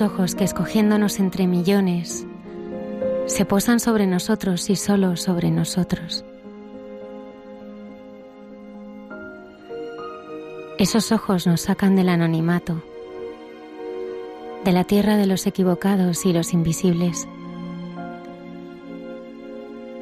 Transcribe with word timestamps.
Ojos 0.00 0.34
que 0.34 0.42
escogiéndonos 0.42 1.20
entre 1.20 1.46
millones, 1.46 2.26
se 3.26 3.44
posan 3.44 3.78
sobre 3.78 4.06
nosotros 4.06 4.68
y 4.68 4.76
solo 4.76 5.16
sobre 5.16 5.50
nosotros. 5.50 6.24
Esos 10.78 11.12
ojos 11.12 11.46
nos 11.46 11.60
sacan 11.62 11.94
del 11.94 12.08
anonimato, 12.08 12.82
de 14.64 14.72
la 14.72 14.84
tierra 14.84 15.16
de 15.16 15.26
los 15.26 15.46
equivocados 15.46 16.26
y 16.26 16.32
los 16.32 16.52
invisibles, 16.52 17.28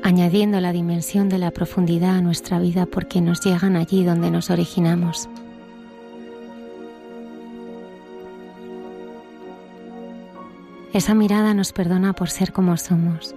añadiendo 0.03 0.61
la 0.61 0.73
dimensión 0.73 1.29
de 1.29 1.39
la 1.39 1.51
profundidad 1.51 2.17
a 2.17 2.23
nuestra 2.23 2.59
vida 2.59 2.87
porque 2.87 3.21
nos 3.21 3.41
llegan 3.43 3.77
allí 3.77 4.03
donde 4.03 4.31
nos 4.31 4.49
originamos. 4.49 5.29
Esa 10.95 11.13
mirada 11.13 11.55
nos 11.55 11.73
perdona 11.73 12.13
por 12.13 12.31
ser 12.31 12.53
como 12.53 12.77
somos. 12.77 13.35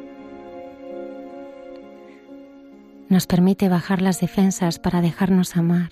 Nos 3.10 3.26
permite 3.26 3.68
bajar 3.68 4.00
las 4.00 4.22
defensas 4.22 4.78
para 4.78 5.02
dejarnos 5.02 5.58
amar. 5.58 5.90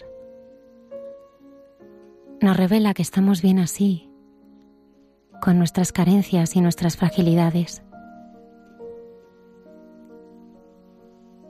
Nos 2.40 2.56
revela 2.56 2.94
que 2.94 3.02
estamos 3.02 3.42
bien 3.42 3.58
así, 3.58 4.12
con 5.42 5.58
nuestras 5.58 5.92
carencias 5.92 6.56
y 6.56 6.62
nuestras 6.62 6.98
fragilidades. 6.98 7.81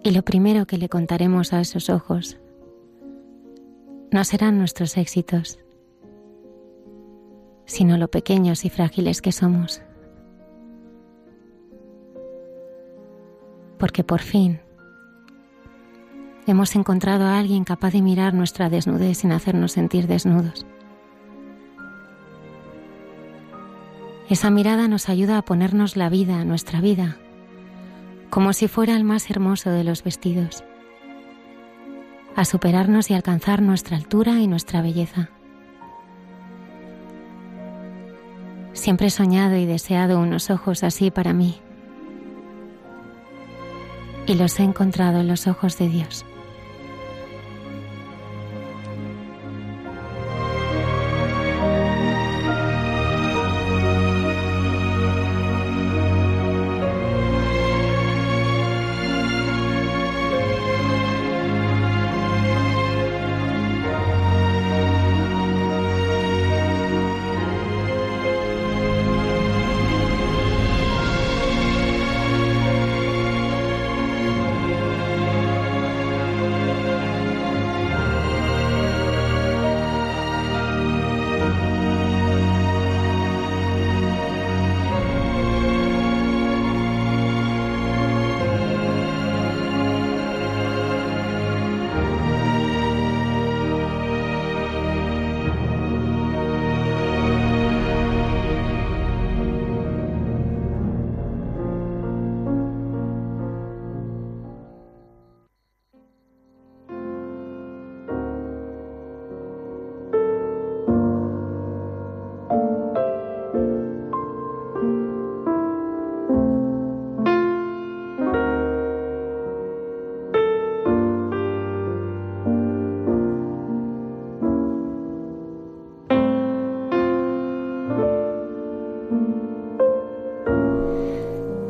Y 0.01 0.11
lo 0.11 0.23
primero 0.23 0.65
que 0.65 0.77
le 0.77 0.87
contaremos 0.87 1.51
a 1.51 1.59
esos 1.59 1.89
ojos 1.89 2.39
no 4.11 4.23
serán 4.23 4.59
nuestros 4.59 4.95
éxitos, 4.95 5.59
sino 7.65 7.97
lo 7.97 8.09
pequeños 8.09 8.63
y 8.63 8.69
frágiles 8.69 9.21
que 9.21 9.33
somos. 9.33 9.81
Porque 13.77 14.03
por 14.03 14.21
fin 14.21 14.59
hemos 16.47 16.75
encontrado 16.75 17.25
a 17.25 17.39
alguien 17.39 17.63
capaz 17.63 17.91
de 17.93 18.01
mirar 18.01 18.33
nuestra 18.33 18.69
desnudez 18.69 19.19
sin 19.19 19.31
hacernos 19.31 19.71
sentir 19.71 20.07
desnudos. 20.07 20.65
Esa 24.29 24.49
mirada 24.49 24.87
nos 24.87 25.09
ayuda 25.09 25.37
a 25.37 25.43
ponernos 25.43 25.97
la 25.97 26.09
vida, 26.09 26.43
nuestra 26.45 26.81
vida, 26.81 27.17
como 28.29 28.53
si 28.53 28.67
fuera 28.67 28.95
el 28.95 29.03
más 29.03 29.29
hermoso 29.29 29.69
de 29.69 29.83
los 29.83 30.03
vestidos, 30.03 30.63
a 32.35 32.43
superarnos 32.43 33.09
y 33.09 33.13
alcanzar 33.13 33.61
nuestra 33.61 33.97
altura 33.97 34.39
y 34.39 34.47
nuestra 34.47 34.81
belleza. 34.81 35.29
Siempre 38.73 39.07
he 39.07 39.11
soñado 39.11 39.55
y 39.55 39.65
deseado 39.65 40.19
unos 40.19 40.49
ojos 40.49 40.83
así 40.83 41.11
para 41.11 41.33
mí 41.33 41.61
y 44.27 44.35
los 44.35 44.59
he 44.59 44.63
encontrado 44.63 45.19
en 45.19 45.27
los 45.27 45.47
ojos 45.47 45.77
de 45.77 45.89
Dios. 45.89 46.25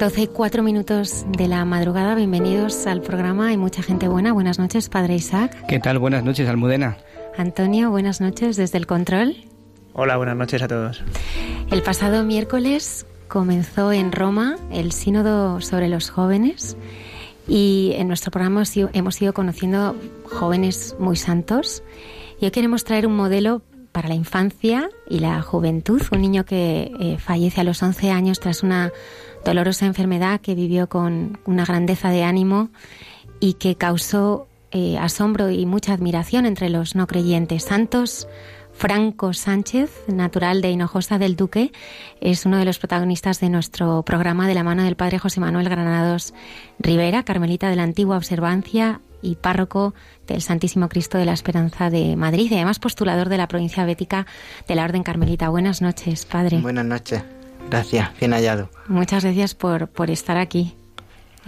Doce 0.05 0.21
y 0.21 0.27
cuatro 0.27 0.61
minutos 0.61 1.25
de 1.35 1.47
la 1.47 1.65
madrugada. 1.65 2.13
Bienvenidos 2.13 2.85
al 2.85 3.01
programa. 3.01 3.47
Hay 3.47 3.57
mucha 3.57 3.81
gente 3.81 4.07
buena. 4.07 4.33
Buenas 4.33 4.59
noches, 4.59 4.87
Padre 4.87 5.15
Isaac. 5.15 5.65
¿Qué 5.67 5.79
tal? 5.79 5.97
Buenas 5.97 6.23
noches, 6.23 6.47
Almudena. 6.47 6.97
Antonio, 7.35 7.89
buenas 7.89 8.21
noches 8.21 8.55
desde 8.55 8.77
el 8.77 8.85
control. 8.85 9.35
Hola, 9.93 10.15
buenas 10.17 10.35
noches 10.37 10.61
a 10.61 10.67
todos. 10.67 11.03
El 11.71 11.81
pasado 11.81 12.23
miércoles 12.23 13.07
comenzó 13.27 13.91
en 13.91 14.11
Roma 14.11 14.57
el 14.71 14.91
Sínodo 14.91 15.59
sobre 15.59 15.89
los 15.89 16.11
jóvenes 16.11 16.77
y 17.47 17.93
en 17.95 18.07
nuestro 18.07 18.29
programa 18.29 18.61
hemos 18.93 19.21
ido 19.23 19.33
conociendo 19.33 19.95
jóvenes 20.25 20.95
muy 20.99 21.15
santos 21.15 21.81
y 22.39 22.45
hoy 22.45 22.51
queremos 22.51 22.83
traer 22.83 23.07
un 23.07 23.15
modelo 23.15 23.63
para 23.95 24.09
la 24.09 24.15
infancia 24.15 24.89
y 25.09 25.19
la 25.19 25.41
juventud, 25.41 26.01
un 26.11 26.19
niño 26.19 26.43
que 26.43 26.91
eh, 26.99 27.17
fallece 27.17 27.61
a 27.61 27.63
los 27.63 27.81
11 27.81 28.11
años 28.11 28.41
tras 28.41 28.61
una 28.61 28.91
dolorosa 29.45 29.85
enfermedad 29.85 30.41
que 30.41 30.53
vivió 30.53 30.89
con 30.89 31.39
una 31.45 31.63
grandeza 31.63 32.09
de 32.09 32.25
ánimo 32.25 32.67
y 33.39 33.53
que 33.53 33.75
causó 33.75 34.47
eh, 34.71 34.97
asombro 34.97 35.49
y 35.49 35.65
mucha 35.65 35.93
admiración 35.93 36.45
entre 36.45 36.69
los 36.69 36.93
no 36.93 37.07
creyentes. 37.07 37.63
Santos 37.63 38.27
Franco 38.73 39.31
Sánchez, 39.31 39.89
natural 40.09 40.61
de 40.61 40.71
Hinojosa 40.71 41.17
del 41.17 41.37
Duque, 41.37 41.71
es 42.19 42.45
uno 42.45 42.57
de 42.57 42.65
los 42.65 42.79
protagonistas 42.79 43.39
de 43.39 43.47
nuestro 43.47 44.03
programa 44.03 44.45
de 44.45 44.55
la 44.55 44.63
mano 44.63 44.83
del 44.83 44.97
padre 44.97 45.19
José 45.19 45.39
Manuel 45.39 45.69
Granados 45.69 46.33
Rivera, 46.79 47.23
carmelita 47.23 47.69
de 47.69 47.77
la 47.77 47.83
antigua 47.83 48.17
observancia 48.17 48.99
y 49.25 49.35
párroco 49.35 49.93
del 50.27 50.41
Santísimo 50.41 50.87
Cristo 50.89 51.17
de 51.17 51.25
la 51.25 51.33
Esperanza 51.33 51.89
de 51.89 52.15
Madrid 52.15 52.51
y 52.51 52.55
además 52.55 52.79
postulador 52.79 53.29
de 53.29 53.37
la 53.37 53.47
provincia 53.47 53.85
bética 53.85 54.27
de 54.67 54.75
la 54.75 54.83
Orden 54.83 55.03
Carmelita. 55.03 55.49
Buenas 55.49 55.81
noches, 55.81 56.25
padre. 56.25 56.59
Buenas 56.59 56.85
noches. 56.85 57.23
Gracias, 57.69 58.09
bien 58.19 58.31
hallado. 58.31 58.69
Muchas 58.87 59.23
gracias 59.23 59.55
por, 59.55 59.87
por 59.87 60.11
estar 60.11 60.37
aquí. 60.37 60.75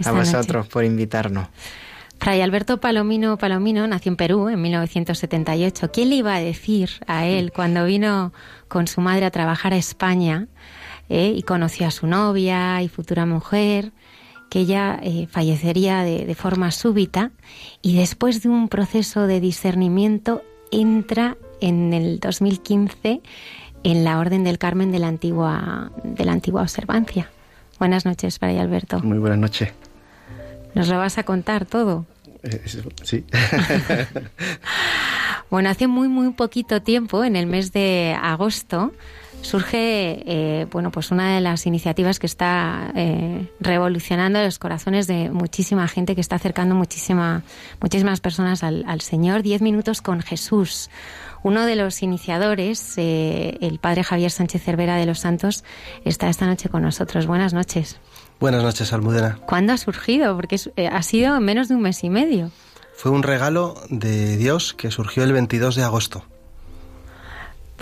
A 0.04 0.12
vosotros 0.12 0.68
por 0.68 0.84
invitarnos. 0.84 1.48
Fray 2.20 2.40
Alberto 2.40 2.80
Palomino 2.80 3.38
Palomino 3.38 3.86
nació 3.86 4.10
en 4.10 4.16
Perú 4.16 4.48
en 4.48 4.60
1978. 4.60 5.90
¿Quién 5.92 6.10
le 6.10 6.16
iba 6.16 6.34
a 6.34 6.40
decir 6.40 6.90
a 7.06 7.26
él 7.26 7.52
cuando 7.52 7.84
vino 7.84 8.32
con 8.66 8.88
su 8.88 9.00
madre 9.00 9.26
a 9.26 9.30
trabajar 9.30 9.72
a 9.72 9.76
España 9.76 10.48
eh, 11.08 11.32
y 11.36 11.42
conoció 11.42 11.86
a 11.86 11.90
su 11.92 12.06
novia 12.06 12.82
y 12.82 12.88
futura 12.88 13.24
mujer? 13.24 13.92
Que 14.48 14.60
ella 14.60 14.98
eh, 15.02 15.26
fallecería 15.30 16.02
de, 16.02 16.24
de, 16.24 16.34
forma 16.34 16.70
súbita 16.70 17.32
y 17.82 17.96
después 17.96 18.42
de 18.42 18.48
un 18.48 18.68
proceso 18.68 19.26
de 19.26 19.40
discernimiento 19.40 20.42
entra 20.70 21.36
en 21.60 21.92
el 21.92 22.20
2015 22.20 23.20
en 23.84 24.04
la 24.04 24.18
Orden 24.18 24.44
del 24.44 24.58
Carmen 24.58 24.92
de 24.92 24.98
la 24.98 25.08
antigua, 25.08 25.90
de 26.02 26.24
la 26.24 26.32
antigua 26.32 26.62
observancia. 26.62 27.30
Buenas 27.78 28.04
noches, 28.04 28.38
Fray 28.38 28.58
Alberto. 28.58 29.00
Muy 29.00 29.18
buenas 29.18 29.38
noches. 29.38 29.72
¿Nos 30.74 30.88
lo 30.88 30.98
vas 30.98 31.18
a 31.18 31.22
contar 31.22 31.64
todo? 31.64 32.06
Eh, 32.42 32.62
sí. 33.02 33.24
bueno, 35.50 35.70
hace 35.70 35.86
muy, 35.86 36.08
muy 36.08 36.32
poquito 36.32 36.82
tiempo, 36.82 37.24
en 37.24 37.36
el 37.36 37.46
mes 37.46 37.72
de 37.72 38.16
agosto, 38.20 38.92
surge 39.42 40.22
eh, 40.26 40.66
bueno 40.70 40.90
pues 40.90 41.10
una 41.10 41.34
de 41.34 41.40
las 41.40 41.66
iniciativas 41.66 42.18
que 42.18 42.26
está 42.26 42.92
eh, 42.94 43.50
revolucionando 43.60 44.42
los 44.42 44.58
corazones 44.58 45.06
de 45.06 45.30
muchísima 45.30 45.88
gente 45.88 46.14
que 46.14 46.20
está 46.20 46.36
acercando 46.36 46.74
muchísima 46.74 47.42
muchísimas 47.80 48.20
personas 48.20 48.62
al, 48.62 48.84
al 48.86 49.00
Señor. 49.00 49.42
Diez 49.42 49.62
minutos 49.62 50.02
con 50.02 50.20
Jesús. 50.20 50.90
Uno 51.42 51.66
de 51.66 51.76
los 51.76 52.02
iniciadores 52.02 52.94
eh, 52.96 53.58
el 53.60 53.78
padre 53.78 54.04
Javier 54.04 54.30
Sánchez 54.30 54.62
Cervera 54.62 54.96
de 54.96 55.06
los 55.06 55.20
Santos 55.20 55.64
está 56.04 56.28
esta 56.28 56.46
noche 56.46 56.68
con 56.68 56.82
nosotros. 56.82 57.26
Buenas 57.26 57.54
noches. 57.54 58.00
Buenas 58.40 58.62
noches 58.62 58.92
Almudena. 58.92 59.38
¿cuándo 59.46 59.72
ha 59.72 59.76
surgido? 59.76 60.36
porque 60.36 60.56
ha 60.90 61.02
sido 61.02 61.36
en 61.36 61.44
menos 61.44 61.68
de 61.68 61.74
un 61.74 61.82
mes 61.82 62.02
y 62.04 62.10
medio. 62.10 62.50
Fue 62.94 63.12
un 63.12 63.22
regalo 63.22 63.80
de 63.90 64.36
Dios 64.36 64.74
que 64.74 64.90
surgió 64.90 65.22
el 65.22 65.32
22 65.32 65.76
de 65.76 65.84
agosto 65.84 66.24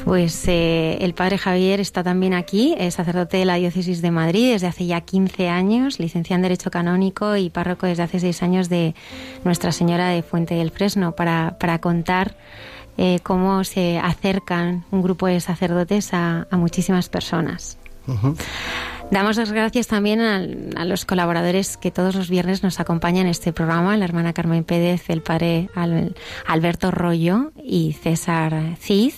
pues 0.04 0.46
eh, 0.48 0.98
el 1.00 1.14
padre 1.14 1.38
Javier 1.38 1.80
está 1.80 2.02
también 2.02 2.34
aquí, 2.34 2.74
es 2.78 2.94
sacerdote 2.94 3.38
de 3.38 3.44
la 3.44 3.56
diócesis 3.56 4.02
de 4.02 4.10
Madrid 4.10 4.52
desde 4.52 4.66
hace 4.66 4.86
ya 4.86 5.00
15 5.00 5.48
años, 5.48 5.98
licenciado 5.98 6.36
en 6.36 6.42
Derecho 6.42 6.70
Canónico 6.70 7.36
y 7.36 7.50
párroco 7.50 7.86
desde 7.86 8.02
hace 8.02 8.20
6 8.20 8.42
años 8.42 8.68
de 8.68 8.94
Nuestra 9.44 9.72
Señora 9.72 10.08
de 10.08 10.22
Fuente 10.22 10.54
del 10.54 10.70
Fresno, 10.70 11.12
para, 11.12 11.56
para 11.58 11.80
contar 11.80 12.36
eh, 12.98 13.18
cómo 13.22 13.64
se 13.64 13.98
acercan 13.98 14.84
un 14.90 15.02
grupo 15.02 15.26
de 15.26 15.40
sacerdotes 15.40 16.14
a, 16.14 16.46
a 16.50 16.56
muchísimas 16.56 17.08
personas. 17.08 17.78
Damos 19.10 19.36
las 19.36 19.50
gracias 19.50 19.88
también 19.88 20.20
a, 20.20 20.36
a, 20.80 20.84
los 20.84 21.04
colaboradores 21.04 21.76
que 21.76 21.90
todos 21.90 22.14
los 22.14 22.30
viernes 22.30 22.62
nos 22.62 22.78
acompañan 22.78 23.26
en 23.26 23.30
este 23.30 23.52
programa, 23.52 23.96
la 23.96 24.04
hermana 24.04 24.32
Carmen 24.32 24.62
Pérez, 24.62 25.10
el 25.10 25.22
padre 25.22 25.68
Al, 25.74 26.14
Alberto 26.46 26.92
Rollo 26.92 27.50
y 27.62 27.94
César 27.94 28.76
Cid. 28.80 29.12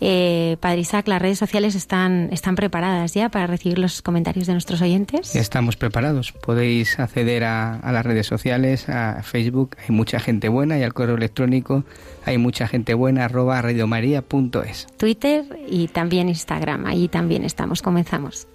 Eh, 0.00 0.56
Padre 0.60 0.80
Isaac, 0.80 1.06
las 1.08 1.20
redes 1.20 1.38
sociales 1.38 1.74
están, 1.74 2.28
están 2.32 2.56
preparadas 2.56 3.12
ya 3.12 3.28
para 3.28 3.46
recibir 3.46 3.78
los 3.78 4.02
comentarios 4.02 4.46
de 4.46 4.54
nuestros 4.54 4.80
oyentes. 4.80 5.36
Estamos 5.36 5.76
preparados. 5.76 6.32
Podéis 6.32 6.98
acceder 6.98 7.44
a, 7.44 7.76
a 7.76 7.92
las 7.92 8.04
redes 8.06 8.26
sociales, 8.26 8.88
a 8.88 9.22
Facebook. 9.22 9.76
Hay 9.82 9.94
mucha 9.94 10.18
gente 10.20 10.48
buena 10.48 10.78
y 10.78 10.82
al 10.82 10.94
correo 10.94 11.16
electrónico 11.16 11.84
hay 12.24 12.38
mucha 12.38 12.66
gente 12.66 12.94
buena 12.94 13.26
arroba 13.26 13.60
radiomaria.es. 13.60 14.86
Twitter 14.96 15.44
y 15.68 15.88
también 15.88 16.28
Instagram. 16.28 16.86
Ahí 16.86 17.08
también 17.08 17.44
estamos. 17.44 17.82
Comenzamos. 17.82 18.46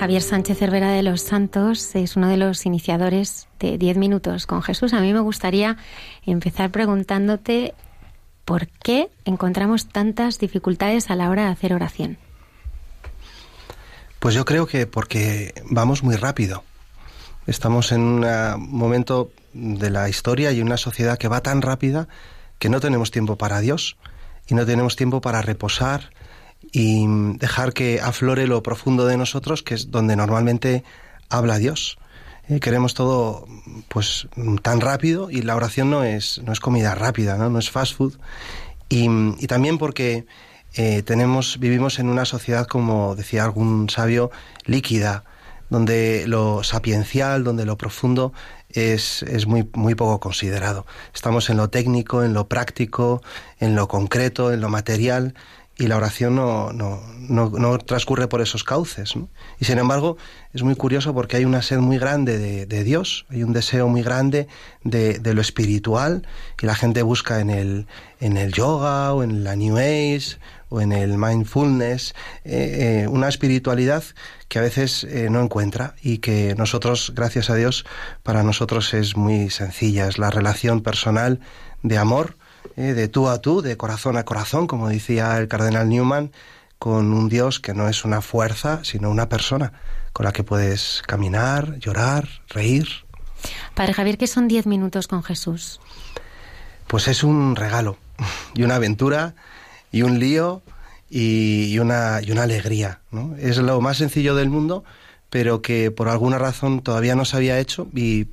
Javier 0.00 0.22
Sánchez 0.22 0.56
Cervera 0.56 0.92
de 0.92 1.02
los 1.02 1.20
Santos 1.20 1.94
es 1.94 2.16
uno 2.16 2.28
de 2.28 2.38
los 2.38 2.64
iniciadores 2.64 3.48
de 3.58 3.76
Diez 3.76 3.98
Minutos 3.98 4.46
con 4.46 4.62
Jesús. 4.62 4.94
A 4.94 5.00
mí 5.00 5.12
me 5.12 5.20
gustaría 5.20 5.76
empezar 6.24 6.70
preguntándote 6.70 7.74
por 8.46 8.66
qué 8.66 9.10
encontramos 9.26 9.88
tantas 9.88 10.38
dificultades 10.38 11.10
a 11.10 11.16
la 11.16 11.28
hora 11.28 11.44
de 11.44 11.50
hacer 11.50 11.74
oración. 11.74 12.16
Pues 14.20 14.34
yo 14.34 14.46
creo 14.46 14.66
que 14.66 14.86
porque 14.86 15.52
vamos 15.66 16.02
muy 16.02 16.16
rápido. 16.16 16.64
Estamos 17.46 17.92
en 17.92 18.00
un 18.00 18.26
momento 18.56 19.30
de 19.52 19.90
la 19.90 20.08
historia 20.08 20.50
y 20.50 20.62
una 20.62 20.78
sociedad 20.78 21.18
que 21.18 21.28
va 21.28 21.42
tan 21.42 21.60
rápida 21.60 22.08
que 22.58 22.70
no 22.70 22.80
tenemos 22.80 23.10
tiempo 23.10 23.36
para 23.36 23.60
Dios 23.60 23.98
y 24.46 24.54
no 24.54 24.64
tenemos 24.64 24.96
tiempo 24.96 25.20
para 25.20 25.42
reposar 25.42 26.10
y 26.72 27.04
dejar 27.36 27.72
que 27.72 28.00
aflore 28.00 28.46
lo 28.46 28.62
profundo 28.62 29.06
de 29.06 29.16
nosotros, 29.16 29.62
que 29.62 29.74
es 29.74 29.90
donde 29.90 30.16
normalmente 30.16 30.84
habla 31.28 31.58
Dios. 31.58 31.98
Eh, 32.48 32.60
queremos 32.60 32.94
todo 32.94 33.46
pues 33.88 34.28
tan 34.62 34.80
rápido 34.80 35.30
y 35.30 35.42
la 35.42 35.56
oración 35.56 35.90
no 35.90 36.04
es, 36.04 36.40
no 36.44 36.52
es 36.52 36.60
comida 36.60 36.94
rápida, 36.94 37.36
no, 37.36 37.50
no 37.50 37.58
es 37.58 37.70
fast 37.70 37.96
food. 37.96 38.18
Y, 38.88 39.08
y 39.38 39.46
también 39.46 39.78
porque 39.78 40.26
eh, 40.74 41.02
tenemos, 41.02 41.58
vivimos 41.58 41.98
en 41.98 42.08
una 42.08 42.24
sociedad, 42.24 42.66
como 42.66 43.14
decía 43.16 43.44
algún 43.44 43.88
sabio, 43.90 44.30
líquida, 44.64 45.24
donde 45.68 46.24
lo 46.26 46.62
sapiencial, 46.64 47.44
donde 47.44 47.64
lo 47.64 47.76
profundo 47.76 48.32
es, 48.68 49.22
es 49.22 49.46
muy, 49.46 49.68
muy 49.74 49.94
poco 49.94 50.20
considerado. 50.20 50.86
Estamos 51.14 51.50
en 51.50 51.56
lo 51.56 51.70
técnico, 51.70 52.24
en 52.24 52.34
lo 52.34 52.48
práctico, 52.48 53.22
en 53.58 53.74
lo 53.76 53.88
concreto, 53.88 54.52
en 54.52 54.60
lo 54.60 54.68
material, 54.68 55.34
y 55.80 55.86
la 55.86 55.96
oración 55.96 56.36
no, 56.36 56.74
no, 56.74 57.00
no, 57.18 57.48
no 57.48 57.78
transcurre 57.78 58.28
por 58.28 58.42
esos 58.42 58.64
cauces. 58.64 59.14
Y 59.58 59.64
sin 59.64 59.78
embargo, 59.78 60.18
es 60.52 60.62
muy 60.62 60.74
curioso 60.74 61.14
porque 61.14 61.38
hay 61.38 61.46
una 61.46 61.62
sed 61.62 61.78
muy 61.78 61.96
grande 61.96 62.38
de, 62.38 62.66
de 62.66 62.84
Dios, 62.84 63.24
hay 63.30 63.42
un 63.42 63.54
deseo 63.54 63.88
muy 63.88 64.02
grande 64.02 64.46
de, 64.84 65.18
de, 65.18 65.32
lo 65.32 65.40
espiritual 65.40 66.26
y 66.60 66.66
la 66.66 66.74
gente 66.74 67.00
busca 67.02 67.40
en 67.40 67.48
el, 67.48 67.86
en 68.20 68.36
el 68.36 68.52
yoga 68.52 69.14
o 69.14 69.22
en 69.22 69.42
la 69.42 69.56
New 69.56 69.78
Age 69.78 70.36
o 70.68 70.82
en 70.82 70.92
el 70.92 71.16
mindfulness 71.16 72.14
eh, 72.44 73.04
eh, 73.04 73.08
una 73.08 73.28
espiritualidad 73.28 74.04
que 74.48 74.58
a 74.58 74.62
veces 74.62 75.04
eh, 75.04 75.28
no 75.30 75.40
encuentra 75.40 75.94
y 76.02 76.18
que 76.18 76.54
nosotros, 76.56 77.12
gracias 77.16 77.48
a 77.48 77.54
Dios, 77.54 77.86
para 78.22 78.42
nosotros 78.42 78.92
es 78.92 79.16
muy 79.16 79.48
sencilla, 79.48 80.08
es 80.08 80.18
la 80.18 80.30
relación 80.30 80.82
personal 80.82 81.40
de 81.82 81.96
amor 81.96 82.36
eh, 82.76 82.94
de 82.94 83.08
tú 83.08 83.28
a 83.28 83.40
tú, 83.40 83.62
de 83.62 83.76
corazón 83.76 84.16
a 84.16 84.24
corazón, 84.24 84.66
como 84.66 84.88
decía 84.88 85.36
el 85.38 85.48
cardenal 85.48 85.88
Newman, 85.88 86.32
con 86.78 87.12
un 87.12 87.28
Dios 87.28 87.60
que 87.60 87.74
no 87.74 87.88
es 87.88 88.04
una 88.04 88.22
fuerza, 88.22 88.80
sino 88.84 89.10
una 89.10 89.28
persona 89.28 89.72
con 90.12 90.24
la 90.24 90.32
que 90.32 90.44
puedes 90.44 91.02
caminar, 91.06 91.78
llorar, 91.78 92.28
reír. 92.48 92.88
Padre 93.74 93.94
Javier, 93.94 94.18
¿qué 94.18 94.26
son 94.26 94.48
diez 94.48 94.66
minutos 94.66 95.06
con 95.06 95.22
Jesús? 95.22 95.80
Pues 96.86 97.08
es 97.08 97.22
un 97.22 97.56
regalo 97.56 97.96
y 98.54 98.62
una 98.62 98.76
aventura 98.76 99.34
y 99.92 100.02
un 100.02 100.18
lío 100.18 100.62
y, 101.08 101.78
una, 101.78 102.20
y 102.22 102.30
una 102.30 102.44
alegría. 102.44 103.00
¿no? 103.10 103.36
Es 103.36 103.58
lo 103.58 103.80
más 103.80 103.98
sencillo 103.98 104.34
del 104.34 104.48
mundo, 104.48 104.84
pero 105.28 105.62
que 105.62 105.90
por 105.90 106.08
alguna 106.08 106.38
razón 106.38 106.80
todavía 106.80 107.14
no 107.14 107.24
se 107.24 107.36
había 107.36 107.58
hecho 107.58 107.88
y, 107.94 108.28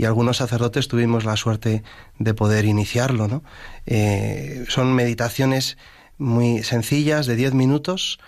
y 0.00 0.06
algunos 0.06 0.38
sacerdotes 0.38 0.88
tuvimos 0.88 1.26
la 1.26 1.36
suerte 1.36 1.82
de 2.18 2.32
poder 2.32 2.64
iniciarlo. 2.64 3.28
¿no? 3.28 3.42
Eh, 3.84 4.64
son 4.66 4.94
meditaciones 4.94 5.76
muy 6.16 6.62
sencillas 6.62 7.26
de 7.26 7.36
diez 7.36 7.52
minutos 7.52 8.18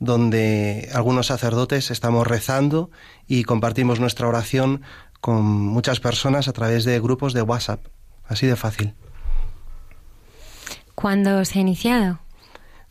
donde 0.00 0.90
algunos 0.92 1.28
sacerdotes 1.28 1.92
estamos 1.92 2.26
rezando 2.26 2.90
y 3.28 3.44
compartimos 3.44 4.00
nuestra 4.00 4.26
oración 4.26 4.82
con 5.20 5.44
muchas 5.44 6.00
personas 6.00 6.48
a 6.48 6.52
través 6.52 6.82
de 6.84 6.98
grupos 6.98 7.32
de 7.32 7.42
WhatsApp. 7.42 7.86
Así 8.26 8.48
de 8.48 8.56
fácil. 8.56 8.94
¿Cuándo 10.96 11.44
se 11.44 11.60
ha 11.60 11.62
iniciado? 11.62 12.18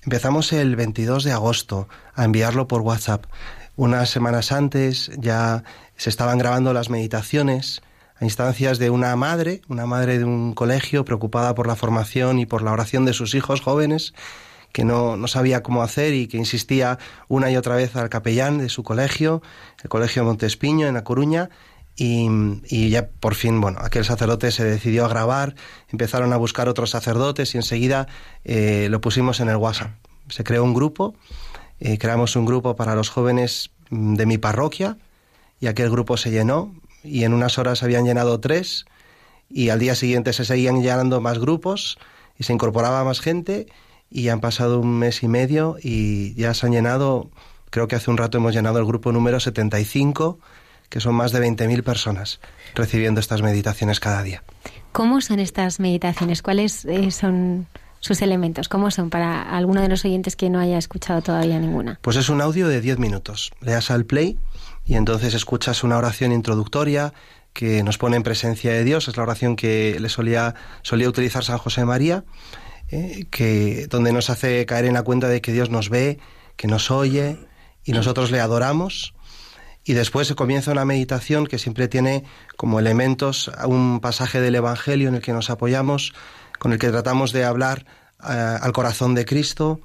Empezamos 0.03 0.53
el 0.53 0.77
22 0.77 1.25
de 1.25 1.33
agosto 1.33 1.89
a 2.15 2.23
enviarlo 2.23 2.69
por 2.69 2.83
WhatsApp. 2.83 3.25
Unas 3.75 4.09
semanas 4.09 4.53
antes 4.53 5.11
ya 5.17 5.65
se 5.97 6.09
estaban 6.09 6.37
grabando 6.37 6.71
las 6.71 6.89
meditaciones 6.89 7.81
a 8.19 8.25
instancias 8.25 8.79
de 8.79 8.89
una 8.89 9.15
madre, 9.15 9.61
una 9.67 9.85
madre 9.85 10.17
de 10.17 10.25
un 10.25 10.53
colegio 10.53 11.05
preocupada 11.05 11.55
por 11.55 11.67
la 11.67 11.75
formación 11.75 12.39
y 12.39 12.45
por 12.45 12.61
la 12.61 12.71
oración 12.71 13.05
de 13.05 13.13
sus 13.13 13.33
hijos 13.33 13.61
jóvenes 13.61 14.13
que 14.71 14.83
no, 14.83 15.17
no, 15.17 15.27
sabía 15.27 15.63
cómo 15.63 15.81
hacer 15.81 16.13
y 16.13 16.27
que 16.27 16.37
insistía 16.37 16.99
una 17.27 17.49
y 17.49 17.57
otra 17.57 17.75
vez 17.75 17.95
al 17.95 18.09
capellán 18.09 18.59
de 18.59 18.69
su 18.69 18.83
colegio, 18.83 19.41
el 19.83 19.89
Colegio 19.89 20.23
Montespiño 20.23 20.87
en 20.87 20.93
La 20.93 21.03
Coruña, 21.03 21.49
y, 21.95 22.29
y, 22.69 22.89
ya 22.89 23.09
por 23.09 23.35
fin, 23.35 23.59
bueno, 23.59 23.79
aquel 23.81 24.05
sacerdote 24.05 24.51
se 24.51 24.63
decidió 24.63 25.05
a 25.05 25.09
grabar, 25.09 25.55
empezaron 25.89 26.31
a 26.31 26.37
buscar 26.37 26.69
otros 26.69 26.91
sacerdotes 26.91 27.53
y 27.55 27.57
enseguida 27.57 28.07
eh, 28.45 28.87
lo 28.89 29.01
pusimos 29.01 29.41
en 29.41 29.49
el 29.49 29.57
WhatsApp. 29.57 29.91
Se 30.29 30.45
creó 30.45 30.63
un 30.63 30.73
grupo, 30.73 31.15
eh, 31.79 31.97
creamos 31.97 32.37
un 32.37 32.45
grupo 32.45 32.77
para 32.77 32.95
los 32.95 33.09
jóvenes 33.09 33.71
mm, 33.89 34.15
de 34.15 34.25
mi 34.25 34.37
parroquia 34.37 34.97
y 35.59 35.67
aquel 35.67 35.89
grupo 35.89 36.15
se 36.15 36.31
llenó 36.31 36.73
y 37.03 37.23
en 37.23 37.33
unas 37.33 37.57
horas 37.57 37.83
habían 37.83 38.05
llenado 38.05 38.39
tres 38.39 38.85
y 39.49 39.69
al 39.69 39.79
día 39.79 39.95
siguiente 39.95 40.33
se 40.33 40.45
seguían 40.45 40.81
llenando 40.81 41.21
más 41.21 41.39
grupos 41.39 41.97
y 42.37 42.43
se 42.43 42.53
incorporaba 42.53 43.03
más 43.03 43.19
gente 43.19 43.67
y 44.09 44.29
han 44.29 44.39
pasado 44.39 44.79
un 44.79 44.99
mes 44.99 45.23
y 45.23 45.27
medio 45.27 45.77
y 45.81 46.33
ya 46.35 46.53
se 46.53 46.65
han 46.65 46.71
llenado, 46.71 47.29
creo 47.69 47.87
que 47.87 47.95
hace 47.95 48.09
un 48.09 48.17
rato 48.17 48.37
hemos 48.37 48.53
llenado 48.53 48.79
el 48.79 48.85
grupo 48.85 49.11
número 49.11 49.39
75, 49.39 50.39
que 50.89 50.99
son 50.99 51.15
más 51.15 51.31
de 51.31 51.39
20.000 51.39 51.83
personas 51.83 52.39
recibiendo 52.75 53.19
estas 53.19 53.41
meditaciones 53.41 53.99
cada 53.99 54.23
día. 54.23 54.43
¿Cómo 54.91 55.21
son 55.21 55.39
estas 55.39 55.79
meditaciones? 55.79 56.41
¿Cuáles 56.41 56.85
eh, 56.85 57.11
son 57.11 57.67
sus 57.99 58.21
elementos? 58.21 58.69
¿Cómo 58.69 58.89
son 58.89 59.09
para 59.09 59.55
alguno 59.55 59.81
de 59.81 59.89
los 59.89 60.03
oyentes 60.05 60.35
que 60.35 60.49
no 60.49 60.59
haya 60.59 60.77
escuchado 60.77 61.21
todavía 61.21 61.59
ninguna? 61.59 61.99
Pues 62.01 62.17
es 62.17 62.29
un 62.29 62.41
audio 62.41 62.67
de 62.67 62.81
10 62.81 62.97
minutos. 62.97 63.51
Le 63.61 63.73
das 63.73 63.91
al 63.91 64.05
play 64.05 64.39
y 64.89 64.95
entonces 64.95 65.35
escuchas 65.35 65.83
una 65.83 65.99
oración 65.99 66.31
introductoria 66.31 67.13
que 67.53 67.83
nos 67.83 67.99
pone 67.99 68.17
en 68.17 68.23
presencia 68.23 68.73
de 68.73 68.83
Dios. 68.83 69.07
Es 69.07 69.17
la 69.17 69.23
oración 69.23 69.55
que 69.55 69.99
le 69.99 70.09
solía, 70.09 70.55
solía 70.81 71.07
utilizar 71.07 71.43
San 71.43 71.59
José 71.59 71.85
María 71.85 72.23
¿eh? 72.89 73.27
que 73.29 73.85
donde 73.87 74.11
nos 74.11 74.31
hace 74.31 74.65
caer 74.65 74.85
en 74.85 74.95
la 74.95 75.03
cuenta 75.03 75.29
de 75.29 75.41
que 75.41 75.51
Dios 75.51 75.69
nos 75.69 75.89
ve, 75.89 76.17
que 76.55 76.65
nos 76.65 76.89
oye 76.89 77.37
y 77.83 77.91
nosotros 77.91 78.31
le 78.31 78.39
adoramos. 78.39 79.13
Y 79.83 79.93
después 79.93 80.27
se 80.27 80.33
comienza 80.33 80.71
una 80.71 80.85
meditación 80.85 81.45
que 81.45 81.59
siempre 81.59 81.87
tiene 81.87 82.23
como 82.57 82.79
elementos 82.79 83.51
un 83.67 83.99
pasaje 83.99 84.41
del 84.41 84.55
Evangelio 84.55 85.09
en 85.09 85.15
el 85.15 85.21
que 85.21 85.33
nos 85.33 85.51
apoyamos, 85.51 86.13
con 86.57 86.73
el 86.73 86.79
que 86.79 86.89
tratamos 86.89 87.31
de 87.31 87.43
hablar 87.43 87.85
eh, 88.27 88.57
al 88.59 88.71
corazón 88.71 89.13
de 89.13 89.25
Cristo, 89.25 89.81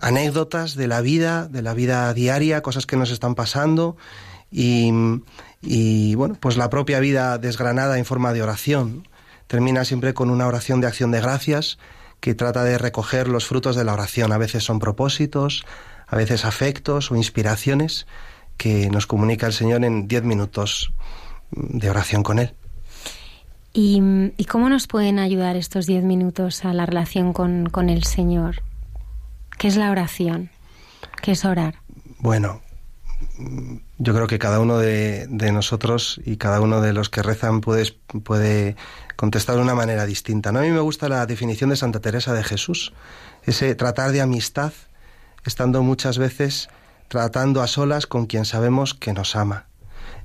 anécdotas 0.00 0.76
de 0.76 0.86
la 0.86 1.00
vida, 1.00 1.48
de 1.48 1.60
la 1.60 1.74
vida 1.74 2.14
diaria, 2.14 2.62
cosas 2.62 2.86
que 2.86 2.96
nos 2.96 3.10
están 3.10 3.34
pasando 3.34 3.96
y, 4.50 4.90
y 5.62 6.14
bueno, 6.14 6.36
pues 6.40 6.56
la 6.56 6.70
propia 6.70 7.00
vida 7.00 7.38
desgranada 7.38 7.98
en 7.98 8.04
forma 8.04 8.32
de 8.32 8.42
oración. 8.42 9.08
Termina 9.46 9.84
siempre 9.84 10.14
con 10.14 10.30
una 10.30 10.46
oración 10.46 10.80
de 10.80 10.86
acción 10.86 11.10
de 11.10 11.20
gracias 11.20 11.78
que 12.20 12.34
trata 12.34 12.64
de 12.64 12.78
recoger 12.78 13.28
los 13.28 13.46
frutos 13.46 13.76
de 13.76 13.84
la 13.84 13.92
oración. 13.92 14.32
A 14.32 14.38
veces 14.38 14.64
son 14.64 14.78
propósitos, 14.78 15.64
a 16.06 16.16
veces 16.16 16.44
afectos 16.44 17.10
o 17.10 17.16
inspiraciones 17.16 18.06
que 18.56 18.90
nos 18.90 19.06
comunica 19.06 19.46
el 19.46 19.52
Señor 19.52 19.84
en 19.84 20.08
diez 20.08 20.22
minutos 20.22 20.92
de 21.50 21.88
oración 21.88 22.22
con 22.22 22.38
Él. 22.38 22.54
¿Y, 23.72 24.44
cómo 24.46 24.68
nos 24.68 24.88
pueden 24.88 25.18
ayudar 25.18 25.54
estos 25.54 25.86
diez 25.86 26.02
minutos 26.02 26.64
a 26.64 26.72
la 26.72 26.84
relación 26.84 27.32
con, 27.32 27.68
con 27.70 27.90
el 27.90 28.02
Señor? 28.02 28.62
¿Qué 29.56 29.68
es 29.68 29.76
la 29.76 29.90
oración? 29.90 30.50
¿Qué 31.22 31.32
es 31.32 31.44
orar? 31.44 31.76
Bueno, 32.18 32.60
yo 33.98 34.14
creo 34.14 34.28
que 34.28 34.38
cada 34.38 34.60
uno 34.60 34.78
de, 34.78 35.26
nosotros 35.28 36.20
y 36.24 36.36
cada 36.36 36.60
uno 36.60 36.80
de 36.80 36.92
los 36.92 37.10
que 37.10 37.22
rezan 37.22 37.60
puede, 37.60 37.92
puede 38.22 38.76
contestar 39.16 39.56
de 39.56 39.62
una 39.62 39.74
manera 39.74 40.06
distinta. 40.06 40.52
¿no? 40.52 40.60
A 40.60 40.62
mí 40.62 40.70
me 40.70 40.80
gusta 40.80 41.08
la 41.08 41.26
definición 41.26 41.70
de 41.70 41.76
Santa 41.76 42.00
Teresa 42.00 42.32
de 42.32 42.44
Jesús, 42.44 42.92
ese 43.42 43.74
tratar 43.74 44.12
de 44.12 44.20
amistad, 44.20 44.72
estando 45.44 45.82
muchas 45.82 46.18
veces 46.18 46.68
tratando 47.08 47.60
a 47.60 47.66
solas 47.66 48.06
con 48.06 48.26
quien 48.26 48.44
sabemos 48.44 48.94
que 48.94 49.12
nos 49.12 49.34
ama. 49.34 49.66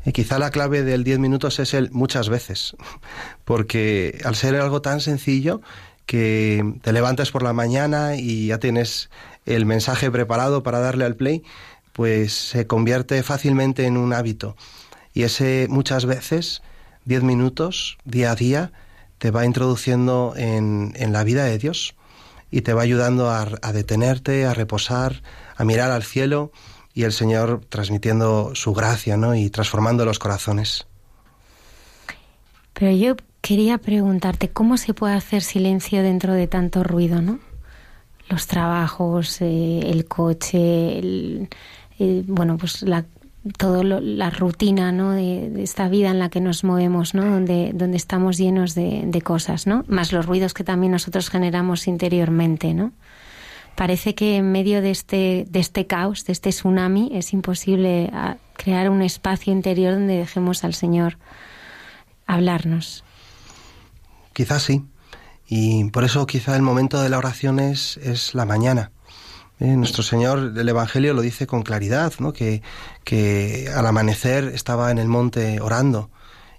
Y 0.06 0.12
quizá 0.12 0.38
la 0.38 0.52
clave 0.52 0.84
del 0.84 1.04
diez 1.04 1.18
minutos 1.18 1.60
es 1.60 1.74
el 1.74 1.90
muchas 1.92 2.30
veces, 2.30 2.76
porque 3.46 4.22
al 4.24 4.36
ser 4.36 4.56
algo 4.56 4.82
tan 4.82 5.02
sencillo 5.02 5.62
que 6.06 6.76
te 6.82 6.92
levantas 6.94 7.32
por 7.32 7.44
la 7.44 7.54
mañana 7.54 8.18
y 8.18 8.48
ya 8.48 8.60
tienes 8.60 9.10
el 9.46 9.66
mensaje 9.66 10.12
preparado 10.12 10.62
para 10.62 10.80
darle 10.80 11.06
al 11.06 11.16
play, 11.16 11.44
pues 11.94 12.34
se 12.34 12.68
convierte 12.68 13.24
fácilmente 13.24 13.86
en 13.86 13.98
un 13.98 14.14
hábito. 14.14 14.56
Y 15.14 15.24
ese 15.24 15.68
muchas 15.70 16.06
veces, 16.06 16.62
diez 17.06 17.24
minutos, 17.24 17.98
día 18.04 18.32
a 18.32 18.36
día, 18.36 18.72
te 19.20 19.32
va 19.32 19.46
introduciendo 19.46 20.34
en, 20.36 20.94
en 20.98 21.14
la 21.14 21.24
vida 21.24 21.46
de 21.46 21.58
Dios 21.58 21.96
y 22.52 22.62
te 22.62 22.74
va 22.74 22.82
ayudando 22.82 23.30
a, 23.30 23.48
a, 23.62 23.72
detenerte, 23.72 24.46
a 24.46 24.54
reposar, 24.54 25.22
a 25.56 25.64
mirar 25.64 25.92
al 25.92 26.04
cielo 26.04 26.52
y 26.94 27.04
el 27.04 27.14
Señor 27.14 27.62
transmitiendo 27.70 28.52
su 28.54 28.74
gracia 28.74 29.18
¿no? 29.18 29.34
y 29.36 29.50
transformando 29.50 30.06
los 30.06 30.20
corazones. 30.20 30.88
Pero 32.74 32.92
yo 32.92 33.16
quería 33.42 33.78
preguntarte, 33.78 34.50
¿cómo 34.50 34.78
se 34.78 34.94
puede 34.94 35.16
hacer 35.16 35.42
silencio 35.42 36.02
dentro 36.02 36.34
de 36.34 36.48
tanto 36.48 36.84
ruido, 36.84 37.22
no? 37.22 37.40
Los 38.30 38.48
trabajos, 38.48 39.42
eh, 39.42 39.82
el 39.92 40.06
coche, 40.06 40.98
el, 40.98 41.50
eh, 42.00 42.24
bueno, 42.28 42.58
pues 42.58 42.82
la, 42.82 43.06
todo 43.58 43.84
la 43.84 44.30
rutina 44.30 44.92
¿no? 44.92 45.12
De, 45.12 45.62
esta 45.62 45.90
vida 45.90 46.10
en 46.10 46.20
la 46.20 46.30
que 46.30 46.42
nos 46.42 46.64
movemos, 46.64 47.14
¿no? 47.14 47.26
donde, 47.26 47.72
donde 47.74 47.98
estamos 47.98 48.38
llenos 48.38 48.74
de, 48.76 49.04
de, 49.06 49.22
cosas, 49.22 49.68
¿no? 49.68 49.84
más 49.88 50.12
los 50.12 50.26
ruidos 50.26 50.54
que 50.54 50.64
también 50.64 50.92
nosotros 50.92 51.30
generamos 51.30 51.88
interiormente. 51.88 52.74
¿no? 52.74 52.94
Parece 53.76 54.16
que 54.16 54.38
en 54.38 54.52
medio 54.52 54.82
de 54.82 54.92
este, 54.92 55.46
de 55.50 55.60
este 55.60 55.88
caos, 55.88 56.26
de 56.26 56.34
este 56.34 56.52
tsunami, 56.52 57.10
es 57.14 57.34
imposible 57.34 58.10
ah, 58.14 58.38
crear 58.54 58.90
un 58.90 59.02
espacio 59.02 59.52
interior 59.52 59.94
donde 59.94 60.18
dejemos 60.18 60.64
al 60.64 60.74
Señor 60.74 61.18
hablarnos. 62.26 63.04
Quizás 64.34 64.64
sí. 64.64 64.84
Y 65.48 65.84
por 65.90 66.04
eso 66.04 66.26
quizá 66.26 66.56
el 66.56 66.62
momento 66.62 67.02
de 67.02 67.10
la 67.10 67.18
oración 67.18 67.60
es, 67.60 67.98
es 67.98 68.34
la 68.34 68.46
mañana 68.46 68.92
eh, 69.64 69.78
nuestro 69.78 70.04
Señor 70.04 70.52
del 70.52 70.68
Evangelio 70.68 71.14
lo 71.14 71.22
dice 71.22 71.48
con 71.48 71.64
claridad, 71.64 72.12
¿no? 72.20 72.34
que, 72.34 72.62
que 73.06 73.72
al 73.74 73.88
amanecer 73.88 74.52
estaba 74.54 74.92
en 74.92 74.98
el 74.98 75.08
monte 75.08 75.62
orando. 75.62 76.10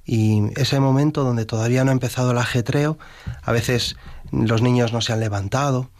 Y 0.06 0.40
ese 0.56 0.80
momento 0.80 1.22
donde 1.22 1.44
todavía 1.44 1.84
no 1.84 1.90
ha 1.90 1.92
empezado 1.92 2.30
el 2.30 2.38
ajetreo, 2.38 2.96
a 3.42 3.52
veces 3.52 3.96
los 4.32 4.62
niños 4.62 4.94
no 4.94 5.02
se 5.02 5.12
han 5.12 5.20
levantado, 5.20 5.90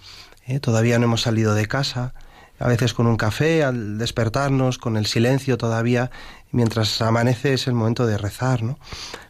¿eh? 0.46 0.60
todavía 0.60 0.98
no 0.98 1.04
hemos 1.04 1.20
salido 1.20 1.54
de 1.54 1.66
casa, 1.66 2.14
a 2.58 2.68
veces 2.68 2.94
con 2.94 3.06
un 3.06 3.18
café, 3.18 3.64
al 3.64 3.98
despertarnos, 3.98 4.78
con 4.78 4.96
el 4.96 5.04
silencio 5.04 5.58
todavía, 5.58 6.10
mientras 6.52 7.02
amanece 7.02 7.52
es 7.52 7.66
el 7.66 7.74
momento 7.74 8.06
de 8.06 8.16
rezar, 8.16 8.62
¿no? 8.62 8.78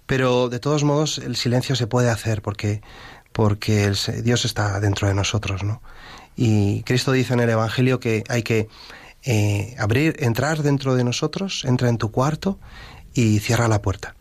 Pero 0.06 0.48
de 0.48 0.60
todos 0.60 0.84
modos 0.84 1.18
el 1.18 1.34
silencio 1.34 1.74
se 1.74 1.88
puede 1.88 2.10
hacer 2.10 2.40
porque, 2.40 2.82
porque 3.32 3.84
el, 3.84 3.96
Dios 4.22 4.44
está 4.44 4.78
dentro 4.78 5.08
de 5.08 5.14
nosotros, 5.14 5.64
¿no? 5.64 5.82
Y 6.36 6.82
Cristo 6.82 7.12
dice 7.12 7.34
en 7.34 7.40
el 7.40 7.50
Evangelio 7.50 8.00
que 8.00 8.24
hay 8.28 8.42
que 8.42 8.68
eh, 9.22 9.74
abrir, 9.78 10.16
entrar 10.18 10.62
dentro 10.62 10.94
de 10.94 11.04
nosotros, 11.04 11.64
entra 11.64 11.88
en 11.88 11.98
tu 11.98 12.10
cuarto 12.10 12.58
y 13.14 13.38
cierra 13.38 13.68
la 13.68 13.80
puerta. 13.80 14.14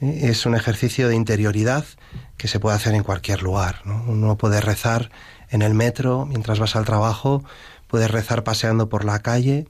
Eh, 0.00 0.30
es 0.30 0.46
un 0.46 0.54
ejercicio 0.54 1.08
de 1.08 1.14
interioridad 1.14 1.84
que 2.36 2.48
se 2.48 2.58
puede 2.58 2.76
hacer 2.76 2.94
en 2.94 3.02
cualquier 3.02 3.42
lugar. 3.42 3.82
Uno 3.84 4.36
puede 4.36 4.60
rezar 4.60 5.10
en 5.50 5.62
el 5.62 5.74
metro 5.74 6.26
mientras 6.26 6.58
vas 6.58 6.76
al 6.76 6.84
trabajo, 6.84 7.44
puedes 7.86 8.10
rezar 8.10 8.44
paseando 8.44 8.88
por 8.88 9.04
la 9.04 9.18
calle, 9.20 9.66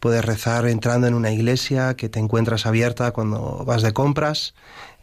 puedes 0.00 0.24
rezar 0.24 0.66
entrando 0.66 1.06
en 1.06 1.14
una 1.14 1.30
iglesia 1.30 1.94
que 1.94 2.08
te 2.08 2.18
encuentras 2.18 2.66
abierta 2.66 3.12
cuando 3.12 3.64
vas 3.64 3.82
de 3.82 3.92
compras, 3.92 4.54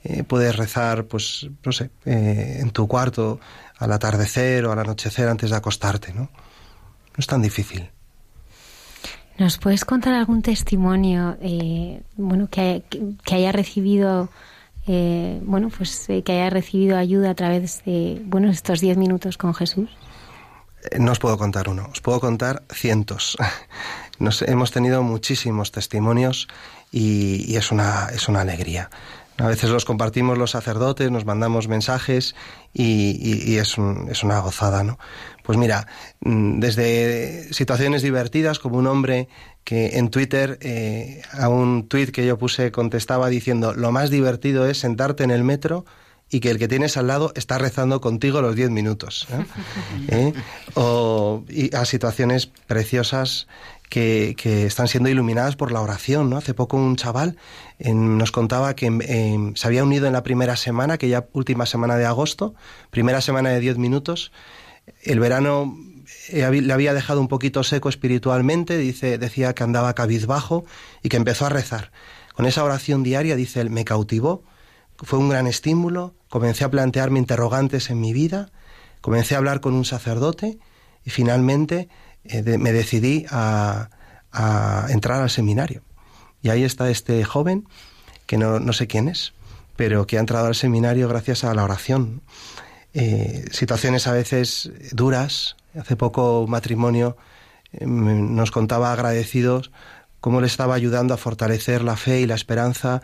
eh, 0.04 0.24
puedes 0.24 0.56
rezar, 0.56 1.06
pues, 1.06 1.48
no 1.64 1.72
sé, 1.72 1.90
eh, 2.06 2.58
en 2.60 2.72
tu 2.72 2.88
cuarto 2.88 3.40
al 3.80 3.92
atardecer 3.92 4.66
o 4.66 4.72
al 4.72 4.80
anochecer 4.80 5.28
antes 5.28 5.50
de 5.50 5.56
acostarte, 5.56 6.14
¿no? 6.14 6.22
No 6.22 7.18
es 7.18 7.28
tan 7.28 7.42
difícil. 7.42 7.90
¿Nos 9.38 9.58
puedes 9.58 9.86
contar 9.86 10.14
algún 10.14 10.42
testimonio, 10.42 11.38
eh, 11.42 12.02
bueno, 12.18 12.50
que, 12.50 12.84
que, 13.24 13.36
haya 13.36 13.52
recibido, 13.54 14.30
bueno, 14.86 15.70
pues 15.70 16.08
que 16.08 16.32
haya 16.32 16.50
recibido 16.50 16.98
ayuda 16.98 17.32
a 17.32 17.36
través 17.36 17.84
de, 17.86 18.22
bueno, 18.26 18.50
estos 18.50 18.82
diez 18.82 18.98
minutos 18.98 19.38
con 19.38 19.54
Jesús? 19.54 19.90
No 20.98 21.12
os 21.12 21.20
puedo 21.20 21.38
contar 21.38 21.70
uno, 21.70 21.90
os 21.92 22.02
puedo 22.02 22.20
contar 22.20 22.64
cientos. 22.72 23.38
Nos, 24.20 24.42
hemos 24.42 24.72
tenido 24.72 25.02
muchísimos 25.04 25.72
testimonios 25.72 26.48
y, 26.92 27.56
es, 27.56 27.72
una, 27.72 28.10
es 28.14 28.28
una 28.28 28.42
alegría. 28.42 28.90
A 29.40 29.48
veces 29.48 29.70
los 29.70 29.86
compartimos 29.86 30.38
los 30.38 30.52
sacerdotes, 30.52 31.10
nos 31.12 31.26
mandamos 31.26 31.68
mensajes 31.68 32.36
y, 32.74 33.56
es, 33.56 33.76
es, 34.10 34.24
una 34.24 34.40
gozada, 34.40 34.84
¿no? 34.84 35.00
Pues 35.44 35.58
mira, 35.58 35.88
mm, 36.20 36.60
desde 36.60 37.54
situaciones 37.54 38.02
divertidas, 38.02 38.60
como 38.60 38.78
un 38.78 38.88
hombre 38.88 39.30
que 39.64 39.98
en 39.98 40.10
Twitter 40.10 40.58
eh, 40.62 41.22
a 41.32 41.48
un 41.48 41.88
tuit 41.88 42.12
que 42.12 42.26
yo 42.26 42.38
puse 42.38 42.72
contestaba 42.72 43.30
diciendo 43.30 43.74
lo 43.74 43.92
más 43.92 44.10
divertido 44.10 44.68
es 44.68 44.80
sentarte 44.80 45.24
en 45.24 45.32
el 45.32 45.44
metro 45.44 45.86
y 46.30 46.40
que 46.40 46.52
el 46.52 46.60
que 46.60 46.68
tienes 46.68 46.98
al 46.98 47.08
lado 47.08 47.32
está 47.36 47.58
rezando 47.58 48.02
contigo 48.02 48.42
los 48.42 48.56
diez 48.56 48.70
minutos. 48.70 49.28
¿eh? 49.32 49.46
¿Eh? 50.10 50.34
O 50.76 51.44
y 51.50 51.76
a 51.76 51.86
situaciones 51.86 52.48
preciosas 52.48 53.48
que, 53.90 54.66
están 54.66 54.88
siendo 54.88 55.10
iluminadas 55.10 55.56
por 55.56 55.72
la 55.72 55.82
oración. 55.82 56.30
¿no? 56.30 56.38
Hace 56.38 56.54
poco 56.54 56.78
un 56.78 56.96
chaval 56.96 57.38
nos 57.80 58.32
contaba 58.32 58.76
que 58.76 58.86
em, 58.86 59.56
se 59.56 59.68
había 59.68 59.84
unido 59.84 60.08
en 60.08 60.14
la 60.14 60.24
primera 60.24 60.56
semana, 60.56 60.98
que 60.98 61.10
ya 61.10 61.28
última 61.34 61.66
semana 61.66 61.98
de 61.98 62.06
agosto, 62.06 62.56
primera 62.92 63.22
semana 63.22 63.50
de 63.50 63.60
diez 63.60 63.78
minutos. 63.78 64.32
El 65.04 65.20
verano 65.20 65.76
eh, 66.30 66.50
le 66.62 66.74
había 66.74 66.94
dejado 66.94 67.22
un 67.22 67.28
poquito 67.28 67.64
seco 67.64 67.90
espiritualmente, 67.90 68.78
dice, 68.78 69.18
decía 69.18 69.54
que 69.54 69.64
andaba 69.64 69.94
cabizbajo 69.94 70.66
y 71.04 71.10
que 71.10 71.18
empezó 71.18 71.46
a 71.46 71.50
rezar. 71.50 71.92
Con 72.34 72.46
esa 72.46 72.64
oración 72.64 73.04
diaria, 73.04 73.36
dice 73.36 73.62
él, 73.62 73.70
me 73.70 73.86
cautivó, 73.86 74.44
fue 74.98 75.20
un 75.20 75.30
gran 75.30 75.48
estímulo, 75.48 76.14
comencé 76.30 76.64
a 76.64 76.72
plantearme 76.72 77.20
interrogantes 77.20 77.90
en 77.90 78.00
mi 78.00 78.14
vida, 78.14 78.52
comencé 79.02 79.36
a 79.36 79.40
hablar 79.40 79.62
con 79.62 79.74
un 79.74 79.86
sacerdote 79.86 80.60
y 81.06 81.10
finalmente 81.10 81.90
eh, 82.30 82.58
me 82.58 82.72
decidí 82.72 83.26
a, 83.30 83.90
entrar 84.90 85.22
al 85.22 85.30
seminario. 85.30 85.82
Y 86.44 86.50
ahí 86.50 86.64
está 86.64 86.90
este 86.90 87.24
joven, 87.24 87.68
que 88.28 88.38
no, 88.38 88.74
sé 88.74 88.86
quién 88.86 89.10
es, 89.10 89.34
pero 89.76 90.06
que 90.06 90.18
ha 90.18 90.20
entrado 90.20 90.46
al 90.46 90.56
seminario 90.56 91.08
gracias 91.08 91.44
a 91.44 91.54
la 91.56 91.64
oración. 91.64 92.22
Eh, 92.94 93.46
situaciones 93.52 94.06
a 94.06 94.14
veces 94.14 94.72
duras. 94.92 95.56
Hace 95.78 95.96
poco 95.96 96.42
un 96.42 96.52
matrimonio 96.52 97.18
eh, 97.74 97.86
nos 97.88 98.52
contaba 98.52 98.94
agradecidos 98.94 99.72
cómo 100.22 100.42
le 100.42 100.48
estaba 100.48 100.76
ayudando 100.76 101.16
a 101.16 101.18
fortalecer 101.18 101.82
la 101.82 101.98
fe 101.98 102.22
y 102.22 102.28
la 102.28 102.36
esperanza 102.36 103.02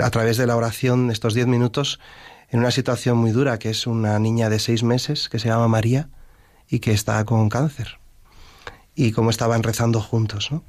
a 0.00 0.10
través 0.10 0.36
de 0.36 0.46
la 0.46 0.56
oración 0.56 1.10
estos 1.10 1.34
diez 1.34 1.46
minutos 1.46 1.98
en 2.50 2.60
una 2.60 2.70
situación 2.70 3.18
muy 3.18 3.32
dura, 3.32 3.58
que 3.58 3.70
es 3.70 3.86
una 3.86 4.18
niña 4.18 4.48
de 4.48 4.58
seis 4.58 4.82
meses 4.82 5.28
que 5.28 5.38
se 5.38 5.48
llama 5.48 5.68
María 5.68 6.08
y 6.68 6.78
que 6.78 6.92
está 6.92 7.24
con 7.24 7.48
cáncer 7.48 8.01
y 8.94 9.12
cómo 9.12 9.30
estaban 9.30 9.62
rezando 9.62 10.00
juntos. 10.00 10.50
¿no? 10.50 10.64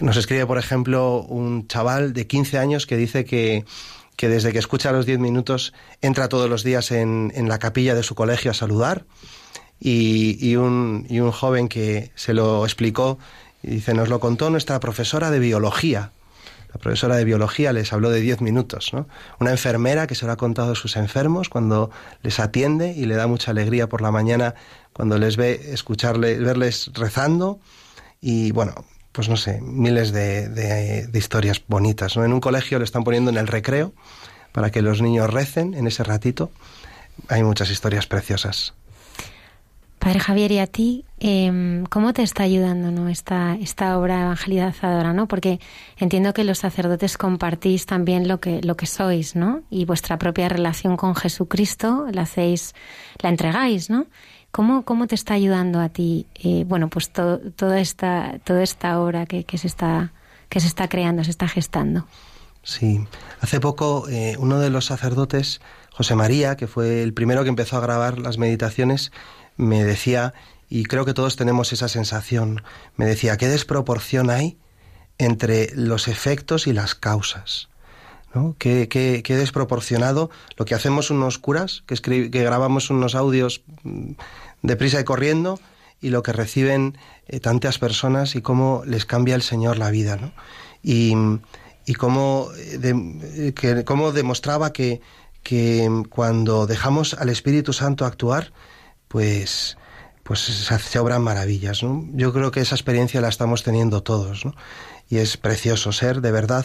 Nos 0.00 0.16
escribe, 0.16 0.46
por 0.46 0.58
ejemplo, 0.58 1.22
un 1.22 1.66
chaval 1.68 2.12
de 2.12 2.26
15 2.26 2.58
años 2.58 2.86
que 2.86 2.96
dice 2.96 3.24
que, 3.24 3.64
que 4.16 4.28
desde 4.28 4.52
que 4.52 4.58
escucha 4.58 4.92
los 4.92 5.06
10 5.06 5.18
minutos 5.18 5.72
entra 6.00 6.28
todos 6.28 6.48
los 6.48 6.64
días 6.64 6.90
en, 6.90 7.32
en 7.34 7.48
la 7.48 7.58
capilla 7.58 7.94
de 7.94 8.02
su 8.02 8.14
colegio 8.14 8.50
a 8.50 8.54
saludar 8.54 9.04
y, 9.80 10.36
y, 10.40 10.56
un, 10.56 11.06
y 11.08 11.20
un 11.20 11.32
joven 11.32 11.68
que 11.68 12.12
se 12.14 12.34
lo 12.34 12.64
explicó 12.64 13.18
y 13.62 13.70
dice, 13.70 13.94
nos 13.94 14.08
lo 14.08 14.20
contó 14.20 14.50
nuestra 14.50 14.80
profesora 14.80 15.30
de 15.30 15.38
biología. 15.38 16.12
La 16.72 16.80
profesora 16.80 17.16
de 17.16 17.24
biología 17.24 17.72
les 17.72 17.92
habló 17.92 18.10
de 18.10 18.20
10 18.20 18.40
minutos, 18.40 18.94
¿no? 18.94 19.06
Una 19.38 19.50
enfermera 19.50 20.06
que 20.06 20.14
se 20.14 20.24
lo 20.24 20.32
ha 20.32 20.36
contado 20.36 20.72
a 20.72 20.74
sus 20.74 20.96
enfermos 20.96 21.50
cuando 21.50 21.90
les 22.22 22.40
atiende 22.40 22.94
y 22.96 23.04
le 23.04 23.14
da 23.14 23.26
mucha 23.26 23.50
alegría 23.50 23.88
por 23.88 24.00
la 24.00 24.10
mañana 24.10 24.54
cuando 24.92 25.18
les 25.18 25.36
ve, 25.36 25.72
escucharles, 25.72 26.40
verles 26.40 26.90
rezando 26.94 27.60
y 28.20 28.52
bueno, 28.52 28.74
pues 29.12 29.28
no 29.28 29.36
sé, 29.36 29.60
miles 29.60 30.12
de, 30.12 30.48
de, 30.48 31.18
historias 31.18 31.62
bonitas. 31.66 32.16
¿no? 32.16 32.24
En 32.24 32.32
un 32.32 32.40
colegio 32.40 32.78
le 32.78 32.84
están 32.84 33.04
poniendo 33.04 33.30
en 33.30 33.36
el 33.36 33.46
recreo 33.46 33.92
para 34.52 34.70
que 34.70 34.82
los 34.82 35.02
niños 35.02 35.32
recen 35.32 35.74
en 35.74 35.86
ese 35.86 36.02
ratito. 36.04 36.50
Hay 37.28 37.42
muchas 37.42 37.70
historias 37.70 38.06
preciosas. 38.06 38.74
Padre 40.02 40.18
Javier, 40.18 40.50
¿y 40.50 40.58
a 40.58 40.66
ti 40.66 41.04
em, 41.20 41.84
cómo 41.84 42.12
te 42.12 42.24
está 42.24 42.42
ayudando 42.42 42.90
¿no? 42.90 43.08
esta, 43.08 43.54
esta 43.54 43.96
obra 43.96 44.22
evangelizadora? 44.22 45.12
¿no? 45.12 45.28
Porque 45.28 45.60
entiendo 45.96 46.34
que 46.34 46.42
los 46.42 46.58
sacerdotes 46.58 47.16
compartís 47.16 47.86
también 47.86 48.26
lo 48.26 48.40
que, 48.40 48.60
lo 48.62 48.76
que 48.76 48.86
sois, 48.86 49.36
¿no? 49.36 49.62
Y 49.70 49.84
vuestra 49.84 50.18
propia 50.18 50.48
relación 50.48 50.96
con 50.96 51.14
Jesucristo 51.14 52.06
la 52.10 52.22
hacéis, 52.22 52.74
la 53.20 53.28
entregáis, 53.28 53.90
¿no? 53.90 54.06
¿Cómo, 54.52 54.84
cómo 54.84 55.06
te 55.06 55.14
está 55.14 55.34
ayudando 55.34 55.80
a 55.80 55.88
ti, 55.88 56.26
eh, 56.34 56.64
bueno, 56.66 56.88
pues 56.88 57.10
toda, 57.10 57.80
esta, 57.80 58.38
toda 58.44 58.62
esta 58.62 59.00
obra 59.00 59.24
que, 59.24 59.44
que, 59.44 59.56
se 59.56 59.66
está, 59.66 60.12
que 60.50 60.60
se 60.60 60.66
está 60.66 60.88
creando, 60.88 61.24
se 61.24 61.30
está 61.30 61.48
gestando? 61.48 62.06
Sí, 62.62 63.04
hace 63.40 63.60
poco 63.60 64.08
eh, 64.08 64.36
uno 64.38 64.60
de 64.60 64.68
los 64.68 64.84
sacerdotes, 64.84 65.62
José 65.90 66.14
María, 66.14 66.56
que 66.56 66.66
fue 66.66 67.02
el 67.02 67.14
primero 67.14 67.42
que 67.42 67.48
empezó 67.48 67.78
a 67.78 67.80
grabar 67.80 68.18
las 68.18 68.36
meditaciones, 68.36 69.10
me 69.56 69.84
decía, 69.84 70.34
y 70.68 70.84
creo 70.84 71.04
que 71.04 71.14
todos 71.14 71.36
tenemos 71.36 71.72
esa 71.72 71.88
sensación, 71.88 72.62
me 72.96 73.06
decía, 73.06 73.36
¿qué 73.38 73.48
desproporción 73.48 74.30
hay 74.30 74.58
entre 75.16 75.74
los 75.74 76.08
efectos 76.08 76.66
y 76.66 76.72
las 76.72 76.94
causas? 76.94 77.68
¿No? 78.34 78.56
Qué, 78.58 79.22
desproporcionado 79.28 80.30
lo 80.56 80.64
que 80.64 80.74
hacemos 80.74 81.10
unos 81.10 81.38
curas, 81.38 81.84
que, 81.86 81.96
que 82.30 82.42
grabamos 82.42 82.90
unos 82.90 83.14
audios 83.14 83.62
mm, 83.82 84.12
deprisa 84.62 85.00
y 85.00 85.04
corriendo, 85.04 85.60
y 86.00 86.10
lo 86.10 86.22
que 86.22 86.32
reciben 86.32 86.98
eh, 87.28 87.40
tantas 87.40 87.78
personas 87.78 88.34
y 88.34 88.42
cómo 88.42 88.82
les 88.86 89.06
cambia 89.06 89.34
el 89.34 89.42
Señor 89.42 89.78
la 89.78 89.90
vida. 89.90 90.16
¿no? 90.16 90.32
Y, 90.82 91.14
cómo, 91.96 92.48
eh, 92.56 93.52
que, 93.54 93.84
cómo 93.84 94.12
demostraba 94.12 94.72
que, 94.72 95.00
que 95.42 95.88
cuando 96.10 96.66
dejamos 96.66 97.14
al 97.14 97.28
Espíritu 97.28 97.72
Santo 97.72 98.04
actuar, 98.04 98.52
pues 99.08 99.76
pues 100.22 100.40
se, 100.40 100.98
obran 100.98 101.22
maravillas. 101.22 101.80
Yo 101.80 102.32
creo 102.32 102.50
que 102.50 102.60
esa 102.60 102.74
experiencia 102.74 103.20
la 103.20 103.28
estamos 103.28 103.62
teniendo 103.62 104.02
todos. 104.02 104.44
¿no? 104.44 104.54
Y 105.08 105.18
es 105.18 105.36
precioso 105.36 105.92
ser 105.92 106.20
de 106.20 106.30
verdad 106.30 106.64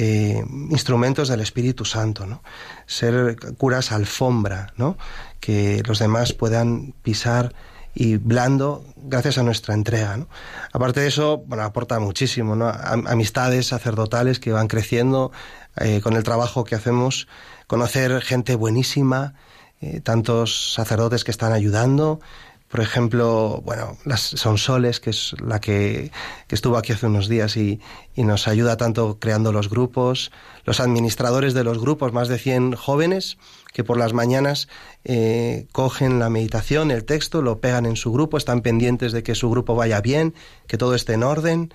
eh, 0.00 0.44
instrumentos 0.70 1.28
del 1.28 1.40
Espíritu 1.40 1.84
Santo, 1.84 2.24
¿no? 2.24 2.40
Ser 2.86 3.36
curas 3.58 3.90
alfombra, 3.90 4.72
¿no? 4.76 4.96
Que 5.40 5.82
los 5.84 5.98
demás 5.98 6.32
puedan 6.32 6.94
pisar 7.02 7.52
y 7.94 8.16
blando 8.16 8.84
gracias 8.96 9.38
a 9.38 9.42
nuestra 9.42 9.74
entrega. 9.74 10.16
¿no? 10.16 10.28
Aparte 10.72 11.00
de 11.00 11.08
eso, 11.08 11.38
bueno, 11.38 11.64
aporta 11.64 11.98
muchísimo, 11.98 12.54
¿no? 12.54 12.68
Amistades 12.68 13.66
sacerdotales 13.66 14.38
que 14.38 14.52
van 14.52 14.68
creciendo 14.68 15.32
eh, 15.76 16.00
con 16.00 16.14
el 16.14 16.22
trabajo 16.22 16.62
que 16.62 16.76
hacemos, 16.76 17.26
conocer 17.66 18.22
gente 18.22 18.54
buenísima, 18.54 19.34
eh, 19.80 20.00
tantos 20.00 20.74
sacerdotes 20.74 21.24
que 21.24 21.32
están 21.32 21.52
ayudando, 21.52 22.20
por 22.68 22.80
ejemplo, 22.80 23.62
bueno, 23.64 23.96
las 24.04 24.20
Sonsoles, 24.20 25.00
que 25.00 25.10
es 25.10 25.34
la 25.40 25.58
que, 25.58 26.12
estuvo 26.50 26.76
aquí 26.76 26.92
hace 26.92 27.06
unos 27.06 27.28
días 27.28 27.56
y, 27.56 27.80
nos 28.16 28.46
ayuda 28.46 28.76
tanto 28.76 29.18
creando 29.18 29.52
los 29.52 29.70
grupos, 29.70 30.32
los 30.64 30.80
administradores 30.80 31.54
de 31.54 31.64
los 31.64 31.78
grupos, 31.78 32.12
más 32.12 32.28
de 32.28 32.38
100 32.38 32.74
jóvenes 32.74 33.38
que 33.72 33.84
por 33.84 33.96
las 33.96 34.12
mañanas 34.12 34.68
eh, 35.04 35.66
cogen 35.72 36.18
la 36.18 36.28
meditación, 36.28 36.90
el 36.90 37.04
texto, 37.04 37.42
lo 37.42 37.60
pegan 37.60 37.86
en 37.86 37.96
su 37.96 38.12
grupo, 38.12 38.36
están 38.36 38.60
pendientes 38.60 39.12
de 39.12 39.22
que 39.22 39.34
su 39.34 39.48
grupo 39.48 39.74
vaya 39.74 40.00
bien, 40.00 40.34
que 40.66 40.76
todo 40.76 40.94
esté 40.94 41.14
en 41.14 41.22
orden. 41.22 41.72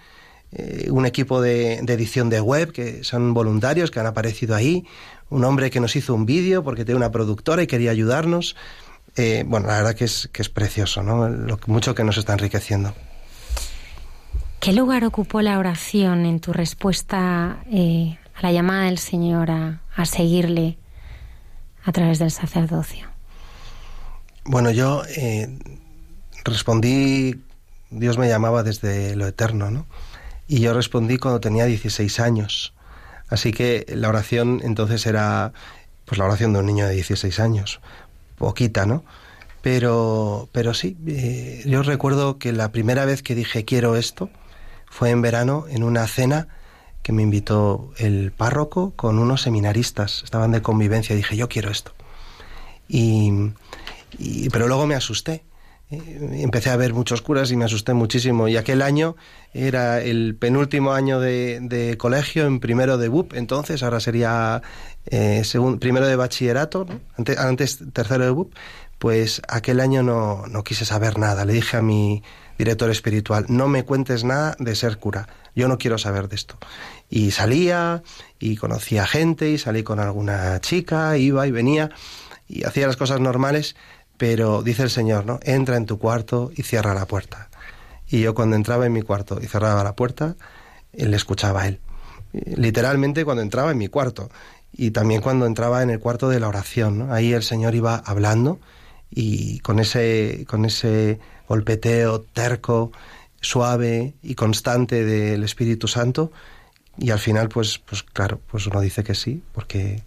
Eh, 0.52 0.90
un 0.92 1.08
equipo 1.08 1.42
de, 1.42 1.80
de, 1.82 1.94
edición 1.94 2.30
de 2.30 2.40
web 2.40 2.72
que 2.72 3.04
son 3.04 3.34
voluntarios 3.34 3.90
que 3.90 4.00
han 4.00 4.06
aparecido 4.06 4.54
ahí, 4.54 4.86
un 5.30 5.46
hombre 5.46 5.72
que 5.72 5.80
nos 5.80 5.96
hizo 5.96 6.14
un 6.14 6.28
vídeo 6.28 6.64
porque 6.64 6.86
tiene 6.86 6.98
una 6.98 7.10
productora 7.10 7.64
y 7.64 7.68
quería 7.68 7.90
ayudarnos. 7.90 8.56
Eh, 9.16 9.44
bueno, 9.46 9.68
la 9.68 9.78
verdad 9.78 9.96
que 9.96 10.06
es, 10.06 10.30
que 10.32 10.42
es 10.42 10.50
precioso, 10.50 11.04
¿no? 11.04 11.30
Lo 11.30 11.60
mucho 11.68 11.94
que 11.94 12.04
nos 12.04 12.18
está 12.18 12.34
enriqueciendo. 12.34 12.94
¿Qué 14.60 14.74
lugar 14.74 15.04
ocupó 15.04 15.42
la 15.42 15.60
oración 15.60 16.26
en 16.26 16.40
tu 16.40 16.54
respuesta 16.54 17.64
eh, 17.72 18.18
a 18.36 18.42
la 18.42 18.52
llamada 18.52 18.86
del 18.86 18.98
Señor 18.98 19.52
a, 19.52 20.06
seguirle 20.06 20.78
a 21.84 21.92
través 21.92 22.20
del 22.20 22.32
sacerdocio? 22.32 23.08
Bueno, 24.46 24.72
yo 24.72 25.04
eh, 25.16 25.50
respondí 26.44 27.44
Dios 28.00 28.18
me 28.18 28.28
llamaba 28.28 28.64
desde 28.64 29.16
lo 29.16 29.28
eterno, 29.28 29.70
¿no? 29.70 29.86
Y 30.48 30.60
yo 30.60 30.74
respondí 30.74 31.18
cuando 31.18 31.40
tenía 31.40 31.66
16 31.66 32.20
años. 32.20 32.74
Así 33.30 33.52
que 33.52 33.86
la 33.90 34.10
oración 34.10 34.62
entonces 34.64 35.06
era 35.06 35.54
pues 36.06 36.18
la 36.18 36.26
oración 36.26 36.54
de 36.54 36.60
un 36.60 36.66
niño 36.66 36.88
de 36.88 36.96
16 36.96 37.40
años, 37.40 37.80
poquita, 38.38 38.86
¿no? 38.86 39.04
Pero, 39.62 40.50
pero 40.52 40.74
sí, 40.74 40.98
eh, 41.08 41.64
yo 41.66 41.84
recuerdo 41.84 42.38
que 42.38 42.52
la 42.52 42.72
primera 42.72 43.06
vez 43.06 43.24
que 43.24 43.36
dije 43.36 43.64
quiero 43.64 43.96
esto 43.96 44.30
fue 44.88 45.10
en 45.10 45.22
verano 45.22 45.66
en 45.70 45.84
una 45.84 46.06
cena 46.08 46.48
que 47.02 47.14
me 47.14 47.22
invitó 47.22 47.92
el 47.98 48.32
párroco 48.32 48.94
con 48.96 49.20
unos 49.20 49.42
seminaristas, 49.42 50.22
estaban 50.24 50.52
de 50.52 50.62
convivencia, 50.62 51.16
dije 51.16 51.38
yo 51.38 51.50
quiero 51.50 51.70
esto. 51.72 51.94
Y, 52.88 53.32
y 54.18 54.50
pero 54.50 54.68
luego 54.68 54.86
me 54.86 54.96
asusté 54.96 55.44
empecé 55.90 56.70
a 56.70 56.78
ver 56.78 56.94
muchos 56.94 57.22
curas 57.22 57.52
y 57.52 57.58
me 57.58 57.66
asusté 57.66 57.94
muchísimo. 57.94 58.48
Y 58.48 58.58
aquel 58.58 58.82
año 58.82 59.16
era 59.54 60.02
el 60.02 60.36
penúltimo 60.36 60.94
año 60.94 61.20
de, 61.20 61.96
colegio 62.00 62.46
en 62.46 62.60
primero 62.60 62.98
de 62.98 63.08
BUP, 63.10 63.34
entonces 63.34 63.84
ahora 63.84 64.00
sería 64.00 64.62
eh, 65.06 65.44
primero 65.80 66.08
de 66.08 66.16
bachillerato, 66.16 66.88
antes, 67.18 67.38
antes, 67.38 67.80
tercero 67.94 68.26
de 68.26 68.32
BUP. 68.32 68.54
Pues 69.00 69.42
aquel 69.50 69.82
año 69.82 70.02
no, 70.02 70.48
no 70.48 70.64
quise 70.64 70.86
saber 70.86 71.18
nada. 71.18 71.44
Le 71.44 71.54
dije 71.54 71.78
a 71.78 71.82
mi 71.82 72.24
director 72.58 72.90
espiritual, 72.90 73.46
no 73.50 73.68
me 73.68 73.84
cuentes 73.84 74.24
nada 74.24 74.56
de 74.60 74.76
ser 74.76 74.98
cura, 74.98 75.28
yo 75.56 75.68
no 75.68 75.78
quiero 75.78 75.98
saber 75.98 76.30
de 76.30 76.36
esto. 76.36 76.58
Y 77.10 77.32
salía 77.32 78.04
y 78.40 78.56
conocía 78.56 79.06
gente 79.06 79.50
y 79.50 79.58
salí 79.58 79.84
con 79.84 80.00
alguna 80.00 80.60
chica, 80.62 81.18
iba 81.18 81.46
y 81.48 81.52
venía 81.52 81.92
y 82.48 82.64
hacía 82.64 82.88
las 82.88 82.98
cosas 82.98 83.20
normales, 83.20 83.76
pero 84.18 84.62
dice 84.64 84.84
el 84.84 84.90
Señor, 84.90 85.26
¿no? 85.26 85.40
Entra 85.44 85.78
en 85.78 85.86
tu 85.86 85.98
cuarto 85.98 86.52
y 86.56 86.64
cierra 86.64 86.94
la 86.94 87.06
puerta. 87.06 87.50
Y 88.08 88.22
yo 88.22 88.36
cuando 88.36 88.56
entraba 88.56 88.86
en 88.86 88.94
mi 88.94 89.02
cuarto 89.02 89.40
y 89.42 89.48
cerraba 89.48 89.84
la 89.84 89.96
puerta, 89.96 90.36
le 90.94 91.16
escuchaba 91.16 91.64
a 91.64 91.68
él. 91.68 91.80
Literalmente 92.32 93.26
cuando 93.26 93.42
entraba 93.42 93.72
en 93.72 93.78
mi 93.78 93.88
cuarto 93.88 94.30
y 94.72 94.92
también 94.92 95.22
cuando 95.22 95.46
entraba 95.46 95.84
en 95.84 95.90
el 95.90 96.00
cuarto 96.00 96.30
de 96.30 96.40
la 96.40 96.48
oración, 96.48 97.00
¿no? 97.00 97.14
Ahí 97.14 97.34
el 97.34 97.44
Señor 97.44 97.76
iba 97.76 97.96
hablando 97.96 98.60
y 99.10 99.60
con 99.60 99.80
ese 99.80 100.46
con 100.48 100.66
ese 100.66 101.20
golpeteo 101.48 102.22
terco, 102.22 102.92
suave 103.40 104.16
y 104.24 104.36
constante 104.36 105.06
del 105.06 105.44
Espíritu 105.44 105.88
Santo 105.88 106.32
y 106.98 107.12
al 107.12 107.20
final 107.20 107.50
pues 107.50 107.78
pues 107.80 108.02
claro, 108.04 108.40
pues 108.50 108.66
uno 108.66 108.82
dice 108.82 109.04
que 109.04 109.14
sí, 109.14 109.44
porque 109.54 110.04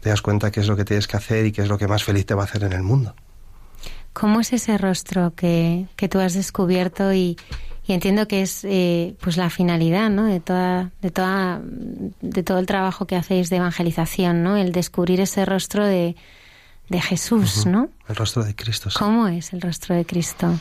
te 0.00 0.08
das 0.08 0.22
cuenta 0.22 0.50
que 0.50 0.60
es 0.60 0.68
lo 0.68 0.76
que 0.76 0.84
tienes 0.84 1.06
que 1.06 1.16
hacer 1.16 1.44
y 1.46 1.52
que 1.52 1.62
es 1.62 1.68
lo 1.68 1.76
que 1.76 1.88
más 1.88 2.04
feliz 2.04 2.24
te 2.24 2.34
va 2.34 2.42
a 2.42 2.46
hacer 2.46 2.64
en 2.64 2.72
el 2.72 2.82
mundo. 2.82 3.14
¿Cómo 4.18 4.40
es 4.40 4.52
ese 4.52 4.76
rostro 4.78 5.32
que, 5.34 5.86
que 5.94 6.08
tú 6.08 6.18
has 6.18 6.34
descubierto 6.34 7.12
y, 7.12 7.36
entiendo 7.86 8.26
que 8.26 8.42
es 8.42 8.64
eh, 8.64 9.14
pues 9.20 9.36
la 9.36 9.48
finalidad 9.48 10.10
¿no? 10.10 10.24
de, 10.24 10.40
toda, 10.40 10.90
de, 11.00 11.10
toda, 11.10 11.62
de 11.62 12.42
todo 12.42 12.58
el 12.58 12.66
trabajo 12.66 13.06
que 13.06 13.14
hacéis 13.14 13.48
de 13.48 13.56
evangelización, 13.56 14.42
¿no? 14.42 14.56
el 14.56 14.72
descubrir 14.72 15.20
ese 15.20 15.44
rostro 15.44 15.86
de, 15.86 16.16
de 16.88 17.00
Jesús, 17.00 17.64
¿no? 17.64 17.90
El 18.08 18.16
rostro 18.16 18.42
de 18.42 18.56
Cristo. 18.56 18.90
¿Cómo 18.98 19.28
es 19.28 19.52
el 19.52 19.60
rostro 19.60 19.94
de 19.94 20.04
Cristo? 20.04 20.58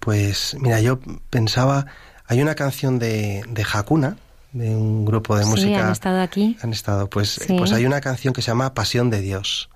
Pues 0.00 0.56
mira, 0.60 0.80
yo 0.80 0.98
pensaba, 1.30 1.86
hay 2.26 2.42
una 2.42 2.56
canción 2.56 2.98
de, 2.98 3.44
de 3.48 3.66
Hakuna, 3.72 4.16
de 4.52 4.74
un 4.74 5.04
grupo 5.04 5.36
de 5.36 5.44
música. 5.44 5.68
Sí, 5.68 5.74
han 5.74 5.92
estado 5.92 6.20
aquí. 6.20 6.56
Han 6.60 6.72
estado, 6.72 7.08
pues, 7.08 7.40
pues 7.46 7.72
hay 7.72 7.86
una 7.86 8.00
canción 8.00 8.34
que 8.34 8.42
se 8.42 8.48
llama 8.48 8.74
Pasión 8.74 9.10
de 9.10 9.20
Dios 9.20 9.70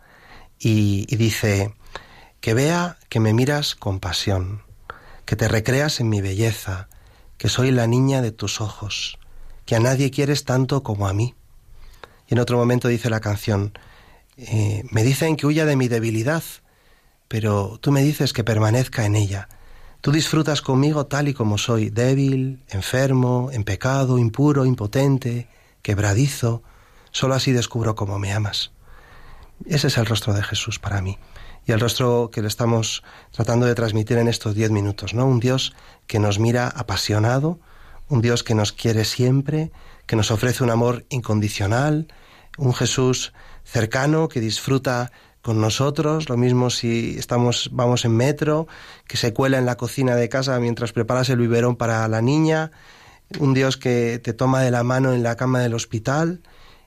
y, 0.59 1.07
y 1.09 1.16
dice, 1.16 1.75
que 2.40 2.55
vea 2.55 2.96
que 3.09 3.20
me 3.20 3.35
miras 3.35 3.74
con 3.74 4.00
pasión, 4.00 4.62
que 5.26 5.37
te 5.37 5.46
recreas 5.46 6.00
en 6.00 6.09
mi 6.09 6.20
belleza, 6.20 6.88
que 7.37 7.48
soy 7.48 7.70
la 7.70 7.87
niña 7.87 8.22
de 8.22 8.33
tus 8.33 8.61
ojos, 8.61 9.18
que 9.66 9.76
a 9.76 9.81
nadie 9.81 10.11
quieres 10.11 10.44
tanto 10.44 10.83
como 10.83 11.07
a 11.07 11.12
mí. 11.12 11.35
Y 12.29 12.35
en 12.35 12.40
otro 12.40 12.57
momento 12.57 12.88
dice 12.88 13.11
la 13.11 13.20
canción, 13.20 13.72
eh, 14.37 14.85
me 14.90 15.05
dicen 15.05 15.37
que 15.37 15.46
huya 15.46 15.66
de 15.66 15.76
mi 15.76 15.88
debilidad, 15.88 16.42
pero 17.29 17.79
tú 17.81 17.92
me 17.92 18.03
dices 18.03 18.33
que 18.33 18.42
permanezca 18.42 19.05
en 19.05 19.16
ella. 19.16 19.48
Tú 20.00 20.11
disfrutas 20.11 20.62
conmigo 20.62 21.07
tal 21.07 21.29
y 21.29 21.35
como 21.35 21.59
soy, 21.59 21.90
débil, 21.90 22.62
enfermo, 22.68 23.50
en 23.53 23.64
pecado, 23.64 24.18
impuro, 24.18 24.64
impotente, 24.64 25.48
quebradizo. 25.83 26.62
Solo 27.11 27.35
así 27.35 27.53
descubro 27.53 27.94
cómo 27.94 28.18
me 28.18 28.33
amas. 28.33 28.72
Ese 29.66 29.88
es 29.88 29.98
el 29.98 30.07
rostro 30.07 30.33
de 30.33 30.42
Jesús 30.42 30.79
para 30.79 31.03
mí 31.03 31.18
y 31.71 31.73
el 31.73 31.79
rostro 31.79 32.31
que 32.33 32.43
le 32.43 32.49
estamos 32.49 33.05
tratando 33.31 33.65
de 33.65 33.77
transmitir 33.77 34.19
en 34.19 34.27
estos 34.27 34.57
diez 34.57 34.73
minutos, 34.73 35.15
¿no? 35.15 35.25
Un 35.25 35.39
Dios 35.39 35.73
que 36.09 36.19
nos 36.19 36.41
mira 36.41 36.67
apasionado, 36.67 37.61
un 38.09 38.21
Dios 38.21 38.43
que 38.43 38.57
nos 38.57 38.73
quiere 38.73 39.05
siempre, 39.05 39.71
que 40.07 40.17
nos 40.17 40.33
ofrece 40.33 40.65
un 40.65 40.71
amor 40.71 41.05
incondicional, 41.11 42.09
un 42.59 42.75
Jesús 42.75 43.33
cercano 43.63 44.29
que 44.29 44.41
disfruta 44.41 45.13
con 45.43 45.61
nosotros, 45.61 46.29
lo 46.29 46.37
mismo 46.37 46.71
si 46.71 47.17
estamos 47.17 47.71
vamos 47.73 48.05
en 48.05 48.17
metro, 48.17 48.67
que 49.07 49.17
se 49.17 49.33
cuela 49.33 49.57
en 49.57 49.65
la 49.65 49.77
cocina 49.77 50.17
de 50.17 50.29
casa 50.29 50.59
mientras 50.59 50.93
preparas 50.93 51.29
el 51.29 51.39
biberón 51.39 51.77
para 51.77 52.09
la 52.09 52.21
niña, 52.21 52.73
un 53.39 53.55
Dios 53.55 53.77
que 53.77 54.19
te 54.19 54.33
toma 54.33 54.63
de 54.63 54.73
la 54.73 54.83
mano 54.83 55.13
en 55.13 55.23
la 55.23 55.37
cama 55.37 55.61
del 55.61 55.75
hospital, 55.75 56.43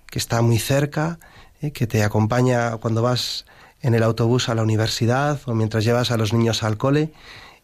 que 0.08 0.20
está 0.20 0.42
muy 0.42 0.60
cerca, 0.60 1.20
¿eh? 1.62 1.72
que 1.72 1.88
te 1.88 2.04
acompaña 2.04 2.76
cuando 2.80 3.02
vas 3.02 3.46
en 3.84 3.94
el 3.94 4.02
autobús 4.02 4.50
a 4.50 4.56
la 4.56 4.64
universidad 4.64 5.40
o 5.46 5.54
mientras 5.54 5.84
llevas 5.84 6.10
a 6.10 6.18
los 6.18 6.34
niños 6.34 6.64
al 6.64 6.78
cole 6.78 7.12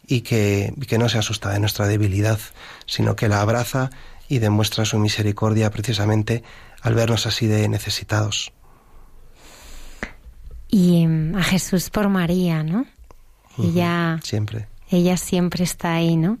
y 0.06 0.20
que, 0.20 0.72
que 0.86 0.98
no 0.98 1.08
se 1.08 1.18
asusta 1.18 1.50
de 1.50 1.58
nuestra 1.58 1.86
debilidad, 1.88 2.38
sino 2.86 3.16
que 3.16 3.28
la 3.28 3.40
abraza 3.40 3.90
y 4.28 4.38
demuestra 4.38 4.84
su 4.84 4.98
misericordia 4.98 5.70
precisamente 5.70 6.44
al 6.82 6.94
vernos 6.94 7.26
así 7.26 7.46
de 7.46 7.68
necesitados. 7.68 8.52
Y 10.68 11.02
em, 11.02 11.34
a 11.34 11.42
Jesús 11.42 11.90
por 11.90 12.08
María, 12.08 12.62
¿no? 12.62 12.86
ella 13.58 14.20
siempre. 14.22 14.68
Ella 14.90 15.16
siempre 15.16 15.64
está 15.64 15.94
ahí, 15.94 16.16
¿no? 16.16 16.38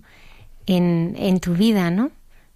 En, 0.66 1.14
en 1.18 1.40
tu 1.40 1.54
vida, 1.54 1.90
¿no? 1.90 2.10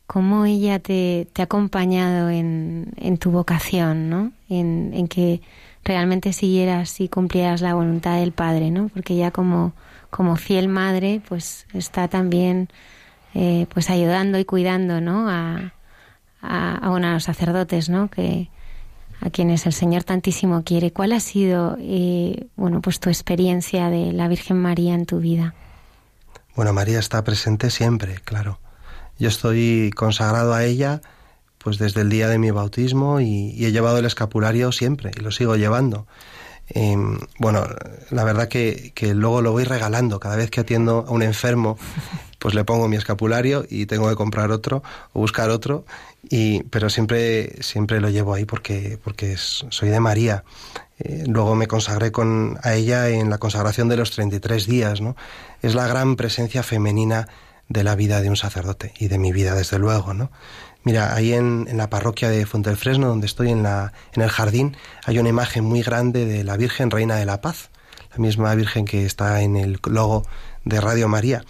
Cómo 0.06 0.44
ella 0.44 0.78
te, 0.78 1.26
te 1.32 1.42
ha 1.42 1.46
acompañado 1.46 2.30
en, 2.30 2.92
en, 2.96 3.18
tu 3.18 3.30
vocación, 3.30 4.10
¿no? 4.10 4.32
En, 4.48 4.92
en 4.94 5.08
que 5.08 5.40
realmente 5.84 6.32
siguieras 6.32 7.00
y 7.00 7.08
cumplieras 7.08 7.60
la 7.60 7.74
voluntad 7.74 8.18
del 8.18 8.32
Padre, 8.32 8.70
¿no? 8.70 8.88
Porque 8.88 9.16
ya 9.16 9.30
como, 9.30 9.72
como 10.10 10.36
fiel 10.36 10.68
madre, 10.68 11.20
pues 11.28 11.66
está 11.72 12.08
también 12.08 12.68
eh, 13.34 13.66
pues 13.72 13.90
ayudando 13.90 14.38
y 14.38 14.44
cuidando, 14.44 15.00
¿no? 15.00 15.28
A, 15.28 15.74
a, 16.40 16.76
a, 16.76 17.12
los 17.12 17.24
sacerdotes, 17.24 17.88
¿no? 17.88 18.08
Que 18.08 18.48
a 19.20 19.30
quienes 19.30 19.66
el 19.66 19.72
Señor 19.72 20.04
tantísimo 20.04 20.62
quiere. 20.64 20.92
¿Cuál 20.92 21.12
ha 21.12 21.20
sido, 21.20 21.76
eh, 21.80 22.46
bueno, 22.56 22.80
pues 22.80 23.00
tu 23.00 23.08
experiencia 23.10 23.88
de 23.90 24.12
la 24.12 24.28
Virgen 24.28 24.58
María 24.58 24.94
en 24.94 25.06
tu 25.06 25.18
vida? 25.18 25.54
Bueno, 26.54 26.72
María 26.72 26.98
está 26.98 27.24
presente 27.24 27.70
siempre, 27.70 28.16
claro. 28.24 28.60
Yo 29.18 29.28
estoy 29.28 29.90
consagrado 29.96 30.54
a 30.54 30.64
ella 30.64 31.00
pues 31.64 31.78
desde 31.78 32.02
el 32.02 32.10
día 32.10 32.28
de 32.28 32.38
mi 32.38 32.50
bautismo 32.50 33.20
y, 33.20 33.64
he 33.64 33.72
llevado 33.72 33.98
el 33.98 34.04
escapulario 34.04 34.70
siempre 34.70 35.10
y 35.16 35.20
lo 35.20 35.32
sigo 35.32 35.56
llevando. 35.56 36.06
Em, 36.68 37.18
bueno, 37.38 37.66
la 38.10 38.24
verdad 38.24 38.48
que, 38.48 38.92
que, 38.94 39.14
luego 39.14 39.40
lo 39.40 39.52
voy 39.52 39.64
regalando. 39.64 40.20
Cada 40.20 40.36
vez 40.36 40.50
que 40.50 40.60
atiendo 40.60 41.06
a 41.08 41.10
un 41.10 41.22
enfermo, 41.22 41.78
pues 42.38 42.54
le 42.54 42.64
pongo 42.64 42.86
mi 42.88 42.96
escapulario 42.96 43.64
y 43.68 43.86
tengo 43.86 44.10
que 44.10 44.16
comprar 44.16 44.50
otro 44.50 44.82
o 45.14 45.20
buscar 45.20 45.48
otro. 45.48 45.86
Y, 46.28 46.64
pero 46.64 46.90
siempre, 46.90 47.62
siempre 47.62 47.98
lo 48.00 48.10
llevo 48.10 48.34
ahí 48.34 48.44
porque, 48.44 48.98
porque 49.02 49.36
soy 49.38 49.88
de 49.88 50.00
María. 50.00 50.44
Eh, 50.98 51.24
luego 51.26 51.54
me 51.54 51.66
consagré 51.66 52.12
con, 52.12 52.58
a 52.62 52.74
ella 52.74 53.08
en 53.08 53.30
la 53.30 53.38
consagración 53.38 53.88
de 53.88 53.96
los 53.96 54.10
33 54.10 54.66
días. 54.66 55.00
¿no? 55.00 55.16
Es 55.62 55.74
la 55.74 55.86
gran 55.86 56.16
presencia 56.16 56.62
femenina 56.62 57.26
de 57.70 57.82
la 57.82 57.94
vida 57.94 58.20
de 58.20 58.28
un 58.28 58.36
sacerdote 58.36 58.92
y 58.98 59.08
de 59.08 59.16
mi 59.16 59.32
vida, 59.32 59.54
desde 59.54 59.78
luego. 59.78 60.12
¿no? 60.12 60.30
Mira, 60.84 61.14
ahí 61.14 61.32
en, 61.32 61.66
la 61.76 61.88
parroquia 61.88 62.28
de 62.28 62.44
Fresno, 62.44 63.08
donde 63.08 63.26
estoy 63.26 63.50
en, 63.50 63.62
la, 63.62 63.94
en 64.12 64.22
el 64.22 64.28
jardín, 64.28 64.76
hay 65.06 65.18
una 65.18 65.30
imagen 65.30 65.64
muy 65.64 65.82
grande 65.82 66.26
de 66.26 66.44
la 66.44 66.58
Virgen 66.58 66.90
Reina 66.90 67.16
de 67.16 67.24
la 67.24 67.40
Paz, 67.40 67.70
la 68.12 68.18
misma 68.18 68.54
Virgen 68.54 68.84
que 68.84 69.06
está 69.06 69.40
en 69.40 69.56
el 69.56 69.80
logo 69.86 70.24
de 70.64 70.80
Radio 70.82 71.08
María. 71.08 71.42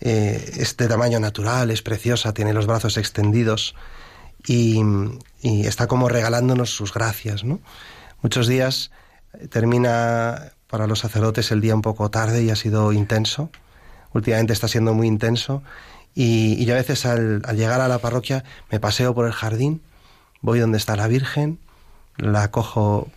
Eh, 0.00 0.54
es 0.58 0.76
de 0.76 0.88
tamaño 0.88 1.20
natural, 1.20 1.70
es 1.70 1.82
preciosa, 1.82 2.34
tiene 2.34 2.52
los 2.52 2.66
brazos 2.66 2.96
extendidos 2.96 3.76
y, 4.44 4.82
está 5.42 5.86
como 5.86 6.08
regalándonos 6.08 6.70
sus 6.70 6.92
gracias. 6.92 7.44
Muchos 8.22 8.48
días 8.48 8.90
eh, 9.34 9.46
termina 9.46 10.52
para 10.66 10.88
los 10.88 10.98
sacerdotes 10.98 11.52
el 11.52 11.60
día 11.60 11.76
un 11.76 11.82
poco 11.82 12.10
tarde 12.10 12.42
y 12.42 12.50
ha 12.50 12.56
sido 12.56 12.92
intenso. 12.92 13.50
Últimamente 14.12 14.52
está 14.52 14.66
siendo 14.66 14.94
muy 14.94 15.06
intenso 15.06 15.62
y, 16.14 16.64
yo 16.64 16.74
a 16.74 16.78
veces 16.78 17.06
al, 17.06 17.42
llegar 17.54 17.80
a 17.80 17.88
la 17.88 17.98
parroquia 17.98 18.44
me 18.70 18.80
paseo 18.80 19.14
por 19.14 19.26
el 19.26 19.32
jardín, 19.32 19.82
voy 20.40 20.58
donde 20.58 20.78
está 20.78 20.96
la 20.96 21.08
Virgen, 21.08 21.58
la 22.16 22.50
cojo 22.50 23.08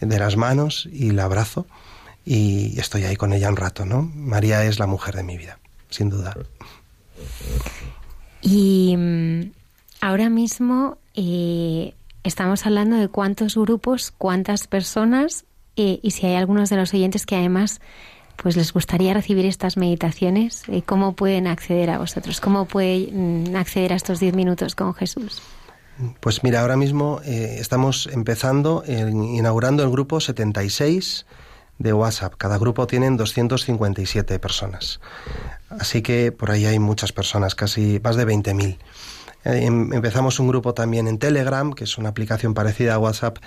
de 0.00 0.18
las 0.18 0.36
manos 0.36 0.88
y 0.92 1.10
la 1.12 1.24
abrazo 1.24 1.66
y 2.24 2.78
estoy 2.78 3.04
ahí 3.04 3.16
con 3.16 3.32
ella 3.32 3.48
un 3.48 3.56
rato, 3.56 3.84
¿no? 3.84 4.10
María 4.14 4.64
es 4.64 4.78
la 4.78 4.86
mujer 4.86 5.16
de 5.16 5.22
mi 5.22 5.36
vida, 5.36 5.58
sin 5.90 6.08
duda. 6.08 6.34
Y 8.40 8.96
mm, 8.96 9.52
ahora 10.00 10.28
mismo 10.28 10.98
eh, 11.14 11.94
estamos 12.24 12.66
hablando 12.66 12.96
de 12.96 13.08
cuántos 13.08 13.56
grupos, 13.56 14.12
cuántas 14.16 14.66
personas 14.66 15.44
eh, 15.76 16.00
y 16.02 16.10
si 16.10 16.26
hay 16.26 16.34
algunos 16.34 16.70
de 16.70 16.76
los 16.76 16.92
oyentes 16.92 17.26
que 17.26 17.36
además 17.36 17.80
pues 18.42 18.56
les 18.56 18.72
gustaría 18.72 19.14
recibir 19.14 19.46
estas 19.46 19.76
meditaciones, 19.76 20.64
eh, 20.68 20.82
¿cómo 20.84 21.14
pueden 21.14 21.46
acceder 21.46 21.90
a 21.90 21.98
vosotros? 21.98 22.40
¿Cómo 22.40 22.66
pueden 22.66 23.54
acceder 23.56 23.92
a 23.92 23.96
estos 23.96 24.20
10 24.20 24.34
minutos 24.34 24.74
con 24.74 24.94
Jesús? 24.94 25.42
Pues 26.20 26.42
mira, 26.42 26.62
ahora 26.62 26.76
mismo 26.76 27.20
estamos 27.24 28.08
empezando, 28.10 28.82
inaugurando 28.86 29.84
el 29.84 29.90
grupo 29.90 30.20
76 30.20 31.26
de 31.78 31.92
WhatsApp. 31.92 32.34
Cada 32.38 32.58
grupo 32.58 32.86
tienen 32.86 33.16
257 33.16 34.38
personas. 34.38 35.00
Así 35.68 36.02
que 36.02 36.32
por 36.32 36.50
ahí 36.50 36.66
hay 36.66 36.78
muchas 36.78 37.12
personas, 37.12 37.54
casi 37.54 38.00
más 38.02 38.16
de 38.16 38.26
20.000. 38.26 38.78
Eh, 39.44 39.64
em, 39.64 39.92
empezamos 39.92 40.38
un 40.38 40.48
grupo 40.48 40.74
también 40.74 41.08
en 41.08 41.18
Telegram, 41.18 41.72
que 41.72 41.84
es 41.84 41.98
una 41.98 42.10
aplicación 42.10 42.54
parecida 42.54 42.94
a 42.94 42.98
WhatsApp, 42.98 43.38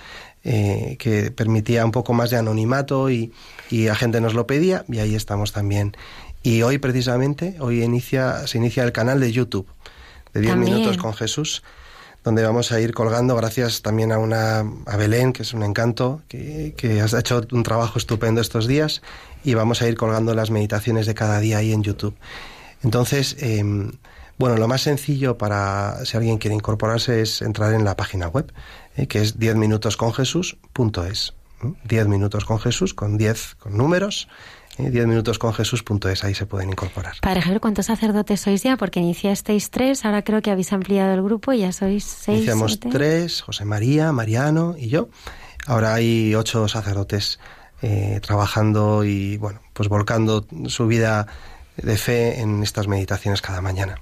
eh, 0.48 0.96
que 1.00 1.32
permitía 1.32 1.84
un 1.84 1.90
poco 1.90 2.12
más 2.12 2.30
de 2.30 2.36
anonimato 2.36 3.10
y, 3.10 3.32
y, 3.68 3.86
la 3.86 3.96
gente 3.96 4.20
nos 4.20 4.34
lo 4.34 4.46
pedía, 4.46 4.84
y 4.88 5.00
ahí 5.00 5.16
estamos 5.16 5.50
también. 5.50 5.96
Y 6.44 6.62
hoy 6.62 6.78
precisamente, 6.78 7.56
hoy 7.58 7.82
inicia, 7.82 8.46
se 8.46 8.58
inicia 8.58 8.84
el 8.84 8.92
canal 8.92 9.18
de 9.18 9.32
YouTube, 9.32 9.66
de 10.32 10.42
10 10.42 10.56
minutos 10.58 10.98
con 10.98 11.14
Jesús, 11.14 11.64
donde 12.22 12.44
vamos 12.44 12.70
a 12.70 12.80
ir 12.80 12.94
colgando, 12.94 13.34
gracias 13.34 13.82
también 13.82 14.12
a 14.12 14.18
una 14.18 14.60
a 14.60 14.96
Belén, 14.96 15.32
que 15.32 15.42
es 15.42 15.52
un 15.52 15.64
encanto, 15.64 16.22
que, 16.28 16.74
que 16.76 17.00
has 17.00 17.12
hecho 17.12 17.42
un 17.50 17.64
trabajo 17.64 17.98
estupendo 17.98 18.40
estos 18.40 18.68
días, 18.68 19.02
y 19.42 19.54
vamos 19.54 19.82
a 19.82 19.88
ir 19.88 19.96
colgando 19.96 20.32
las 20.32 20.52
meditaciones 20.52 21.06
de 21.06 21.14
cada 21.14 21.40
día 21.40 21.58
ahí 21.58 21.72
en 21.72 21.82
YouTube. 21.82 22.14
Entonces, 22.84 23.34
em, 23.40 23.90
bueno, 24.38 24.56
lo 24.56 24.68
más 24.68 24.82
sencillo 24.82 25.38
para 25.38 26.04
si 26.04 26.16
alguien 26.16 26.38
quiere 26.38 26.54
incorporarse 26.54 27.22
es 27.22 27.42
entrar 27.42 27.72
en 27.74 27.84
la 27.84 27.96
página 27.96 28.28
web, 28.28 28.52
eh, 28.96 29.06
que 29.06 29.22
es 29.22 29.38
10minutosconjesús.es. 29.38 31.34
10 31.84 32.08
minutos 32.08 32.44
con 32.44 32.58
Jesús, 32.58 32.92
con 32.92 33.16
10 33.16 33.56
con 33.56 33.76
números, 33.76 34.28
10 34.78 34.94
eh, 34.94 35.06
minutos 35.06 35.38
con 35.38 35.54
Jesús.es, 35.54 36.22
ahí 36.22 36.34
se 36.34 36.44
pueden 36.44 36.68
incorporar. 36.68 37.14
Padre 37.22 37.40
Javier, 37.40 37.60
¿cuántos 37.60 37.86
sacerdotes 37.86 38.42
sois 38.42 38.62
ya? 38.62 38.76
Porque 38.76 39.00
iniciasteis 39.00 39.70
tres, 39.70 40.04
ahora 40.04 40.22
creo 40.22 40.42
que 40.42 40.50
habéis 40.50 40.72
ampliado 40.72 41.14
el 41.14 41.22
grupo 41.22 41.52
y 41.52 41.60
ya 41.60 41.72
sois 41.72 42.04
seis. 42.04 42.38
Iniciamos 42.38 42.78
tres, 42.78 43.40
José 43.40 43.64
María, 43.64 44.12
Mariano 44.12 44.74
y 44.78 44.88
yo. 44.88 45.08
Ahora 45.66 45.94
hay 45.94 46.34
ocho 46.34 46.68
sacerdotes 46.68 47.40
eh, 47.82 48.20
trabajando 48.22 49.04
y, 49.04 49.38
bueno, 49.38 49.60
pues 49.72 49.88
volcando 49.88 50.46
su 50.66 50.86
vida 50.86 51.26
de 51.76 51.96
fe 51.96 52.40
en 52.40 52.62
estas 52.62 52.86
meditaciones 52.86 53.40
cada 53.42 53.60
mañana. 53.60 54.00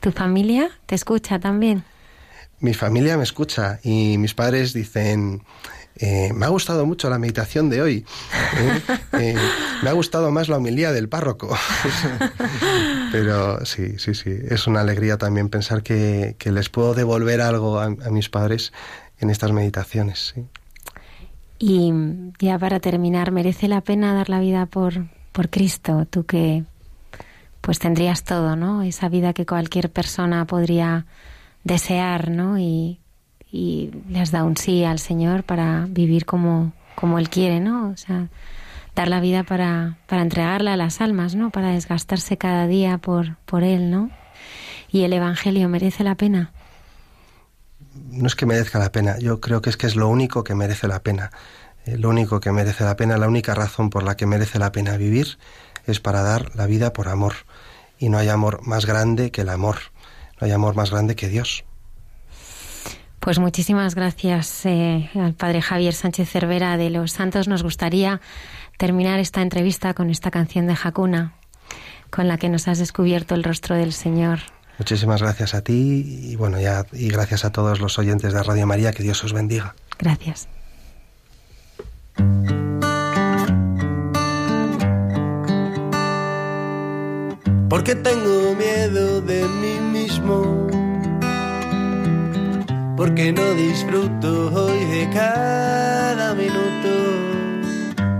¿Tu 0.00 0.12
familia 0.12 0.70
te 0.86 0.94
escucha 0.94 1.38
también? 1.38 1.84
Mi 2.60 2.74
familia 2.74 3.16
me 3.16 3.22
escucha 3.22 3.78
y 3.84 4.18
mis 4.18 4.34
padres 4.34 4.72
dicen, 4.72 5.42
eh, 5.96 6.32
me 6.32 6.46
ha 6.46 6.48
gustado 6.48 6.86
mucho 6.86 7.10
la 7.10 7.18
meditación 7.18 7.70
de 7.70 7.82
hoy. 7.82 8.04
Eh, 9.12 9.34
me 9.82 9.90
ha 9.90 9.92
gustado 9.92 10.30
más 10.30 10.48
la 10.48 10.58
humildad 10.58 10.92
del 10.92 11.08
párroco. 11.08 11.56
Pero 13.12 13.64
sí, 13.64 13.98
sí, 13.98 14.14
sí. 14.14 14.30
Es 14.48 14.66
una 14.66 14.80
alegría 14.80 15.18
también 15.18 15.48
pensar 15.48 15.82
que, 15.82 16.36
les 16.44 16.68
puedo 16.68 16.94
devolver 16.94 17.40
algo 17.40 17.80
a, 17.80 17.86
a, 17.86 18.10
mis 18.10 18.28
padres 18.28 18.72
en 19.18 19.30
estas 19.30 19.52
meditaciones. 19.52 20.34
¿sí? 20.34 20.44
Y 21.58 21.92
ya 22.38 22.58
para 22.58 22.78
terminar, 22.78 23.32
¿merece 23.32 23.66
la 23.66 23.80
pena 23.80 24.14
dar 24.14 24.28
la 24.28 24.38
vida 24.40 24.66
por, 24.66 25.06
por 25.32 25.50
Cristo? 25.50 26.06
Tú 26.08 26.24
que 26.24 26.64
pues 27.60 27.78
tendrías 27.78 28.24
todo, 28.24 28.56
¿no? 28.56 28.82
Esa 28.82 29.08
vida 29.08 29.32
que 29.32 29.46
cualquier 29.46 29.90
persona 29.90 30.46
podría 30.46 31.06
desear, 31.64 32.30
¿no? 32.30 32.58
Y, 32.58 33.00
y 33.50 33.90
le 34.08 34.20
has 34.20 34.30
dado 34.30 34.46
un 34.46 34.56
sí 34.56 34.84
al 34.84 34.98
Señor 34.98 35.44
para 35.44 35.86
vivir 35.88 36.24
como, 36.24 36.72
como 36.94 37.18
Él 37.18 37.28
quiere, 37.28 37.60
¿no? 37.60 37.90
O 37.90 37.96
sea, 37.96 38.28
dar 38.94 39.08
la 39.08 39.20
vida 39.20 39.42
para, 39.44 39.98
para 40.06 40.22
entregarla 40.22 40.74
a 40.74 40.76
las 40.76 41.00
almas, 41.00 41.34
¿no? 41.34 41.50
Para 41.50 41.70
desgastarse 41.70 42.36
cada 42.38 42.66
día 42.66 42.98
por, 42.98 43.36
por 43.44 43.64
Él, 43.64 43.90
¿no? 43.90 44.10
Y 44.90 45.02
el 45.02 45.12
Evangelio 45.12 45.68
merece 45.68 46.04
la 46.04 46.14
pena 46.14 46.52
no 48.10 48.26
es 48.26 48.34
que 48.34 48.46
merezca 48.46 48.78
la 48.78 48.92
pena, 48.92 49.18
yo 49.18 49.40
creo 49.40 49.62
que 49.62 49.70
es 49.70 49.76
que 49.76 49.86
es 49.86 49.96
lo 49.96 50.08
único 50.08 50.44
que 50.44 50.54
merece 50.54 50.88
la 50.88 51.02
pena. 51.02 51.30
Eh, 51.84 51.96
lo 51.96 52.10
único 52.10 52.40
que 52.40 52.52
merece 52.52 52.84
la 52.84 52.96
pena, 52.96 53.16
la 53.16 53.28
única 53.28 53.54
razón 53.54 53.90
por 53.90 54.02
la 54.02 54.16
que 54.16 54.26
merece 54.26 54.58
la 54.58 54.72
pena 54.72 54.96
vivir 54.96 55.38
es 55.88 56.00
para 56.00 56.22
dar 56.22 56.54
la 56.54 56.66
vida 56.66 56.92
por 56.92 57.08
amor. 57.08 57.34
Y 57.98 58.08
no 58.08 58.18
hay 58.18 58.28
amor 58.28 58.66
más 58.66 58.86
grande 58.86 59.30
que 59.30 59.42
el 59.42 59.48
amor. 59.48 59.76
No 60.40 60.46
hay 60.46 60.52
amor 60.52 60.74
más 60.76 60.90
grande 60.90 61.16
que 61.16 61.28
Dios. 61.28 61.64
Pues 63.20 63.38
muchísimas 63.38 63.94
gracias 63.94 64.64
eh, 64.64 65.10
al 65.14 65.34
padre 65.34 65.60
Javier 65.60 65.92
Sánchez 65.92 66.30
Cervera 66.30 66.76
de 66.76 66.90
Los 66.90 67.12
Santos. 67.12 67.48
Nos 67.48 67.62
gustaría 67.62 68.20
terminar 68.76 69.18
esta 69.18 69.42
entrevista 69.42 69.92
con 69.92 70.08
esta 70.08 70.30
canción 70.30 70.66
de 70.66 70.76
Jacuna, 70.76 71.34
con 72.10 72.28
la 72.28 72.38
que 72.38 72.48
nos 72.48 72.68
has 72.68 72.78
descubierto 72.78 73.34
el 73.34 73.42
rostro 73.42 73.74
del 73.74 73.92
Señor. 73.92 74.38
Muchísimas 74.78 75.20
gracias 75.20 75.54
a 75.54 75.62
ti 75.62 76.30
y 76.30 76.36
bueno, 76.36 76.60
ya 76.60 76.86
y 76.92 77.08
gracias 77.08 77.44
a 77.44 77.50
todos 77.50 77.80
los 77.80 77.98
oyentes 77.98 78.32
de 78.32 78.42
Radio 78.42 78.66
María, 78.66 78.92
que 78.92 79.02
Dios 79.02 79.22
os 79.24 79.32
bendiga. 79.32 79.74
Gracias. 79.98 80.48
Porque 87.68 87.94
tengo 87.94 88.54
miedo 88.54 89.20
de 89.20 89.46
mí 89.46 89.80
mismo. 89.80 90.66
Porque 92.96 93.32
no 93.32 93.54
disfruto 93.54 94.50
hoy 94.54 94.84
de 94.86 95.10
cada 95.10 96.34
minuto. 96.34 96.88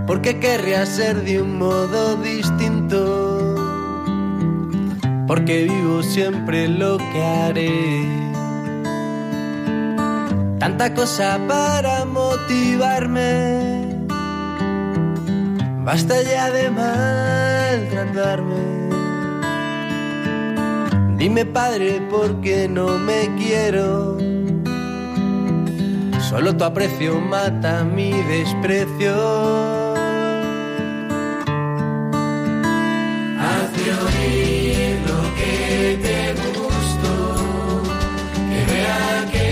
Porque 0.07 0.39
querría 0.39 0.85
ser 0.85 1.23
de 1.23 1.41
un 1.41 1.57
modo 1.57 2.15
distinto 2.17 3.49
porque 5.29 5.65
vivo 5.65 6.01
siempre 6.01 6.67
lo 6.67 6.97
que 6.97 7.23
haré. 7.23 8.03
Tanta 10.57 10.91
cosa 10.95 11.39
para 11.47 12.03
motivarme, 12.05 13.85
basta 15.85 16.19
ya 16.23 16.49
de 16.49 16.71
maltratarme. 16.71 18.78
Dime 21.19 21.45
padre, 21.45 21.99
¿por 22.09 22.39
qué 22.39 22.69
no 22.69 22.97
me 22.97 23.29
quiero? 23.37 24.17
Solo 26.29 26.55
tu 26.55 26.63
aprecio 26.63 27.19
mata 27.19 27.83
mi 27.83 28.13
desprecio. 28.23 29.89
te 36.01 36.33
gusto, 36.57 37.11
que 38.49 38.61
vea 38.71 39.25
que 39.33 39.49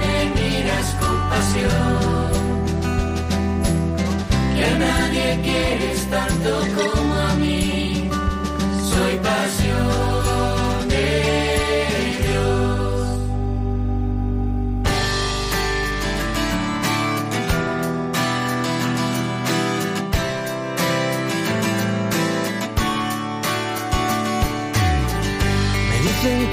me 0.00 0.14
miras 0.40 0.88
con 1.00 1.16
pasión, 1.28 2.30
que 4.56 4.64
a 4.64 4.78
nadie 4.78 5.26
quieres 5.42 6.00
tanto 6.10 6.50
como 6.76 6.97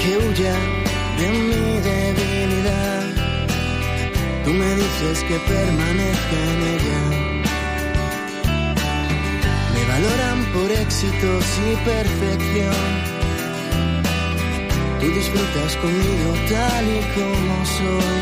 que 0.06 0.18
huya 0.18 0.56
de 1.20 1.28
mi 1.50 1.80
debilidad. 1.90 3.04
Tú 4.44 4.52
me 4.52 4.76
dices 4.76 5.24
que 5.28 5.38
permanezca 5.40 6.38
en 6.54 6.60
ella. 6.74 7.02
Me 9.74 9.84
valoran 9.92 10.40
por 10.54 10.72
éxitos 10.72 11.46
y 11.68 11.76
perfección. 11.94 12.88
Tú 15.00 15.08
disfrutas 15.20 15.76
conmigo 15.78 16.30
tal 16.52 16.86
y 16.98 17.02
como 17.16 17.56
soy. 17.78 18.22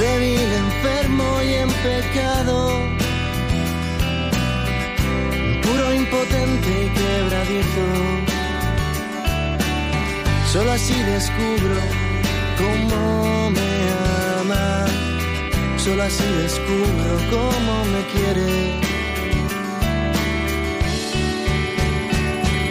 Débil, 0.00 0.50
enfermo 0.66 1.26
y 1.48 1.54
en 1.62 1.70
pecado. 1.86 2.56
Puro, 5.62 5.94
impotente 5.94 6.70
y 6.84 6.88
quebradizo 6.98 8.27
Solo 10.52 10.72
así 10.72 10.94
descubro 11.02 11.76
cómo 12.56 13.50
me 13.50 13.70
ama. 14.40 14.86
Solo 15.76 16.02
así 16.04 16.24
descubro 16.42 17.10
cómo 17.30 17.84
me 17.92 18.00
quiere. 18.12 18.72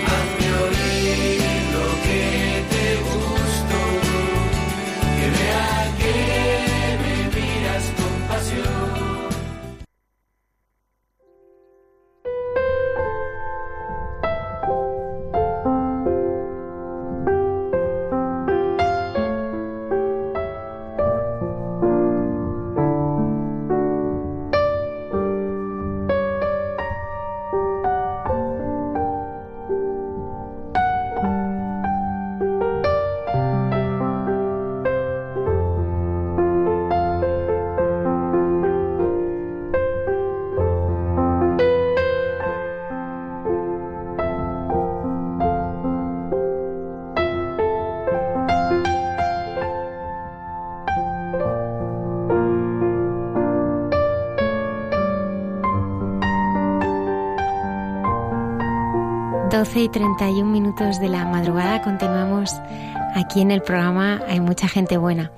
Hazme 0.10 0.48
oír 0.66 1.42
lo 1.76 1.88
que 2.06 2.22
te 2.72 2.86
gustó. 3.08 3.82
Que 5.18 5.28
vea 5.38 5.72
que 6.00 6.14
me 7.04 7.16
miras 7.36 7.84
con 7.96 8.14
pasión. 8.28 8.97
Y 59.88 59.90
31 59.90 60.52
minutos 60.52 61.00
de 61.00 61.08
la 61.08 61.24
madrugada 61.24 61.82
continuamos 61.82 62.52
aquí 63.16 63.40
en 63.40 63.52
el 63.52 63.62
programa 63.62 64.22
Hay 64.28 64.42
mucha 64.42 64.68
gente 64.68 64.98
buena. 64.98 65.32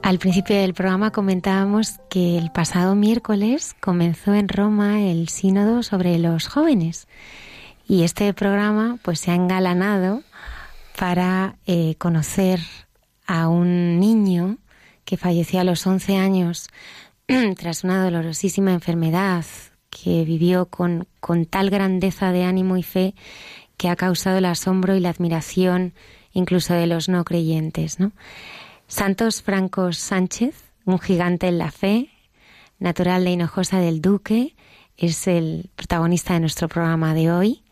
Al 0.00 0.20
principio 0.20 0.54
del 0.54 0.74
programa 0.74 1.10
comentábamos 1.10 1.98
que 2.08 2.38
el 2.38 2.52
pasado 2.52 2.94
miércoles 2.94 3.74
comenzó 3.80 4.32
en 4.34 4.48
Roma 4.48 5.02
el 5.02 5.28
sínodo 5.28 5.82
sobre 5.82 6.18
los 6.18 6.46
jóvenes 6.46 7.08
y 7.88 8.04
este 8.04 8.32
programa 8.32 8.98
pues 9.02 9.18
se 9.18 9.32
ha 9.32 9.34
engalanado 9.34 10.22
para 10.96 11.56
eh, 11.66 11.96
conocer 11.96 12.60
a 13.26 13.48
un 13.48 13.98
niño 13.98 14.58
que 15.04 15.16
falleció 15.16 15.60
a 15.60 15.64
los 15.64 15.84
11 15.84 16.16
años 16.16 16.68
tras 17.58 17.82
una 17.82 18.04
dolorosísima 18.04 18.72
enfermedad 18.72 19.44
que 19.92 20.24
vivió 20.24 20.66
con, 20.66 21.06
con 21.20 21.44
tal 21.44 21.68
grandeza 21.68 22.32
de 22.32 22.44
ánimo 22.44 22.78
y 22.78 22.82
fe 22.82 23.14
que 23.76 23.90
ha 23.90 23.96
causado 23.96 24.38
el 24.38 24.46
asombro 24.46 24.96
y 24.96 25.00
la 25.00 25.10
admiración 25.10 25.92
incluso 26.32 26.72
de 26.72 26.86
los 26.86 27.08
no 27.08 27.24
creyentes. 27.24 28.00
¿no? 28.00 28.12
Santos 28.86 29.42
Francos 29.42 29.98
Sánchez, 29.98 30.54
un 30.86 30.98
gigante 30.98 31.48
en 31.48 31.58
la 31.58 31.70
fe, 31.70 32.08
natural 32.78 33.24
de 33.24 33.32
Hinojosa 33.32 33.78
del 33.80 34.00
Duque, 34.00 34.56
es 34.96 35.26
el 35.28 35.70
protagonista 35.76 36.34
de 36.34 36.40
nuestro 36.40 36.68
programa 36.68 37.14
de 37.14 37.30
hoy 37.30 37.62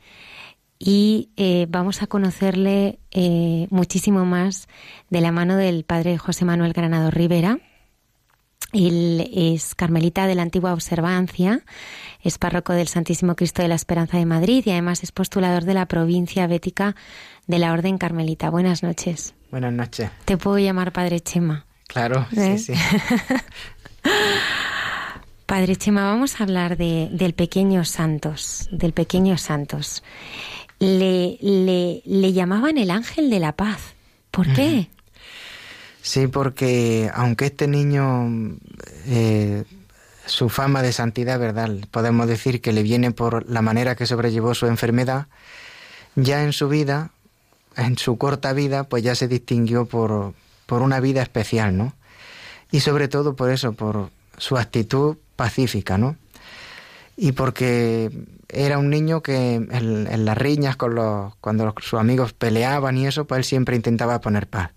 y 0.78 1.30
eh, 1.36 1.66
vamos 1.68 2.02
a 2.02 2.06
conocerle 2.06 2.98
eh, 3.10 3.66
muchísimo 3.70 4.24
más 4.24 4.68
de 5.10 5.20
la 5.20 5.32
mano 5.32 5.56
del 5.56 5.84
padre 5.84 6.18
José 6.18 6.44
Manuel 6.44 6.72
Granado 6.72 7.10
Rivera. 7.10 7.58
Él 8.72 9.28
es 9.34 9.74
carmelita 9.74 10.26
de 10.26 10.34
la 10.36 10.42
antigua 10.42 10.72
observancia, 10.72 11.62
es 12.22 12.38
párroco 12.38 12.72
del 12.72 12.86
Santísimo 12.86 13.34
Cristo 13.34 13.62
de 13.62 13.68
la 13.68 13.74
Esperanza 13.74 14.16
de 14.16 14.26
Madrid 14.26 14.62
y 14.64 14.70
además 14.70 15.02
es 15.02 15.10
postulador 15.10 15.64
de 15.64 15.74
la 15.74 15.86
provincia 15.86 16.46
bética 16.46 16.94
de 17.46 17.58
la 17.58 17.72
Orden 17.72 17.98
Carmelita. 17.98 18.48
Buenas 18.50 18.82
noches. 18.82 19.34
Buenas 19.50 19.72
noches. 19.72 20.10
Te 20.24 20.36
puedo 20.36 20.58
llamar 20.58 20.92
Padre 20.92 21.20
Chema. 21.20 21.66
Claro, 21.88 22.26
sí, 22.32 22.40
¿Eh? 22.40 22.58
sí. 22.58 22.72
Padre 25.46 25.74
Chema, 25.74 26.04
vamos 26.04 26.40
a 26.40 26.44
hablar 26.44 26.76
de, 26.76 27.08
del 27.10 27.34
pequeño 27.34 27.84
Santos, 27.84 28.68
del 28.70 28.92
pequeño 28.92 29.36
Santos. 29.36 30.04
Le, 30.78 31.38
le, 31.40 32.02
le 32.04 32.32
llamaban 32.32 32.78
el 32.78 32.92
ángel 32.92 33.30
de 33.30 33.40
la 33.40 33.56
paz. 33.56 33.94
¿Por 34.30 34.52
qué? 34.52 34.88
Sí, 36.02 36.26
porque 36.26 37.10
aunque 37.14 37.46
este 37.46 37.66
niño 37.66 38.56
eh, 39.06 39.64
su 40.26 40.48
fama 40.48 40.82
de 40.82 40.92
santidad, 40.92 41.38
¿verdad? 41.38 41.70
Podemos 41.90 42.26
decir 42.26 42.60
que 42.60 42.72
le 42.72 42.82
viene 42.82 43.10
por 43.10 43.48
la 43.48 43.62
manera 43.62 43.96
que 43.96 44.06
sobrellevó 44.06 44.54
su 44.54 44.66
enfermedad. 44.66 45.26
Ya 46.16 46.42
en 46.42 46.52
su 46.52 46.68
vida, 46.68 47.10
en 47.76 47.98
su 47.98 48.16
corta 48.16 48.52
vida, 48.52 48.84
pues 48.84 49.02
ya 49.02 49.14
se 49.14 49.28
distinguió 49.28 49.86
por, 49.86 50.34
por 50.66 50.82
una 50.82 51.00
vida 51.00 51.22
especial, 51.22 51.76
¿no? 51.76 51.94
Y 52.70 52.80
sobre 52.80 53.08
todo 53.08 53.34
por 53.34 53.50
eso, 53.50 53.72
por 53.72 54.10
su 54.38 54.56
actitud 54.56 55.16
pacífica, 55.36 55.98
¿no? 55.98 56.16
Y 57.16 57.32
porque 57.32 58.10
era 58.48 58.78
un 58.78 58.88
niño 58.88 59.22
que 59.22 59.54
en, 59.54 60.24
las 60.24 60.38
riñas, 60.38 60.76
con 60.76 60.94
los, 60.94 61.34
cuando 61.36 61.74
sus 61.80 61.98
amigos 61.98 62.32
peleaban 62.32 62.96
y 62.96 63.06
eso, 63.06 63.26
pues 63.26 63.38
él 63.38 63.44
siempre 63.44 63.76
intentaba 63.76 64.20
poner 64.20 64.46
paz. 64.46 64.70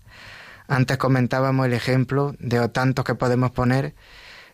Antes 0.66 0.96
comentábamos 0.96 1.66
el 1.66 1.74
ejemplo 1.74 2.34
de 2.38 2.68
tantos 2.68 3.04
que 3.04 3.14
podemos 3.14 3.50
poner 3.50 3.94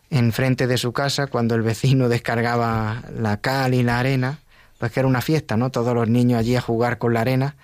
enfrente 0.09 0.67
de 0.67 0.77
su 0.77 0.91
casa 0.91 1.27
cuando 1.27 1.55
el 1.55 1.61
vecino 1.61 2.09
descargaba 2.09 3.03
la 3.13 3.37
cal 3.41 3.73
y 3.73 3.83
la 3.83 3.99
arena, 3.99 4.39
pues 4.77 4.91
que 4.91 4.99
era 4.99 5.07
una 5.07 5.21
fiesta, 5.21 5.57
¿no? 5.57 5.71
Todos 5.71 5.93
los 5.93 6.09
niños 6.09 6.39
allí 6.39 6.55
a 6.55 6.61
jugar 6.61 6.97
con 6.97 7.13
la 7.13 7.21
arena 7.21 7.55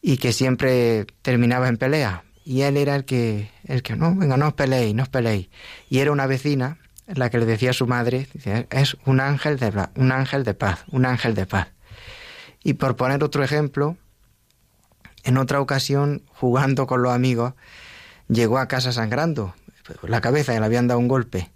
y 0.00 0.18
que 0.18 0.32
siempre 0.32 1.06
terminaba 1.22 1.68
en 1.68 1.76
pelea. 1.76 2.24
Y 2.44 2.62
él 2.62 2.76
era 2.76 2.96
el 2.96 3.04
que, 3.04 3.50
el 3.64 3.82
que 3.82 3.96
no, 3.96 4.14
venga, 4.14 4.36
no 4.36 4.48
os 4.48 4.54
peleéis, 4.54 4.94
no 4.94 5.02
os 5.02 5.08
peleéis. 5.08 5.48
Y 5.90 5.98
era 5.98 6.12
una 6.12 6.26
vecina 6.26 6.78
la 7.06 7.30
que 7.30 7.38
le 7.38 7.46
decía 7.46 7.70
a 7.70 7.74
su 7.74 7.86
madre, 7.86 8.28
es 8.70 8.96
un 9.06 9.20
ángel 9.20 9.58
de 9.58 9.88
un 9.96 10.12
ángel 10.12 10.44
de 10.44 10.54
paz, 10.54 10.84
un 10.90 11.06
ángel 11.06 11.34
de 11.34 11.46
paz. 11.46 11.68
Y 12.62 12.74
por 12.74 12.96
poner 12.96 13.22
otro 13.24 13.42
ejemplo, 13.42 13.96
en 15.28 15.36
otra 15.36 15.60
ocasión, 15.60 16.22
jugando 16.28 16.86
con 16.86 17.02
los 17.02 17.12
amigos, 17.12 17.52
llegó 18.28 18.56
a 18.56 18.66
casa 18.66 18.92
sangrando, 18.92 19.54
la 20.02 20.22
cabeza 20.22 20.58
le 20.58 20.64
habían 20.64 20.88
dado 20.88 20.98
un 20.98 21.06
golpe. 21.06 21.50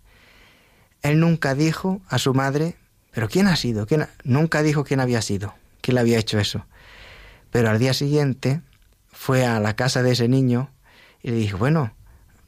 Él 1.01 1.19
nunca 1.19 1.55
dijo 1.55 2.03
a 2.07 2.19
su 2.19 2.35
madre, 2.35 2.77
pero 3.13 3.31
¿quién 3.31 3.47
ha 3.47 3.57
sido? 3.57 3.87
¿Quién 3.87 4.09
Nunca 4.25 4.63
dijo 4.63 4.85
quién 4.85 5.01
había 5.01 5.23
sido, 5.23 5.55
quién 5.81 5.95
le 5.95 6.03
había 6.03 6.19
hecho 6.19 6.39
eso. 6.39 6.67
Pero 7.51 7.71
al 7.71 7.79
día 7.79 7.95
siguiente 7.95 8.61
fue 9.11 9.47
a 9.47 9.59
la 9.59 9.75
casa 9.75 10.03
de 10.03 10.13
ese 10.13 10.29
niño 10.29 10.69
y 11.23 11.31
le 11.31 11.37
dijo, 11.37 11.57
bueno, 11.57 11.95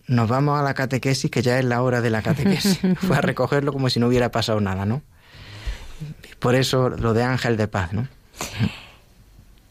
nos 0.07 0.29
vamos 0.29 0.61
a 0.61 0.63
la 0.63 0.75
catequesis, 0.75 1.31
que 1.31 1.41
ya 1.41 1.59
es 1.59 1.65
la 1.65 1.81
hora 1.81 2.03
de 2.03 2.11
la 2.11 2.21
catequesis. 2.21 2.81
fue 2.99 3.17
a 3.17 3.23
recogerlo 3.23 3.73
como 3.73 3.89
si 3.89 3.99
no 3.99 4.09
hubiera 4.09 4.31
pasado 4.31 4.61
nada, 4.61 4.85
¿no? 4.85 5.01
Por 6.39 6.55
eso 6.55 6.91
lo 6.91 7.15
de 7.15 7.23
ángel 7.23 7.57
de 7.57 7.67
paz, 7.67 7.95
¿no? 7.95 8.09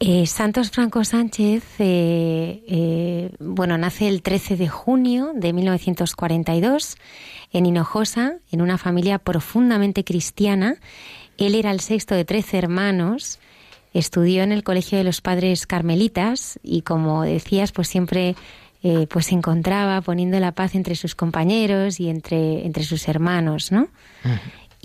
Eh, 0.06 0.26
Santos 0.26 0.70
Franco 0.70 1.02
Sánchez, 1.02 1.64
eh, 1.78 2.62
eh, 2.68 3.30
bueno, 3.38 3.78
nace 3.78 4.06
el 4.06 4.20
13 4.20 4.58
de 4.58 4.68
junio 4.68 5.32
de 5.34 5.54
1942 5.54 6.96
en 7.54 7.64
Hinojosa, 7.64 8.34
en 8.52 8.60
una 8.60 8.76
familia 8.76 9.18
profundamente 9.18 10.04
cristiana. 10.04 10.76
Él 11.38 11.54
era 11.54 11.70
el 11.70 11.80
sexto 11.80 12.14
de 12.14 12.26
trece 12.26 12.58
hermanos, 12.58 13.38
estudió 13.94 14.42
en 14.42 14.52
el 14.52 14.62
Colegio 14.62 14.98
de 14.98 15.04
los 15.04 15.22
Padres 15.22 15.66
Carmelitas 15.66 16.60
y, 16.62 16.82
como 16.82 17.22
decías, 17.22 17.72
pues 17.72 17.88
siempre 17.88 18.36
pues 19.08 19.24
se 19.28 19.34
encontraba 19.34 20.02
poniendo 20.02 20.38
la 20.40 20.52
paz 20.52 20.74
entre 20.74 20.94
sus 20.94 21.14
compañeros 21.14 22.00
y 22.00 22.10
entre, 22.10 22.66
entre 22.66 22.84
sus 22.84 23.08
hermanos, 23.08 23.72
¿no? 23.72 23.88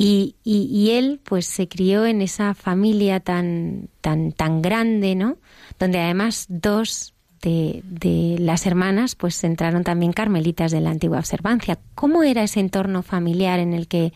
Y, 0.01 0.37
y, 0.45 0.91
él 0.91 1.19
pues 1.21 1.45
se 1.45 1.67
crió 1.67 2.05
en 2.05 2.21
esa 2.21 2.53
familia 2.53 3.19
tan, 3.19 3.89
tan, 3.99 4.31
tan 4.31 4.61
grande, 4.61 5.13
¿no? 5.13 5.35
Donde 5.77 5.99
además 5.99 6.45
dos 6.47 7.15
de, 7.41 7.81
de, 7.83 8.37
las 8.39 8.65
hermanas 8.65 9.15
pues 9.15 9.43
entraron 9.43 9.83
también 9.83 10.13
carmelitas 10.13 10.71
de 10.71 10.79
la 10.79 10.91
antigua 10.91 11.19
observancia. 11.19 11.79
¿Cómo 11.95 12.23
era 12.23 12.43
ese 12.43 12.61
entorno 12.61 13.03
familiar 13.03 13.59
en 13.59 13.73
el 13.73 13.89
que, 13.89 14.13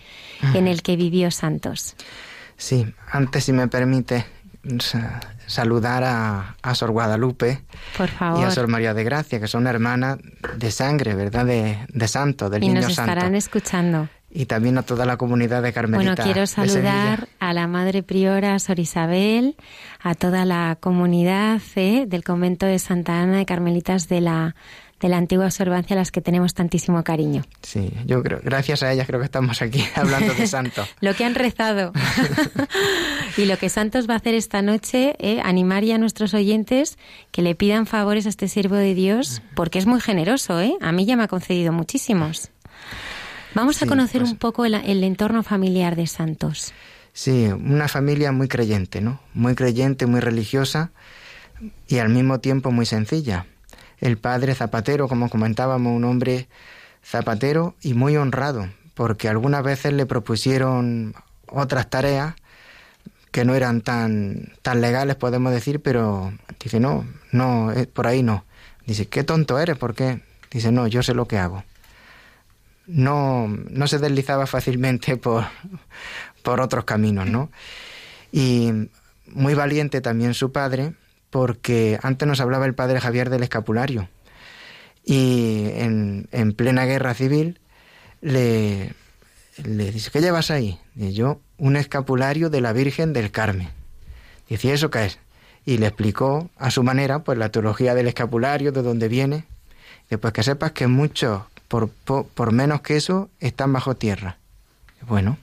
en 0.53 0.69
el 0.69 0.83
que 0.83 0.95
vivió 0.95 1.31
Santos? 1.31 1.97
Sí, 2.55 2.85
antes 3.11 3.43
si 3.43 3.51
me 3.51 3.67
permite 3.67 4.25
saludar 5.47 6.05
a, 6.05 6.55
a 6.61 6.75
Sor 6.75 6.91
Guadalupe 6.91 7.61
Por 7.97 8.07
favor. 8.07 8.39
y 8.39 8.43
a 8.45 8.51
Sor 8.51 8.69
María 8.69 8.93
de 8.93 9.03
Gracia, 9.03 9.41
que 9.41 9.47
son 9.47 9.67
hermanas 9.67 10.17
de 10.55 10.71
sangre, 10.71 11.13
¿verdad? 11.13 11.45
De, 11.45 11.85
de 11.89 12.07
santo, 12.07 12.49
del 12.49 12.63
y 12.63 12.67
niño 12.69 12.79
nos 12.79 12.91
estarán 12.91 13.35
escuchando 13.35 14.07
y 14.33 14.45
también 14.45 14.77
a 14.77 14.83
toda 14.83 15.05
la 15.05 15.17
comunidad 15.17 15.61
de 15.61 15.71
Carmelita. 15.71 16.15
Bueno, 16.15 16.23
quiero 16.23 16.47
saludar 16.47 17.27
a 17.39 17.53
la 17.53 17.67
Madre 17.67 18.01
Priora 18.01 18.57
Sor 18.59 18.79
Isabel, 18.79 19.55
a 20.01 20.15
toda 20.15 20.43
la 20.45 20.77
comunidad 20.79 21.61
¿eh? 21.75 22.05
del 22.07 22.23
convento 22.23 22.65
de 22.65 22.79
Santa 22.79 23.21
Ana 23.21 23.37
de 23.37 23.45
Carmelitas 23.45 24.09
de 24.09 24.21
la 24.21 24.55
de 24.99 25.09
la 25.09 25.17
antigua 25.17 25.45
observancia 25.45 25.95
a 25.95 25.99
las 25.99 26.11
que 26.11 26.21
tenemos 26.21 26.53
tantísimo 26.53 27.03
cariño. 27.03 27.43
Sí, 27.61 27.91
yo 28.05 28.23
creo, 28.23 28.39
gracias 28.41 28.83
a 28.83 28.91
ellas 28.93 29.05
creo 29.05 29.19
que 29.19 29.25
estamos 29.25 29.61
aquí 29.61 29.83
hablando 29.95 30.33
de 30.33 30.47
santos. 30.47 30.87
lo 31.01 31.13
que 31.13 31.25
han 31.25 31.35
rezado. 31.35 31.91
y 33.37 33.43
lo 33.43 33.57
que 33.57 33.67
Santos 33.67 34.09
va 34.09 34.13
a 34.13 34.17
hacer 34.17 34.33
esta 34.33 34.61
noche, 34.61 35.15
eh, 35.19 35.41
animar 35.43 35.83
ya 35.83 35.95
a 35.95 35.97
nuestros 35.97 36.33
oyentes 36.33 36.97
que 37.31 37.41
le 37.41 37.53
pidan 37.53 37.85
favores 37.85 38.25
a 38.27 38.29
este 38.29 38.47
siervo 38.47 38.75
de 38.75 38.95
Dios, 38.95 39.41
porque 39.55 39.77
es 39.77 39.85
muy 39.85 39.99
generoso, 39.99 40.61
¿eh? 40.61 40.75
A 40.79 40.93
mí 40.93 41.05
ya 41.05 41.17
me 41.17 41.23
ha 41.23 41.27
concedido 41.27 41.73
muchísimos. 41.73 42.49
Vamos 43.55 43.81
a 43.83 43.85
conocer 43.85 44.21
pues 44.21 44.31
un 44.31 44.37
poco 44.37 44.65
el, 44.65 45.03
entorno 45.03 45.43
familiar 45.43 45.95
de 45.95 46.07
Santos. 46.07 46.73
Sí, 47.13 47.45
una 47.45 47.87
familia 47.87 48.31
muy 48.31 48.47
creyente, 48.47 48.99
¿no? 48.99 49.19
Muy 49.33 49.53
creyente, 49.53 50.07
muy 50.07 50.19
religiosa 50.19 50.91
y 51.87 51.99
al 51.99 52.09
mismo 52.09 52.39
tiempo 52.39 52.71
muy 52.71 52.87
sencilla. 52.87 53.45
El 53.99 54.17
padre 54.17 54.55
zapatero, 54.55 55.07
como 55.07 55.29
comentábamos, 55.29 55.95
un 55.95 56.03
hombre 56.03 56.47
zapatero 57.05 57.75
y 57.81 57.93
muy 57.93 58.17
honrado, 58.17 58.67
porque 58.95 59.29
algunas 59.29 59.63
veces 59.63 59.93
le 59.93 60.07
propusieron 60.07 61.13
otras 61.47 61.89
tareas 61.89 62.33
que 63.31 63.45
no 63.45 63.53
eran 63.53 63.81
tan, 63.81 64.53
tan 64.63 64.81
legales, 64.81 65.15
podemos 65.15 65.53
decir, 65.53 65.79
pero 65.79 66.33
dice, 66.63 66.79
no, 66.79 67.05
no, 67.31 67.71
eh, 67.71 67.85
por 67.85 68.07
ahí 68.07 68.23
no. 68.23 68.45
Dice, 68.87 69.07
qué 69.07 69.23
tonto 69.23 69.59
eres, 69.59 69.77
¿por 69.77 69.93
qué? 69.93 70.21
Dice, 70.51 70.71
no, 70.71 70.87
yo 70.87 71.03
sé 71.03 71.13
lo 71.13 71.27
que 71.27 71.37
hago 71.37 71.63
no, 72.87 73.47
no 73.47 73.87
se 73.87 73.99
deslizaba 73.99 74.47
fácilmente 74.47 75.17
por, 75.17 75.45
por 76.41 76.61
otros 76.61 76.85
caminos, 76.85 77.29
¿no? 77.29 77.51
Y 78.31 78.71
muy 79.27 79.53
valiente 79.53 80.01
también 80.01 80.33
su 80.33 80.51
padre, 80.51 80.93
porque 81.29 81.99
antes 82.03 82.27
nos 82.27 82.39
hablaba 82.39 82.65
el 82.65 82.75
padre 82.75 82.99
Javier 82.99 83.29
del 83.29 83.43
escapulario. 83.43 84.09
Y 85.05 85.69
en, 85.75 86.27
en 86.31 86.53
plena 86.53 86.85
guerra 86.85 87.13
civil 87.13 87.59
le, 88.21 88.93
le 89.63 89.91
dice, 89.91 90.11
¿qué 90.11 90.21
llevas 90.21 90.51
ahí? 90.51 90.79
Y 90.95 91.13
yo, 91.13 91.41
un 91.57 91.75
escapulario 91.75 92.49
de 92.49 92.61
la 92.61 92.73
Virgen 92.73 93.13
del 93.13 93.31
Carmen. 93.31 93.69
Dice, 94.49 94.67
¿y 94.67 94.71
eso 94.71 94.89
qué 94.89 95.05
es? 95.05 95.19
Y 95.65 95.77
le 95.77 95.87
explicó 95.87 96.49
a 96.57 96.71
su 96.71 96.83
manera, 96.83 97.23
pues 97.23 97.37
la 97.37 97.49
teología 97.49 97.95
del 97.95 98.07
escapulario, 98.07 98.71
de 98.71 98.81
dónde 98.81 99.07
viene. 99.07 99.45
Dice, 100.03 100.17
pues 100.17 100.33
que 100.33 100.43
sepas 100.43 100.71
que 100.71 100.87
muchos, 100.87 101.43
por, 102.35 102.51
menos 102.51 102.81
que 102.81 102.95
eso, 102.95 103.31
están 103.39 103.73
bajo 103.73 103.95
tierra. 103.95 104.37
Bueno, 105.07 105.37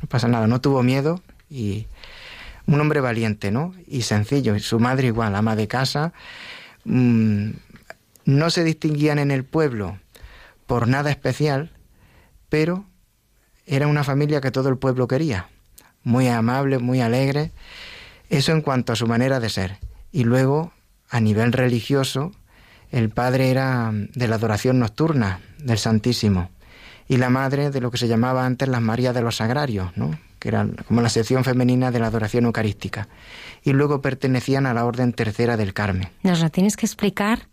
no 0.00 0.08
pasa 0.08 0.26
nada, 0.26 0.46
no 0.46 0.62
tuvo 0.62 0.82
miedo 0.82 1.20
y 1.50 1.86
un 2.66 2.80
hombre 2.80 3.00
valiente, 3.00 3.50
¿no? 3.50 3.74
Y 3.86 4.02
sencillo, 4.02 4.56
y 4.56 4.60
su 4.60 4.80
madre 4.80 5.08
igual, 5.08 5.34
ama 5.34 5.56
de 5.56 5.68
casa. 5.68 6.14
Mmm, 6.84 7.50
no 8.24 8.50
se 8.50 8.64
distinguían 8.64 9.18
en 9.18 9.30
el 9.30 9.44
pueblo 9.44 9.98
por 10.66 10.88
nada 10.88 11.10
especial, 11.10 11.72
pero 12.48 12.86
era 13.66 13.86
una 13.86 14.02
familia 14.02 14.40
que 14.40 14.50
todo 14.50 14.70
el 14.70 14.78
pueblo 14.78 15.08
quería, 15.08 15.48
muy 16.04 16.26
amable, 16.28 16.78
muy 16.78 17.02
alegre, 17.02 17.52
eso 18.30 18.52
en 18.52 18.62
cuanto 18.62 18.94
a 18.94 18.96
su 18.96 19.06
manera 19.06 19.40
de 19.40 19.50
ser. 19.50 19.78
Y 20.10 20.24
luego, 20.24 20.72
a 21.10 21.20
nivel 21.20 21.52
religioso, 21.52 22.32
el 22.90 23.10
padre 23.10 23.50
era 23.50 23.90
de 23.92 24.28
la 24.28 24.36
adoración 24.36 24.78
nocturna 24.78 25.40
del 25.58 25.78
Santísimo 25.78 26.50
y 27.08 27.16
la 27.16 27.30
madre 27.30 27.70
de 27.70 27.80
lo 27.80 27.90
que 27.90 27.98
se 27.98 28.08
llamaba 28.08 28.46
antes 28.46 28.68
las 28.68 28.80
Marías 28.80 29.14
de 29.14 29.22
los 29.22 29.36
Sagrarios, 29.36 29.96
¿no? 29.96 30.16
que 30.38 30.48
era 30.48 30.66
como 30.88 31.02
la 31.02 31.08
sección 31.08 31.44
femenina 31.44 31.90
de 31.90 32.00
la 32.00 32.06
adoración 32.06 32.46
eucarística. 32.46 33.08
Y 33.62 33.72
luego 33.72 34.00
pertenecían 34.00 34.66
a 34.66 34.74
la 34.74 34.84
Orden 34.84 35.12
Tercera 35.12 35.56
del 35.56 35.74
Carmen. 35.74 36.08
Nos 36.22 36.40
lo 36.40 36.50
tienes 36.50 36.76
que 36.76 36.86
explicar 36.86 37.46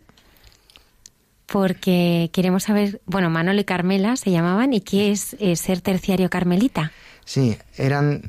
porque 1.48 2.30
queremos 2.34 2.64
saber, 2.64 3.02
bueno, 3.06 3.30
Manolo 3.30 3.60
y 3.60 3.64
Carmela 3.66 4.16
se 4.16 4.32
llamaban, 4.32 4.74
¿y 4.74 4.82
qué 4.82 5.12
es 5.12 5.36
eh, 5.40 5.56
ser 5.56 5.82
terciario 5.82 6.30
carmelita? 6.30 6.92
Sí, 7.26 7.58
eran 7.78 8.22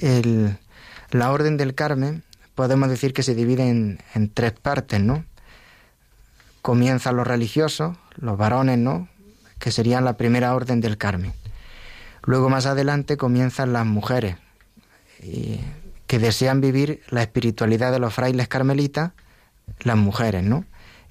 el, 0.00 0.56
la 1.10 1.32
Orden 1.32 1.56
del 1.56 1.74
Carmen, 1.74 2.22
podemos 2.54 2.88
decir 2.88 3.12
que 3.12 3.22
se 3.22 3.34
divide 3.34 3.68
en, 3.68 3.98
en 4.14 4.30
tres 4.30 4.52
partes, 4.52 5.00
¿no? 5.00 5.24
Comienzan 6.66 7.16
los 7.16 7.26
religiosos, 7.26 7.96
los 8.16 8.36
varones, 8.36 8.78
¿no? 8.78 9.08
Que 9.60 9.70
serían 9.70 10.04
la 10.04 10.16
primera 10.16 10.52
Orden 10.52 10.80
del 10.80 10.98
Carmen. 10.98 11.32
Luego 12.24 12.50
más 12.50 12.66
adelante 12.66 13.16
comienzan 13.16 13.72
las 13.72 13.86
mujeres, 13.86 14.34
que 16.08 16.18
desean 16.18 16.60
vivir 16.60 17.02
la 17.08 17.22
espiritualidad 17.22 17.92
de 17.92 18.00
los 18.00 18.12
frailes 18.12 18.48
carmelitas, 18.48 19.12
las 19.84 19.96
mujeres, 19.96 20.42
¿no? 20.42 20.64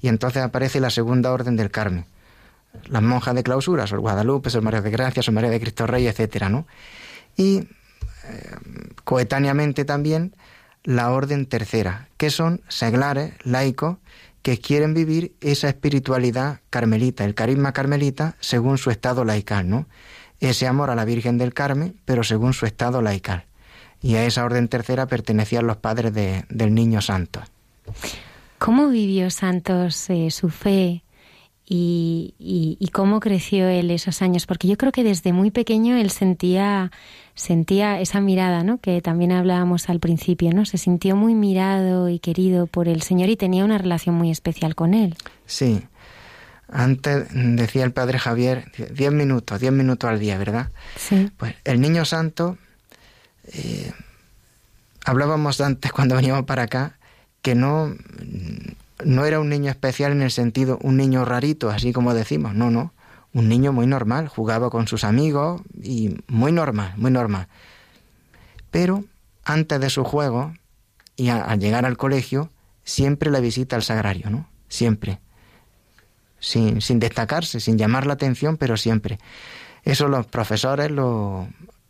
y 0.06 0.08
entonces 0.08 0.44
aparece 0.44 0.80
la 0.80 0.92
segunda 0.92 1.32
orden 1.32 1.56
del 1.56 1.72
Carmen. 1.72 2.06
Las 2.90 3.02
monjas 3.02 3.34
de 3.34 3.42
clausura, 3.42 3.88
Sor 3.88 4.02
Guadalupe, 4.02 4.52
Sor 4.52 4.62
María 4.62 4.82
de 4.82 4.92
Gracia, 4.92 5.24
Sor 5.24 5.34
María 5.34 5.50
de 5.50 5.60
Cristo 5.60 5.88
Rey, 5.88 6.06
etcétera, 6.06 6.48
¿no? 6.48 6.68
Y 7.36 7.58
eh, 7.58 7.68
coetáneamente 9.04 9.84
también 9.84 10.36
la 10.84 11.10
orden 11.10 11.48
tercera, 11.48 12.08
que 12.18 12.30
son 12.30 12.62
seglares, 12.68 13.34
laicos, 13.44 13.98
que 14.46 14.60
quieren 14.60 14.94
vivir 14.94 15.34
esa 15.42 15.70
espiritualidad 15.70 16.60
carmelita, 16.70 17.26
el 17.26 17.34
carisma 17.34 17.74
carmelita, 17.74 18.36
según 18.40 18.78
su 18.78 18.92
estado 18.92 19.26
laical, 19.26 19.68
¿no? 19.68 19.88
Ese 20.40 20.68
amor 20.68 20.92
a 20.92 20.96
la 20.96 21.04
Virgen 21.04 21.40
del 21.40 21.52
Carmen, 21.52 22.00
pero 22.06 22.24
según 22.24 22.54
su 22.54 22.68
estado 22.68 23.02
laical. 23.02 23.46
Y 24.04 24.18
a 24.18 24.26
esa 24.28 24.46
orden 24.46 24.68
tercera 24.68 25.08
pertenecían 25.08 25.66
los 25.66 25.78
padres 25.78 26.14
de, 26.14 26.46
del 26.50 26.76
Niño 26.76 27.02
Santo. 27.02 27.42
¿Cómo 28.60 28.90
vivió 28.90 29.32
Santos 29.32 30.12
eh, 30.12 30.30
su 30.30 30.50
fe 30.50 31.02
y, 31.68 32.36
y, 32.38 32.78
y, 32.80 32.88
cómo 32.90 33.20
creció 33.20 33.68
él 33.68 33.90
esos 33.90 34.22
años? 34.22 34.46
Porque 34.46 34.68
yo 34.68 34.78
creo 34.78 34.92
que 34.92 35.04
desde 35.04 35.34
muy 35.34 35.50
pequeño 35.50 35.98
él 35.98 36.12
sentía, 36.12 36.92
sentía 37.34 38.00
esa 38.00 38.22
mirada, 38.22 38.64
¿no? 38.64 38.78
Que 38.78 39.02
también 39.02 39.32
hablábamos 39.32 39.90
al 39.90 40.00
principio, 40.00 40.52
¿no? 40.54 40.66
Se 40.66 40.78
sintió 40.78 41.16
muy 41.16 41.34
mirado 41.34 42.08
y 42.10 42.20
querido 42.20 42.68
por 42.68 42.88
el 42.88 43.02
Señor 43.02 43.30
y 43.30 43.36
tenía 43.36 43.66
una 43.66 43.80
relación 43.80 44.14
muy 44.14 44.30
especial 44.30 44.76
con 44.76 44.94
él. 44.94 45.16
Sí. 45.48 45.82
Antes 46.68 47.28
decía 47.34 47.84
el 47.84 47.94
padre 47.94 48.20
Javier, 48.20 48.72
diez 48.92 49.12
minutos, 49.12 49.60
diez 49.60 49.72
minutos 49.72 50.08
al 50.08 50.20
día, 50.20 50.38
¿verdad? 50.38 50.70
Sí. 50.98 51.32
Pues 51.38 51.56
el 51.64 51.82
niño 51.82 52.06
santo, 52.06 52.58
eh, 53.54 53.92
hablábamos 55.04 55.62
antes 55.62 55.92
cuando 55.92 56.16
veníamos 56.16 56.46
para 56.46 56.64
acá, 56.64 56.98
que 57.42 57.56
no, 57.56 57.96
no 59.04 59.26
era 59.26 59.40
un 59.40 59.50
niño 59.50 59.70
especial 59.70 60.12
en 60.12 60.22
el 60.22 60.32
sentido 60.32 60.80
un 60.82 60.98
niño 60.98 61.26
rarito, 61.26 61.70
así 61.70 61.92
como 61.92 62.14
decimos, 62.14 62.54
no, 62.54 62.72
no, 62.72 62.94
un 63.34 63.50
niño 63.50 63.74
muy 63.74 63.88
normal, 63.88 64.28
jugaba 64.30 64.70
con 64.70 64.88
sus 64.88 65.04
amigos 65.04 65.62
y 65.82 66.18
muy 66.28 66.52
normal, 66.52 66.94
muy 66.96 67.12
normal. 67.12 67.48
Pero 68.72 69.04
antes 69.44 69.80
de 69.80 69.90
su 69.90 70.04
juego 70.04 70.54
y 71.16 71.30
al 71.30 71.60
llegar 71.60 71.86
al 71.86 71.98
colegio, 71.98 72.50
siempre 72.84 73.32
la 73.32 73.40
visita 73.40 73.76
al 73.76 73.84
sagrario, 73.84 74.30
¿no? 74.30 74.48
Siempre. 74.70 75.20
Sin, 76.40 76.82
sin 76.82 77.00
destacarse, 77.00 77.60
sin 77.60 77.78
llamar 77.78 78.06
la 78.06 78.14
atención, 78.14 78.58
pero 78.58 78.78
siempre. 78.78 79.20
Eso 79.84 80.08
los 80.08 80.26
profesores, 80.26 80.92
los, 80.92 81.48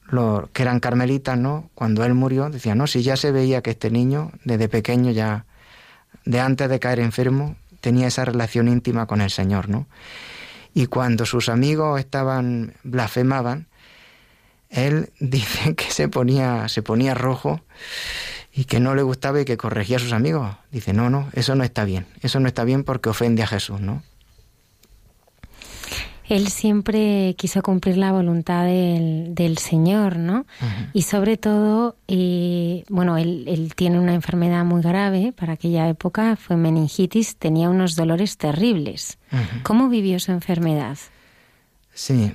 los 0.07 0.49
que 0.49 0.63
eran 0.63 0.79
carmelitas, 0.79 1.37
¿no? 1.37 1.69
Cuando 1.75 2.03
él 2.05 2.13
murió, 2.13 2.49
decían, 2.49 2.77
no, 2.77 2.87
si 2.87 3.03
ya 3.03 3.17
se 3.17 3.31
veía 3.31 3.61
que 3.61 3.71
este 3.71 3.91
niño, 3.91 4.31
desde 4.43 4.69
pequeño 4.69 5.11
ya, 5.11 5.45
de 6.25 6.39
antes 6.39 6.69
de 6.69 6.79
caer 6.79 6.99
enfermo, 6.99 7.55
tenía 7.81 8.07
esa 8.07 8.25
relación 8.25 8.67
íntima 8.67 9.05
con 9.05 9.21
el 9.21 9.29
Señor, 9.29 9.69
¿no? 9.69 9.87
Y 10.73 10.87
cuando 10.87 11.25
sus 11.25 11.47
amigos 11.49 11.99
estaban, 11.99 12.73
blasfemaban, 12.83 13.67
él 14.69 15.09
dice 15.19 15.75
que 15.75 15.89
se 15.91 16.09
ponía, 16.09 16.67
se 16.67 16.81
ponía 16.81 17.13
rojo 17.13 17.61
y 18.51 18.65
que 18.65 18.79
no 18.79 18.95
le 18.95 19.01
gustaba 19.01 19.41
y 19.41 19.45
que 19.45 19.57
corregía 19.57 19.97
a 19.97 19.99
sus 19.99 20.13
amigos. 20.13 20.55
Dice, 20.71 20.93
no, 20.93 21.09
no, 21.09 21.29
eso 21.33 21.55
no 21.55 21.63
está 21.63 21.85
bien, 21.85 22.07
eso 22.21 22.39
no 22.39 22.47
está 22.47 22.63
bien 22.63 22.83
porque 22.83 23.09
ofende 23.09 23.43
a 23.43 23.47
Jesús, 23.47 23.81
¿no? 23.81 24.03
Él 26.27 26.47
siempre 26.47 27.35
quiso 27.37 27.61
cumplir 27.61 27.97
la 27.97 28.11
voluntad 28.11 28.65
del, 28.65 29.35
del 29.35 29.57
Señor, 29.57 30.17
¿no? 30.17 30.39
Uh 30.39 30.65
-huh. 30.65 30.89
Y 30.93 31.01
sobre 31.03 31.37
todo, 31.37 31.97
eh, 32.07 32.83
bueno, 32.89 33.17
él, 33.17 33.45
él, 33.47 33.73
tiene 33.75 33.99
una 33.99 34.13
enfermedad 34.13 34.65
muy 34.65 34.81
grave 34.81 35.33
para 35.33 35.53
aquella 35.53 35.87
época, 35.87 36.35
fue 36.35 36.55
meningitis, 36.55 37.35
tenía 37.37 37.69
unos 37.69 37.95
dolores 37.95 38.37
terribles. 38.37 39.17
Uh 39.31 39.35
-huh. 39.35 39.63
¿Cómo 39.63 39.89
vivió 39.89 40.19
su 40.19 40.31
enfermedad? 40.31 40.97
Sí. 41.93 42.33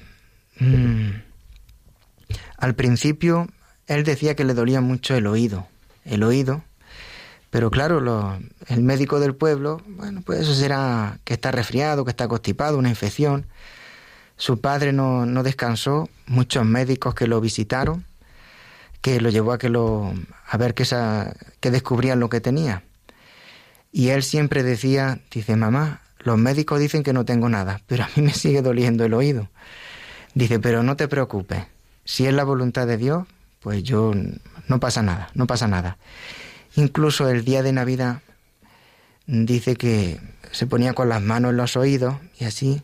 Mm. 0.59 1.23
Al 2.59 2.75
principio, 2.75 3.49
él 3.87 4.05
decía 4.05 4.37
que 4.37 4.45
le 4.45 4.55
dolía 4.55 4.81
mucho 4.81 5.15
el 5.17 5.27
oído, 5.27 5.67
el 6.05 6.23
oído, 6.23 6.63
pero 7.51 7.71
claro, 7.71 8.01
lo, 8.01 8.39
el 8.69 8.83
médico 8.83 9.19
del 9.19 9.35
pueblo, 9.35 9.83
bueno, 9.87 10.23
pues 10.25 10.41
eso 10.41 10.55
será 10.55 11.19
que 11.25 11.35
está 11.35 11.51
resfriado, 11.51 12.05
que 12.05 12.11
está 12.11 12.29
constipado, 12.29 12.79
una 12.79 12.89
infección. 12.89 13.47
Su 14.41 14.59
padre 14.59 14.95
no, 14.95 15.27
no, 15.27 15.43
descansó, 15.43 16.09
muchos 16.27 16.65
médicos 16.65 17.15
que 17.15 17.27
lo 17.27 17.43
visitaron, 17.43 18.07
que 19.03 19.21
lo 19.21 19.29
llevó 19.29 19.53
a 19.53 19.59
que 19.59 19.69
lo 19.69 20.15
a 20.49 20.57
ver 20.57 20.73
que, 20.73 20.85
esa, 20.85 21.37
que 21.61 21.71
descubrían 21.71 22.21
lo 22.21 22.31
que 22.31 22.41
tenía. 22.41 22.83
Y 23.93 24.09
él 24.09 24.23
siempre 24.23 24.63
decía, 24.63 25.21
dice, 25.31 25.57
mamá, 25.57 26.01
los 26.21 26.39
médicos 26.39 26.81
dicen 26.81 27.03
que 27.03 27.13
no 27.13 27.27
tengo 27.27 27.51
nada, 27.51 27.83
pero 27.87 28.05
a 28.05 28.09
mí 28.17 28.23
me 28.23 28.33
sigue 28.33 28.63
doliendo 28.63 29.05
el 29.05 29.13
oído. 29.13 29.51
Dice, 30.33 30.59
pero 30.59 30.83
no 30.83 30.97
te 30.97 31.07
preocupes, 31.07 31.67
si 32.07 32.27
es 32.27 32.33
la 32.33 32.45
voluntad 32.45 32.87
de 32.87 32.97
Dios, 32.97 33.27
pues 33.61 33.83
yo 33.83 34.15
no 34.69 34.81
pasa 34.81 35.03
nada, 35.03 35.29
no 35.35 35.47
pasa 35.47 35.69
nada. 35.69 35.99
Incluso 36.77 37.29
el 37.29 37.45
día 37.45 37.63
de 37.63 37.75
Navidad 37.75 38.23
dice 39.27 39.77
que 39.77 40.19
se 40.51 40.67
ponía 40.67 40.95
con 40.95 41.11
las 41.11 41.21
manos 41.21 41.51
en 41.51 41.59
los 41.59 41.77
oídos 41.77 42.15
y 42.39 42.45
así 42.47 42.83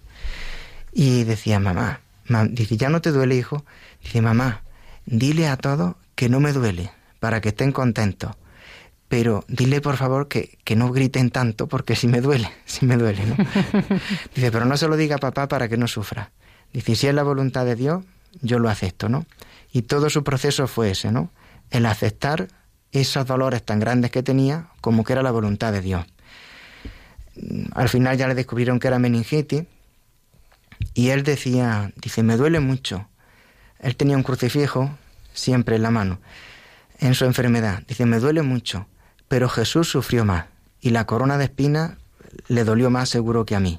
y 0.98 1.24
decía, 1.24 1.60
mamá, 1.60 2.00
mamá, 2.26 2.48
dice, 2.50 2.78
¿ya 2.78 2.88
no 2.88 3.02
te 3.02 3.12
duele, 3.12 3.36
hijo? 3.36 3.66
Dice, 4.02 4.22
mamá, 4.22 4.62
dile 5.04 5.46
a 5.46 5.58
todos 5.58 5.96
que 6.14 6.30
no 6.30 6.40
me 6.40 6.54
duele, 6.54 6.90
para 7.20 7.42
que 7.42 7.50
estén 7.50 7.70
contentos. 7.70 8.34
Pero 9.06 9.44
dile, 9.46 9.82
por 9.82 9.98
favor, 9.98 10.26
que, 10.26 10.56
que 10.64 10.74
no 10.74 10.90
griten 10.90 11.30
tanto, 11.30 11.66
porque 11.66 11.96
si 11.96 12.08
me 12.08 12.22
duele, 12.22 12.50
si 12.64 12.86
me 12.86 12.96
duele, 12.96 13.26
¿no? 13.26 13.36
Dice, 14.34 14.50
pero 14.50 14.64
no 14.64 14.78
se 14.78 14.88
lo 14.88 14.96
diga 14.96 15.16
a 15.16 15.18
papá 15.18 15.48
para 15.48 15.68
que 15.68 15.76
no 15.76 15.86
sufra. 15.86 16.30
Dice, 16.72 16.96
si 16.96 17.06
es 17.06 17.14
la 17.14 17.24
voluntad 17.24 17.66
de 17.66 17.76
Dios, 17.76 18.02
yo 18.40 18.58
lo 18.58 18.70
acepto, 18.70 19.10
¿no? 19.10 19.26
Y 19.72 19.82
todo 19.82 20.08
su 20.08 20.24
proceso 20.24 20.66
fue 20.66 20.92
ese, 20.92 21.12
¿no? 21.12 21.30
El 21.68 21.84
aceptar 21.84 22.48
esos 22.90 23.26
dolores 23.26 23.62
tan 23.62 23.80
grandes 23.80 24.10
que 24.10 24.22
tenía 24.22 24.68
como 24.80 25.04
que 25.04 25.12
era 25.12 25.22
la 25.22 25.30
voluntad 25.30 25.74
de 25.74 25.82
Dios. 25.82 26.06
Al 27.74 27.90
final 27.90 28.16
ya 28.16 28.28
le 28.28 28.34
descubrieron 28.34 28.80
que 28.80 28.88
era 28.88 28.98
meningitis, 28.98 29.64
y 30.96 31.10
él 31.10 31.24
decía, 31.24 31.92
dice, 31.96 32.22
me 32.22 32.38
duele 32.38 32.58
mucho. 32.58 33.06
Él 33.80 33.96
tenía 33.96 34.16
un 34.16 34.22
crucifijo 34.22 34.96
siempre 35.34 35.76
en 35.76 35.82
la 35.82 35.90
mano, 35.90 36.20
en 36.98 37.14
su 37.14 37.26
enfermedad. 37.26 37.82
Dice, 37.86 38.06
me 38.06 38.18
duele 38.18 38.40
mucho, 38.40 38.86
pero 39.28 39.50
Jesús 39.50 39.90
sufrió 39.90 40.24
más 40.24 40.46
y 40.80 40.90
la 40.90 41.04
corona 41.04 41.36
de 41.36 41.44
espinas 41.44 41.98
le 42.48 42.64
dolió 42.64 42.88
más 42.88 43.10
seguro 43.10 43.44
que 43.44 43.54
a 43.54 43.60
mí. 43.60 43.78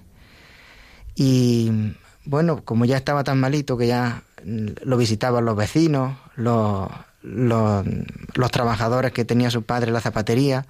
Y 1.16 1.96
bueno, 2.24 2.64
como 2.64 2.86
ya 2.86 2.98
estaba 2.98 3.24
tan 3.24 3.40
malito 3.40 3.80
que 3.80 3.88
ya 3.88 4.22
lo 4.44 4.96
visitaban 4.96 5.44
los 5.44 5.58
vecinos, 5.58 6.16
los, 6.36 6.88
los, 7.24 8.52
trabajadores 8.52 9.12
que 9.12 9.26
tenía 9.26 9.50
su 9.50 9.64
padre 9.64 9.88
en 9.88 9.96
la 9.96 10.02
zapatería, 10.02 10.68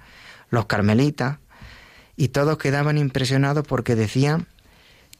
los 0.48 0.64
carmelitas, 0.64 1.40
y 2.16 2.28
todos 2.28 2.56
quedaban 2.56 2.96
impresionados 2.96 3.66
porque 3.66 3.94
decían 3.94 4.46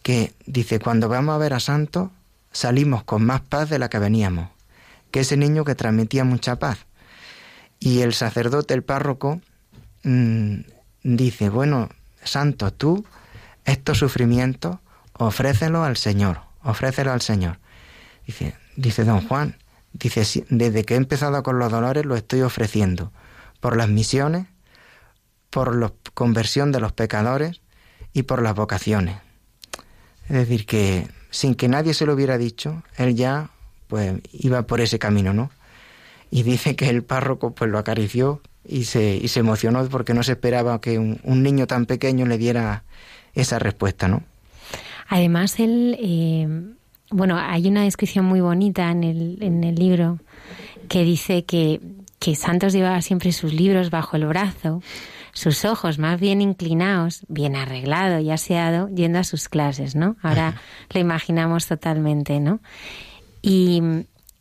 que, 0.03 0.32
dice, 0.46 0.78
cuando 0.78 1.09
vamos 1.09 1.34
a 1.34 1.38
ver 1.38 1.55
a 1.55 1.61
Santo, 1.61 2.11
salimos 2.53 3.05
con 3.05 3.24
más 3.24 3.40
paz 3.40 3.68
de 3.70 3.78
la 3.78 3.88
que 3.88 3.99
veníamos, 3.99 4.49
que 5.11 5.20
ese 5.20 5.36
niño 5.36 5.64
que 5.64 5.74
transmitía 5.74 6.24
mucha 6.24 6.59
paz. 6.59 6.78
Y 7.80 8.01
el 8.01 8.14
sacerdote, 8.14 8.74
el 8.74 8.82
párroco, 8.82 9.40
mm, 10.05 10.61
dice, 11.03 11.49
bueno, 11.49 11.88
Santo, 12.24 12.72
tú 12.72 13.05
estos 13.64 13.99
sufrimientos, 13.99 14.78
ofrécelos 15.12 15.86
al 15.86 15.96
Señor, 15.96 16.40
ofrécelos 16.62 17.12
al 17.12 17.20
Señor. 17.20 17.59
Dice, 18.26 18.57
dice 18.76 19.05
don 19.05 19.26
Juan, 19.26 19.57
dice, 19.92 20.44
desde 20.49 20.84
que 20.84 20.94
he 20.94 20.96
empezado 20.96 21.42
con 21.42 21.59
los 21.59 21.70
dolores 21.70 22.07
lo 22.07 22.16
estoy 22.16 22.42
ofreciendo, 22.42 23.12
por 23.61 23.76
las 23.76 23.88
misiones, 23.88 24.46
por 25.51 25.76
la 25.76 25.92
conversión 26.14 26.72
de 26.72 26.80
los 26.80 26.92
pecadores 26.92 27.61
y 28.12 28.22
por 28.22 28.42
las 28.42 28.55
vocaciones. 28.55 29.16
Es 30.28 30.36
decir, 30.36 30.66
que 30.66 31.08
sin 31.30 31.54
que 31.54 31.68
nadie 31.68 31.94
se 31.94 32.06
lo 32.06 32.14
hubiera 32.14 32.38
dicho, 32.38 32.82
él 32.96 33.14
ya 33.14 33.50
pues 33.88 34.14
iba 34.32 34.62
por 34.62 34.80
ese 34.80 34.98
camino, 34.98 35.32
¿no? 35.32 35.50
Y 36.30 36.42
dice 36.42 36.76
que 36.76 36.88
el 36.90 37.02
párroco 37.02 37.54
pues 37.54 37.70
lo 37.70 37.78
acarició 37.78 38.42
y 38.66 38.84
se, 38.84 39.16
y 39.16 39.28
se 39.28 39.40
emocionó 39.40 39.86
porque 39.88 40.12
no 40.12 40.22
se 40.22 40.32
esperaba 40.32 40.80
que 40.80 40.98
un, 40.98 41.42
niño 41.42 41.66
tan 41.66 41.86
pequeño 41.86 42.26
le 42.26 42.36
diera 42.36 42.84
esa 43.34 43.58
respuesta, 43.58 44.08
¿no? 44.08 44.22
Además, 45.08 45.58
él, 45.58 45.96
eh, 45.98 46.46
bueno, 47.10 47.38
hay 47.38 47.66
una 47.66 47.84
descripción 47.84 48.26
muy 48.26 48.40
bonita 48.40 48.90
en 48.90 49.04
el, 49.04 49.38
en 49.40 49.64
el 49.64 49.74
libro 49.74 50.18
que 50.88 51.02
dice 51.02 51.44
que, 51.44 51.80
que 52.18 52.36
Santos 52.36 52.74
llevaba 52.74 53.00
siempre 53.00 53.32
sus 53.32 53.54
libros 53.54 53.88
bajo 53.88 54.16
el 54.16 54.26
brazo, 54.26 54.82
sus 55.39 55.64
ojos 55.64 56.01
más 56.01 56.18
bien 56.18 56.41
inclinados, 56.41 57.24
bien 57.28 57.55
arreglado 57.55 58.18
y 58.18 58.32
aseado, 58.32 58.89
yendo 58.89 59.20
a 59.20 59.24
sus 59.24 59.49
clases, 59.49 59.95
¿no? 59.95 60.16
Ahora 60.20 60.61
lo 60.91 60.99
imaginamos 60.99 61.68
totalmente, 61.68 62.41
¿no? 62.41 62.59
Y, 63.41 63.80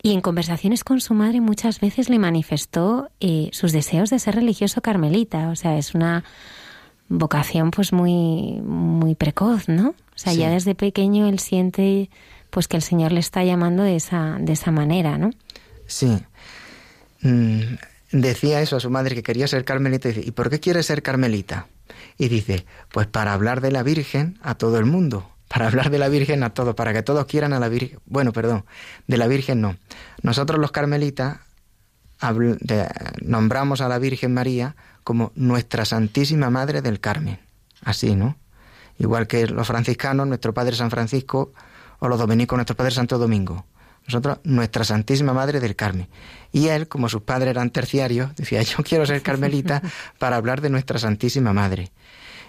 y 0.02 0.14
en 0.14 0.22
conversaciones 0.22 0.84
con 0.84 1.00
su 1.00 1.14
madre 1.14 1.40
muchas 1.40 1.80
veces 1.82 2.10
le 2.10 2.18
manifestó 2.18 3.12
eh, 3.20 3.52
sus 3.54 3.74
deseos 3.74 4.10
de 4.10 4.18
ser 4.18 4.34
religioso 4.34 4.82
carmelita. 4.82 5.50
O 5.50 5.56
sea, 5.56 5.78
es 5.78 5.94
una 5.94 6.24
vocación 7.10 7.70
pues 7.70 7.94
muy, 7.94 8.60
muy 8.64 9.14
precoz, 9.14 9.70
¿no? 9.70 9.90
O 9.90 10.18
sea, 10.18 10.34
ya 10.34 10.50
desde 10.50 10.74
pequeño 10.74 11.28
él 11.28 11.38
siente 11.38 12.10
pues 12.50 12.68
que 12.68 12.76
el 12.76 12.82
Señor 12.82 13.12
le 13.12 13.20
está 13.20 13.44
llamando 13.44 13.84
de 13.84 13.98
esa, 13.98 14.38
de 14.40 14.54
esa 14.54 14.72
manera, 14.72 15.20
¿no? 15.20 15.30
Sí. 15.86 16.18
Mm, 17.22 17.76
decía 18.12 18.62
eso 18.62 18.78
a 18.78 18.80
su 18.80 18.90
madre 18.90 19.16
que 19.16 19.24
quería 19.24 19.48
ser 19.48 19.66
carmelita 19.66 20.10
y 20.10 20.14
dice, 20.14 20.28
¿y 20.28 20.32
por 20.32 20.50
qué 20.50 20.60
quiere 20.60 20.84
ser 20.84 21.02
carmelita? 21.02 21.68
Y 22.18 22.30
dice, 22.30 22.66
pues 22.92 23.08
para 23.08 23.34
hablar 23.34 23.62
de 23.62 23.72
la 23.72 23.84
Virgen 23.84 24.40
a 24.42 24.56
todo 24.56 24.80
el 24.80 24.86
mundo 24.86 25.30
para 25.48 25.68
hablar 25.68 25.90
de 25.90 25.98
la 25.98 26.10
Virgen 26.10 26.44
a 26.44 26.54
todos, 26.54 26.76
para 26.76 26.94
que 26.94 27.04
todos 27.04 27.26
quieran 27.26 27.54
a 27.54 27.60
la 27.60 27.70
Virgen. 27.70 28.00
Bueno, 28.06 28.34
perdón, 28.34 28.66
de 29.08 29.18
la 29.18 29.28
Virgen 29.28 29.62
no. 29.62 29.78
Nosotros 30.22 30.60
los 30.60 30.72
carmelitas 30.72 31.38
nombramos 33.22 33.82
a 33.82 33.88
la 33.88 34.00
Virgen 34.00 34.34
María 34.34 34.76
como 35.04 35.32
nuestra 35.36 35.86
Santísima 35.86 36.50
Madre 36.50 36.82
del 36.82 37.00
Carmen. 37.00 37.40
Así, 37.84 38.16
¿no? 38.16 38.36
Igual 38.98 39.28
que 39.28 39.48
los 39.48 39.68
franciscanos, 39.68 40.28
nuestro 40.28 40.54
Padre 40.54 40.76
San 40.76 40.90
Francisco, 40.90 41.54
o 42.00 42.08
los 42.08 42.20
dominicos, 42.20 42.58
nuestro 42.58 42.76
Padre 42.76 42.92
Santo 42.92 43.18
Domingo. 43.18 43.66
Nosotros, 44.06 44.40
nuestra 44.44 44.84
Santísima 44.84 45.34
Madre 45.34 45.60
del 45.60 45.76
Carmen. 45.76 46.08
Y 46.52 46.68
él, 46.70 46.88
como 46.88 47.10
sus 47.10 47.22
padres 47.22 47.50
eran 47.50 47.70
terciarios, 47.70 48.36
decía, 48.36 48.62
yo 48.62 48.78
quiero 48.84 49.06
ser 49.06 49.22
carmelita 49.22 49.82
para 50.18 50.38
hablar 50.38 50.62
de 50.62 50.70
nuestra 50.70 51.00
Santísima 51.00 51.54
Madre. 51.54 51.92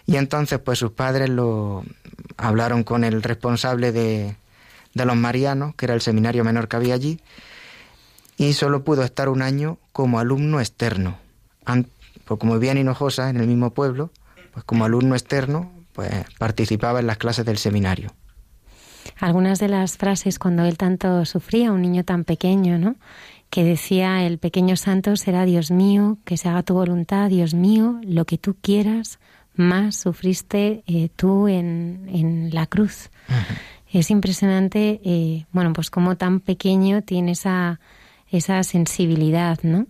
Y 0.07 0.17
entonces, 0.17 0.59
pues 0.59 0.79
sus 0.79 0.93
padres 0.93 1.29
lo 1.29 1.85
hablaron 2.37 2.83
con 2.85 3.05
el 3.05 3.23
responsable 3.23 3.93
de, 3.93 4.37
de 4.95 5.05
los 5.05 5.17
marianos, 5.17 5.75
que 5.75 5.87
era 5.87 5.95
el 5.95 6.01
seminario 6.01 6.45
menor 6.45 6.69
que 6.69 6.77
había 6.77 6.95
allí, 6.95 7.21
y 8.39 8.53
solo 8.53 8.85
pudo 8.85 9.03
estar 9.03 9.29
un 9.29 9.43
año 9.43 9.79
como 9.93 10.19
alumno 10.19 10.61
externo. 10.61 11.19
Pues 12.25 12.41
como 12.41 12.55
vivía 12.55 12.73
en 12.73 12.79
Hinojosa, 12.79 13.31
en 13.31 13.39
el 13.39 13.47
mismo 13.47 13.71
pueblo, 13.71 14.11
pues 14.53 14.65
como 14.65 14.85
alumno 14.85 15.15
externo, 15.15 15.71
pues 15.93 16.11
participaba 16.39 17.01
en 17.01 17.07
las 17.07 17.19
clases 17.19 17.45
del 17.45 17.59
seminario. 17.59 18.15
Algunas 19.19 19.59
de 19.59 19.69
las 19.69 19.97
frases 19.97 20.39
cuando 20.39 20.65
él 20.65 20.77
tanto 20.77 21.25
sufría, 21.25 21.73
un 21.73 21.83
niño 21.83 22.05
tan 22.05 22.25
pequeño, 22.25 22.79
¿no? 22.79 22.97
Que 23.51 23.65
decía, 23.65 24.27
el 24.27 24.39
pequeño 24.39 24.77
santo 24.77 25.17
será 25.17 25.45
Dios 25.45 25.71
mío, 25.71 26.19
que 26.25 26.37
se 26.37 26.49
haga 26.49 26.63
tu 26.63 26.75
voluntad, 26.75 27.31
Dios 27.31 27.55
mío, 27.55 27.99
lo 28.03 28.25
que 28.25 28.39
tú 28.39 28.57
quieras, 28.61 29.19
más 29.55 29.97
sufriste 29.97 30.85
eh, 30.87 31.09
tú 31.17 31.49
en, 31.49 32.09
en, 32.13 32.55
la 32.55 32.67
cruz. 32.67 33.11
Es 33.91 34.11
impresionante, 34.11 35.01
eh, 35.05 35.47
bueno, 35.51 35.73
pues 35.73 35.91
como 35.91 36.17
tan 36.17 36.41
pequeño 36.41 37.03
tiene 37.03 37.33
esa, 37.33 37.81
esa 38.31 38.63
sensibilidad, 38.63 39.59
¿no? 39.63 39.87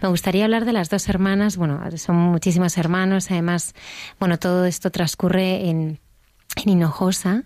Me 0.00 0.08
gustaría 0.08 0.44
hablar 0.44 0.64
de 0.64 0.72
las 0.72 0.88
dos 0.88 1.08
hermanas, 1.08 1.56
bueno, 1.56 1.80
son 1.96 2.16
muchísimos 2.16 2.78
hermanos, 2.78 3.30
además, 3.30 3.74
bueno, 4.18 4.38
todo 4.38 4.64
esto 4.64 4.90
transcurre 4.90 5.68
en, 5.68 5.98
en 6.56 6.68
Hinojosa 6.68 7.44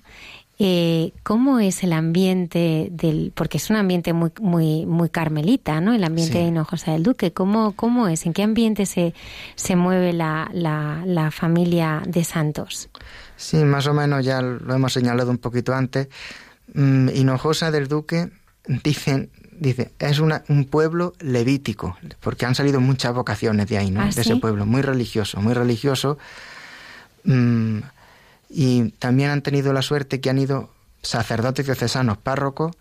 eh, 0.59 1.13
¿Cómo 1.25 1.59
es 1.59 1.83
el 1.83 1.93
ambiente 1.93 2.89
del, 2.93 3.33
porque 3.35 3.59
es 3.59 3.71
un 3.71 3.77
ambiente 3.77 4.13
muy, 4.13 4.31
muy, 4.41 4.87
muy 4.87 5.09
carmelita, 5.09 5.81
¿no? 5.81 5.93
El 5.93 6.05
ambiente 6.05 6.39
de 6.39 6.45
Hinojosa 6.45 6.93
del 6.93 7.03
Duque. 7.03 7.33
¿Cómo, 7.33 7.73
¿Cómo 7.73 8.07
es? 8.07 8.25
¿En 8.25 8.33
qué 8.33 8.45
ambiente 8.45 8.87
se, 8.87 9.15
se 9.57 9.75
mueve 9.75 10.13
la, 10.13 10.49
la, 10.53 11.31
familia 11.33 12.03
de 12.07 12.23
Santos? 12.23 12.89
Sí, 13.37 13.57
más 13.65 13.89
o 13.89 13.95
menos 13.95 14.25
ya 14.25 14.41
lo 14.43 14.75
hemos 14.75 14.93
señalado 14.93 15.31
un 15.31 15.39
poquito 15.39 15.75
antes. 15.75 16.09
Mm, 16.73 17.09
Hinojosa 17.09 17.73
del 17.73 17.89
Duque 17.89 18.31
dicen 18.85 19.31
dice, 19.59 19.93
es 19.99 20.19
una, 20.19 20.43
un 20.49 20.65
pueblo 20.65 21.15
levítico, 21.21 21.97
porque 22.21 22.45
han 22.45 22.55
salido 22.55 22.81
muchas 22.81 23.15
vocaciones 23.15 23.69
de 23.69 23.79
ahí, 23.79 23.91
¿no? 23.91 24.03
¿Ah, 24.03 24.11
de 24.15 24.21
ese 24.21 24.37
pueblo, 24.37 24.67
muy 24.67 24.83
religioso, 24.83 25.41
muy 25.41 25.55
religioso. 25.55 26.19
Mm, 27.25 27.64
y 28.57 28.91
también 29.01 29.31
han 29.31 29.43
tenido 29.43 29.73
la 29.73 29.83
suerte 29.83 30.21
que 30.21 30.31
han 30.31 30.39
ido 30.39 30.71
sacerdotes 31.03 31.67
diocesanos, 31.67 32.19
párrocos, 32.19 32.77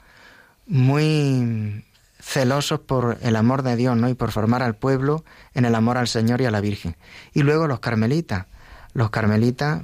muy 0.67 1.83
celosos 2.19 2.79
por 2.79 3.17
el 3.23 3.35
amor 3.35 3.63
de 3.63 3.75
Dios, 3.75 3.97
¿no? 3.97 4.07
Y 4.07 4.13
por 4.13 4.31
formar 4.31 4.61
al 4.61 4.75
pueblo 4.75 5.25
en 5.55 5.65
el 5.65 5.73
amor 5.73 5.97
al 5.97 6.07
Señor 6.07 6.41
y 6.41 6.45
a 6.45 6.51
la 6.51 6.61
Virgen. 6.61 6.95
Y 7.33 7.41
luego 7.41 7.67
los 7.67 7.79
carmelitas. 7.79 8.45
Los 8.93 9.09
carmelitas, 9.09 9.81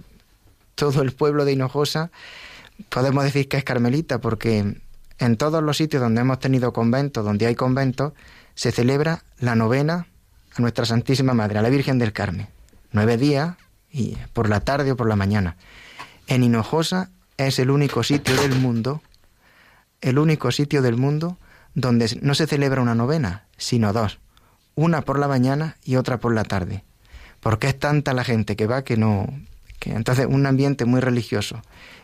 todo 0.76 1.02
el 1.02 1.12
pueblo 1.14 1.44
de 1.44 1.54
Hinojosa, 1.54 2.12
podemos 2.90 3.24
decir 3.24 3.48
que 3.48 3.58
es 3.58 3.64
carmelita 3.64 4.22
porque 4.22 4.80
en 5.18 5.38
todos 5.38 5.64
los 5.64 5.78
sitios 5.78 6.04
donde 6.04 6.22
hemos 6.22 6.40
tenido 6.40 6.72
conventos, 6.72 7.26
donde 7.26 7.48
hay 7.48 7.56
conventos, 7.56 8.14
se 8.54 8.72
celebra 8.72 9.24
la 9.40 9.56
novena 9.56 10.06
a 10.56 10.62
Nuestra 10.62 10.86
Santísima 10.86 11.34
Madre, 11.34 11.58
a 11.58 11.64
la 11.64 11.70
Virgen 11.70 11.98
del 11.98 12.14
Carmen. 12.14 12.48
Nueve 12.92 13.18
días, 13.18 13.56
y 13.92 14.18
por 14.34 14.50
la 14.50 14.62
tarde 14.62 14.92
o 14.92 14.98
por 14.98 15.08
la 15.08 15.16
mañana. 15.16 15.56
En 16.28 16.44
Hinojosa 16.44 17.10
es 17.38 17.60
el 17.60 17.72
único 17.72 18.04
sitio 18.04 18.36
del 18.36 18.56
mundo, 18.56 19.02
el 20.02 20.20
único 20.20 20.52
sitio 20.52 20.82
del 20.82 20.98
mundo 20.98 21.38
donde 21.74 22.18
no 22.22 22.36
se 22.36 22.48
celebra 22.48 22.82
una 22.82 22.96
novena, 22.96 23.46
sino 23.58 23.94
dos, 23.94 24.20
una 24.76 25.02
por 25.02 25.20
la 25.20 25.28
mañana 25.28 25.78
y 25.84 25.96
otra 25.96 26.20
por 26.20 26.34
la 26.34 26.44
tarde. 26.44 26.84
Porque 27.40 27.68
es 27.68 27.80
tanta 27.80 28.14
la 28.14 28.24
gente 28.24 28.56
que 28.56 28.68
va 28.68 28.84
que 28.84 28.98
no, 28.98 29.28
que 29.80 29.92
entonces 29.92 30.28
un 30.30 30.46
ambiente 30.46 30.86
muy 30.86 31.00
religioso 31.00 31.62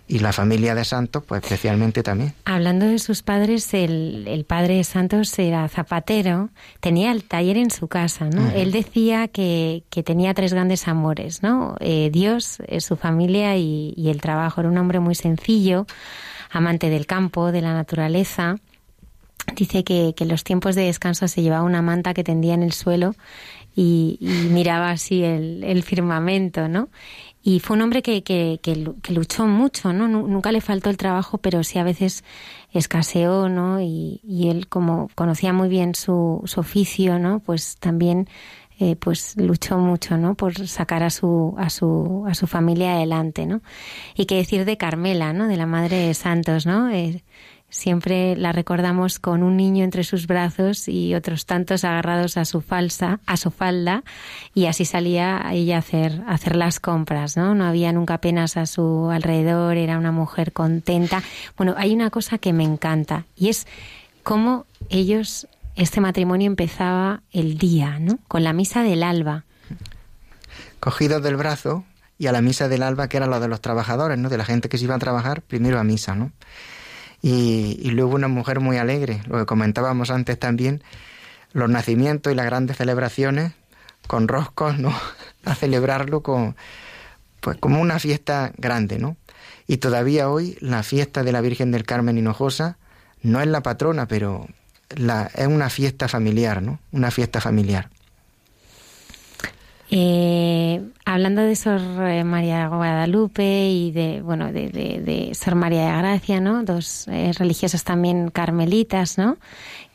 y 0.08 0.20
la 0.20 0.34
familia 0.34 0.76
de 0.76 0.86
Santos, 0.86 1.24
pues 1.26 1.42
especialmente 1.44 2.04
también. 2.04 2.34
Hablando 2.46 2.86
de 2.86 3.00
sus 3.00 3.24
padres, 3.24 3.74
el, 3.74 4.26
el 4.28 4.46
padre 4.46 4.76
de 4.76 4.84
Santos 4.84 5.38
era 5.40 5.68
zapatero, 5.68 6.50
tenía 6.80 7.12
el 7.12 7.24
taller 7.24 7.58
en 7.58 7.72
su 7.72 7.88
casa, 7.88 8.26
¿no? 8.26 8.52
Él 8.52 8.72
decía 8.72 9.28
que, 9.28 9.84
que, 9.90 10.04
tenía 10.04 10.36
tres 10.36 10.54
grandes 10.54 10.88
amores, 10.88 11.42
¿no? 11.42 11.76
Eh, 11.80 12.10
Dios, 12.14 12.60
eh, 12.68 12.82
su 12.82 12.98
familia 12.98 13.58
y, 13.58 13.94
y, 13.98 14.10
el 14.10 14.22
trabajo. 14.22 14.62
Era 14.62 14.70
un 14.70 14.78
hombre 14.78 15.00
muy 15.00 15.16
sencillo, 15.16 15.88
amante 16.52 16.90
del 16.92 17.08
campo, 17.08 17.52
de 17.52 17.62
la 17.62 17.74
naturaleza. 17.74 18.58
Dice 19.56 19.84
que, 19.84 20.14
que 20.16 20.24
en 20.24 20.30
los 20.30 20.44
tiempos 20.44 20.76
de 20.76 20.84
descanso 20.84 21.28
se 21.28 21.42
llevaba 21.42 21.64
una 21.64 21.82
manta 21.82 22.14
que 22.14 22.24
tendía 22.24 22.54
en 22.54 22.62
el 22.62 22.74
suelo 22.74 23.16
y, 23.76 24.18
y 24.22 24.50
miraba 24.50 24.92
así 24.92 25.24
el, 25.24 25.64
el 25.64 25.82
firmamento, 25.84 26.68
¿no? 26.68 26.90
Y 27.48 27.60
fue 27.60 27.76
un 27.76 27.84
hombre 27.84 28.02
que, 28.02 28.24
que, 28.24 28.60
que, 28.60 29.14
luchó 29.14 29.46
mucho, 29.46 29.94
¿no? 29.94 30.08
Nunca 30.08 30.52
le 30.52 30.62
faltó 30.62 30.90
el 30.90 30.98
trabajo, 30.98 31.38
pero 31.38 31.64
sí 31.64 31.78
a 31.78 31.84
veces 31.84 32.24
escaseó, 32.74 33.50
¿no? 33.50 33.80
Y, 33.82 34.20
y 34.24 34.50
él, 34.50 34.68
como 34.68 35.10
conocía 35.14 35.54
muy 35.54 35.70
bien 35.70 35.94
su, 35.94 36.42
su 36.46 36.60
oficio, 36.60 37.20
¿no? 37.20 37.42
Pues 37.42 37.78
también 37.78 38.28
eh, 38.80 38.96
pues 38.96 39.38
luchó 39.38 39.78
mucho, 39.78 40.18
¿no? 40.18 40.34
Por 40.34 40.68
sacar 40.68 41.04
a 41.04 41.12
su, 41.12 41.54
a 41.60 41.70
su, 41.70 42.26
a 42.28 42.34
su 42.34 42.48
familia 42.48 42.96
adelante, 42.96 43.46
¿no? 43.46 43.62
Y 44.16 44.26
qué 44.26 44.38
decir 44.38 44.66
de 44.66 44.78
Carmela, 44.78 45.32
¿no? 45.32 45.48
De 45.48 45.56
la 45.56 45.68
Madre 45.68 45.98
de 45.98 46.14
Santos, 46.16 46.66
¿no? 46.66 46.90
Eh, 46.90 47.24
siempre 47.70 48.36
la 48.36 48.52
recordamos 48.52 49.20
con 49.20 49.44
un 49.44 49.58
niño 49.58 49.84
entre 49.84 50.04
sus 50.04 50.28
brazos 50.28 50.88
y 50.88 51.14
otros 51.14 51.46
tantos 51.46 51.84
agarrados 51.84 52.38
a 52.38 52.46
su 52.46 52.62
falsa, 52.62 53.20
a 53.26 53.38
su 53.38 53.52
falda, 53.52 54.04
y 54.54 54.68
así 54.68 54.86
salía 54.86 55.44
ella 55.52 55.78
a 55.78 55.80
hacer, 55.80 56.22
a 56.28 56.34
hacer 56.34 56.56
las 56.56 56.80
compras, 56.80 57.38
¿no? 57.38 57.56
No 57.56 57.66
había 57.66 57.92
nunca 57.92 58.20
penas 58.20 58.58
a 58.58 58.66
su 58.66 59.10
alrededor, 59.12 59.78
era 59.78 59.98
una 59.98 60.12
mujer 60.12 60.54
contenta. 60.54 61.22
Bueno, 61.58 61.76
hay 61.78 61.94
una 61.94 62.10
cosa 62.10 62.38
que 62.38 62.54
me 62.54 62.64
encanta, 62.64 63.26
y 63.36 63.50
es 63.50 63.68
cómo 64.24 64.66
ellos, 64.90 65.48
este 65.76 66.02
matrimonio 66.02 66.48
empezaba 66.48 67.22
el 67.32 67.58
día, 67.58 68.00
¿no? 68.00 68.20
Con 68.28 68.44
la 68.44 68.54
misa 68.54 68.84
del 68.84 69.04
alba. 69.04 69.44
Cogidos 70.80 71.22
del 71.22 71.36
brazo, 71.36 71.84
y 72.18 72.28
a 72.28 72.32
la 72.32 72.42
misa 72.42 72.70
del 72.70 72.84
alba, 72.84 73.10
que 73.10 73.18
era 73.18 73.28
la 73.28 73.40
de 73.40 73.48
los 73.48 73.62
trabajadores, 73.62 74.18
¿no? 74.18 74.30
De 74.30 74.38
la 74.38 74.46
gente 74.46 74.70
que 74.70 74.78
se 74.78 74.86
iba 74.86 74.96
a 74.96 75.00
trabajar, 75.00 75.42
primero 75.42 75.80
a 75.80 75.84
misa, 75.84 76.16
¿no? 76.16 76.32
Y, 77.22 77.90
luego 77.92 78.16
una 78.16 78.28
mujer 78.28 78.60
muy 78.60 78.78
alegre, 78.78 79.22
lo 79.28 79.40
que 79.40 79.46
comentábamos 79.46 80.12
antes 80.12 80.38
también, 80.38 80.84
los 81.54 81.70
nacimientos 81.70 82.32
y 82.32 82.36
las 82.36 82.46
grandes 82.46 82.78
celebraciones 82.78 83.54
con 84.08 84.28
roscos, 84.28 84.78
¿no? 84.78 84.94
A 85.46 85.56
celebrarlo 85.56 86.22
con, 86.22 86.56
pues 87.40 87.58
como 87.58 87.82
una 87.82 88.00
fiesta 88.00 88.52
grande, 88.58 89.00
¿no? 89.00 89.18
Y 89.68 89.78
todavía 89.78 90.30
hoy 90.30 90.58
la 90.62 90.84
fiesta 90.84 91.24
de 91.24 91.32
la 91.32 91.42
Virgen 91.42 91.72
del 91.72 91.86
Carmen 91.86 92.18
Hinojosa 92.18 92.78
no 93.22 93.42
es 93.42 93.48
la 93.48 93.62
patrona, 93.62 94.08
pero 94.08 94.48
la, 94.90 95.32
es 95.34 95.48
una 95.48 95.70
fiesta 95.70 96.08
familiar, 96.08 96.62
¿no? 96.62 96.80
Una 96.92 97.10
fiesta 97.12 97.42
familiar. 97.42 97.90
Eh, 99.92 100.82
hablando 101.06 101.44
de 101.44 101.56
Sor 101.56 101.80
eh, 102.08 102.24
María 102.24 102.68
Guadalupe 102.68 103.70
y 103.70 103.92
de, 103.92 104.22
bueno, 104.22 104.52
de, 104.52 104.70
de, 104.70 105.32
Sor 105.36 105.56
María 105.56 105.86
de 105.86 105.98
Gracia, 105.98 106.40
¿no? 106.40 106.64
Dos 106.64 107.08
eh, 107.08 107.32
religiosas 107.38 107.84
también 107.84 108.30
carmelitas, 108.30 109.18
¿no? 109.18 109.38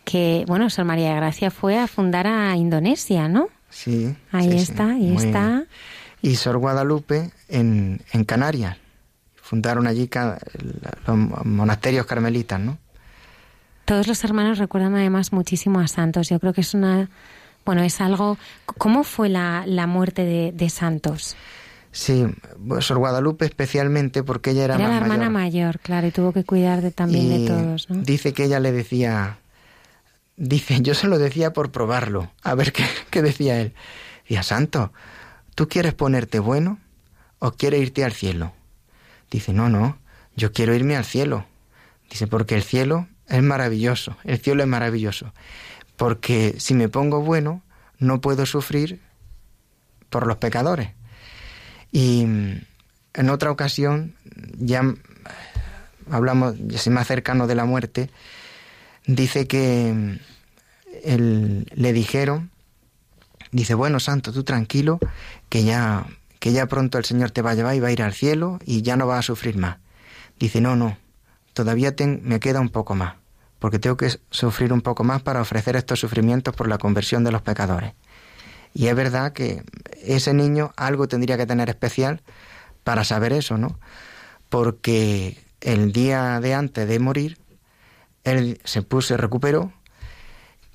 Que, 0.04 0.44
bueno, 0.46 0.70
Sor 0.70 0.84
María 0.84 1.10
de 1.10 1.16
Gracia 1.16 1.50
fue 1.50 1.78
a 1.78 1.88
fundar 1.88 2.26
a 2.26 2.56
Indonesia, 2.56 3.28
¿no? 3.28 3.48
Sí. 3.68 4.14
Ahí 4.32 4.56
está, 4.56 4.90
ahí 4.90 5.14
está. 5.16 5.64
Y 6.22 6.36
Sor 6.36 6.58
Guadalupe 6.58 7.30
en, 7.48 8.00
en 8.12 8.24
Canarias. 8.24 8.76
Fundaron 9.36 9.88
allí 9.88 10.08
los 11.06 11.16
monasterios 11.44 12.06
carmelitas, 12.06 12.60
¿no? 12.60 12.78
Todos 13.84 14.06
los 14.06 14.22
hermanos 14.22 14.58
recuerdan 14.58 14.94
además 14.94 15.32
muchísimo 15.32 15.80
a 15.80 15.88
santos. 15.88 16.28
Yo 16.28 16.38
creo 16.38 16.52
que 16.52 16.60
es 16.60 16.74
una 16.74 17.08
bueno, 17.64 17.82
es 17.82 18.00
algo... 18.00 18.38
¿Cómo 18.64 19.04
fue 19.04 19.28
la, 19.28 19.64
muerte 19.86 20.52
de, 20.52 20.70
Santos? 20.70 21.36
Sí, 21.92 22.24
Sor 22.80 22.98
Guadalupe 22.98 23.44
especialmente 23.44 24.22
porque 24.22 24.50
ella 24.50 24.64
era, 24.64 24.74
era 24.76 24.88
la 24.88 24.96
hermana 24.98 25.28
mayor. 25.28 25.80
claro, 25.80 26.06
y 26.06 26.10
tuvo 26.10 26.32
que 26.32 26.44
cuidar 26.44 26.82
de, 26.82 26.90
también 26.90 27.28
de 27.28 27.46
todos. 27.48 27.86
Dice 27.88 28.32
que 28.32 28.44
ella 28.44 28.60
le 28.60 28.72
decía, 28.72 29.38
dice, 30.36 30.80
yo 30.80 30.94
se 30.94 31.08
lo 31.08 31.18
decía 31.18 31.52
por 31.52 31.72
probarlo, 31.72 32.30
a 32.42 32.54
ver 32.54 32.72
qué, 32.72 32.84
qué 33.10 33.22
decía 33.22 33.60
él. 33.60 33.74
Decía, 34.22 34.42
Santo, 34.42 34.92
¿tú 35.54 35.68
quieres 35.68 35.94
ponerte 35.94 36.38
bueno 36.38 36.78
o 37.40 37.52
quieres 37.52 37.82
irte 37.82 38.04
al 38.04 38.12
cielo? 38.12 38.52
Dice, 39.30 39.52
no, 39.52 39.68
no, 39.68 39.98
yo 40.36 40.52
quiero 40.52 40.74
irme 40.74 40.96
al 40.96 41.04
cielo. 41.04 41.46
Dice, 42.08 42.26
porque 42.26 42.54
el 42.54 42.62
cielo 42.62 43.08
es 43.28 43.42
maravilloso, 43.42 44.16
el 44.24 44.38
cielo 44.38 44.62
es 44.62 44.68
maravilloso 44.68 45.32
porque 46.00 46.54
si 46.56 46.72
me 46.72 46.88
pongo 46.88 47.20
bueno, 47.20 47.62
no 47.98 48.22
puedo 48.22 48.46
sufrir 48.46 49.02
por 50.08 50.26
los 50.26 50.38
pecadores. 50.38 50.92
Y 51.92 52.22
en 52.22 53.28
otra 53.28 53.50
ocasión, 53.50 54.14
ya 54.56 54.82
hablamos, 56.10 56.54
ya 56.56 56.90
más 56.90 57.06
cercano 57.06 57.46
de 57.46 57.54
la 57.54 57.66
muerte, 57.66 58.08
dice 59.04 59.46
que 59.46 60.18
le 61.04 61.92
dijeron, 61.92 62.50
dice, 63.52 63.74
bueno, 63.74 64.00
santo, 64.00 64.32
tú 64.32 64.42
tranquilo, 64.42 65.00
que 65.50 65.64
ya, 65.64 66.06
que 66.38 66.52
ya 66.52 66.64
pronto 66.64 66.96
el 66.96 67.04
Señor 67.04 67.30
te 67.30 67.42
va 67.42 67.50
a 67.50 67.54
llevar 67.54 67.74
y 67.74 67.80
va 67.80 67.88
a 67.88 67.92
ir 67.92 68.02
al 68.02 68.14
cielo 68.14 68.58
y 68.64 68.80
ya 68.80 68.96
no 68.96 69.06
va 69.06 69.18
a 69.18 69.22
sufrir 69.22 69.58
más. 69.58 69.76
Dice, 70.38 70.62
no, 70.62 70.76
no, 70.76 70.96
todavía 71.52 71.94
me 72.22 72.40
queda 72.40 72.60
un 72.60 72.70
poco 72.70 72.94
más 72.94 73.20
porque 73.60 73.78
tengo 73.78 73.96
que 73.96 74.18
sufrir 74.30 74.72
un 74.72 74.80
poco 74.80 75.04
más 75.04 75.22
para 75.22 75.40
ofrecer 75.40 75.76
estos 75.76 76.00
sufrimientos 76.00 76.56
por 76.56 76.66
la 76.66 76.78
conversión 76.78 77.22
de 77.22 77.30
los 77.30 77.42
pecadores. 77.42 77.92
Y 78.74 78.88
es 78.88 78.96
verdad 78.96 79.32
que 79.32 79.62
ese 80.02 80.32
niño 80.32 80.72
algo 80.76 81.06
tendría 81.06 81.36
que 81.36 81.46
tener 81.46 81.68
especial 81.68 82.22
para 82.82 83.04
saber 83.04 83.32
eso, 83.32 83.58
¿no? 83.58 83.78
Porque 84.48 85.38
el 85.60 85.92
día 85.92 86.40
de 86.40 86.54
antes 86.54 86.88
de 86.88 86.98
morir, 86.98 87.38
él 88.24 88.60
se 88.64 88.82
puso, 88.82 89.08
se 89.08 89.16
recuperó, 89.18 89.72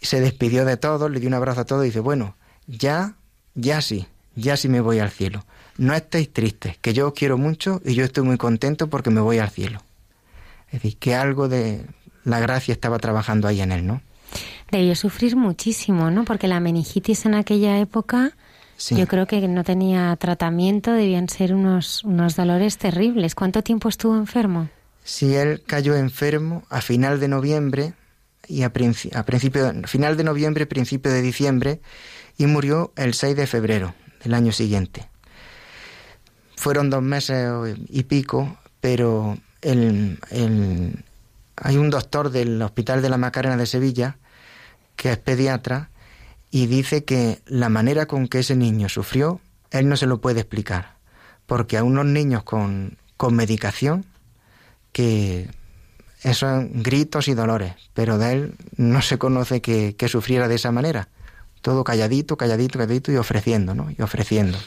se 0.01 0.21
despidió 0.21 0.63
de 0.63 0.77
todos, 0.77 1.09
le 1.09 1.19
dio 1.19 1.27
un 1.27 1.33
abrazo 1.33 1.61
a 1.61 1.65
todos 1.65 1.83
y 1.83 1.87
dice, 1.87 2.01
bueno, 2.01 2.35
ya, 2.67 3.15
ya 3.55 3.81
sí, 3.81 4.07
ya 4.35 4.57
sí 4.57 4.69
me 4.69 4.81
voy 4.81 4.99
al 4.99 5.09
cielo. 5.09 5.43
No 5.77 5.95
estéis 5.95 6.31
tristes, 6.31 6.77
que 6.77 6.93
yo 6.93 7.07
os 7.07 7.13
quiero 7.13 7.39
mucho 7.39 7.81
y 7.83 7.95
yo 7.95 8.05
estoy 8.05 8.23
muy 8.23 8.37
contento 8.37 8.89
porque 8.89 9.09
me 9.09 9.21
voy 9.21 9.39
al 9.39 9.49
cielo. 9.49 9.81
Es 10.67 10.83
decir, 10.83 10.97
que 10.97 11.15
algo 11.15 11.47
de, 11.47 11.85
la 12.25 12.39
gracia 12.39 12.73
estaba 12.73 12.99
trabajando 12.99 13.47
ahí 13.47 13.61
en 13.61 13.71
él, 13.71 13.87
¿no? 13.87 14.01
Debió 14.71 14.95
sufrir 14.95 15.35
muchísimo, 15.35 16.11
¿no? 16.11 16.25
Porque 16.25 16.47
la 16.47 16.59
meningitis 16.59 17.25
en 17.25 17.35
aquella 17.35 17.79
época 17.79 18.33
yo 18.89 19.07
creo 19.07 19.25
que 19.25 19.47
no 19.47 19.63
tenía 19.63 20.15
tratamiento, 20.17 20.91
debían 20.91 21.29
ser 21.29 21.53
unos, 21.53 22.03
unos 22.03 22.35
dolores 22.35 22.77
terribles. 22.77 23.33
¿Cuánto 23.33 23.63
tiempo 23.63 23.87
estuvo 23.87 24.17
enfermo? 24.17 24.69
Sí, 25.03 25.35
él 25.35 25.63
cayó 25.65 25.95
enfermo 25.95 26.63
a 26.69 26.81
final 26.81 27.19
de 27.19 27.27
noviembre 27.27 27.93
y 28.47 28.63
a, 28.63 28.67
a 28.67 29.23
principio, 29.23 29.73
final 29.85 30.17
de 30.17 30.23
noviembre, 30.23 30.65
principio 30.65 31.11
de 31.11 31.21
diciembre 31.21 31.79
y 32.37 32.47
murió 32.47 32.91
el 32.97 33.13
6 33.13 33.35
de 33.35 33.47
febrero 33.47 33.95
del 34.23 34.33
año 34.33 34.51
siguiente. 34.51 35.07
Fueron 36.57 36.89
dos 36.89 37.01
meses 37.01 37.77
y 37.89 38.03
pico, 38.03 38.57
pero 38.81 39.37
el, 39.61 40.19
el, 40.31 41.04
hay 41.57 41.77
un 41.77 41.89
doctor 41.89 42.29
del 42.29 42.61
Hospital 42.61 43.01
de 43.01 43.09
la 43.09 43.17
Macarena 43.17 43.57
de 43.57 43.65
Sevilla, 43.65 44.17
que 44.95 45.11
es 45.11 45.17
pediatra, 45.17 45.89
y 46.51 46.67
dice 46.67 47.03
que 47.03 47.41
la 47.45 47.69
manera 47.69 48.05
con 48.05 48.27
que 48.27 48.39
ese 48.39 48.55
niño 48.55 48.89
sufrió, 48.89 49.41
él 49.71 49.89
no 49.89 49.97
se 49.97 50.05
lo 50.05 50.21
puede 50.21 50.41
explicar, 50.41 50.95
porque 51.45 51.77
a 51.77 51.83
unos 51.83 52.05
niños 52.05 52.43
con, 52.43 52.97
con 53.17 53.35
medicación, 53.35 54.05
que 54.91 55.49
esos 56.21 56.37
son 56.37 56.81
gritos 56.81 57.27
y 57.27 57.33
dolores, 57.33 57.73
pero 57.93 58.17
de 58.17 58.31
él 58.31 58.55
no 58.77 59.01
se 59.01 59.17
conoce 59.17 59.61
que, 59.61 59.95
que 59.95 60.07
sufriera 60.07 60.47
de 60.47 60.55
esa 60.55 60.71
manera. 60.71 61.09
Todo 61.61 61.83
calladito, 61.83 62.37
calladito, 62.37 62.79
calladito 62.79 63.11
y 63.11 63.17
ofreciendo, 63.17 63.75
¿no? 63.75 63.91
Y 63.91 64.01
ofreciendo. 64.01 64.57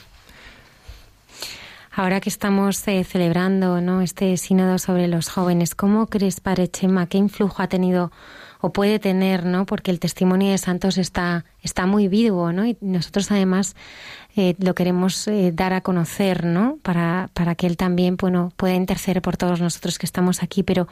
Ahora 1.98 2.20
que 2.20 2.28
estamos 2.28 2.86
eh, 2.86 3.02
celebrando 3.02 3.80
¿no? 3.80 4.02
este 4.02 4.36
sínodo 4.36 4.78
sobre 4.78 5.08
los 5.08 5.28
jóvenes, 5.28 5.74
¿cómo 5.74 6.06
crees, 6.06 6.38
Padre 6.38 6.68
Chema, 6.68 7.08
qué 7.08 7.18
influjo 7.18 7.60
ha 7.60 7.66
tenido 7.66 8.12
o 8.60 8.72
puede 8.72 9.00
tener, 9.00 9.44
¿no? 9.44 9.66
Porque 9.66 9.90
el 9.90 9.98
testimonio 9.98 10.52
de 10.52 10.58
santos 10.58 10.96
está, 10.96 11.44
está 11.60 11.86
muy 11.86 12.06
vivo, 12.06 12.52
¿no? 12.52 12.64
Y 12.64 12.76
nosotros 12.80 13.32
además 13.32 13.74
eh, 14.36 14.54
lo 14.60 14.76
queremos 14.76 15.26
eh, 15.26 15.50
dar 15.52 15.72
a 15.72 15.80
conocer, 15.80 16.44
¿no? 16.44 16.78
Para, 16.82 17.30
para 17.34 17.56
que 17.56 17.66
él 17.66 17.76
también, 17.76 18.16
bueno, 18.16 18.52
pueda 18.56 18.74
interceder 18.76 19.20
por 19.20 19.36
todos 19.36 19.60
nosotros 19.60 19.98
que 19.98 20.06
estamos 20.06 20.44
aquí. 20.44 20.62
Pero 20.62 20.86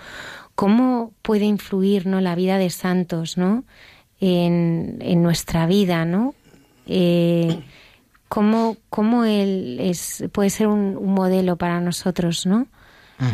¿cómo 0.57 1.13
puede 1.23 1.45
influir, 1.45 2.09
¿no? 2.09 2.21
La 2.21 2.35
vida 2.35 2.59
de 2.59 2.71
santos, 2.71 3.39
¿no? 3.39 3.63
En, 4.19 4.99
en 5.01 5.23
nuestra 5.23 5.67
vida, 5.67 6.05
¿no? 6.05 6.35
Eh, 6.89 7.63
cómo, 8.29 8.77
cómo 8.91 9.25
él 9.25 9.79
es, 9.81 10.25
puede 10.33 10.51
ser 10.51 10.69
un, 10.69 10.95
modelo 11.15 11.57
para 11.57 11.81
nosotros, 11.81 12.47
¿no? 12.47 12.67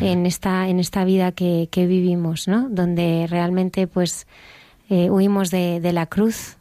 En 0.00 0.26
esta, 0.26 0.68
en 0.68 0.78
esta 0.78 1.04
vida 1.04 1.32
que, 1.32 1.68
que, 1.72 1.88
vivimos, 1.88 2.46
¿no? 2.46 2.68
Donde 2.68 3.26
realmente, 3.28 3.88
pues, 3.88 4.28
eh, 4.88 5.10
huimos 5.10 5.50
de, 5.50 5.80
de, 5.80 5.92
la 5.92 6.06
cruz, 6.06 6.56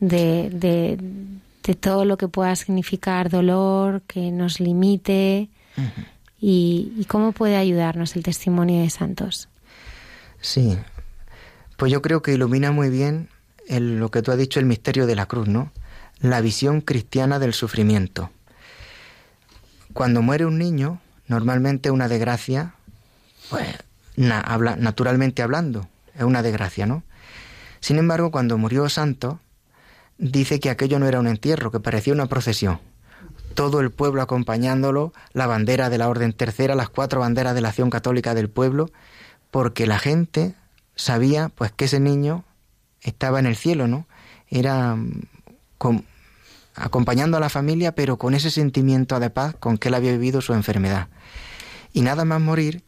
de, 0.00 0.50
de, 0.50 0.98
de, 1.62 1.74
todo 1.76 2.04
lo 2.04 2.16
que 2.16 2.26
pueda 2.26 2.56
significar 2.56 3.30
dolor, 3.30 4.02
que 4.08 4.32
nos 4.32 4.58
limite, 4.58 5.48
y, 6.40 6.92
y 6.96 7.04
cómo 7.04 7.30
puede 7.30 7.54
ayudarnos 7.54 8.16
el 8.16 8.24
testimonio 8.24 8.82
de 8.82 8.90
santos. 8.90 9.48
Sí, 10.40 10.76
pues 11.76 11.92
yo 11.92 12.02
creo 12.02 12.20
que 12.20 12.34
ilumina 12.34 12.72
muy 12.72 12.90
bien 12.90 13.28
el, 13.68 14.00
lo 14.00 14.10
que 14.10 14.22
tú 14.22 14.32
has 14.32 14.38
dicho, 14.38 14.58
el 14.58 14.66
misterio 14.66 15.06
de 15.06 15.14
la 15.14 15.26
cruz, 15.26 15.46
¿no? 15.46 15.70
La 16.20 16.40
visión 16.40 16.80
cristiana 16.80 17.38
del 17.38 17.54
sufrimiento. 17.54 18.30
Cuando 19.92 20.22
muere 20.22 20.46
un 20.46 20.58
niño, 20.58 21.00
normalmente 21.26 21.90
una 21.90 22.08
desgracia, 22.08 22.74
pues 23.48 23.66
naturalmente 24.16 25.42
hablando, 25.42 25.88
es 26.14 26.22
una 26.22 26.42
desgracia, 26.42 26.86
¿no? 26.86 27.02
Sin 27.80 27.98
embargo, 27.98 28.30
cuando 28.30 28.58
murió 28.58 28.88
Santo, 28.88 29.40
dice 30.18 30.60
que 30.60 30.68
aquello 30.68 30.98
no 30.98 31.08
era 31.08 31.20
un 31.20 31.26
entierro, 31.26 31.70
que 31.70 31.80
parecía 31.80 32.12
una 32.12 32.26
procesión. 32.26 32.78
Todo 33.54 33.80
el 33.80 33.90
pueblo 33.90 34.20
acompañándolo, 34.20 35.12
la 35.32 35.46
bandera 35.46 35.88
de 35.88 35.98
la 35.98 36.08
Orden 36.08 36.34
Tercera, 36.34 36.74
las 36.74 36.90
cuatro 36.90 37.20
banderas 37.20 37.54
de 37.54 37.62
la 37.62 37.68
acción 37.70 37.90
católica 37.90 38.34
del 38.34 38.50
pueblo, 38.50 38.90
porque 39.50 39.86
la 39.86 39.98
gente 39.98 40.54
sabía 40.94 41.48
pues 41.48 41.72
que 41.72 41.86
ese 41.86 41.98
niño 41.98 42.44
estaba 43.00 43.40
en 43.40 43.46
el 43.46 43.56
cielo, 43.56 43.88
¿no? 43.88 44.06
Era 44.48 44.96
con, 45.78 46.04
acompañando 46.80 47.36
a 47.36 47.40
la 47.40 47.48
familia, 47.48 47.94
pero 47.94 48.16
con 48.16 48.34
ese 48.34 48.50
sentimiento 48.50 49.20
de 49.20 49.30
paz 49.30 49.54
con 49.58 49.78
que 49.78 49.88
él 49.88 49.94
había 49.94 50.12
vivido 50.12 50.40
su 50.40 50.54
enfermedad. 50.54 51.08
Y 51.92 52.02
nada 52.02 52.24
más 52.24 52.40
morir, 52.40 52.82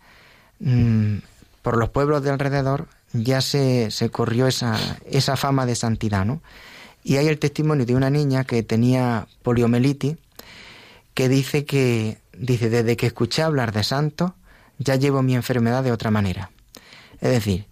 mm, 0.61 1.19
por 1.63 1.77
los 1.77 1.91
pueblos 1.91 2.23
de 2.23 2.31
alrededor 2.31 2.89
ya 3.13 3.41
se, 3.41 3.91
se 3.91 4.11
corrió 4.11 4.47
esa, 4.47 4.79
esa 5.07 5.37
fama 5.37 5.67
de 5.67 5.75
santidad, 5.75 6.25
¿no? 6.25 6.43
Y 7.05 7.17
hay 7.17 7.29
el 7.29 7.39
testimonio 7.39 7.85
de 7.85 7.95
una 7.95 8.11
niña 8.11 8.45
que 8.45 8.63
tenía 8.63 9.27
poliomielitis, 9.43 10.17
que 11.15 11.29
dice 11.29 11.65
que, 11.65 12.19
dice, 12.33 12.71
desde 12.71 12.97
que 12.97 13.07
escuché 13.07 13.43
hablar 13.43 13.73
de 13.73 13.85
santos, 13.85 14.33
ya 14.79 14.97
llevo 14.97 15.23
mi 15.23 15.35
enfermedad 15.35 15.83
de 15.83 15.93
otra 15.93 16.11
manera. 16.11 16.51
Es 17.21 17.31
decir, 17.31 17.67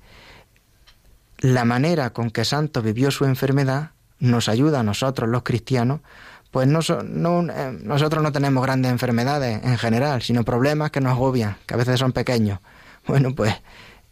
la 1.39 1.65
manera 1.65 2.11
con 2.11 2.31
que 2.31 2.45
Santo 2.45 2.83
vivió 2.83 3.11
su 3.11 3.25
enfermedad 3.25 3.93
nos 4.21 4.49
ayuda 4.49 4.81
a 4.81 4.83
nosotros 4.83 5.29
los 5.29 5.43
cristianos, 5.43 6.01
pues 6.51 6.67
no, 6.67 6.81
no, 7.05 7.53
eh, 7.53 7.79
nosotros 7.83 8.23
no 8.23 8.33
tenemos 8.33 8.63
grandes 8.63 8.91
enfermedades 8.91 9.65
en 9.65 9.79
general, 9.79 10.23
sino 10.23 10.45
problemas 10.45 10.91
que 10.91 11.01
nos 11.01 11.13
agobian, 11.13 11.57
que 11.67 11.75
a 11.75 11.77
veces 11.77 11.99
son 11.99 12.13
pequeños. 12.13 12.61
Bueno, 13.07 13.35
pues 13.35 13.55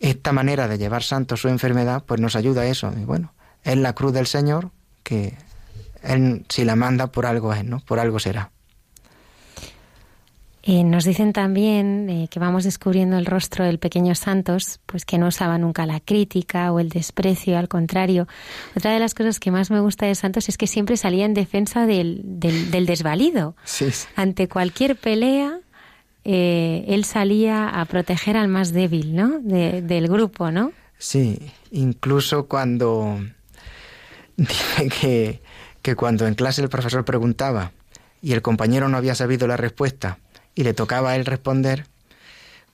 esta 0.01 0.33
manera 0.33 0.67
de 0.67 0.79
llevar 0.79 1.03
Santo 1.03 1.37
su 1.37 1.49
enfermedad, 1.49 2.03
pues 2.07 2.21
nos 2.21 2.37
ayuda 2.37 2.63
a 2.63 2.67
eso. 2.67 2.93
Y 2.97 3.05
bueno, 3.05 3.35
es 3.63 3.77
la 3.77 3.93
cruz 3.93 4.13
del 4.13 4.27
Señor 4.27 4.71
que 5.03 5.37
si 6.49 6.65
la 6.65 6.77
manda 6.77 7.09
por 7.09 7.27
algo 7.27 7.53
es, 7.53 7.65
¿no? 7.65 7.81
Por 7.81 7.99
algo 7.99 8.19
será. 8.19 8.51
Eh, 10.71 10.85
nos 10.85 11.07
dicen 11.07 11.33
también 11.33 12.11
eh, 12.11 12.29
que 12.31 12.39
vamos 12.39 12.63
descubriendo 12.63 13.17
el 13.17 13.25
rostro 13.25 13.65
del 13.65 13.79
pequeño 13.79 14.15
Santos, 14.15 14.81
pues 14.85 15.07
que 15.07 15.17
no 15.17 15.29
usaba 15.29 15.57
nunca 15.57 15.87
la 15.87 15.99
crítica 15.99 16.71
o 16.73 16.79
el 16.79 16.91
desprecio, 16.91 17.57
al 17.57 17.69
contrario. 17.69 18.29
Otra 18.77 18.93
de 18.93 18.99
las 18.99 19.15
cosas 19.15 19.41
que 19.41 19.51
más 19.51 19.71
me 19.71 19.81
gusta 19.81 20.05
de 20.05 20.15
Santos 20.15 20.51
es 20.51 20.59
que 20.59 20.67
siempre 20.67 20.99
salía 20.99 21.25
en 21.25 21.33
defensa 21.33 21.87
del, 21.87 22.21
del, 22.23 22.85
desvalido. 22.85 23.57
Ante 24.15 24.47
cualquier 24.47 24.97
pelea, 24.97 25.59
eh, 26.25 26.85
él 26.87 27.07
salía 27.07 27.71
a 27.71 27.83
proteger 27.87 28.37
al 28.37 28.49
más 28.49 28.75
débil, 28.75 29.17
¿no? 29.17 29.39
del 29.39 30.07
grupo, 30.07 30.51
¿no? 30.51 30.73
Sí, 30.99 31.51
incluso 31.71 32.47
cuando 32.47 33.19
dice 34.37 34.91
que, 35.01 35.41
que 35.81 35.97
cuando 35.97 36.27
en 36.27 36.35
clase 36.35 36.61
el 36.61 36.69
profesor 36.69 37.07
preguntaba 37.07 37.73
y 38.21 38.35
el 38.35 38.43
compañero 38.43 38.91
no 38.91 38.99
había 38.99 39.15
sabido 39.15 39.47
la 39.47 39.57
respuesta, 39.57 40.19
y 40.59 40.65
le 40.65 40.75
tocaba 40.75 41.11
a 41.11 41.17
él 41.17 41.25
responder, 41.25 41.87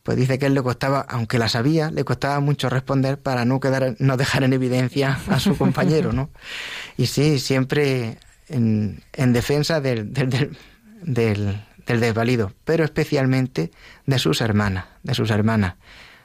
pues 0.02 0.16
dice 0.16 0.38
que 0.38 0.46
él 0.46 0.54
le 0.54 0.62
costaba, 0.62 1.04
aunque 1.06 1.38
la 1.38 1.50
sabía, 1.50 1.90
le 1.90 2.02
costaba 2.02 2.40
mucho 2.40 2.70
responder 2.70 3.18
para 3.18 3.44
no 3.44 3.60
quedar, 3.60 3.94
no 3.98 4.16
dejar 4.16 4.42
en 4.42 4.54
evidencia 4.54 5.20
a 5.28 5.38
su 5.38 5.54
compañero, 5.54 6.14
¿no? 6.14 6.30
Y 6.96 7.08
sí, 7.08 7.38
siempre 7.38 8.16
en, 8.48 9.02
defensa 9.34 9.82
del, 9.82 10.14
del, 10.14 10.56
del, 11.02 11.60
desvalido, 11.86 12.54
pero 12.64 12.84
especialmente 12.84 13.70
de 14.06 14.18
sus 14.18 14.40
hermanas, 14.40 14.86
de 15.02 15.12
sus 15.12 15.30
hermanas. 15.30 15.74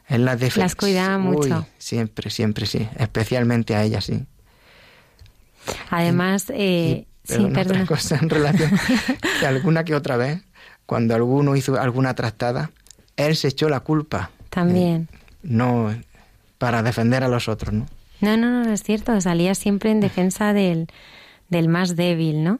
En 0.07 0.23
las, 0.23 0.55
las 0.55 0.75
cuidaba 0.75 1.17
mucho. 1.17 1.67
siempre, 1.77 2.29
siempre, 2.29 2.67
sí. 2.67 2.87
Especialmente 2.97 3.75
a 3.75 3.83
ellas, 3.83 4.05
sí. 4.05 4.25
Además, 5.89 6.45
eh, 6.55 7.05
sí, 7.25 7.43
otra 7.43 7.85
cosa 7.85 8.17
en 8.21 8.29
relación 8.29 8.71
que 9.41 9.45
alguna 9.45 9.83
que 9.83 9.93
otra 9.93 10.15
vez 10.15 10.41
cuando 10.89 11.13
alguno 11.13 11.55
hizo 11.55 11.79
alguna 11.79 12.15
trastada, 12.15 12.71
él 13.15 13.35
se 13.35 13.49
echó 13.49 13.69
la 13.69 13.81
culpa. 13.81 14.31
También. 14.49 15.07
Eh, 15.13 15.17
no 15.43 15.93
para 16.57 16.81
defender 16.81 17.23
a 17.23 17.27
los 17.27 17.47
otros, 17.47 17.75
¿no? 17.75 17.85
No, 18.21 18.37
no, 18.37 18.63
no, 18.63 18.73
es 18.73 18.81
cierto, 18.81 19.21
salía 19.21 19.53
siempre 19.53 19.91
en 19.91 19.99
defensa 19.99 20.51
del, 20.51 20.87
del 21.47 21.69
más 21.69 21.95
débil, 21.95 22.43
¿no? 22.43 22.59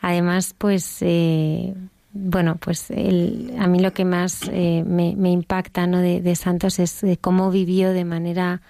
Además, 0.00 0.52
pues, 0.58 0.96
eh, 1.02 1.72
bueno, 2.12 2.56
pues 2.56 2.90
el, 2.90 3.54
a 3.60 3.68
mí 3.68 3.78
lo 3.78 3.92
que 3.92 4.04
más 4.04 4.40
eh, 4.50 4.82
me, 4.84 5.14
me, 5.14 5.30
impacta 5.30 5.86
¿no? 5.86 5.98
de, 5.98 6.20
de 6.20 6.34
Santos 6.34 6.80
es 6.80 7.04
cómo 7.20 7.52
vivió 7.52 7.92
de 7.92 8.04
manera 8.04 8.62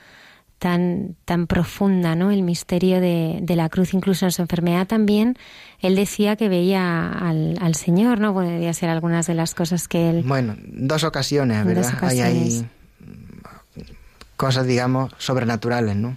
tan, 0.60 1.16
tan 1.24 1.46
profunda, 1.46 2.14
¿no? 2.14 2.30
El 2.30 2.42
misterio 2.42 3.00
de, 3.00 3.38
de, 3.40 3.56
la 3.56 3.70
cruz, 3.70 3.94
incluso 3.94 4.26
en 4.26 4.30
su 4.30 4.42
enfermedad 4.42 4.86
también, 4.86 5.36
él 5.80 5.96
decía 5.96 6.36
que 6.36 6.50
veía 6.50 7.10
al, 7.10 7.56
al 7.62 7.74
Señor, 7.74 8.20
¿no? 8.20 8.34
Podría 8.34 8.72
ser 8.74 8.90
algunas 8.90 9.26
de 9.26 9.32
las 9.32 9.54
cosas 9.54 9.88
que 9.88 10.10
él... 10.10 10.22
Bueno, 10.22 10.56
dos 10.66 11.02
ocasiones, 11.02 11.64
¿verdad? 11.64 11.92
Hay, 12.02 12.68
cosas, 14.36 14.66
digamos, 14.66 15.12
sobrenaturales, 15.16 15.96
¿no? 15.96 16.16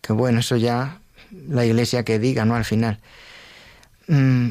Que 0.00 0.12
bueno, 0.12 0.40
eso 0.40 0.56
ya 0.56 0.98
la 1.48 1.64
iglesia 1.64 2.04
que 2.04 2.18
diga, 2.18 2.44
¿no? 2.44 2.56
Al 2.56 2.64
final. 2.64 2.98
Mm, 4.08 4.50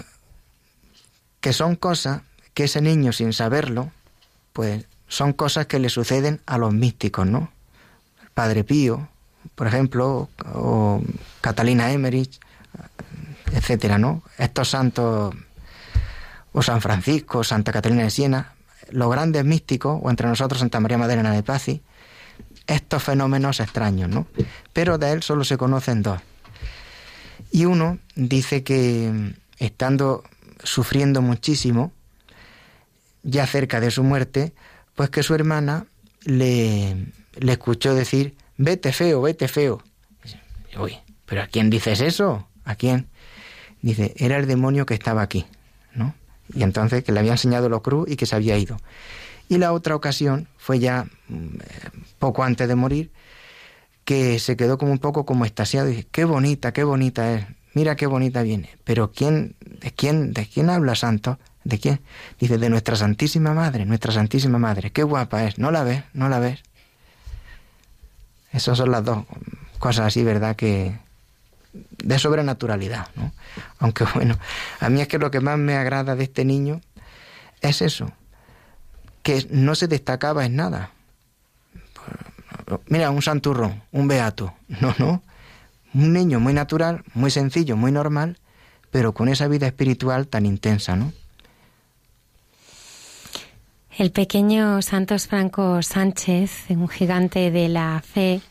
que 1.42 1.52
son 1.52 1.76
cosas 1.76 2.22
que 2.54 2.64
ese 2.64 2.82
niño, 2.82 3.12
sin 3.12 3.34
saberlo, 3.34 3.92
pues 4.54 4.86
son 5.10 5.34
cosas 5.34 5.66
que 5.66 5.80
le 5.80 5.90
suceden 5.90 6.40
a 6.46 6.58
los 6.58 6.74
místicos, 6.74 7.28
¿no? 7.28 7.52
Padre 8.36 8.66
Pío, 8.66 9.08
por 9.56 9.66
ejemplo, 9.66 10.30
o 10.54 11.02
Catalina 11.42 11.92
Emmerich, 11.92 12.40
etcétera, 13.54 13.98
¿no? 13.98 14.22
Estos 14.38 14.70
santos, 14.70 15.34
o 16.52 16.62
San 16.62 16.82
Francisco, 16.82 17.44
Santa 17.44 17.72
Catalina 17.72 18.04
de 18.04 18.12
Siena, 18.12 18.54
los 18.92 19.10
grandes 19.10 19.46
místicos, 19.46 20.00
o 20.04 20.10
entre 20.10 20.28
nosotros 20.28 20.60
Santa 20.60 20.82
María 20.82 20.98
Madalena 20.98 21.32
de 21.32 21.44
Pazzi, 21.44 21.82
estos 22.68 23.02
fenómenos 23.02 23.62
extraños, 23.62 24.10
¿no? 24.10 24.28
Pero 24.74 24.98
de 24.98 25.14
él 25.14 25.24
solo 25.24 25.46
se 25.46 25.58
conocen 25.58 26.04
dos. 26.04 26.20
Y 27.52 27.66
uno 27.66 28.00
dice 28.16 28.64
que 28.64 29.34
estando 29.60 30.24
sufriendo 30.62 31.22
muchísimo, 31.22 31.94
ya 33.24 33.48
cerca 33.48 33.80
de 33.80 33.92
su 33.92 34.04
muerte, 34.04 34.54
pues 34.94 35.10
que 35.10 35.24
su 35.24 35.34
hermana 35.34 35.86
le, 36.26 36.98
le 37.40 37.54
escuchó 37.54 37.94
decir, 37.94 38.36
vete 38.58 38.92
feo, 38.94 39.22
vete 39.22 39.48
feo. 39.48 39.82
Uy, 40.80 40.98
pero 41.26 41.42
¿a 41.42 41.48
quién 41.48 41.70
dices 41.70 42.02
eso? 42.02 42.48
¿A 42.64 42.76
quién? 42.76 43.08
Dice, 43.82 44.14
era 44.18 44.38
el 44.38 44.48
demonio 44.48 44.86
que 44.86 44.94
estaba 44.94 45.22
aquí, 45.22 45.46
¿no? 45.94 46.16
Y 46.54 46.64
entonces 46.64 47.04
que 47.04 47.12
le 47.12 47.20
había 47.20 47.34
enseñado 47.34 47.70
lo 47.70 47.82
cruz 47.82 48.10
y 48.10 48.16
que 48.16 48.26
se 48.26 48.36
había 48.36 48.58
ido. 48.58 48.78
Y 49.48 49.58
la 49.58 49.74
otra 49.74 49.96
ocasión 49.96 50.48
fue 50.58 50.80
ya 50.80 51.06
mm, 51.28 51.58
poco 52.20 52.44
antes 52.44 52.68
de 52.68 52.76
morir, 52.76 53.12
que 54.04 54.40
se 54.40 54.56
quedó 54.56 54.78
como 54.78 54.92
un 54.92 55.00
poco 55.00 55.26
como 55.26 55.46
estasiado 55.46 55.90
y 55.90 55.96
dice, 55.96 56.08
qué 56.12 56.26
bonita, 56.26 56.74
qué 56.74 56.84
bonita 56.84 57.34
es, 57.34 57.46
mira 57.74 57.96
qué 57.96 58.08
bonita 58.08 58.44
viene. 58.44 58.70
Pero 58.84 59.12
¿quién, 59.12 59.56
de 59.60 59.92
quién, 59.92 60.34
de 60.34 60.48
quién 60.48 60.70
habla 60.70 60.96
santo? 60.96 61.40
¿De 61.64 61.80
quién? 61.80 62.02
Dice, 62.40 62.58
de 62.58 62.70
nuestra 62.70 62.96
Santísima 62.96 63.54
Madre, 63.54 63.86
nuestra 63.86 64.12
Santísima 64.12 64.60
Madre, 64.60 64.92
qué 64.92 65.04
guapa 65.04 65.46
es, 65.46 65.58
¿no 65.58 65.72
la 65.72 65.84
ves? 65.84 66.04
¿No 66.14 66.30
la 66.30 66.40
ves? 66.40 66.64
Esas 68.56 68.78
son 68.78 68.90
las 68.90 69.04
dos 69.04 69.26
cosas 69.80 70.08
así, 70.08 70.24
¿verdad? 70.24 70.56
Que 70.56 70.98
de 71.74 72.20
sobrenaturalidad, 72.20 73.10
¿no? 73.16 73.34
Aunque 73.80 74.06
bueno, 74.16 74.38
a 74.80 74.90
mí 74.90 75.02
es 75.02 75.08
que 75.08 75.20
lo 75.20 75.30
que 75.30 75.42
más 75.42 75.58
me 75.58 75.76
agrada 75.76 76.16
de 76.16 76.24
este 76.24 76.46
niño 76.46 76.82
es 77.62 77.82
eso, 77.82 78.12
que 79.24 79.46
no 79.50 79.76
se 79.76 79.88
destacaba 79.88 80.46
en 80.46 80.56
nada. 80.56 80.92
Mira, 82.88 83.12
un 83.12 83.22
santurrón, 83.22 83.84
un 83.92 84.08
beato, 84.08 84.54
no, 84.68 84.96
no. 84.98 85.22
Un 85.94 86.14
niño 86.14 86.40
muy 86.40 86.54
natural, 86.54 87.04
muy 87.14 87.32
sencillo, 87.32 87.78
muy 87.78 87.92
normal, 87.92 88.38
pero 88.92 89.14
con 89.14 89.28
esa 89.30 89.48
vida 89.48 89.68
espiritual 89.68 90.28
tan 90.28 90.46
intensa, 90.46 90.96
¿no? 90.96 91.12
El 93.98 94.12
pequeño 94.12 94.82
Santos 94.82 95.28
Franco 95.28 95.82
Sánchez, 95.82 96.66
un 96.72 96.90
gigante 96.90 97.50
de 97.50 97.70
la 97.70 98.04
fe, 98.06 98.42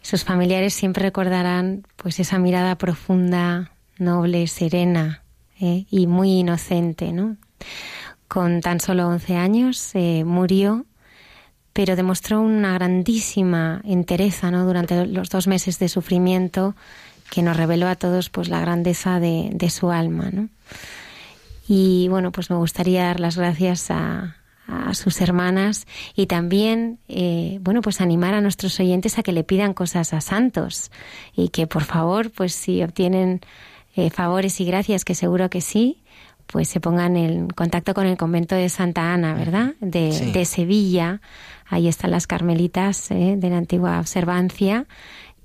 sus 0.00 0.24
familiares 0.24 0.74
siempre 0.74 1.04
recordarán 1.04 1.86
pues 1.94 2.18
esa 2.18 2.40
mirada 2.40 2.74
profunda, 2.74 3.70
noble, 3.98 4.48
serena 4.48 5.22
¿eh? 5.60 5.86
y 5.88 6.08
muy 6.08 6.40
inocente, 6.40 7.12
¿no? 7.12 7.36
Con 8.26 8.60
tan 8.60 8.80
solo 8.80 9.06
11 9.06 9.36
años 9.36 9.90
eh, 9.94 10.24
murió, 10.24 10.84
pero 11.72 11.94
demostró 11.94 12.40
una 12.40 12.74
grandísima 12.74 13.82
entereza, 13.84 14.50
¿no? 14.50 14.66
Durante 14.66 15.06
los 15.06 15.30
dos 15.30 15.46
meses 15.46 15.78
de 15.78 15.88
sufrimiento 15.88 16.74
que 17.30 17.42
nos 17.42 17.56
reveló 17.56 17.86
a 17.86 17.94
todos 17.94 18.30
pues 18.30 18.48
la 18.48 18.60
grandeza 18.60 19.20
de, 19.20 19.50
de 19.54 19.70
su 19.70 19.92
alma, 19.92 20.30
¿no? 20.32 20.48
Y 21.68 22.08
bueno, 22.08 22.32
pues 22.32 22.50
me 22.50 22.56
gustaría 22.56 23.04
dar 23.04 23.20
las 23.20 23.36
gracias 23.36 23.88
a, 23.92 24.41
a 24.72 24.94
sus 24.94 25.20
hermanas 25.20 25.86
y 26.14 26.26
también, 26.26 26.98
eh, 27.08 27.58
bueno, 27.60 27.82
pues 27.82 28.00
animar 28.00 28.34
a 28.34 28.40
nuestros 28.40 28.78
oyentes 28.80 29.18
a 29.18 29.22
que 29.22 29.32
le 29.32 29.44
pidan 29.44 29.74
cosas 29.74 30.14
a 30.14 30.20
santos 30.20 30.90
y 31.34 31.48
que 31.48 31.66
por 31.66 31.84
favor, 31.84 32.30
pues 32.30 32.54
si 32.54 32.82
obtienen 32.82 33.40
eh, 33.94 34.10
favores 34.10 34.60
y 34.60 34.64
gracias, 34.64 35.04
que 35.04 35.14
seguro 35.14 35.50
que 35.50 35.60
sí, 35.60 36.02
pues 36.46 36.68
se 36.68 36.80
pongan 36.80 37.16
en 37.16 37.48
contacto 37.48 37.94
con 37.94 38.06
el 38.06 38.16
convento 38.16 38.54
de 38.54 38.68
Santa 38.68 39.12
Ana, 39.12 39.34
¿verdad? 39.34 39.74
De, 39.80 40.44
Sevilla. 40.44 41.20
Ahí 41.66 41.88
están 41.88 42.10
las 42.10 42.26
carmelitas 42.26 43.10
¿eh? 43.10 43.36
de 43.38 43.50
la 43.50 43.58
antigua 43.58 44.00
observancia. 44.00 44.86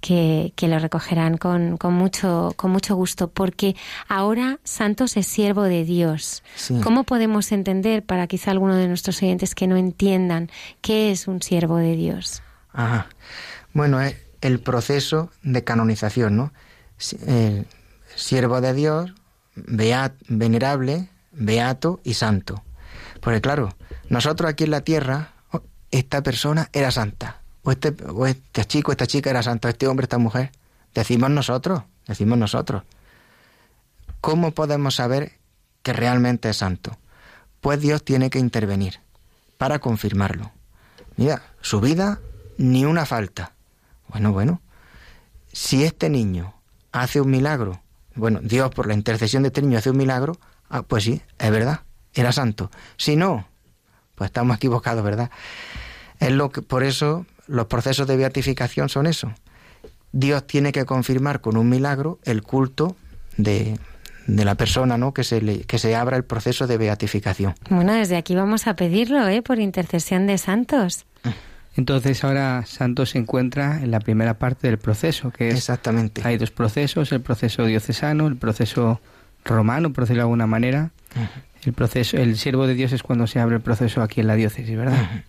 Que, 0.08 0.68
lo 0.70 0.80
recogerán 0.80 1.38
con, 1.38 1.76
con, 1.76 1.94
mucho, 1.94 2.54
con 2.56 2.72
mucho 2.72 2.96
gusto, 2.96 3.30
porque 3.30 3.76
ahora 4.08 4.58
Santos 4.64 5.18
es 5.18 5.28
siervo 5.28 5.64
de 5.64 5.84
Dios. 5.84 6.44
¿Cómo 6.82 7.04
podemos 7.04 7.52
entender, 7.52 8.06
para 8.06 8.26
quizá 8.28 8.52
alguno 8.52 8.76
de 8.76 8.88
nuestros 8.88 9.22
oyentes 9.22 9.54
que 9.54 9.68
no 9.68 9.76
entiendan, 9.76 10.50
qué 10.80 11.12
es 11.12 11.28
un 11.28 11.42
siervo 11.42 11.76
de 11.76 11.98
Dios? 11.98 12.42
Ajá. 12.72 13.08
Bueno, 13.74 14.00
es 14.00 14.16
el 14.40 14.62
proceso 14.62 15.30
de 15.44 15.66
canonización, 15.66 16.38
¿no? 16.38 16.54
El 17.26 17.68
siervo 18.16 18.62
de 18.62 18.74
Dios, 18.74 19.14
beat, 19.56 20.14
venerable, 20.30 21.10
beato 21.34 22.00
y 22.06 22.14
santo. 22.14 22.64
Porque 23.20 23.42
claro, 23.42 23.76
nosotros 24.08 24.50
aquí 24.50 24.64
en 24.64 24.72
la 24.72 24.82
tierra, 24.82 25.34
oh, 25.52 25.64
esta 25.92 26.24
persona 26.24 26.70
era 26.72 26.92
santa, 26.92 27.42
o 27.68 27.72
este, 27.72 27.94
este 28.28 28.64
chico, 28.64 28.94
esta 28.94 29.08
chica 29.08 29.30
era 29.30 29.44
santa, 29.44 29.68
este 29.68 29.88
hombre, 29.88 30.06
esta 30.06 30.18
mujer. 30.18 30.54
Decimos 30.94 31.30
nosotros, 31.30 31.84
decimos 32.08 32.38
nosotros. 32.38 32.84
¿Cómo 34.22 34.52
podemos 34.52 34.96
saber 34.96 35.34
que 35.84 35.92
realmente 35.92 36.50
es 36.50 36.56
santo? 36.56 36.98
Pues 37.60 37.82
Dios 37.82 38.06
tiene 38.06 38.30
que 38.30 38.40
intervenir 38.40 39.02
para 39.58 39.80
confirmarlo. 39.80 40.50
Mira, 41.18 41.42
su 41.60 41.82
vida 41.82 42.22
ni 42.58 42.86
una 42.86 43.06
falta. 43.06 43.52
Bueno, 44.08 44.32
bueno, 44.32 44.62
si 45.52 45.84
este 45.84 46.10
niño 46.10 46.54
hace 46.94 47.20
un 47.20 47.30
milagro, 47.30 47.82
bueno, 48.16 48.40
Dios 48.42 48.74
por 48.74 48.88
la 48.88 48.94
intercesión 48.94 49.44
de 49.44 49.48
este 49.48 49.62
niño 49.62 49.78
hace 49.78 49.90
un 49.90 49.98
milagro, 49.98 50.40
ah, 50.70 50.84
pues 50.84 51.04
sí, 51.04 51.22
es 51.38 51.52
verdad, 51.52 51.82
era 52.14 52.32
santo. 52.32 52.72
Si 52.96 53.18
no, 53.18 53.46
pues 54.16 54.30
estamos 54.30 54.56
equivocados, 54.56 55.04
¿verdad? 55.04 55.32
Es 56.22 56.32
lo 56.32 56.50
que, 56.50 56.62
por 56.62 56.84
eso 56.84 57.26
los 57.48 57.66
procesos 57.68 58.08
de 58.08 58.18
beatificación 58.18 58.90
son 58.90 59.08
eso. 59.08 59.34
Dios 60.12 60.46
tiene 60.48 60.72
que 60.72 60.86
confirmar 60.86 61.42
con 61.42 61.58
un 61.58 61.70
milagro 61.70 62.20
el 62.24 62.42
culto 62.42 62.96
de, 63.38 63.78
de 64.26 64.46
la 64.46 64.56
persona, 64.56 64.98
¿no? 64.98 65.14
Que 65.14 65.24
se, 65.24 65.42
le, 65.42 65.62
que 65.62 65.78
se 65.80 65.96
abra 65.96 66.18
el 66.18 66.24
proceso 66.24 66.68
de 66.68 66.78
beatificación. 66.78 67.56
Bueno, 67.70 67.94
desde 67.94 68.16
aquí 68.18 68.36
vamos 68.36 68.68
a 68.68 68.76
pedirlo, 68.76 69.28
¿eh? 69.28 69.42
Por 69.42 69.60
intercesión 69.60 70.28
de 70.28 70.38
santos. 70.38 71.06
Entonces 71.76 72.24
ahora 72.24 72.64
Santos 72.66 73.12
se 73.12 73.20
encuentra 73.20 73.82
en 73.84 73.92
la 73.92 74.00
primera 74.00 74.40
parte 74.40 74.68
del 74.68 74.80
proceso, 74.80 75.30
que 75.30 75.50
es... 75.50 75.56
Exactamente. 75.56 76.22
Hay 76.26 76.38
dos 76.38 76.50
procesos, 76.50 77.12
el 77.12 77.22
proceso 77.22 77.66
diocesano, 77.66 78.26
el 78.26 78.36
proceso 78.38 79.00
romano, 79.46 79.94
por 79.94 80.06
decirlo 80.06 80.22
de 80.22 80.24
alguna 80.24 80.48
manera. 80.48 80.90
El 81.64 81.74
proceso, 81.74 82.18
el 82.18 82.38
siervo 82.38 82.66
de 82.66 82.74
Dios 82.74 82.94
es 82.94 83.04
cuando 83.04 83.28
se 83.28 83.40
abre 83.40 83.58
el 83.58 83.62
proceso 83.62 84.02
aquí 84.02 84.22
en 84.22 84.28
la 84.28 84.36
diócesis, 84.36 84.76
¿verdad? 84.76 85.24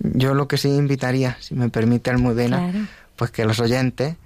Yo 0.00 0.34
lo 0.34 0.48
que 0.48 0.58
sí 0.58 0.68
invitaría, 0.68 1.36
si 1.40 1.54
me 1.54 1.68
permite 1.68 2.10
Almudena, 2.10 2.88
pues 3.16 3.30
que 3.30 3.44
los 3.44 3.58
oyentes 3.60 4.16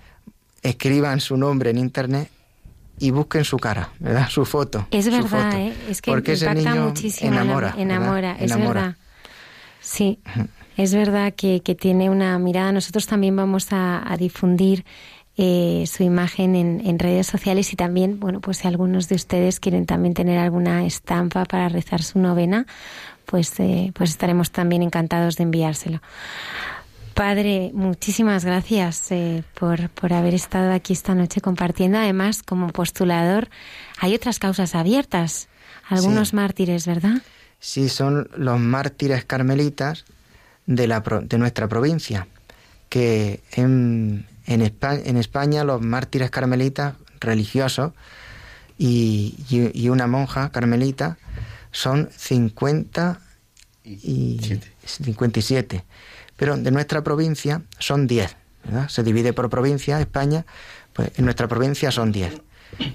escriban 0.63 1.21
su 1.21 1.37
nombre 1.37 1.71
en 1.71 1.79
internet 1.79 2.31
y 2.99 3.11
busquen 3.11 3.45
su 3.45 3.59
cara, 3.59 3.91
¿verdad? 3.99 4.29
Su 4.29 4.45
foto. 4.45 4.87
Es 4.91 5.11
verdad, 5.11 5.59
¿eh? 5.59 5.75
es 5.89 6.03
que 6.03 6.11
Porque 6.11 6.33
ese 6.33 6.55
niño 6.55 6.89
muchísimo, 6.89 7.33
enamora, 7.33 7.75
enamora, 7.77 8.37
es 8.39 8.57
verdad. 8.57 8.97
Sí. 9.81 10.21
Es 10.77 10.95
verdad 10.95 11.35
que, 11.35 11.61
tiene 11.79 12.09
una 12.09 12.39
mirada. 12.39 12.73
Nosotros 12.73 13.07
también 13.07 13.37
vamos 13.37 13.69
a, 13.73 14.17
difundir 14.19 14.85
eh, 15.37 15.85
su 15.87 16.03
imagen 16.03 16.55
en, 16.55 16.99
redes 16.99 17.27
sociales 17.27 17.73
y 17.73 17.77
también, 17.77 18.21
bueno, 18.21 18.41
pues 18.41 18.59
si 18.59 18.69
algunos 18.69 19.09
de 19.09 19.17
ustedes 19.17 19.61
quieren 19.61 19.87
también 19.87 20.15
tener 20.15 20.39
alguna 20.39 20.87
estampa 20.87 21.45
para 21.45 21.69
rezar 21.69 22.03
su 22.03 22.19
novena, 22.19 22.67
pues, 23.33 23.59
eh, 23.61 23.93
pues 23.95 24.11
estaremos 24.11 24.51
también 24.51 24.83
encantados 24.83 25.37
de 25.37 25.45
enviárselo. 25.45 26.03
Padre, 27.15 27.71
muchísimas 27.73 28.45
gracias 28.45 29.11
eh, 29.11 29.43
por, 29.59 29.89
por 29.89 30.13
haber 30.13 30.35
estado 30.35 30.71
aquí 30.71 30.93
esta 30.93 31.15
noche 31.15 31.41
compartiendo. 31.41 31.97
Además, 31.97 32.43
como 32.43 32.69
postulador, 32.69 33.49
hay 33.99 34.15
otras 34.15 34.39
causas 34.39 34.75
abiertas, 34.75 35.49
algunos 35.89 36.35
mártires, 36.35 36.87
¿verdad? 36.87 37.23
Sí, 37.59 37.89
son 37.89 38.29
los 38.37 38.61
mártires 38.61 39.25
carmelitas 39.25 40.05
de, 40.67 40.87
la, 40.87 41.01
de 41.01 41.39
nuestra 41.39 41.69
provincia, 41.69 42.27
que 42.91 43.41
en, 43.53 44.27
en, 44.45 44.61
España, 44.61 45.01
en 45.07 45.17
España 45.17 45.65
los 45.65 45.81
mártires 45.81 46.31
carmelitas 46.31 46.97
religiosos 47.19 47.93
y, 48.77 49.37
y, 49.49 49.89
una 49.89 50.07
monja 50.07 50.51
carmelita 50.51 51.17
son 51.73 52.09
50 52.17 53.21
y 53.85 54.61
57. 54.85 55.85
Pero 56.37 56.57
de 56.57 56.71
nuestra 56.71 57.03
provincia 57.03 57.63
son 57.79 58.07
10. 58.07 58.37
Se 58.89 59.03
divide 59.03 59.33
por 59.33 59.51
provincia 59.51 60.01
España, 60.01 60.47
pues 60.93 61.11
en 61.19 61.25
nuestra 61.25 61.49
provincia 61.49 61.91
son 61.91 62.13
10, 62.13 62.41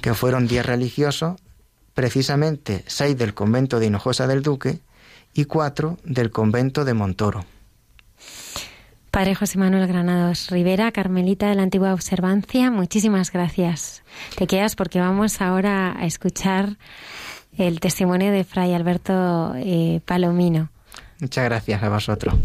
que 0.01 0.13
fueron 0.13 0.47
10 0.47 0.65
religiosos, 0.65 1.36
precisamente 1.93 2.84
6 2.88 3.17
del 3.17 3.34
convento 3.34 3.80
de 3.80 3.88
Hinojosa 3.88 4.28
del 4.28 4.43
Duque 4.43 4.80
y 5.34 5.43
4 5.45 5.97
del 6.05 6.32
convento 6.32 6.86
de 6.86 6.93
Montoro. 6.93 7.45
Padre 9.11 9.36
José 9.36 9.57
Manuel 9.57 9.88
Granados 9.88 10.49
Rivera, 10.51 10.91
Carmelita 10.91 11.49
de 11.49 11.55
la 11.55 11.63
Antigua 11.63 11.93
Observancia, 11.93 12.69
muchísimas 12.71 13.32
gracias. 13.32 14.03
Te 14.36 14.47
quedas 14.47 14.75
porque 14.75 14.99
vamos 14.99 15.41
ahora 15.41 15.95
a 15.97 16.05
escuchar 16.05 16.78
el 17.58 17.80
testimonio 17.80 18.32
de 18.32 18.43
Fray 18.43 18.74
Alberto 18.74 19.53
eh, 19.55 20.01
Palomino. 20.05 20.70
Muchas 21.20 21.45
gracias 21.45 21.82
a 21.82 21.89
vosotros. 21.89 22.36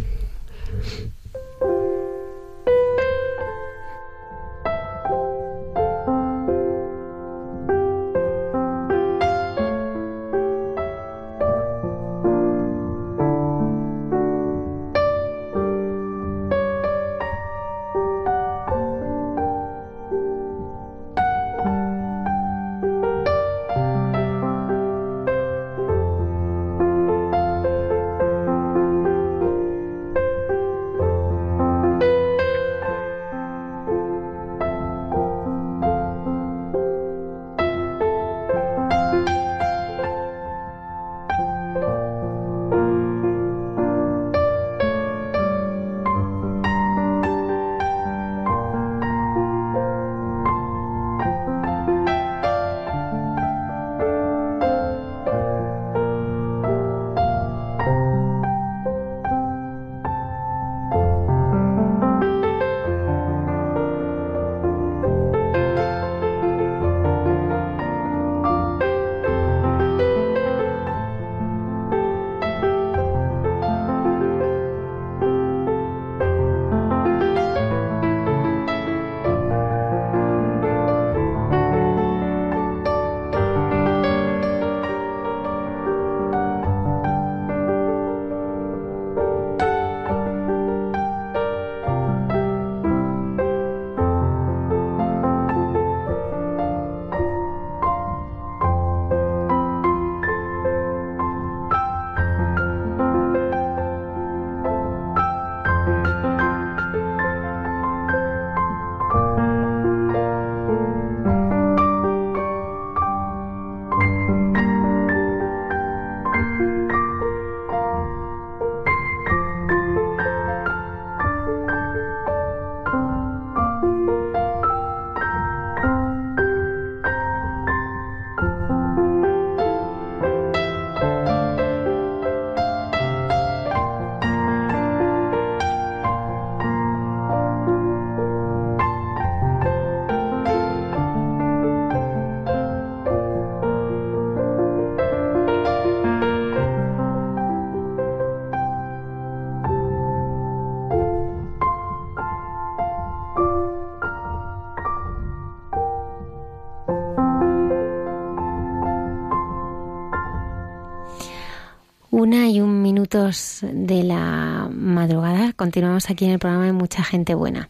De 163.13 164.05
la 164.05 164.71
madrugada. 164.73 165.53
Continuamos 165.53 166.09
aquí 166.09 166.25
en 166.25 166.31
el 166.31 166.39
programa 166.39 166.65
de 166.65 166.73
Mucha 166.73 167.05
Gente 167.05 167.35
Buena. 167.35 167.69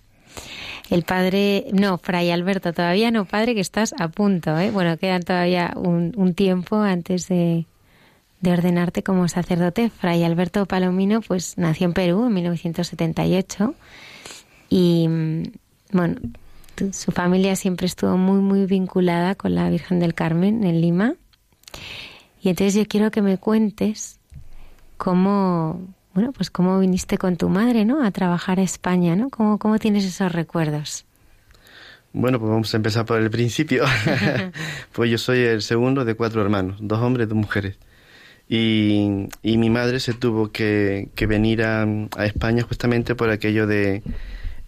El 0.89 1.03
padre, 1.03 1.67
no, 1.73 1.99
Fray 1.99 2.31
Alberto, 2.31 2.73
todavía 2.73 3.11
no, 3.11 3.25
padre, 3.25 3.57
que 3.57 3.61
estás 3.61 3.93
a 3.99 4.07
punto, 4.07 4.57
¿eh? 4.57 4.71
Bueno, 4.71 4.97
quedan 4.99 5.23
todavía 5.25 5.73
un, 5.75 6.35
tiempo 6.35 6.77
antes 6.77 7.27
de, 7.27 7.67
de, 8.41 8.53
ordenarte 8.53 9.03
como 9.03 9.27
sacerdote. 9.27 9.91
Fray 9.91 10.23
Alberto 10.23 10.65
Palomino, 10.67 11.23
pues 11.23 11.59
nació 11.59 11.87
en 11.87 11.95
Perú 11.95 12.27
en 12.27 12.35
1978 12.35 13.75
y, 14.71 15.09
bueno, 15.91 16.21
su 16.93 17.11
familia 17.11 17.57
siempre 17.57 17.87
estuvo 17.87 18.17
muy, 18.17 18.39
muy 18.39 18.67
vinculada 18.67 19.35
con 19.35 19.57
la 19.57 19.69
Virgen 19.71 19.99
del 19.99 20.15
Carmen 20.15 20.63
en 20.63 20.81
Lima. 20.81 21.15
Y 22.41 22.51
entonces 22.51 22.75
yo 22.75 22.87
quiero 22.87 23.11
que 23.11 23.23
me 23.23 23.39
cuentes 23.39 24.21
cómo, 25.03 25.81
bueno, 26.15 26.31
pues 26.31 26.49
cómo 26.49 26.79
viniste 26.79 27.19
con 27.19 27.37
tu 27.37 27.49
madre, 27.49 27.85
¿no? 27.85 28.05
A 28.05 28.13
trabajar 28.13 28.61
a 28.61 28.63
España, 28.63 29.17
¿no? 29.17 29.31
¿Cómo, 29.31 29.59
cómo 29.59 29.81
tienes 29.81 30.05
esos 30.05 30.31
recuerdos? 30.31 31.05
Bueno, 32.13 32.39
pues 32.39 32.49
vamos 32.49 32.73
a 32.73 32.77
empezar 32.77 33.05
por 33.05 33.21
el 33.21 33.29
principio. 33.29 33.83
pues 34.93 35.11
yo 35.11 35.19
soy 35.19 35.41
el 35.41 35.63
segundo 35.63 36.05
de 36.05 36.15
cuatro 36.15 36.41
hermanos, 36.41 36.77
dos 36.81 37.01
hombres, 37.01 37.29
dos 37.29 37.37
mujeres. 37.37 37.79
Y, 38.49 39.27
y 39.43 39.59
mi 39.59 39.71
madre 39.71 39.99
se 39.99 40.15
tuvo 40.15 40.53
que, 40.53 41.09
que 41.17 41.27
venir 41.27 41.65
a, 41.65 41.83
a, 41.83 42.25
España 42.25 42.63
justamente 42.63 43.17
por 43.17 43.29
aquello 43.31 43.67
de... 43.67 44.05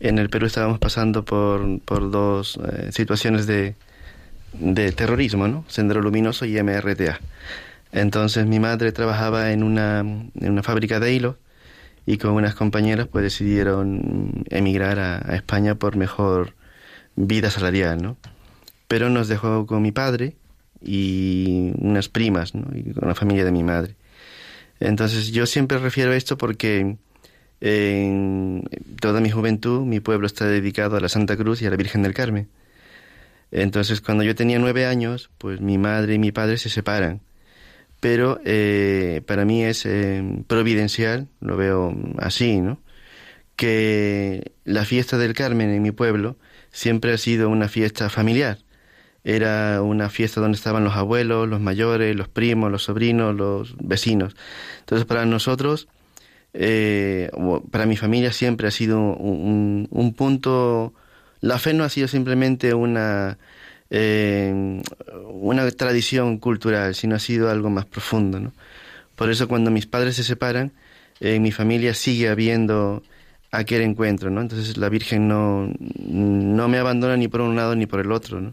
En 0.00 0.18
el 0.18 0.30
Perú 0.30 0.46
estábamos 0.46 0.80
pasando 0.80 1.24
por, 1.24 1.78
por 1.82 2.10
dos 2.10 2.58
eh, 2.72 2.90
situaciones 2.90 3.46
de, 3.46 3.76
de 4.54 4.90
terrorismo, 4.90 5.46
¿no? 5.46 5.64
Sendero 5.68 6.02
Luminoso 6.02 6.44
y 6.44 6.60
MRTA. 6.60 7.20
Entonces 7.94 8.44
mi 8.44 8.58
madre 8.58 8.90
trabajaba 8.90 9.52
en 9.52 9.62
una, 9.62 10.00
en 10.00 10.50
una 10.50 10.64
fábrica 10.64 10.98
de 10.98 11.12
hilo 11.12 11.38
y 12.04 12.18
con 12.18 12.32
unas 12.32 12.56
compañeras 12.56 13.06
pues 13.06 13.22
decidieron 13.22 14.44
emigrar 14.50 14.98
a, 14.98 15.36
España 15.36 15.76
por 15.76 15.96
mejor 15.96 16.54
vida 17.14 17.50
salarial, 17.50 18.02
¿no? 18.02 18.16
Pero 18.88 19.10
nos 19.10 19.28
dejó 19.28 19.66
con 19.66 19.80
mi 19.80 19.92
padre 19.92 20.34
y 20.82 21.70
unas 21.78 22.08
primas, 22.08 22.56
¿no? 22.56 22.66
Y 22.76 22.92
con 22.94 23.06
la 23.06 23.14
familia 23.14 23.44
de 23.44 23.52
mi 23.52 23.62
madre. 23.62 23.94
Entonces 24.80 25.30
yo 25.30 25.46
siempre 25.46 25.78
refiero 25.78 26.10
a 26.10 26.16
esto 26.16 26.36
porque 26.36 26.96
en 27.60 28.64
toda 29.00 29.20
mi 29.20 29.30
juventud 29.30 29.82
mi 29.82 30.00
pueblo 30.00 30.26
está 30.26 30.46
dedicado 30.46 30.96
a 30.96 31.00
la 31.00 31.08
Santa 31.08 31.36
Cruz 31.36 31.62
y 31.62 31.66
a 31.66 31.70
la 31.70 31.76
Virgen 31.76 32.02
del 32.02 32.12
Carmen. 32.12 32.48
Entonces 33.52 34.00
cuando 34.00 34.24
yo 34.24 34.34
tenía 34.34 34.58
nueve 34.58 34.84
años, 34.84 35.30
pues 35.38 35.60
mi 35.60 35.78
madre 35.78 36.14
y 36.14 36.18
mi 36.18 36.32
padre 36.32 36.58
se 36.58 36.70
separan 36.70 37.20
pero 38.04 38.38
eh, 38.44 39.22
para 39.26 39.46
mí 39.46 39.64
es 39.64 39.86
eh, 39.86 40.22
providencial, 40.46 41.28
lo 41.40 41.56
veo 41.56 41.96
así, 42.18 42.60
¿no? 42.60 42.78
Que 43.56 44.52
la 44.64 44.84
fiesta 44.84 45.16
del 45.16 45.32
Carmen 45.32 45.70
en 45.70 45.80
mi 45.80 45.90
pueblo 45.90 46.36
siempre 46.70 47.14
ha 47.14 47.16
sido 47.16 47.48
una 47.48 47.66
fiesta 47.66 48.10
familiar. 48.10 48.58
Era 49.24 49.80
una 49.80 50.10
fiesta 50.10 50.42
donde 50.42 50.56
estaban 50.56 50.84
los 50.84 50.96
abuelos, 50.96 51.48
los 51.48 51.62
mayores, 51.62 52.14
los 52.14 52.28
primos, 52.28 52.70
los 52.70 52.82
sobrinos, 52.82 53.34
los 53.34 53.74
vecinos. 53.78 54.36
Entonces 54.80 55.06
para 55.06 55.24
nosotros, 55.24 55.88
eh, 56.52 57.30
para 57.70 57.86
mi 57.86 57.96
familia 57.96 58.32
siempre 58.32 58.68
ha 58.68 58.70
sido 58.70 58.98
un, 58.98 59.88
un 59.90 60.12
punto, 60.12 60.92
la 61.40 61.58
fe 61.58 61.72
no 61.72 61.84
ha 61.84 61.88
sido 61.88 62.06
simplemente 62.06 62.74
una 62.74 63.38
eh, 63.96 64.82
una 65.30 65.70
tradición 65.70 66.38
cultural, 66.38 66.96
sino 66.96 67.14
ha 67.14 67.20
sido 67.20 67.48
algo 67.48 67.70
más 67.70 67.86
profundo. 67.86 68.40
¿no? 68.40 68.52
Por 69.14 69.30
eso 69.30 69.46
cuando 69.46 69.70
mis 69.70 69.86
padres 69.86 70.16
se 70.16 70.24
separan, 70.24 70.72
en 71.20 71.40
mi 71.42 71.52
familia 71.52 71.94
sigue 71.94 72.28
habiendo 72.28 73.04
aquel 73.52 73.82
encuentro, 73.82 74.30
¿no? 74.30 74.40
Entonces 74.40 74.76
la 74.78 74.88
Virgen 74.88 75.28
no, 75.28 75.72
no 75.78 76.68
me 76.68 76.78
abandona 76.78 77.16
ni 77.16 77.28
por 77.28 77.40
un 77.40 77.54
lado 77.54 77.76
ni 77.76 77.86
por 77.86 78.00
el 78.00 78.10
otro, 78.10 78.40
¿no? 78.40 78.52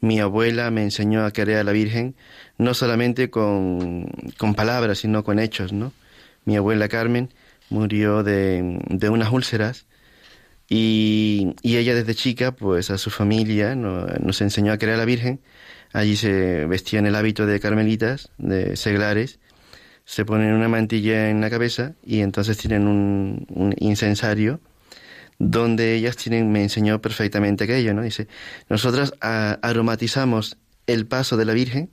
Mi 0.00 0.18
abuela 0.18 0.72
me 0.72 0.82
enseñó 0.82 1.24
a 1.24 1.30
querer 1.30 1.58
a 1.58 1.64
la 1.64 1.70
Virgen 1.70 2.16
no 2.58 2.74
solamente 2.74 3.30
con, 3.30 4.06
con 4.38 4.56
palabras, 4.56 4.98
sino 4.98 5.22
con 5.22 5.38
hechos, 5.38 5.72
¿no? 5.72 5.92
Mi 6.44 6.56
abuela 6.56 6.88
Carmen 6.88 7.32
murió 7.70 8.24
de, 8.24 8.80
de 8.88 9.08
unas 9.08 9.30
úlceras 9.30 9.86
y, 10.68 11.54
ella 11.62 11.94
desde 11.94 12.14
chica, 12.14 12.52
pues 12.52 12.90
a 12.90 12.98
su 12.98 13.10
familia 13.10 13.74
nos 13.74 14.40
enseñó 14.40 14.72
a 14.72 14.78
querer 14.78 14.94
a 14.94 14.98
la 14.98 15.04
Virgen. 15.04 15.40
Allí 15.92 16.16
se 16.16 16.66
vestían 16.66 17.06
el 17.06 17.14
hábito 17.14 17.46
de 17.46 17.60
carmelitas, 17.60 18.30
de 18.38 18.76
seglares, 18.76 19.38
se 20.04 20.24
ponen 20.24 20.52
una 20.52 20.68
mantilla 20.68 21.30
en 21.30 21.40
la 21.40 21.50
cabeza 21.50 21.94
y 22.02 22.20
entonces 22.20 22.58
tienen 22.58 22.86
un, 22.86 23.46
un 23.50 23.74
incensario 23.78 24.60
donde 25.38 25.94
ellas 25.94 26.16
tienen, 26.16 26.52
me 26.52 26.62
enseñó 26.62 27.00
perfectamente 27.00 27.64
aquello, 27.64 27.94
¿no? 27.94 28.02
Dice, 28.02 28.28
nosotras 28.68 29.14
aromatizamos 29.20 30.56
el 30.86 31.06
paso 31.06 31.36
de 31.36 31.44
la 31.44 31.54
Virgen, 31.54 31.90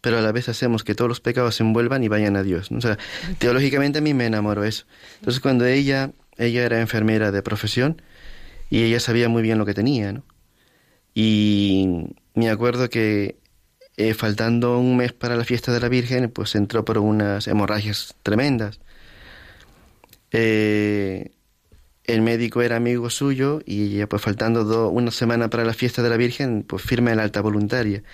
pero 0.00 0.18
a 0.18 0.20
la 0.20 0.32
vez 0.32 0.48
hacemos 0.48 0.82
que 0.82 0.94
todos 0.94 1.08
los 1.08 1.20
pecados 1.20 1.56
se 1.56 1.62
envuelvan 1.62 2.02
y 2.02 2.08
vayan 2.08 2.36
a 2.36 2.42
Dios. 2.42 2.70
O 2.72 2.80
sea, 2.80 2.98
teológicamente 3.38 3.98
a 3.98 4.02
mí 4.02 4.14
me 4.14 4.26
enamoró 4.26 4.64
eso. 4.64 4.86
Entonces 5.18 5.40
cuando 5.40 5.66
ella, 5.66 6.12
ella 6.36 6.64
era 6.64 6.80
enfermera 6.80 7.30
de 7.30 7.42
profesión, 7.42 8.02
y 8.70 8.84
ella 8.84 9.00
sabía 9.00 9.28
muy 9.28 9.42
bien 9.42 9.58
lo 9.58 9.66
que 9.66 9.74
tenía, 9.74 10.12
¿no? 10.12 10.24
Y 11.12 12.06
me 12.34 12.48
acuerdo 12.50 12.88
que 12.88 13.36
eh, 13.96 14.14
faltando 14.14 14.78
un 14.78 14.96
mes 14.96 15.12
para 15.12 15.36
la 15.36 15.44
fiesta 15.44 15.72
de 15.72 15.80
la 15.80 15.88
Virgen, 15.88 16.30
pues 16.30 16.54
entró 16.54 16.84
por 16.84 16.98
unas 16.98 17.48
hemorragias 17.48 18.14
tremendas. 18.22 18.80
Eh, 20.30 21.32
el 22.04 22.22
médico 22.22 22.62
era 22.62 22.76
amigo 22.76 23.10
suyo 23.10 23.60
y 23.66 23.96
ella, 23.96 24.08
pues 24.08 24.22
faltando 24.22 24.88
una 24.88 25.10
semana 25.10 25.50
para 25.50 25.64
la 25.64 25.74
fiesta 25.74 26.02
de 26.02 26.08
la 26.08 26.16
Virgen, 26.16 26.62
pues 26.62 26.82
firma 26.82 27.12
el 27.12 27.18
alta 27.20 27.40
voluntaria. 27.40 28.04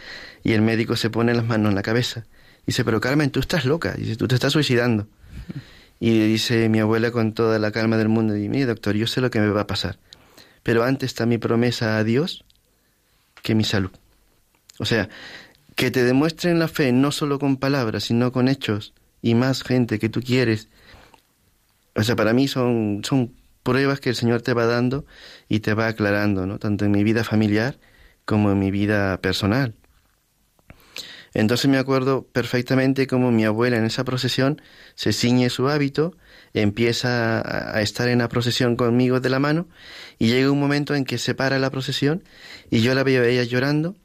Y 0.43 0.53
el 0.53 0.63
médico 0.63 0.97
se 0.97 1.11
pone 1.11 1.35
las 1.35 1.45
manos 1.45 1.71
en 1.71 1.77
la 1.77 1.83
cabeza. 1.83 2.27
Dice, 2.67 2.85
pero 2.85 3.01
Carmen, 3.01 3.31
tú 3.31 3.41
estás 3.41 3.65
loca. 3.67 3.93
Dice, 3.93 4.17
tú 4.17 4.27
te 4.27 4.35
estás 4.35 4.53
suicidando. 4.53 5.07
Y 5.99 6.27
dice 6.29 6.69
mi 6.69 6.79
abuela 6.79 7.11
con 7.11 7.33
toda 7.33 7.59
la 7.59 7.71
calma 7.71 7.97
del 7.97 8.11
mundo, 8.11 8.37
y 8.37 8.51
mire, 8.51 8.67
doctor, 8.67 8.95
yo 8.97 9.07
sé 9.07 9.23
lo 9.23 9.31
que 9.31 9.41
me 9.41 9.49
va 9.49 9.63
a 9.63 9.67
pasar 9.67 9.99
pero 10.67 10.83
antes 10.83 11.11
está 11.11 11.27
mi 11.27 11.39
promesa 11.39 11.97
a 11.97 12.03
Dios 12.03 12.45
que 13.41 13.55
mi 13.55 13.63
salud. 13.63 13.93
O 14.81 14.85
sea, 14.85 15.09
que 15.77 15.93
te 15.93 16.03
demuestren 16.03 16.59
la 16.59 16.67
fe 16.67 16.91
no 16.91 17.13
solo 17.13 17.39
con 17.39 17.57
palabras, 17.57 18.03
sino 18.03 18.33
con 18.33 18.49
hechos 18.49 18.93
y 19.23 19.37
más 19.37 19.63
gente 19.63 20.01
que 20.01 20.09
tú 20.09 20.21
quieres. 20.21 20.69
O 21.95 22.03
sea, 22.03 22.17
para 22.17 22.33
mí 22.33 22.49
son, 22.49 23.03
son 23.05 23.33
pruebas 23.63 24.01
que 24.01 24.09
el 24.09 24.17
Señor 24.17 24.43
te 24.43 24.55
va 24.55 24.67
dando 24.67 25.07
y 25.49 25.61
te 25.61 25.73
va 25.73 25.87
aclarando, 25.87 26.49
¿no? 26.49 26.59
Tanto 26.59 26.85
en 26.85 26.91
mi 26.91 27.05
vida 27.05 27.23
familiar 27.23 27.79
como 28.25 28.51
en 28.51 28.59
mi 28.59 28.73
vida 28.73 29.21
personal. 29.21 29.73
Entonces 31.33 31.71
me 31.71 31.79
acuerdo 31.79 32.27
perfectamente 32.27 33.07
como 33.07 33.31
mi 33.31 33.45
abuela 33.45 33.77
en 33.77 33.85
esa 33.85 34.03
procesión 34.03 34.61
se 34.97 35.13
ciñe 35.13 35.49
su 35.49 35.69
hábito, 35.69 36.17
empieza 36.63 37.77
a 37.77 37.81
estar 37.83 38.09
en 38.09 38.19
la 38.19 38.29
procesión 38.29 38.77
conmigo 38.77 39.21
de 39.21 39.29
la 39.29 39.39
mano 39.39 39.69
y 40.19 40.29
llega 40.29 40.51
un 40.51 40.61
momento 40.61 40.95
en 40.95 41.05
que 41.05 41.19
se 41.19 41.35
para 41.35 41.59
la 41.59 41.71
procesión 41.71 42.25
y 42.71 42.81
yo 42.81 42.95
la 42.95 43.03
veo 43.03 43.23
a 43.23 43.27
ella 43.27 43.45
llorando 43.45 43.97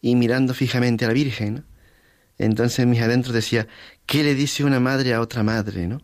y 0.00 0.16
mirando 0.16 0.54
fijamente 0.54 1.04
a 1.04 1.08
la 1.08 1.14
Virgen. 1.14 1.64
Entonces 2.38 2.86
mis 2.86 3.02
adentros 3.02 3.34
decía, 3.34 3.66
¿qué 4.06 4.22
le 4.22 4.34
dice 4.34 4.64
una 4.64 4.80
madre 4.80 5.12
a 5.12 5.20
otra 5.20 5.42
madre? 5.42 5.86
¿no? 5.86 6.00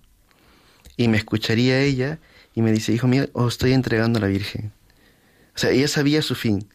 Y 0.97 1.09
me 1.09 1.17
escucharía 1.17 1.81
ella 1.81 2.19
y 2.55 2.63
me 2.63 2.73
dice, 2.73 2.93
hijo 2.93 3.09
mío, 3.09 3.29
os 3.33 3.55
estoy 3.55 3.73
entregando 3.73 4.19
a 4.19 4.23
la 4.23 4.29
Virgen. 4.29 4.73
O 5.55 5.59
sea, 5.59 5.71
ella 5.71 5.89
sabía 5.89 6.23
su 6.23 6.35
fin, 6.35 6.69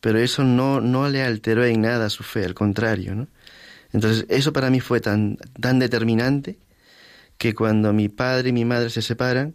pero 0.00 0.18
eso 0.18 0.42
no, 0.42 0.80
no 0.80 1.08
le 1.08 1.22
alteró 1.22 1.64
en 1.64 1.82
nada 1.82 2.10
su 2.10 2.22
fe, 2.24 2.44
al 2.44 2.54
contrario, 2.54 3.14
¿no? 3.14 3.28
Entonces, 3.92 4.24
eso 4.28 4.52
para 4.52 4.70
mí 4.70 4.80
fue 4.80 5.00
tan, 5.00 5.36
tan 5.60 5.78
determinante 5.78 6.58
que 7.38 7.54
cuando 7.54 7.92
mi 7.92 8.08
padre 8.08 8.50
y 8.50 8.52
mi 8.52 8.64
madre 8.64 8.90
se 8.90 9.02
separan, 9.02 9.54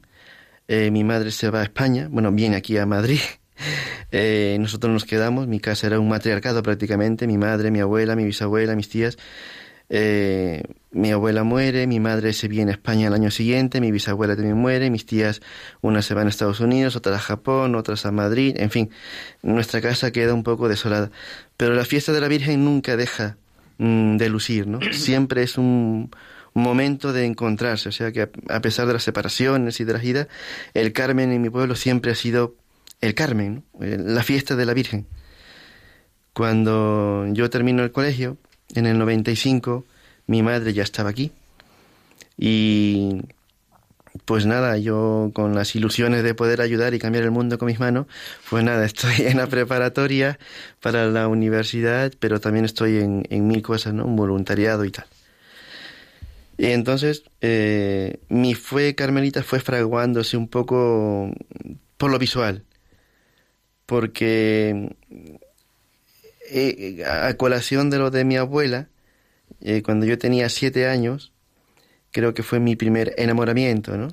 eh, 0.67 0.91
mi 0.91 1.03
madre 1.03 1.31
se 1.31 1.49
va 1.49 1.61
a 1.61 1.63
España, 1.63 2.07
bueno, 2.11 2.31
viene 2.31 2.55
aquí 2.55 2.77
a 2.77 2.85
Madrid, 2.85 3.19
eh, 4.11 4.57
nosotros 4.59 4.91
nos 4.91 5.05
quedamos, 5.05 5.47
mi 5.47 5.59
casa 5.59 5.87
era 5.87 5.99
un 5.99 6.09
matriarcado 6.09 6.63
prácticamente, 6.63 7.27
mi 7.27 7.37
madre, 7.37 7.71
mi 7.71 7.79
abuela, 7.79 8.15
mi 8.15 8.25
bisabuela, 8.25 8.75
mis 8.75 8.89
tías. 8.89 9.17
Eh, 9.89 10.63
mi 10.91 11.11
abuela 11.11 11.43
muere, 11.43 11.87
mi 11.87 12.01
madre 12.01 12.33
se 12.33 12.49
viene 12.49 12.71
a 12.71 12.73
España 12.73 13.07
el 13.07 13.13
año 13.13 13.31
siguiente, 13.31 13.79
mi 13.79 13.89
bisabuela 13.89 14.35
también 14.35 14.57
muere, 14.57 14.89
mis 14.89 15.05
tías, 15.05 15.39
unas 15.79 16.05
se 16.05 16.13
van 16.13 16.27
a 16.27 16.29
Estados 16.29 16.59
Unidos, 16.59 16.97
otras 16.97 17.15
a 17.15 17.19
Japón, 17.19 17.73
otras 17.75 18.05
a 18.05 18.11
Madrid, 18.11 18.55
en 18.57 18.69
fin, 18.69 18.89
nuestra 19.43 19.79
casa 19.79 20.11
queda 20.11 20.33
un 20.33 20.43
poco 20.43 20.67
desolada. 20.67 21.09
Pero 21.55 21.73
la 21.73 21.85
fiesta 21.85 22.11
de 22.11 22.19
la 22.19 22.27
Virgen 22.27 22.65
nunca 22.65 22.97
deja 22.97 23.37
Mm, 23.77 24.17
de 24.17 24.29
lucir, 24.29 24.67
¿no? 24.67 24.79
Siempre 24.91 25.43
es 25.43 25.57
un, 25.57 26.11
momento 26.61 27.13
de 27.13 27.25
encontrarse, 27.25 27.89
o 27.89 27.91
sea 27.91 28.11
que 28.11 28.29
a, 28.49 28.61
pesar 28.61 28.87
de 28.87 28.93
las 28.93 29.03
separaciones 29.03 29.79
y 29.79 29.83
de 29.83 29.93
las 29.93 30.03
idas, 30.03 30.27
el 30.73 30.93
Carmen 30.93 31.31
en 31.31 31.41
mi 31.41 31.49
pueblo 31.49 31.75
siempre 31.75 32.11
ha 32.11 32.15
sido 32.15 32.55
el 33.01 33.13
Carmen, 33.13 33.63
eh, 33.81 33.97
la 33.99 34.23
fiesta 34.23 34.55
de 34.55 34.65
la 34.65 34.73
Virgen. 34.73 35.07
Cuando 36.33 37.25
yo 37.31 37.49
termino 37.49 37.83
el 37.83 37.91
colegio, 37.91 38.37
en 38.75 38.85
el 38.85 38.97
95, 38.97 39.85
mi 40.27 40.43
madre 40.43 40.73
ya 40.73 40.83
estaba 40.83 41.09
aquí. 41.09 41.31
Y 42.37 43.21
pues 44.25 44.45
nada, 44.45 44.77
yo 44.77 45.31
con 45.33 45.55
las 45.55 45.75
ilusiones 45.75 46.23
de 46.23 46.33
poder 46.33 46.61
ayudar 46.61 46.93
y 46.93 46.99
cambiar 46.99 47.23
el 47.23 47.31
mundo 47.31 47.57
con 47.57 47.67
mis 47.67 47.79
manos, 47.79 48.07
pues 48.49 48.63
nada, 48.63 48.85
estoy 48.85 49.25
en 49.25 49.37
la 49.37 49.47
preparatoria 49.47 50.39
para 50.81 51.07
la 51.07 51.27
universidad, 51.27 52.11
pero 52.19 52.39
también 52.39 52.65
estoy 52.65 52.97
en, 52.97 53.25
en 53.29 53.47
mil 53.47 53.61
cosas, 53.61 53.93
¿no? 53.93 54.05
Un 54.05 54.15
voluntariado 54.15 54.85
y 54.85 54.91
tal. 54.91 55.05
Y 56.57 56.67
entonces 56.67 57.23
eh, 57.41 58.19
mi 58.29 58.55
fue 58.55 58.95
carmelita 58.95 59.43
fue 59.43 59.59
fraguándose 59.59 60.37
un 60.37 60.47
poco 60.47 61.31
por 61.97 62.09
lo 62.09 62.17
visual, 62.17 62.63
porque 63.85 64.95
eh, 66.49 67.03
a 67.05 67.33
colación 67.35 67.89
de 67.91 67.99
lo 67.99 68.09
de 68.09 68.25
mi 68.25 68.37
abuela, 68.37 68.89
eh, 69.61 69.83
cuando 69.83 70.07
yo 70.07 70.17
tenía 70.17 70.49
siete 70.49 70.87
años, 70.87 71.31
creo 72.11 72.33
que 72.33 72.43
fue 72.43 72.59
mi 72.59 72.75
primer 72.75 73.13
enamoramiento, 73.17 73.97
¿no? 73.97 74.09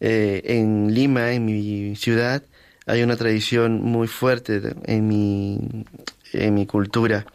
En 0.00 0.94
Lima, 0.94 1.32
en 1.32 1.44
mi 1.44 1.96
ciudad, 1.96 2.44
hay 2.86 3.02
una 3.02 3.16
tradición 3.16 3.82
muy 3.82 4.06
fuerte 4.06 4.62
en 4.84 5.08
mi, 5.08 5.84
en 6.32 6.54
mi 6.54 6.66
cultura. 6.66 7.26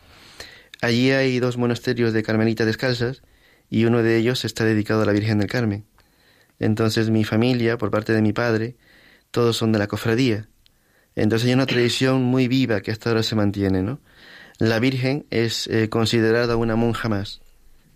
Allí 0.82 1.12
hay 1.12 1.40
dos 1.40 1.58
monasterios 1.58 2.14
de 2.14 2.24
carmelitas 2.24 2.66
descalzas 2.66 3.22
y 3.70 3.86
uno 3.86 4.04
de 4.04 4.18
ellos 4.18 4.46
está 4.46 4.66
dedicado 4.66 5.02
a 5.02 5.06
la 5.06 5.12
Virgen 5.12 5.40
del 5.40 5.48
Carmen. 5.50 5.86
Entonces 6.60 7.10
mi 7.10 7.24
familia, 7.24 7.78
por 7.78 7.92
parte 7.92 8.14
de 8.14 8.22
mi 8.22 8.34
padre, 8.34 8.76
todos 9.32 9.58
son 9.58 9.72
de 9.72 9.80
la 9.80 9.88
cofradía. 9.88 10.48
Entonces 11.16 11.48
hay 11.48 11.54
una 11.54 11.66
tradición 11.66 12.24
muy 12.24 12.48
viva 12.48 12.82
que 12.82 12.92
hasta 12.92 13.10
ahora 13.10 13.24
se 13.24 13.36
mantiene, 13.36 13.84
¿no? 13.84 14.00
La 14.60 14.80
Virgen 14.80 15.26
es 15.30 15.68
eh, 15.68 15.90
considerada 15.90 16.56
una 16.56 16.76
monja 16.76 17.10
más, 17.10 17.42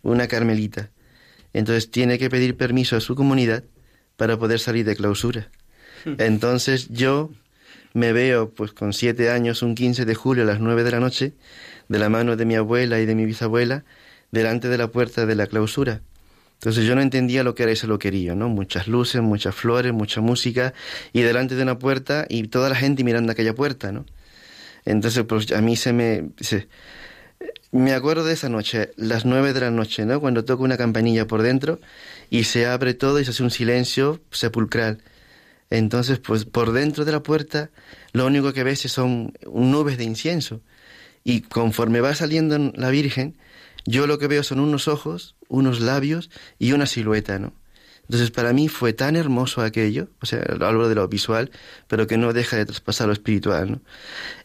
una 0.02 0.28
carmelita. 0.28 0.90
Entonces 1.54 1.92
tiene 1.92 2.20
que 2.20 2.30
pedir 2.30 2.58
permiso 2.58 2.96
a 2.96 3.02
su 3.02 3.16
comunidad 3.16 3.64
para 4.16 4.38
poder 4.38 4.60
salir 4.60 4.86
de 4.86 4.96
clausura. 4.96 5.50
Entonces 6.18 6.88
yo 6.90 7.32
me 7.94 8.14
veo 8.14 8.52
pues 8.52 8.72
con 8.74 8.94
siete 8.94 9.30
años, 9.30 9.62
un 9.62 9.76
15 9.76 10.06
de 10.06 10.16
julio 10.16 10.44
a 10.44 10.46
las 10.46 10.60
nueve 10.60 10.84
de 10.84 10.92
la 10.92 11.00
noche, 11.00 11.34
de 11.88 12.00
la 12.00 12.10
mano 12.10 12.36
de 12.36 12.46
mi 12.46 12.56
abuela 12.56 13.00
y 13.00 13.06
de 13.06 13.16
mi 13.16 13.26
bisabuela, 13.26 13.86
delante 14.32 14.68
de 14.68 14.78
la 14.78 14.88
puerta 14.90 15.26
de 15.26 15.36
la 15.36 15.48
clausura. 15.48 16.02
Entonces 16.60 16.86
yo 16.86 16.96
no 16.96 17.02
entendía 17.02 17.44
lo 17.44 17.54
que 17.54 17.64
era 17.64 17.72
ese 17.72 17.86
loquerío, 17.86 18.36
¿no? 18.36 18.50
Muchas 18.50 18.88
luces, 18.88 19.22
muchas 19.22 19.54
flores, 19.54 19.94
mucha 19.94 20.22
música 20.22 20.74
y 21.14 21.22
delante 21.22 21.56
de 21.56 21.62
una 21.62 21.78
puerta 21.78 22.26
y 22.28 22.48
toda 22.48 22.70
la 22.70 22.76
gente 22.76 23.04
mirando 23.04 23.32
aquella 23.32 23.54
puerta, 23.54 23.92
¿no? 23.92 24.06
Entonces 24.86 25.24
pues 25.24 25.52
a 25.52 25.62
mí 25.62 25.76
se 25.76 25.94
me... 25.94 26.30
me 27.72 27.94
acuerdo 27.94 28.24
de 28.24 28.34
esa 28.34 28.50
noche, 28.50 28.92
las 28.96 29.24
nueve 29.26 29.54
de 29.54 29.60
la 29.62 29.72
noche, 29.72 30.06
¿no? 30.06 30.20
Cuando 30.20 30.46
toco 30.46 30.64
una 30.64 30.78
campanilla 30.78 31.28
por 31.28 31.44
dentro 31.44 31.80
y 32.32 32.46
se 32.46 32.66
abre 32.66 32.96
todo 32.96 33.20
y 33.20 33.26
se 33.26 33.32
hace 33.32 33.44
un 33.44 33.52
silencio 33.52 34.20
sepulcral. 34.32 35.00
Entonces 35.70 36.18
pues 36.18 36.46
por 36.46 36.72
dentro 36.72 37.06
de 37.06 37.12
la 37.12 37.22
puerta 37.22 37.70
lo 38.14 38.26
único 38.26 38.52
que 38.54 38.64
ves 38.64 38.80
son 38.80 39.34
nubes 39.54 40.00
de 40.00 40.06
incienso 40.06 40.62
y 41.24 41.42
conforme 41.42 42.02
va 42.02 42.16
saliendo 42.16 42.58
la 42.76 42.90
Virgen, 42.90 43.36
yo 43.88 44.06
lo 44.06 44.20
que 44.20 44.28
veo 44.28 44.44
son 44.44 44.60
unos 44.60 44.90
ojos, 44.90 45.36
unos 45.48 45.80
labios 45.80 46.30
y 46.60 46.74
una 46.74 46.86
silueta, 46.86 47.40
¿no? 47.40 47.54
Entonces 48.04 48.32
para 48.32 48.52
mí 48.54 48.68
fue 48.68 48.92
tan 48.92 49.16
hermoso 49.16 49.62
aquello, 49.62 50.10
o 50.22 50.26
sea, 50.26 50.44
hablo 50.62 50.90
de 50.90 50.96
lo 50.96 51.08
visual, 51.08 51.52
pero 51.88 52.06
que 52.06 52.18
no 52.18 52.34
deja 52.34 52.58
de 52.58 52.66
traspasar 52.66 53.08
lo 53.08 53.14
espiritual, 53.14 53.72
¿no? 53.72 53.82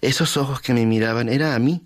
Esos 0.01 0.37
ojos 0.37 0.61
que 0.61 0.73
me 0.75 0.87
miraban 0.87 1.29
era 1.29 1.57
a 1.57 1.59
mí, 1.59 1.83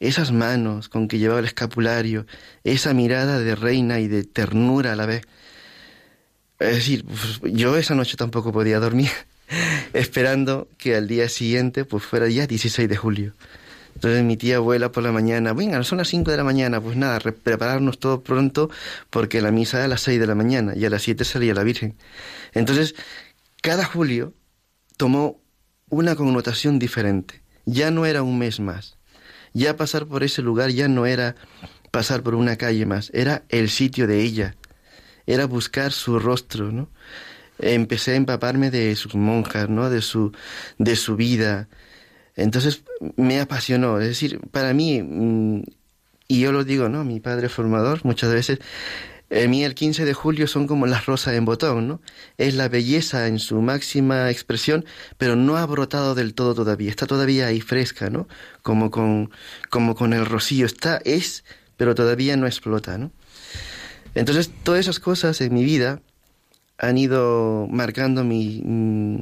esas 0.00 0.32
manos 0.32 0.88
con 0.88 1.08
que 1.08 1.18
llevaba 1.18 1.40
el 1.40 1.46
escapulario, 1.46 2.26
esa 2.64 2.94
mirada 2.94 3.38
de 3.38 3.54
reina 3.54 4.00
y 4.00 4.08
de 4.08 4.24
ternura 4.24 4.92
a 4.92 4.96
la 4.96 5.06
vez. 5.06 5.22
Es 6.58 6.74
decir, 6.76 7.04
pues, 7.04 7.52
yo 7.52 7.76
esa 7.76 7.94
noche 7.94 8.16
tampoco 8.16 8.50
podía 8.50 8.80
dormir, 8.80 9.10
esperando 9.92 10.68
que 10.78 10.96
al 10.96 11.06
día 11.06 11.28
siguiente 11.28 11.84
pues 11.84 12.02
fuera 12.02 12.28
ya 12.28 12.46
16 12.46 12.88
de 12.88 12.96
julio. 12.96 13.34
Entonces 13.96 14.24
mi 14.24 14.36
tía 14.36 14.56
abuela 14.56 14.92
por 14.92 15.02
la 15.02 15.10
mañana, 15.10 15.54
venga, 15.54 15.82
son 15.82 15.96
las 15.96 16.08
5 16.08 16.30
de 16.30 16.36
la 16.36 16.44
mañana, 16.44 16.82
pues 16.82 16.98
nada, 16.98 17.18
prepararnos 17.18 17.98
todo 17.98 18.22
pronto 18.22 18.68
porque 19.08 19.40
la 19.40 19.50
misa 19.50 19.78
es 19.78 19.86
a 19.86 19.88
las 19.88 20.02
6 20.02 20.20
de 20.20 20.26
la 20.26 20.34
mañana 20.34 20.74
y 20.76 20.84
a 20.84 20.90
las 20.90 21.00
7 21.00 21.24
salía 21.24 21.54
la 21.54 21.62
Virgen. 21.62 21.96
Entonces, 22.52 22.94
cada 23.62 23.86
julio 23.86 24.34
tomó 24.98 25.40
una 25.88 26.14
connotación 26.14 26.78
diferente. 26.78 27.42
Ya 27.64 27.90
no 27.90 28.04
era 28.04 28.22
un 28.22 28.38
mes 28.38 28.60
más. 28.60 28.98
Ya 29.54 29.78
pasar 29.78 30.04
por 30.04 30.22
ese 30.24 30.42
lugar 30.42 30.68
ya 30.68 30.88
no 30.88 31.06
era 31.06 31.34
pasar 31.90 32.22
por 32.22 32.34
una 32.34 32.56
calle 32.56 32.84
más, 32.84 33.10
era 33.14 33.44
el 33.48 33.70
sitio 33.70 34.06
de 34.06 34.20
ella. 34.20 34.56
Era 35.24 35.46
buscar 35.46 35.90
su 35.90 36.18
rostro, 36.18 36.70
¿no? 36.70 36.90
Empecé 37.58 38.10
a 38.10 38.16
empaparme 38.16 38.70
de 38.70 38.94
sus 38.94 39.14
monjas, 39.14 39.70
¿no? 39.70 39.88
De 39.88 40.02
su, 40.02 40.32
de 40.76 40.96
su 40.96 41.16
vida, 41.16 41.70
entonces 42.36 42.82
me 43.16 43.40
apasionó, 43.40 43.98
es 43.98 44.08
decir, 44.08 44.40
para 44.50 44.74
mí, 44.74 45.02
mm, 45.02 45.62
y 46.28 46.40
yo 46.40 46.52
lo 46.52 46.64
digo, 46.64 46.88
¿no? 46.88 47.02
Mi 47.02 47.18
padre 47.18 47.48
formador, 47.48 48.04
muchas 48.04 48.32
veces, 48.32 48.58
mí 49.30 49.64
el 49.64 49.74
15 49.74 50.04
de 50.04 50.14
julio 50.14 50.46
son 50.46 50.66
como 50.66 50.86
las 50.86 51.06
rosas 51.06 51.34
en 51.34 51.44
botón, 51.44 51.88
¿no? 51.88 52.00
Es 52.36 52.54
la 52.54 52.68
belleza 52.68 53.26
en 53.26 53.38
su 53.38 53.60
máxima 53.60 54.30
expresión, 54.30 54.84
pero 55.18 55.34
no 55.34 55.56
ha 55.56 55.66
brotado 55.66 56.14
del 56.14 56.34
todo 56.34 56.54
todavía, 56.54 56.90
está 56.90 57.06
todavía 57.06 57.46
ahí 57.46 57.60
fresca, 57.60 58.10
¿no? 58.10 58.28
Como 58.62 58.90
con, 58.90 59.30
como 59.70 59.94
con 59.94 60.12
el 60.12 60.26
rocío, 60.26 60.66
está, 60.66 61.00
es, 61.04 61.44
pero 61.76 61.94
todavía 61.94 62.36
no 62.36 62.46
explota, 62.46 62.98
¿no? 62.98 63.10
Entonces, 64.14 64.50
todas 64.62 64.80
esas 64.80 65.00
cosas 65.00 65.40
en 65.40 65.54
mi 65.54 65.64
vida 65.64 66.00
han 66.78 66.98
ido 66.98 67.66
marcando 67.70 68.24
mi, 68.24 68.62
mm, 68.64 69.20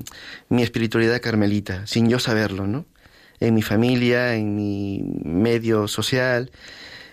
mi 0.49 0.63
espiritualidad 0.63 1.21
carmelita, 1.21 1.87
sin 1.87 2.09
yo 2.09 2.19
saberlo, 2.19 2.67
¿no? 2.67 2.87
En 3.41 3.55
mi 3.55 3.63
familia, 3.63 4.35
en 4.35 4.55
mi 4.55 5.03
medio 5.25 5.89
social, 5.89 6.51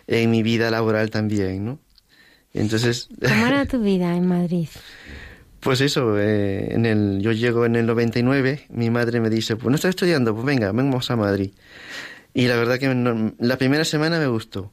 en 0.08 0.32
mi 0.32 0.44
vida 0.44 0.72
laboral 0.72 1.10
también, 1.10 1.66
¿no? 1.66 1.80
Entonces... 2.54 3.10
¿Cómo 3.22 3.48
era 3.48 3.66
tu 3.66 3.82
vida 3.84 4.16
en 4.16 4.28
Madrid? 4.28 4.68
Pues 5.62 5.80
eso, 5.82 6.20
eh, 6.20 6.74
en 6.74 6.86
el, 6.88 7.20
yo 7.22 7.32
llego 7.32 7.66
en 7.66 7.76
el 7.76 7.86
99, 7.86 8.66
mi 8.70 8.90
madre 8.90 9.20
me 9.20 9.30
dice, 9.30 9.56
pues 9.56 9.70
no 9.70 9.76
estoy 9.76 9.90
estudiando, 9.90 10.34
pues 10.34 10.46
venga, 10.46 10.72
vamos 10.72 11.12
a 11.12 11.16
Madrid. 11.16 11.52
Y 12.34 12.48
la 12.48 12.56
verdad 12.56 12.80
que 12.80 12.88
la 13.40 13.58
primera 13.58 13.86
semana 13.86 14.18
me 14.18 14.26
gustó, 14.26 14.72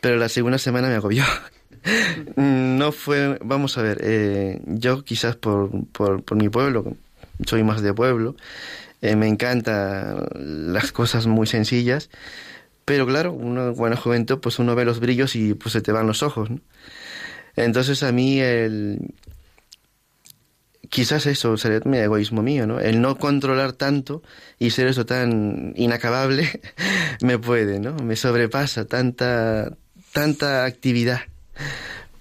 pero 0.00 0.16
la 0.16 0.28
segunda 0.28 0.58
semana 0.58 0.88
me 0.88 0.94
agobió. 0.94 1.24
no 2.36 2.90
fue, 2.90 3.38
vamos 3.44 3.78
a 3.78 3.82
ver, 3.82 4.00
eh, 4.02 4.60
yo 4.66 5.04
quizás 5.04 5.36
por, 5.36 5.70
por, 5.92 6.24
por 6.24 6.36
mi 6.36 6.48
pueblo, 6.48 6.96
soy 7.46 7.62
más 7.62 7.80
de 7.80 7.94
pueblo, 7.94 8.34
eh, 9.02 9.16
me 9.16 9.26
encantan 9.26 10.28
las 10.34 10.92
cosas 10.92 11.26
muy 11.26 11.48
sencillas, 11.48 12.08
pero 12.84 13.04
claro, 13.04 13.32
uno 13.32 13.74
cuando 13.74 13.96
es 13.96 14.02
juventud, 14.02 14.38
pues 14.40 14.60
uno 14.60 14.74
ve 14.76 14.84
los 14.84 15.00
brillos 15.00 15.34
y 15.36 15.54
pues 15.54 15.72
se 15.72 15.80
te 15.82 15.92
van 15.92 16.06
los 16.06 16.22
ojos, 16.22 16.48
Entonces 17.56 18.02
a 18.02 18.12
mí 18.12 18.40
el... 18.40 19.14
Quizás 20.88 21.26
eso 21.26 21.56
sería 21.56 21.80
mi 21.84 21.98
egoísmo 21.98 22.42
mío, 22.42 22.66
¿no? 22.66 22.78
El 22.78 23.00
no 23.00 23.16
controlar 23.16 23.72
tanto 23.72 24.22
y 24.58 24.70
ser 24.70 24.88
eso 24.88 25.06
tan 25.06 25.72
inacabable 25.76 26.60
me 27.22 27.38
puede, 27.38 27.80
¿no? 27.80 27.94
Me 27.96 28.14
sobrepasa 28.14 28.84
tanta, 28.84 29.76
tanta 30.12 30.64
actividad. 30.64 31.22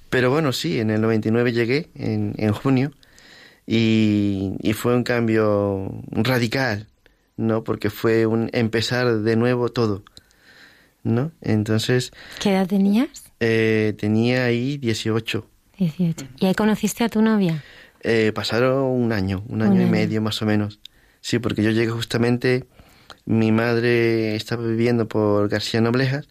Pero 0.09 0.31
bueno, 0.31 0.51
sí, 0.53 0.79
en 0.79 0.89
el 0.89 1.01
99 1.01 1.51
llegué, 1.51 1.89
en, 1.95 2.33
en 2.37 2.53
junio, 2.53 2.91
y, 3.73 4.57
y 4.61 4.73
fue 4.73 4.93
un 4.93 5.03
cambio 5.03 6.03
radical, 6.11 6.87
¿no? 7.37 7.63
Porque 7.63 7.89
fue 7.89 8.25
un 8.25 8.49
empezar 8.51 9.19
de 9.19 9.37
nuevo 9.37 9.69
todo, 9.69 10.03
¿no? 11.03 11.31
Entonces... 11.39 12.11
¿Qué 12.41 12.49
edad 12.49 12.67
tenías? 12.67 13.31
Eh, 13.39 13.93
tenía 13.97 14.43
ahí 14.43 14.77
18. 14.77 15.47
18. 15.77 16.27
¿Y 16.39 16.45
ahí 16.47 16.53
conociste 16.53 17.05
a 17.05 17.09
tu 17.09 17.21
novia? 17.21 17.63
Eh, 18.01 18.33
pasaron 18.35 18.83
un 18.83 19.13
año, 19.13 19.45
un 19.47 19.61
año 19.61 19.81
y 19.81 19.89
medio 19.89 20.21
más 20.21 20.41
o 20.41 20.45
menos. 20.45 20.81
Sí, 21.21 21.39
porque 21.39 21.63
yo 21.63 21.71
llegué 21.71 21.91
justamente, 21.91 22.65
mi 23.23 23.53
madre 23.53 24.35
estaba 24.35 24.67
viviendo 24.67 25.07
por 25.07 25.47
García 25.47 25.79
Noblejas 25.79 26.27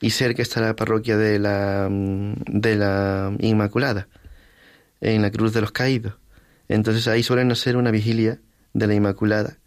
y 0.00 0.08
cerca 0.08 0.40
está 0.40 0.62
la 0.62 0.74
parroquia 0.74 1.18
de 1.18 1.38
la, 1.38 1.86
de 1.90 2.76
la 2.76 3.36
Inmaculada, 3.40 4.08
en 5.02 5.20
la 5.20 5.30
Cruz 5.30 5.52
de 5.52 5.60
los 5.60 5.70
Caídos. 5.70 6.14
Entonces 6.68 7.08
ahí 7.08 7.22
suelen 7.22 7.50
hacer 7.50 7.76
una 7.76 7.90
vigilia 7.90 8.40
de 8.72 8.86
la 8.86 8.94
Inmaculada. 8.94 9.58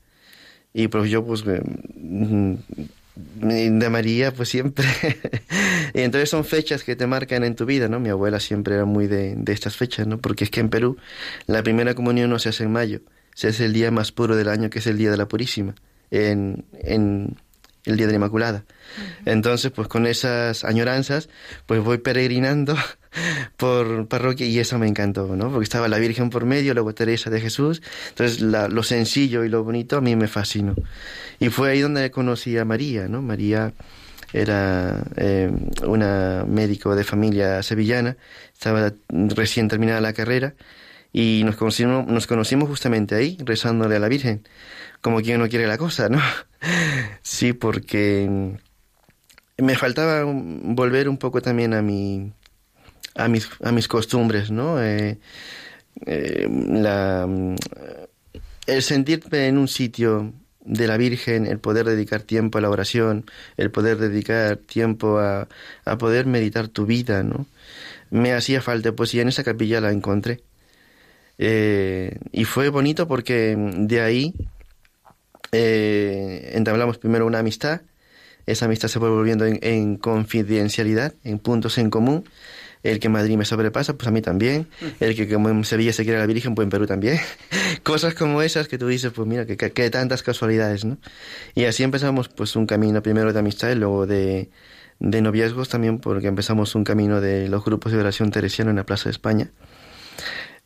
Y 0.74 0.88
pues 0.88 1.10
yo 1.10 1.26
pues 1.26 1.44
mm, 1.46 2.56
de 3.80 3.90
María 3.90 4.34
pues 4.34 4.50
siempre. 4.50 4.86
y 5.94 6.02
entonces 6.02 6.30
son 6.30 6.46
fechas 6.46 6.84
que 6.84 6.96
te 6.96 7.08
marcan 7.08 7.44
en 7.44 7.56
tu 7.56 7.66
vida, 7.66 7.88
¿no? 7.88 8.00
Mi 8.00 8.10
abuela 8.10 8.40
siempre 8.40 8.76
era 8.76 8.86
muy 8.86 9.08
de, 9.08 9.36
de, 9.36 9.54
estas 9.54 9.76
fechas, 9.76 10.08
¿no? 10.08 10.20
Porque 10.20 10.46
es 10.46 10.50
que 10.50 10.60
en 10.60 10.70
Perú 10.70 10.98
la 11.48 11.64
primera 11.64 11.94
comunión 11.94 12.30
no 12.30 12.40
se 12.40 12.50
hace 12.50 12.64
en 12.64 12.72
mayo, 12.72 13.02
se 13.36 13.50
hace 13.50 13.66
el 13.66 13.74
día 13.74 13.92
más 13.92 14.12
puro 14.12 14.36
del 14.36 14.50
año 14.50 14.70
que 14.70 14.80
es 14.80 14.88
el 14.88 14.98
Día 14.98 15.12
de 15.12 15.18
la 15.18 15.28
Purísima, 15.28 15.76
en, 16.10 16.66
en, 16.74 17.36
el 17.86 17.98
Día 17.98 18.06
de 18.06 18.14
la 18.14 18.18
Inmaculada. 18.18 18.64
Entonces, 19.26 19.72
pues 19.72 19.88
con 19.88 20.06
esas 20.06 20.64
añoranzas, 20.64 21.30
pues 21.66 21.84
voy 21.84 21.98
peregrinando 21.98 22.76
por 23.58 24.08
parroquia 24.08 24.46
y 24.46 24.60
eso 24.60 24.78
me 24.78 24.88
encantó, 24.88 25.36
¿no? 25.36 25.52
Porque 25.52 25.64
estaba 25.64 25.88
la 25.88 25.98
Virgen 25.98 26.30
por 26.30 26.46
medio, 26.46 26.74
luego 26.74 26.94
Teresa 26.94 27.30
de 27.30 27.42
Jesús, 27.42 27.82
entonces 28.10 28.42
lo 28.42 28.84
sencillo 28.84 29.44
y 29.44 29.50
lo 29.50 29.64
bonito 29.64 29.98
a 29.98 30.02
mí 30.02 30.16
me 30.16 30.28
fascinó. 30.28 30.76
Y 31.40 31.50
fue 31.50 31.72
ahí 31.72 31.82
donde 31.82 32.12
conocí 32.12 32.58
a 32.58 32.66
María, 32.66 33.08
¿no? 33.08 33.22
María 33.22 33.74
era 34.34 35.04
eh, 35.18 35.52
una 35.86 36.46
médico 36.48 36.96
de 36.96 37.04
familia 37.04 37.64
sevillana, 37.64 38.18
estaba 38.54 38.94
recién 39.10 39.68
terminada 39.68 40.00
la 40.00 40.14
carrera 40.14 40.54
y 41.12 41.42
nos 41.44 41.58
conocimos, 41.58 42.08
nos 42.08 42.28
conocimos 42.28 42.70
justamente 42.70 43.16
ahí, 43.16 43.38
rezándole 43.44 43.98
a 43.98 44.00
la 44.00 44.08
Virgen, 44.08 44.48
como 45.02 45.22
quien 45.22 45.40
no 45.40 45.50
quiere 45.50 45.68
la 45.68 45.78
cosa, 45.78 46.10
¿no? 46.10 46.20
sí, 47.22 47.54
porque 47.54 48.58
me 49.58 49.76
faltaba 49.76 50.24
volver 50.26 51.10
un 51.10 51.18
poco 51.18 51.42
también 51.42 51.74
a 51.74 51.82
mi 51.82 52.32
a 53.16 53.28
mis 53.28 53.50
a 53.64 53.72
mis 53.72 53.88
costumbres, 53.88 54.52
¿no? 54.52 54.82
Eh, 54.82 55.20
eh, 56.06 56.48
la, 56.50 57.28
el 58.68 58.82
sentirme 58.84 59.48
en 59.48 59.58
un 59.58 59.68
sitio 59.68 60.34
de 60.64 60.88
la 60.88 60.98
Virgen, 60.98 61.48
el 61.48 61.60
poder 61.60 61.86
dedicar 61.86 62.22
tiempo 62.22 62.58
a 62.58 62.62
la 62.62 62.70
oración, 62.70 63.26
el 63.58 63.72
poder 63.72 63.98
dedicar 63.98 64.58
tiempo 64.58 65.20
a, 65.20 65.48
a 65.86 65.98
poder 65.98 66.28
meditar 66.28 66.68
tu 66.68 66.86
vida, 66.86 67.24
¿no? 67.24 67.48
Me 68.12 68.34
hacía 68.34 68.62
falta, 68.62 68.94
pues 68.94 69.14
y 69.14 69.20
en 69.20 69.30
esa 69.30 69.44
capilla 69.44 69.82
la 69.82 69.92
encontré. 69.92 70.42
Eh, 71.38 72.18
y 72.32 72.46
fue 72.46 72.70
bonito 72.70 73.08
porque 73.08 73.56
de 73.58 74.02
ahí 74.02 74.36
eh, 75.52 76.52
entablamos 76.54 76.98
primero 76.98 77.26
una 77.26 77.40
amistad, 77.40 77.82
esa 78.46 78.66
amistad 78.66 78.88
se 78.88 79.00
fue 79.00 79.10
volviendo 79.10 79.46
en, 79.46 79.98
confidencialidad, 79.98 81.14
en 81.24 81.40
puntos 81.40 81.78
en 81.78 81.90
común. 81.90 82.26
El 82.84 83.00
que 83.00 83.10
Madrid 83.10 83.38
me 83.38 83.46
sobrepasa, 83.46 83.94
pues 83.94 84.08
a 84.08 84.12
mí 84.12 84.24
también. 84.24 84.68
Mm. 84.82 85.04
El 85.04 85.16
que 85.16 85.32
como 85.32 85.50
en 85.50 85.64
Sevilla 85.64 85.94
se 85.94 86.04
quiere 86.04 86.18
la 86.18 86.26
Virgen, 86.26 86.56
pues 86.56 86.66
en 86.66 86.72
Perú 86.72 86.88
también. 86.88 87.20
Cosas 87.84 88.16
como 88.16 88.42
esas 88.42 88.68
que 88.68 88.80
tú 88.80 88.88
dices, 88.88 89.12
pues 89.14 89.28
mira, 89.28 89.46
que, 89.46 89.56
que, 89.56 89.90
tantas 89.92 90.24
casualidades, 90.24 90.84
¿no? 90.84 90.98
Y 91.54 91.66
así 91.66 91.84
empezamos 91.84 92.30
pues 92.30 92.56
un 92.56 92.66
camino 92.66 93.04
primero 93.04 93.32
de 93.32 93.40
amistad 93.40 93.70
y 93.70 93.76
luego 93.76 94.08
de, 94.08 94.50
de 95.00 95.22
noviazgos 95.22 95.70
también, 95.70 96.00
porque 96.00 96.28
empezamos 96.28 96.74
un 96.74 96.84
camino 96.84 97.22
de 97.22 97.48
los 97.50 97.64
grupos 97.64 97.92
de 97.92 98.00
oración 98.00 98.32
teresiano 98.32 98.72
en 98.72 98.78
la 98.78 98.86
Plaza 98.86 99.06
de 99.06 99.12
España. 99.12 99.52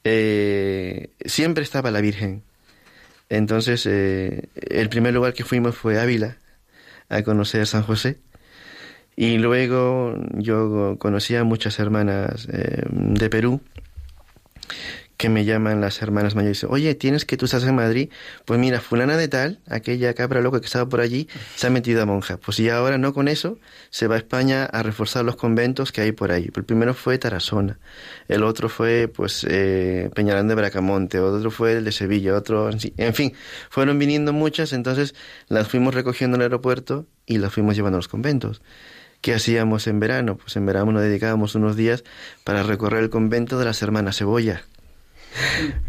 Eh, 0.06 1.10
siempre 1.26 1.64
estaba 1.64 1.92
la 1.92 2.00
Virgen. 2.00 2.44
Entonces, 3.30 3.86
eh, 3.86 4.50
el 4.56 4.90
primer 4.90 5.14
lugar 5.14 5.34
que 5.34 5.44
fuimos 5.44 5.76
fue 5.76 6.00
Ávila, 6.00 6.38
a 7.10 7.24
conocer 7.24 7.66
San 7.68 7.84
José. 7.84 8.20
Y 9.16 9.38
luego 9.38 10.16
yo 10.34 10.98
conocí 11.00 11.36
a 11.36 11.44
muchas 11.44 11.80
hermanas 11.80 12.48
eh, 12.52 12.84
de 12.90 13.30
Perú 13.30 13.62
que 15.18 15.30
me 15.30 15.46
llaman 15.46 15.82
las 15.82 16.02
hermanas 16.02 16.36
mayores 16.36 16.58
y 16.58 16.60
dicen, 16.60 16.70
oye, 16.72 16.96
tienes 16.96 17.26
que 17.26 17.38
tú 17.38 17.46
estás 17.46 17.64
en 17.64 17.76
Madrid, 17.76 18.10
pues 18.46 18.60
mira, 18.60 18.82
fulana 18.82 19.18
de 19.18 19.28
tal, 19.28 19.60
aquella 19.68 20.14
cabra 20.14 20.42
loca 20.42 20.60
que 20.60 20.66
estaba 20.66 20.88
por 20.90 21.00
allí, 21.00 21.28
se 21.56 21.68
ha 21.68 21.70
metido 21.70 22.02
a 22.02 22.06
monja. 22.06 22.38
Pues 22.38 22.60
y 22.60 22.70
ahora 22.70 22.98
no 22.98 23.14
con 23.14 23.28
eso, 23.28 23.58
se 23.90 24.08
va 24.08 24.16
a 24.16 24.18
España 24.18 24.66
a 24.66 24.84
reforzar 24.84 25.24
los 25.24 25.36
conventos 25.36 25.92
que 25.92 26.02
hay 26.02 26.12
por 26.12 26.32
ahí. 26.32 26.50
El 26.54 26.64
primero 26.64 26.94
fue 26.94 27.18
Tarazona, 27.18 27.80
el 28.28 28.44
otro 28.44 28.70
fue 28.70 29.08
pues 29.08 29.46
eh, 29.50 30.10
Peñarán 30.14 30.48
de 30.48 30.56
Bracamonte, 30.56 31.20
otro 31.20 31.52
fue 31.52 31.74
el 31.74 31.86
de 31.86 31.92
Sevilla, 31.92 32.36
otro, 32.36 32.70
en 32.70 33.14
fin, 33.14 33.34
fueron 33.70 33.98
viniendo 33.98 34.34
muchas, 34.34 34.74
entonces 34.74 35.16
las 35.48 35.68
fuimos 35.68 35.94
recogiendo 35.94 36.36
en 36.36 36.42
el 36.42 36.46
aeropuerto 36.46 37.06
y 37.26 37.38
las 37.38 37.54
fuimos 37.54 37.76
llevando 37.76 37.98
a 37.98 38.00
los 38.00 38.08
conventos. 38.08 38.62
¿Qué 39.22 39.34
hacíamos 39.34 39.88
en 39.88 40.00
verano? 40.00 40.38
Pues 40.38 40.56
en 40.56 40.68
verano 40.68 40.92
nos 40.92 41.02
dedicábamos 41.02 41.56
unos 41.56 41.76
días 41.76 42.04
para 42.44 42.62
recorrer 42.62 43.02
el 43.02 43.10
convento 43.10 43.58
de 43.58 43.66
las 43.66 43.82
hermanas 43.82 44.18
Cebolla 44.18 44.66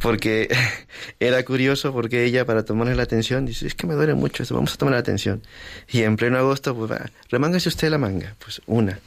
porque 0.01 0.49
era 1.21 1.45
curioso 1.45 1.93
porque 1.93 2.25
ella 2.25 2.45
para 2.45 2.65
tomarle 2.65 2.95
la 2.95 3.03
atención 3.03 3.47
dice, 3.47 3.67
es 3.67 3.75
que 3.75 3.87
me 3.87 3.95
duele 3.95 4.15
mucho 4.15 4.43
eso, 4.43 4.55
vamos 4.55 4.75
a 4.75 4.77
tomar 4.77 4.95
la 4.95 5.01
atención. 5.01 5.43
Y 5.89 6.03
en 6.03 6.17
pleno 6.17 6.39
agosto, 6.39 6.75
pues 6.75 6.91
va, 6.91 7.11
remángase 7.31 7.69
usted 7.69 7.91
la 7.91 7.99
manga, 7.99 8.35
pues 8.39 8.61
una. 8.67 8.99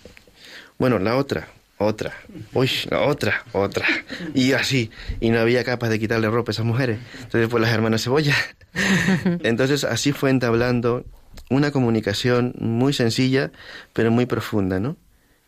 Bueno, 0.77 0.99
la 0.99 1.17
otra, 1.17 1.49
otra, 1.77 2.13
uy, 2.53 2.69
la 2.89 3.01
otra, 3.01 3.43
otra. 3.51 3.85
Y 4.33 4.53
así, 4.53 4.91
y 5.19 5.29
no 5.29 5.39
había 5.39 5.63
capas 5.63 5.89
de 5.89 5.99
quitarle 5.99 6.29
ropa 6.29 6.51
a 6.51 6.53
esas 6.53 6.65
mujeres. 6.65 6.99
Entonces, 7.23 7.47
pues 7.49 7.61
las 7.61 7.73
hermanas 7.73 8.03
cebolla. 8.03 8.35
Entonces, 9.43 9.83
así 9.83 10.11
fue 10.11 10.29
entablando 10.29 11.05
una 11.49 11.71
comunicación 11.71 12.53
muy 12.59 12.93
sencilla, 12.93 13.51
pero 13.93 14.11
muy 14.11 14.25
profunda, 14.25 14.79
¿no? 14.79 14.97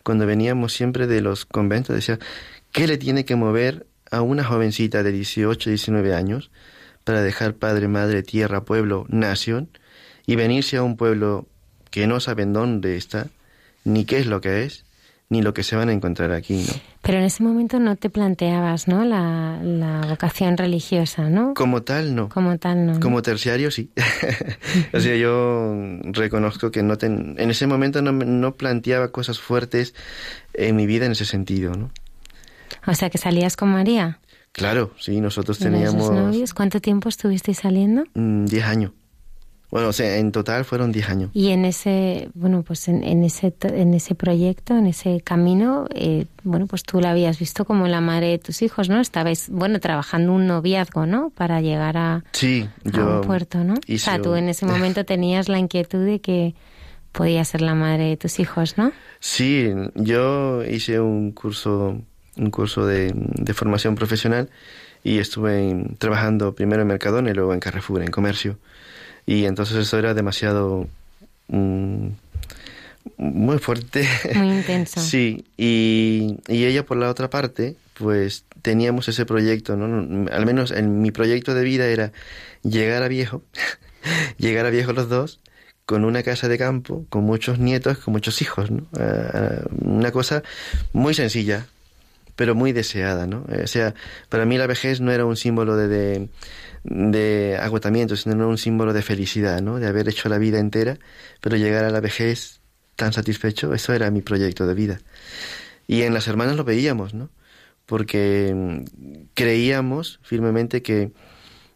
Cuando 0.03 0.25
veníamos 0.25 0.73
siempre 0.73 1.05
de 1.05 1.21
los 1.21 1.45
conventos, 1.45 1.95
decía, 1.95 2.17
¿qué 2.71 2.87
le 2.87 2.97
tiene 2.97 3.23
que 3.23 3.35
mover 3.35 3.85
a 4.11 4.21
una 4.21 4.43
jovencita 4.43 5.03
de 5.03 5.11
18, 5.11 5.69
19 5.69 6.13
años 6.13 6.51
para 7.03 7.21
dejar 7.21 7.55
padre, 7.55 7.87
madre, 7.87 8.23
tierra, 8.23 8.63
pueblo, 8.63 9.05
nación 9.09 9.69
y 10.27 10.35
venirse 10.35 10.77
a 10.77 10.83
un 10.83 10.97
pueblo 10.97 11.47
que 11.89 12.07
no 12.07 12.19
saben 12.19 12.53
dónde 12.53 12.97
está, 12.97 13.27
ni 13.83 14.05
qué 14.05 14.19
es 14.19 14.27
lo 14.27 14.39
que 14.41 14.63
es, 14.63 14.85
ni 15.29 15.41
lo 15.41 15.53
que 15.53 15.63
se 15.63 15.75
van 15.77 15.89
a 15.89 15.93
encontrar 15.93 16.33
aquí, 16.33 16.65
¿no? 16.67 16.73
Pero 17.01 17.17
en 17.17 17.23
ese 17.23 17.41
momento 17.41 17.79
no 17.79 17.95
te 17.95 18.09
planteabas, 18.09 18.87
¿no? 18.87 19.05
La, 19.05 19.59
la 19.63 20.05
vocación 20.07 20.57
religiosa, 20.57 21.29
¿no? 21.29 21.53
Como 21.53 21.83
tal, 21.83 22.15
no. 22.15 22.29
Como 22.29 22.57
tal, 22.57 22.85
no. 22.85 22.99
Como 22.99 23.21
terciario, 23.21 23.71
sí. 23.71 23.91
o 24.93 24.99
sea, 24.99 25.15
yo 25.15 25.73
reconozco 26.03 26.69
que 26.69 26.83
no 26.83 26.97
en 27.01 27.49
ese 27.49 27.65
momento 27.65 28.01
no, 28.01 28.11
no 28.11 28.55
planteaba 28.55 29.11
cosas 29.13 29.39
fuertes 29.39 29.95
en 30.53 30.75
mi 30.75 30.85
vida 30.85 31.05
en 31.05 31.13
ese 31.13 31.25
sentido, 31.25 31.75
¿no? 31.75 31.91
O 32.87 32.95
sea, 32.95 33.09
que 33.09 33.17
salías 33.17 33.55
con 33.55 33.69
María. 33.69 34.19
Claro, 34.51 34.91
sí, 34.99 35.21
nosotros 35.21 35.59
teníamos... 35.59 36.11
novios? 36.11 36.53
¿Cuánto 36.53 36.81
tiempo 36.81 37.09
estuvisteis 37.09 37.59
saliendo? 37.59 38.03
Mm, 38.13 38.45
diez 38.45 38.65
años. 38.65 38.91
Bueno, 39.71 39.87
o 39.87 39.93
sea, 39.93 40.17
en 40.17 40.33
total 40.33 40.65
fueron 40.65 40.91
diez 40.91 41.07
años. 41.07 41.31
Y 41.33 41.51
en 41.51 41.63
ese, 41.63 42.29
bueno, 42.33 42.61
pues 42.61 42.89
en, 42.89 43.23
ese, 43.23 43.55
en 43.61 43.93
ese 43.93 44.15
proyecto, 44.15 44.77
en 44.77 44.85
ese 44.85 45.21
camino, 45.21 45.85
eh, 45.95 46.25
bueno, 46.43 46.67
pues 46.67 46.83
tú 46.83 46.99
la 46.99 47.11
habías 47.11 47.39
visto 47.39 47.63
como 47.63 47.87
la 47.87 48.01
madre 48.01 48.27
de 48.27 48.37
tus 48.37 48.61
hijos, 48.63 48.89
¿no? 48.89 48.99
Estabais, 48.99 49.49
bueno, 49.49 49.79
trabajando 49.79 50.33
un 50.33 50.45
noviazgo, 50.45 51.05
¿no? 51.05 51.29
Para 51.29 51.61
llegar 51.61 51.95
a, 51.95 52.25
sí, 52.33 52.67
yo 52.83 53.19
un 53.19 53.21
puerto, 53.21 53.63
¿no? 53.63 53.75
O 53.75 53.97
sea, 53.97 54.21
tú 54.21 54.35
en 54.35 54.49
ese 54.49 54.65
momento 54.65 55.05
tenías 55.05 55.47
la 55.47 55.57
inquietud 55.57 56.05
de 56.05 56.19
que 56.19 56.53
podía 57.13 57.45
ser 57.45 57.61
la 57.61 57.73
madre 57.73 58.09
de 58.09 58.17
tus 58.17 58.41
hijos, 58.41 58.77
¿no? 58.77 58.91
Sí, 59.21 59.69
yo 59.95 60.65
hice 60.65 60.99
un 60.99 61.31
curso 61.31 62.01
un 62.37 62.51
curso 62.51 62.85
de, 62.85 63.13
formación 63.53 63.95
profesional 63.95 64.49
y 65.03 65.19
estuve 65.19 65.85
trabajando 65.97 66.53
primero 66.53 66.81
en 66.81 66.87
Mercadona 66.87 67.31
y 67.31 67.33
luego 67.33 67.53
en 67.53 67.59
Carrefour, 67.59 68.01
en 68.01 68.11
comercio. 68.11 68.57
Y 69.25 69.45
entonces 69.45 69.77
eso 69.77 69.97
era 69.97 70.13
demasiado... 70.13 70.87
Mm, 71.47 72.09
muy 73.17 73.57
fuerte. 73.57 74.07
Muy 74.35 74.49
intenso. 74.57 75.01
sí, 75.01 75.45
y, 75.57 76.37
y, 76.47 76.65
ella 76.65 76.85
por 76.85 76.97
la 76.97 77.09
otra 77.09 77.31
parte, 77.31 77.75
pues 77.95 78.45
teníamos 78.61 79.07
ese 79.07 79.25
proyecto, 79.25 79.75
¿no? 79.75 80.29
Al 80.31 80.45
menos 80.45 80.71
en 80.71 81.01
mi 81.01 81.11
proyecto 81.11 81.53
de 81.53 81.63
vida 81.63 81.87
era 81.87 82.11
llegar 82.63 83.03
a 83.03 83.07
viejo, 83.07 83.43
llegar 84.37 84.65
a 84.65 84.69
viejo 84.69 84.93
los 84.93 85.09
dos, 85.09 85.39
con 85.85 86.05
una 86.05 86.23
casa 86.23 86.47
de 86.47 86.57
campo, 86.57 87.05
con 87.09 87.23
muchos 87.23 87.59
nietos, 87.59 87.97
con 87.97 88.13
muchos 88.13 88.41
hijos, 88.41 88.71
¿no? 88.71 88.85
Ah, 88.97 89.61
una 89.81 90.11
cosa 90.11 90.43
muy 90.93 91.13
sencilla, 91.13 91.67
pero 92.41 92.55
muy 92.55 92.71
deseada, 92.71 93.27
¿no? 93.27 93.45
O 93.63 93.67
sea, 93.67 93.93
para 94.27 94.47
mí 94.47 94.57
la 94.57 94.65
vejez 94.65 94.99
no 94.99 95.11
era 95.11 95.27
un 95.27 95.37
símbolo 95.37 95.77
de, 95.77 96.27
de, 96.83 97.59
agotamiento, 97.61 98.15
sino 98.15 98.49
un 98.49 98.57
símbolo 98.57 98.93
de 98.93 99.03
felicidad, 99.03 99.61
¿no? 99.61 99.77
De 99.77 99.85
haber 99.85 100.09
hecho 100.09 100.27
la 100.27 100.39
vida 100.39 100.57
entera, 100.57 100.97
pero 101.39 101.55
llegar 101.55 101.85
a 101.85 101.91
la 101.91 101.99
vejez 101.99 102.59
tan 102.95 103.13
satisfecho, 103.13 103.75
eso 103.75 103.93
era 103.93 104.09
mi 104.09 104.23
proyecto 104.23 104.65
de 104.65 104.73
vida. 104.73 105.01
Y 105.85 106.01
en 106.01 106.15
las 106.15 106.27
hermanas 106.27 106.55
lo 106.55 106.63
veíamos, 106.63 107.13
¿no? 107.13 107.29
Porque 107.85 108.51
mm, 108.55 109.25
creíamos 109.35 110.19
firmemente 110.23 110.81
que 110.81 111.11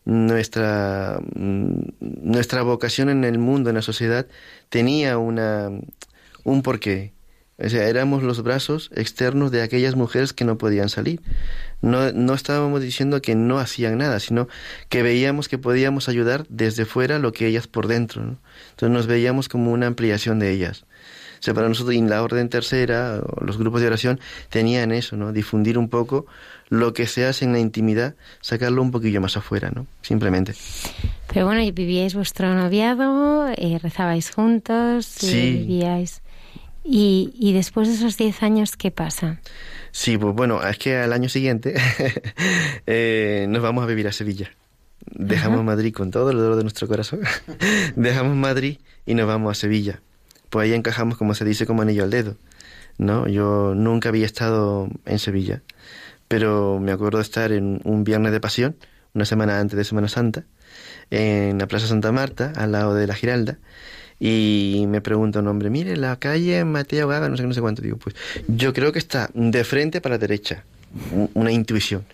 nuestra, 0.03 1.19
mm, 1.35 1.79
nuestra 2.01 2.63
vocación 2.63 3.09
en 3.09 3.23
el 3.23 3.37
mundo, 3.37 3.69
en 3.69 3.75
la 3.75 3.83
sociedad, 3.83 4.25
tenía 4.69 5.19
una, 5.19 5.69
un 6.43 6.63
porqué, 6.63 7.13
o 7.57 7.69
sea, 7.69 7.87
éramos 7.87 8.21
los 8.21 8.43
brazos 8.43 8.91
externos 8.95 9.49
de 9.49 9.61
aquellas 9.61 9.95
mujeres 9.95 10.33
que 10.33 10.43
no 10.43 10.57
podían 10.57 10.89
salir. 10.89 11.21
No, 11.81 12.11
no 12.11 12.33
estábamos 12.33 12.81
diciendo 12.81 13.21
que 13.21 13.35
no 13.35 13.59
hacían 13.59 13.97
nada, 13.97 14.19
sino 14.19 14.49
que 14.89 15.03
veíamos 15.03 15.47
que 15.47 15.57
podíamos 15.57 16.09
ayudar 16.09 16.45
desde 16.49 16.85
fuera 16.85 17.17
lo 17.17 17.31
que 17.31 17.47
ellas 17.47 17.67
por 17.67 17.87
dentro. 17.87 18.23
Entonces 18.71 18.89
nos 18.89 19.07
veíamos 19.07 19.47
como 19.47 19.71
una 19.71 19.87
ampliación 19.87 20.39
de 20.39 20.51
ellas. 20.51 20.85
O 21.39 21.43
sea, 21.45 21.53
para 21.53 21.69
nosotros 21.69 21.95
en 21.95 22.09
la 22.09 22.23
orden 22.23 22.49
tercera, 22.49 23.21
los 23.39 23.57
grupos 23.57 23.81
de 23.81 23.87
oración 23.87 24.19
tenían 24.49 24.91
eso, 24.91 25.15
¿no? 25.15 25.31
Difundir 25.31 25.77
un 25.77 25.89
poco 25.89 26.25
lo 26.69 26.93
que 26.93 27.07
se 27.07 27.25
hace 27.25 27.45
en 27.45 27.53
la 27.53 27.59
intimidad, 27.59 28.15
sacarlo 28.41 28.81
un 28.81 28.91
poquillo 28.91 29.21
más 29.21 29.37
afuera, 29.37 29.71
¿no? 29.73 29.85
Simplemente. 30.01 30.55
Pero 31.31 31.45
bueno, 31.45 31.61
vivíais 31.71 32.15
vuestro 32.15 32.53
noviado, 32.53 33.47
eh, 33.49 33.79
rezabais 33.81 34.31
juntos, 34.31 35.05
sí. 35.05 35.65
vivíais... 35.67 36.21
Y, 36.85 37.33
y 37.37 37.53
después 37.53 37.87
de 37.87 37.95
esos 37.95 38.17
10 38.17 38.43
años, 38.43 38.77
¿qué 38.77 38.91
pasa? 38.91 39.41
Sí, 39.91 40.17
pues 40.17 40.35
bueno, 40.35 40.61
es 40.61 40.77
que 40.77 40.97
al 40.97 41.13
año 41.13 41.29
siguiente 41.29 41.73
eh, 42.85 43.47
nos 43.49 43.63
vamos 43.63 43.83
a 43.83 43.87
vivir 43.87 44.07
a 44.07 44.11
Sevilla. 44.11 44.51
Dejamos 45.11 45.63
Madrid 45.63 45.93
con 45.93 46.11
todo 46.11 46.31
el 46.31 46.37
dolor 46.37 46.55
de 46.55 46.63
nuestro 46.63 46.87
corazón. 46.87 47.21
Dejamos 47.95 48.35
Madrid 48.35 48.77
y 49.05 49.13
nos 49.13 49.27
vamos 49.27 49.51
a 49.51 49.59
Sevilla. 49.59 50.01
Pues 50.49 50.65
ahí 50.65 50.73
encajamos, 50.73 51.17
como 51.17 51.33
se 51.33 51.45
dice, 51.45 51.65
como 51.65 51.81
anillo 51.81 52.03
al 52.03 52.11
dedo. 52.11 52.37
¿no? 52.97 53.27
Yo 53.27 53.73
nunca 53.75 54.09
había 54.09 54.25
estado 54.25 54.89
en 55.05 55.19
Sevilla, 55.19 55.61
pero 56.27 56.79
me 56.79 56.91
acuerdo 56.91 57.17
de 57.17 57.23
estar 57.23 57.51
en 57.51 57.81
un 57.83 58.03
viernes 58.03 58.31
de 58.31 58.39
pasión, 58.39 58.75
una 59.13 59.25
semana 59.25 59.59
antes 59.59 59.77
de 59.77 59.83
Semana 59.83 60.07
Santa, 60.07 60.43
en 61.09 61.57
la 61.57 61.67
Plaza 61.67 61.87
Santa 61.87 62.11
Marta, 62.11 62.53
al 62.55 62.71
lado 62.71 62.93
de 62.93 63.07
la 63.07 63.15
Giralda, 63.15 63.57
y 64.19 64.85
me 64.87 65.01
pregunta 65.01 65.39
un 65.39 65.47
hombre, 65.47 65.69
mire, 65.69 65.97
la 65.97 66.17
calle 66.17 66.63
Mateo 66.63 67.07
Gaga, 67.07 67.29
no 67.29 67.37
sé, 67.37 67.43
no 67.43 67.53
sé 67.53 67.61
cuánto. 67.61 67.81
Digo, 67.81 67.97
pues 67.97 68.15
yo 68.47 68.73
creo 68.73 68.91
que 68.91 68.99
está 68.99 69.29
de 69.33 69.63
frente 69.63 70.01
para 70.01 70.15
la 70.15 70.19
derecha, 70.19 70.63
una 71.33 71.51
intuición. 71.51 72.05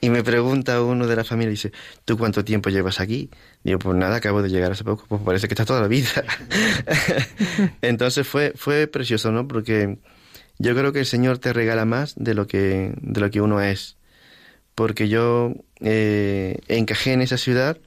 Y 0.00 0.10
me 0.10 0.24
pregunta 0.24 0.82
uno 0.82 1.06
de 1.06 1.14
la 1.14 1.22
familia, 1.22 1.50
dice, 1.50 1.70
¿tú 2.04 2.18
cuánto 2.18 2.44
tiempo 2.44 2.70
llevas 2.70 2.98
aquí? 2.98 3.30
Digo, 3.62 3.78
pues 3.78 3.96
nada, 3.96 4.16
acabo 4.16 4.42
de 4.42 4.48
llegar 4.48 4.72
hace 4.72 4.82
poco, 4.82 5.04
pues 5.08 5.22
parece 5.22 5.46
que 5.46 5.54
está 5.54 5.64
toda 5.64 5.80
la 5.80 5.88
vida. 5.88 6.24
Entonces 7.82 8.26
fue, 8.26 8.52
fue 8.56 8.88
precioso, 8.88 9.30
¿no? 9.30 9.46
Porque 9.46 9.98
yo 10.58 10.74
creo 10.74 10.92
que 10.92 11.00
el 11.00 11.06
Señor 11.06 11.38
te 11.38 11.52
regala 11.52 11.84
más 11.84 12.14
de 12.16 12.34
lo 12.34 12.46
que, 12.48 12.94
de 13.00 13.20
lo 13.20 13.30
que 13.30 13.40
uno 13.40 13.60
es. 13.60 13.96
Porque 14.74 15.08
yo 15.08 15.52
eh, 15.80 16.58
encajé 16.66 17.12
en 17.12 17.20
esa 17.20 17.36
ciudad 17.36 17.78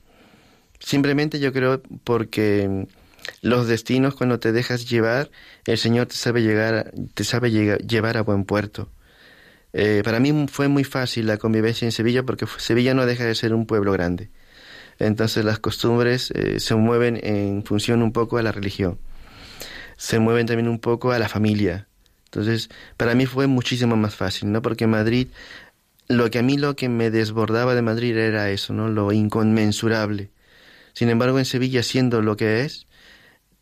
simplemente 0.79 1.39
yo 1.39 1.51
creo 1.51 1.81
porque 2.03 2.87
los 3.45 3.67
destinos 3.67 4.15
cuando 4.15 4.39
te 4.39 4.51
dejas 4.51 4.89
llevar, 4.89 5.30
el 5.67 5.77
Señor 5.77 6.07
te 6.07 6.15
sabe, 6.15 6.41
llegar, 6.41 6.91
te 7.13 7.23
sabe 7.23 7.51
llevar 7.51 8.17
a 8.17 8.23
buen 8.23 8.43
puerto. 8.43 8.89
Eh, 9.72 10.01
para 10.03 10.19
mí 10.19 10.47
fue 10.49 10.67
muy 10.67 10.84
fácil 10.84 11.27
la 11.27 11.38
convivencia 11.38 11.85
en 11.85 11.91
Sevilla 11.91 12.23
porque 12.23 12.47
Sevilla 12.57 12.95
no 12.95 13.05
deja 13.05 13.23
de 13.23 13.35
ser 13.35 13.53
un 13.53 13.67
pueblo 13.67 13.91
grande. 13.91 14.31
Entonces 14.97 15.45
las 15.45 15.59
costumbres 15.59 16.31
eh, 16.31 16.59
se 16.59 16.73
mueven 16.73 17.19
en 17.22 17.63
función 17.63 18.01
un 18.01 18.13
poco 18.13 18.39
a 18.39 18.41
la 18.41 18.51
religión. 18.51 18.97
Se 19.95 20.17
mueven 20.17 20.47
también 20.47 20.67
un 20.67 20.80
poco 20.80 21.11
a 21.11 21.19
la 21.19 21.30
familia. 21.30 21.88
Entonces, 22.26 22.72
para 22.97 23.13
mí 23.13 23.27
fue 23.27 23.45
muchísimo 23.45 23.95
más 23.95 24.15
fácil, 24.15 24.51
¿no? 24.51 24.63
Porque 24.63 24.88
Madrid, 24.88 25.27
lo 26.07 26.31
que 26.31 26.39
a 26.39 26.41
mí 26.41 26.57
lo 26.57 26.76
que 26.76 26.89
me 26.89 27.11
desbordaba 27.11 27.76
de 27.76 27.84
Madrid 27.84 28.17
era 28.17 28.49
eso, 28.49 28.73
¿no? 28.73 28.89
Lo 28.89 29.11
inconmensurable. 29.11 30.31
Sin 30.93 31.09
embargo, 31.09 31.38
en 31.38 31.45
Sevilla, 31.45 31.84
siendo 31.84 32.23
lo 32.23 32.38
que 32.38 32.61
es, 32.61 32.88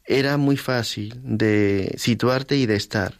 era 0.05 0.37
muy 0.37 0.57
fácil 0.57 1.19
de 1.23 1.93
situarte 1.97 2.57
y 2.57 2.65
de 2.65 2.75
estar. 2.75 3.13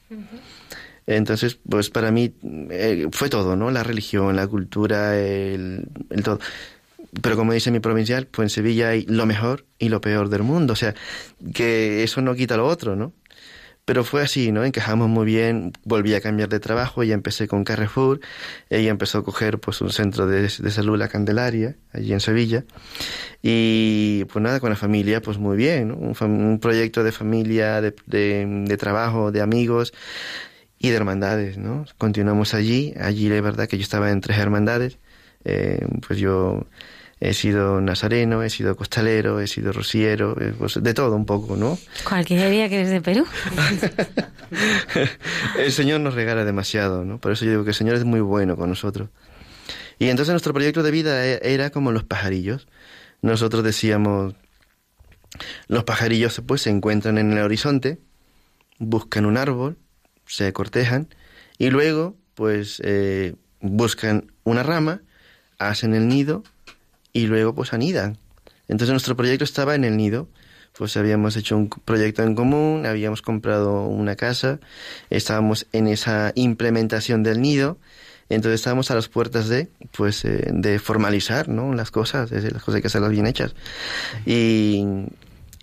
Entonces, 1.06 1.60
pues 1.68 1.90
para 1.90 2.12
mí 2.12 2.34
eh, 2.70 3.08
fue 3.12 3.30
todo, 3.30 3.56
¿no? 3.56 3.72
La 3.72 3.84
religión, 3.84 4.36
la 4.36 4.48
cultura, 4.48 5.18
el, 5.20 5.88
el, 6.10 6.24
todo. 6.24 6.40
Pero 7.22 7.36
como 7.36 7.54
dice 7.54 7.72
mi 7.72 7.80
provincial, 7.80 8.28
pues 8.28 8.46
en 8.46 8.50
Sevilla 8.50 8.90
hay 8.90 9.06
lo 9.06 9.26
mejor 9.26 9.66
y 9.80 9.90
lo 9.90 10.02
peor 10.02 10.30
del 10.30 10.44
mundo. 10.44 10.74
O 10.74 10.76
sea, 10.76 10.96
que 11.54 12.04
eso 12.04 12.22
no 12.22 12.36
quita 12.36 12.58
lo 12.58 12.68
otro, 12.68 12.96
¿no? 12.96 13.14
Pero 13.86 14.06
fue 14.06 14.22
así, 14.22 14.54
¿no? 14.54 14.64
Encajamos 14.64 15.10
muy 15.10 15.26
bien, 15.26 15.74
volví 15.84 16.14
a 16.14 16.22
cambiar 16.22 16.48
de 16.48 16.60
trabajo, 16.62 17.04
y 17.04 17.12
empecé 17.12 17.48
con 17.50 17.66
Carrefour, 17.66 18.22
ella 18.70 18.90
empezó 18.90 19.18
a 19.20 19.24
coger 19.26 19.60
pues 19.60 19.82
un 19.82 19.90
centro 19.92 20.26
de, 20.26 20.44
de, 20.44 20.72
salud, 20.72 20.98
la 20.98 21.10
Candelaria, 21.10 21.76
allí 21.92 22.14
en 22.14 22.22
Sevilla, 22.22 22.64
y 23.42 24.24
pues 24.26 24.42
nada, 24.42 24.62
con 24.62 24.70
la 24.70 24.78
familia, 24.78 25.22
pues 25.22 25.38
muy 25.38 25.58
bien, 25.58 25.90
¿no? 25.90 25.96
un, 25.96 26.60
proyecto 26.62 27.04
de 27.04 27.12
familia, 27.12 27.82
de, 27.82 27.94
de, 28.06 28.46
de, 28.68 28.78
trabajo, 28.78 29.32
de 29.34 29.42
amigos 29.42 29.94
y 30.80 30.90
de 30.90 30.96
hermandades, 30.96 31.58
¿no? 31.58 31.86
Continuamos 31.98 32.54
allí, 32.54 32.94
allí 33.00 33.30
la 33.30 33.42
verdad 33.42 33.68
que 33.68 33.78
yo 33.78 33.84
estaba 33.84 34.12
en 34.12 34.22
tres 34.22 34.38
hermandades, 34.38 34.98
eh, 35.46 35.86
pues 36.08 36.20
yo 36.20 36.68
he 37.24 37.34
sido 37.34 37.80
nazareno, 37.80 38.44
he 38.44 38.50
sido 38.50 38.76
costalero, 38.76 39.40
he 39.40 39.48
sido 39.48 39.72
rociero, 39.72 40.36
pues 40.58 40.84
de 40.84 40.94
todo 40.94 41.16
un 41.16 41.26
poco, 41.26 41.56
¿no? 41.56 41.80
Cualquier 42.04 42.52
día 42.52 42.68
que 42.68 42.76
eres 42.76 42.90
de 42.90 43.00
Perú. 43.00 43.26
el 45.58 45.72
Señor 45.72 46.02
nos 46.02 46.16
regala 46.16 46.44
demasiado, 46.44 47.06
¿no? 47.06 47.20
Por 47.20 47.32
eso 47.32 47.46
yo 47.46 47.52
digo 47.52 47.64
que 47.64 47.70
el 47.70 47.76
Señor 47.76 47.96
es 47.96 48.04
muy 48.04 48.20
bueno 48.20 48.58
con 48.58 48.68
nosotros. 48.68 49.08
Y 50.00 50.10
entonces 50.10 50.34
nuestro 50.34 50.54
proyecto 50.54 50.84
de 50.84 50.92
vida 50.92 51.24
era 51.26 51.70
como 51.70 51.94
los 51.94 52.04
pajarillos. 52.04 52.68
Nosotros 53.22 53.64
decíamos, 53.64 54.36
los 55.70 55.86
pajarillos 55.86 56.42
pues 56.46 56.64
se 56.64 56.72
encuentran 56.72 57.18
en 57.18 57.32
el 57.32 57.40
horizonte, 57.40 58.00
buscan 58.80 59.26
un 59.26 59.38
árbol, 59.38 59.78
se 60.26 60.52
cortejan 60.52 61.08
y 61.58 61.70
luego 61.70 62.18
pues 62.36 62.82
eh, 62.84 63.36
buscan 63.62 64.34
una 64.44 64.62
rama, 64.62 65.04
hacen 65.58 65.94
el 65.94 66.10
nido 66.10 66.44
y 67.14 67.28
luego 67.28 67.54
pues 67.56 67.74
anidan. 67.74 68.18
Entonces 68.68 68.92
nuestro 68.92 69.16
proyecto 69.16 69.44
estaba 69.44 69.76
en 69.76 69.84
el 69.84 69.96
nido. 69.96 70.28
Pues 70.76 70.98
habíamos 70.98 71.38
hecho 71.38 71.56
un 71.56 71.70
proyecto 71.70 72.24
en 72.24 72.34
común, 72.34 72.88
habíamos 72.88 73.22
comprado 73.22 73.86
una 73.86 74.16
casa, 74.16 74.60
estábamos 75.12 75.68
en 75.72 75.88
esa 75.88 76.32
implementación 76.34 77.22
del 77.22 77.42
nido, 77.42 77.78
entonces 78.30 78.62
estábamos 78.62 78.90
a 78.90 78.96
las 78.96 79.08
puertas 79.08 79.50
de 79.50 79.70
pues 79.92 80.26
eh, 80.26 80.48
de 80.52 80.80
formalizar 80.80 81.48
¿no? 81.48 81.76
las 81.76 81.92
cosas, 81.92 82.32
las 82.32 82.64
cosas 82.64 82.82
que 82.82 82.88
hacerlas 82.88 83.12
bien 83.12 83.28
hechas. 83.28 83.54
Y, 84.26 84.84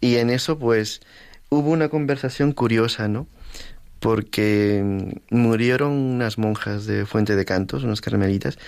y 0.01 0.17
en 0.17 0.31
eso 0.31 0.61
pues 0.61 1.01
hubo 1.49 1.71
una 1.71 1.89
conversación 1.89 2.53
curiosa, 2.53 3.09
¿no? 3.09 3.27
Porque 4.01 5.15
murieron 5.31 5.93
unas 5.93 6.39
monjas 6.39 6.87
de 6.87 7.05
Fuente 7.05 7.37
de 7.37 7.45
Cantos, 7.45 7.85
unas 7.85 8.01
carmelitas, 8.01 8.59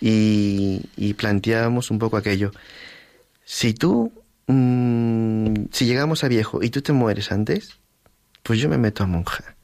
y, 0.00 1.14
planteábamos 1.16 1.90
un 1.90 1.98
poco 1.98 2.16
aquello. 2.16 2.50
Si 3.44 3.72
tú, 3.72 4.12
mmm, 4.48 5.66
si 5.72 5.86
llegamos 5.86 6.24
a 6.24 6.28
viejo 6.28 6.62
y 6.62 6.70
tú 6.70 6.82
te 6.82 6.92
mueres 6.92 7.30
antes, 7.30 7.78
pues 8.42 8.58
yo 8.58 8.68
me 8.68 8.78
meto 8.78 9.04
a 9.04 9.06
monja. 9.06 9.56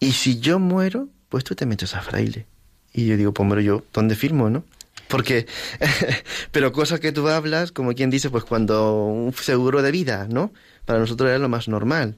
Y 0.00 0.12
si 0.12 0.40
yo 0.40 0.58
muero, 0.58 1.08
pues 1.28 1.44
tú 1.44 1.54
te 1.54 1.66
metes 1.66 1.94
a 1.94 2.02
fraile. 2.02 2.46
Y 2.92 3.06
yo 3.06 3.16
digo, 3.16 3.32
pues 3.32 3.64
yo, 3.64 3.84
¿dónde 3.92 4.16
firmo, 4.16 4.50
no? 4.50 4.64
Porque, 5.08 5.46
pero 6.50 6.72
cosas 6.72 6.98
que 7.00 7.12
tú 7.12 7.28
hablas, 7.28 7.72
como 7.72 7.94
quien 7.94 8.10
dice, 8.10 8.30
pues 8.30 8.44
cuando 8.44 9.06
un 9.06 9.32
seguro 9.32 9.82
de 9.82 9.92
vida, 9.92 10.26
¿no? 10.28 10.52
Para 10.86 10.98
nosotros 10.98 11.28
era 11.28 11.38
lo 11.38 11.48
más 11.48 11.68
normal 11.68 12.16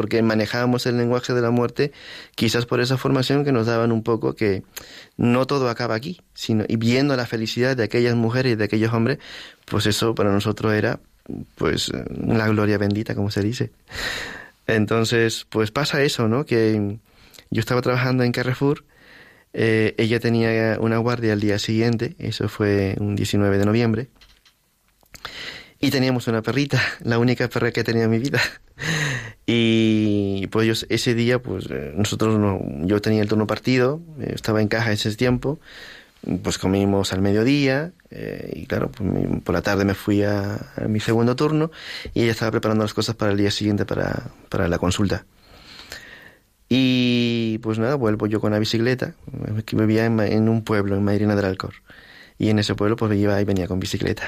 porque 0.00 0.22
manejábamos 0.22 0.86
el 0.86 0.96
lenguaje 0.96 1.34
de 1.34 1.42
la 1.42 1.50
muerte, 1.50 1.92
quizás 2.34 2.64
por 2.64 2.80
esa 2.80 2.96
formación 2.96 3.44
que 3.44 3.52
nos 3.52 3.66
daban 3.66 3.92
un 3.92 4.02
poco 4.02 4.34
que 4.34 4.62
no 5.18 5.46
todo 5.46 5.68
acaba 5.68 5.94
aquí, 5.94 6.22
sino 6.32 6.64
y 6.66 6.76
viendo 6.76 7.14
la 7.16 7.26
felicidad 7.26 7.76
de 7.76 7.84
aquellas 7.84 8.14
mujeres 8.14 8.54
y 8.54 8.56
de 8.56 8.64
aquellos 8.64 8.94
hombres, 8.94 9.18
pues 9.66 9.84
eso 9.84 10.14
para 10.14 10.32
nosotros 10.32 10.72
era 10.72 11.00
pues 11.56 11.92
la 12.16 12.48
gloria 12.48 12.78
bendita, 12.78 13.14
como 13.14 13.30
se 13.30 13.42
dice. 13.42 13.72
Entonces, 14.66 15.46
pues 15.50 15.70
pasa 15.70 16.02
eso, 16.02 16.26
¿no? 16.26 16.46
Que 16.46 16.96
yo 17.50 17.60
estaba 17.60 17.82
trabajando 17.82 18.24
en 18.24 18.32
Carrefour, 18.32 18.86
eh, 19.52 19.94
ella 19.98 20.18
tenía 20.18 20.78
una 20.80 20.96
guardia 20.96 21.34
al 21.34 21.40
día 21.40 21.58
siguiente, 21.58 22.16
eso 22.18 22.48
fue 22.48 22.96
un 22.98 23.16
19 23.16 23.58
de 23.58 23.66
noviembre, 23.66 24.08
y 25.78 25.90
teníamos 25.90 26.26
una 26.26 26.40
perrita, 26.40 26.80
la 27.02 27.18
única 27.18 27.48
perra 27.48 27.70
que 27.70 27.84
tenía 27.84 28.04
en 28.04 28.10
mi 28.10 28.18
vida. 28.18 28.40
Y 29.52 30.46
pues 30.46 30.64
yo, 30.64 30.86
ese 30.88 31.14
día, 31.16 31.42
pues 31.42 31.66
eh, 31.70 31.92
nosotros, 31.96 32.38
no, 32.38 32.60
yo 32.86 33.00
tenía 33.00 33.20
el 33.20 33.28
turno 33.28 33.48
partido, 33.48 34.00
eh, 34.20 34.30
estaba 34.32 34.62
en 34.62 34.68
caja 34.68 34.92
ese 34.92 35.12
tiempo, 35.16 35.58
pues 36.44 36.56
comimos 36.56 37.12
al 37.12 37.20
mediodía 37.20 37.90
eh, 38.12 38.52
y 38.54 38.66
claro, 38.66 38.92
pues, 38.92 39.10
por 39.42 39.52
la 39.52 39.62
tarde 39.62 39.84
me 39.84 39.94
fui 39.94 40.22
a, 40.22 40.54
a, 40.76 40.86
mi 40.86 41.00
segundo 41.00 41.34
turno 41.34 41.72
y 42.14 42.22
ella 42.22 42.30
estaba 42.30 42.52
preparando 42.52 42.84
las 42.84 42.94
cosas 42.94 43.16
para 43.16 43.32
el 43.32 43.38
día 43.38 43.50
siguiente 43.50 43.84
para, 43.84 44.30
para 44.48 44.68
la 44.68 44.78
consulta. 44.78 45.24
Y 46.68 47.58
pues 47.58 47.80
nada, 47.80 47.96
vuelvo 47.96 48.28
yo 48.28 48.40
con 48.40 48.52
la 48.52 48.60
bicicleta, 48.60 49.14
que 49.66 49.74
vivía 49.74 50.06
en, 50.06 50.20
en 50.20 50.48
un 50.48 50.62
pueblo, 50.62 50.94
en 50.94 51.02
Madrina 51.02 51.34
del 51.34 51.46
Alcor. 51.46 51.74
Y 52.38 52.50
en 52.50 52.60
ese 52.60 52.76
pueblo 52.76 52.94
pues 52.94 53.18
iba 53.18 53.40
y 53.40 53.44
venía 53.44 53.66
con 53.66 53.80
bicicleta. 53.80 54.22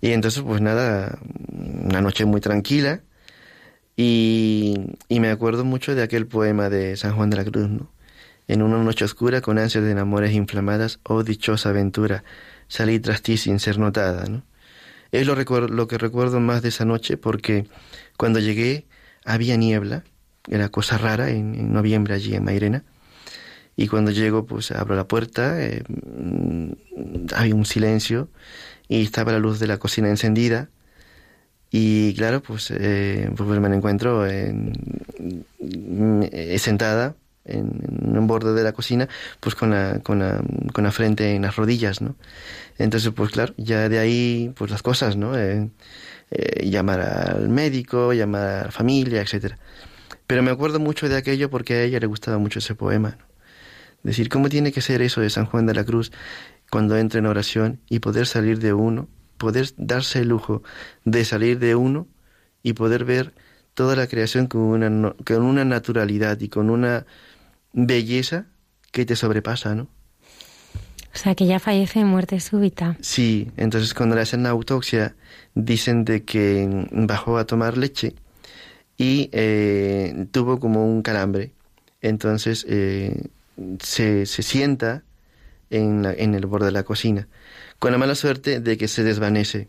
Y 0.00 0.12
entonces 0.12 0.42
pues 0.42 0.62
nada, 0.62 1.18
una 1.52 2.00
noche 2.00 2.24
muy 2.24 2.40
tranquila 2.40 3.02
y, 3.96 4.74
me 5.10 5.30
acuerdo 5.30 5.64
mucho 5.64 5.94
de 5.94 6.02
aquel 6.02 6.26
poema 6.26 6.68
de 6.70 6.96
San 6.96 7.14
Juan 7.14 7.30
de 7.30 7.36
la 7.36 7.44
Cruz, 7.44 7.68
¿no? 7.68 7.90
En 8.48 8.62
una 8.62 8.82
noche 8.82 9.04
oscura, 9.04 9.40
con 9.40 9.58
ansias 9.58 9.84
de 9.84 9.98
amores 9.98 10.32
inflamadas, 10.32 10.98
oh 11.04 11.22
dichosa 11.22 11.70
aventura, 11.70 12.24
salí 12.68 12.98
tras 13.00 13.22
ti 13.22 13.36
sin 13.36 13.60
ser 13.60 13.78
notada, 13.78 14.26
¿no? 14.26 14.42
Es 15.12 15.26
lo, 15.26 15.36
lo 15.68 15.88
que 15.88 15.98
recuerdo 15.98 16.40
más 16.40 16.62
de 16.62 16.70
esa 16.70 16.84
noche 16.84 17.16
porque 17.16 17.66
cuando 18.16 18.40
llegué 18.40 18.86
había 19.24 19.56
niebla, 19.56 20.04
era 20.48 20.68
cosa 20.68 20.98
rara 20.98 21.30
en, 21.30 21.72
noviembre 21.72 22.14
allí 22.14 22.34
en 22.34 22.44
Mairena, 22.44 22.84
Y 23.76 23.88
cuando 23.88 24.10
llego, 24.10 24.44
pues 24.46 24.70
abro 24.70 24.96
la 24.96 25.08
puerta, 25.08 25.62
eh, 25.62 25.82
mm, 25.88 26.72
hay 27.34 27.52
un 27.52 27.64
silencio 27.64 28.28
y 28.88 29.02
estaba 29.02 29.32
la 29.32 29.38
luz 29.38 29.58
de 29.60 29.66
la 29.66 29.78
cocina 29.78 30.08
encendida. 30.08 30.68
Y 31.72 32.14
claro, 32.14 32.42
pues, 32.42 32.70
eh, 32.70 33.30
pues 33.34 33.48
me 33.48 33.74
encuentro 33.74 34.26
en, 34.26 34.72
eh, 35.58 36.58
sentada 36.58 37.16
en, 37.44 38.18
un 38.18 38.26
borde 38.26 38.52
de 38.52 38.62
la 38.62 38.72
cocina, 38.72 39.08
pues 39.40 39.54
con 39.54 39.70
la, 39.70 40.00
con, 40.00 40.22
con 40.72 40.84
la 40.84 40.92
frente 40.92 41.34
en 41.34 41.42
las 41.42 41.56
rodillas, 41.56 42.02
¿no? 42.02 42.14
Entonces, 42.78 43.10
pues 43.14 43.30
claro, 43.30 43.54
ya 43.56 43.88
de 43.88 43.98
ahí, 43.98 44.52
pues 44.56 44.70
las 44.70 44.82
cosas, 44.82 45.16
¿no? 45.16 45.36
Eh, 45.36 45.70
eh, 46.30 46.68
llamar 46.68 47.00
al 47.00 47.48
médico, 47.48 48.12
llamar 48.12 48.42
a 48.42 48.64
la 48.64 48.70
familia, 48.70 49.22
etcétera. 49.22 49.58
Pero 50.26 50.42
me 50.42 50.50
acuerdo 50.50 50.80
mucho 50.80 51.08
de 51.08 51.16
aquello 51.16 51.50
porque 51.50 51.74
a 51.74 51.82
ella 51.82 52.00
le 52.00 52.06
gustaba 52.06 52.38
mucho 52.38 52.58
ese 52.58 52.74
poema. 52.74 53.18
Decir, 54.02 54.28
¿cómo 54.28 54.48
tiene 54.48 54.72
que 54.72 54.80
ser 54.80 55.02
eso 55.02 55.20
de 55.20 55.30
San 55.30 55.46
Juan 55.46 55.66
de 55.66 55.74
la 55.74 55.84
Cruz 55.84 56.12
cuando 56.70 56.96
entra 56.96 57.18
en 57.18 57.26
oración 57.26 57.80
y 57.88 58.00
poder 58.00 58.26
salir 58.26 58.58
de 58.58 58.72
uno, 58.72 59.08
poder 59.42 59.70
darse 59.76 60.20
el 60.20 60.28
lujo 60.28 60.62
de 61.04 61.24
salir 61.24 61.58
de 61.58 61.74
uno 61.74 62.06
y 62.62 62.74
poder 62.74 63.04
ver 63.04 63.34
toda 63.74 63.96
la 63.96 64.06
creación 64.06 64.46
con 64.46 64.60
una, 64.60 65.14
con 65.26 65.42
una 65.42 65.64
naturalidad 65.64 66.38
y 66.40 66.48
con 66.48 66.70
una 66.70 67.06
belleza 67.72 68.46
que 68.92 69.04
te 69.04 69.16
sobrepasa, 69.16 69.74
¿no? 69.74 69.88
O 71.12 71.18
sea, 71.18 71.34
que 71.34 71.46
ya 71.46 71.58
fallece 71.58 72.04
muerte 72.04 72.38
súbita. 72.38 72.96
Sí, 73.00 73.50
entonces 73.56 73.94
cuando 73.94 74.14
le 74.14 74.22
hacen 74.22 74.44
la 74.44 74.50
autopsia 74.50 75.16
dicen 75.54 76.04
de 76.04 76.22
que 76.22 76.86
bajó 76.92 77.36
a 77.36 77.44
tomar 77.44 77.76
leche 77.76 78.14
y 78.96 79.28
eh, 79.32 80.26
tuvo 80.30 80.60
como 80.60 80.86
un 80.86 81.02
calambre. 81.02 81.50
Entonces 82.00 82.64
eh, 82.68 83.28
se, 83.80 84.24
se, 84.26 84.42
sienta 84.42 85.02
en, 85.70 86.04
en 86.04 86.34
el 86.34 86.46
borde 86.46 86.66
de 86.66 86.72
la 86.72 86.84
cocina, 86.84 87.26
con 87.82 87.90
la 87.90 87.98
mala 87.98 88.14
suerte 88.14 88.60
de 88.60 88.76
que 88.76 88.86
se 88.86 89.02
desvanece. 89.02 89.66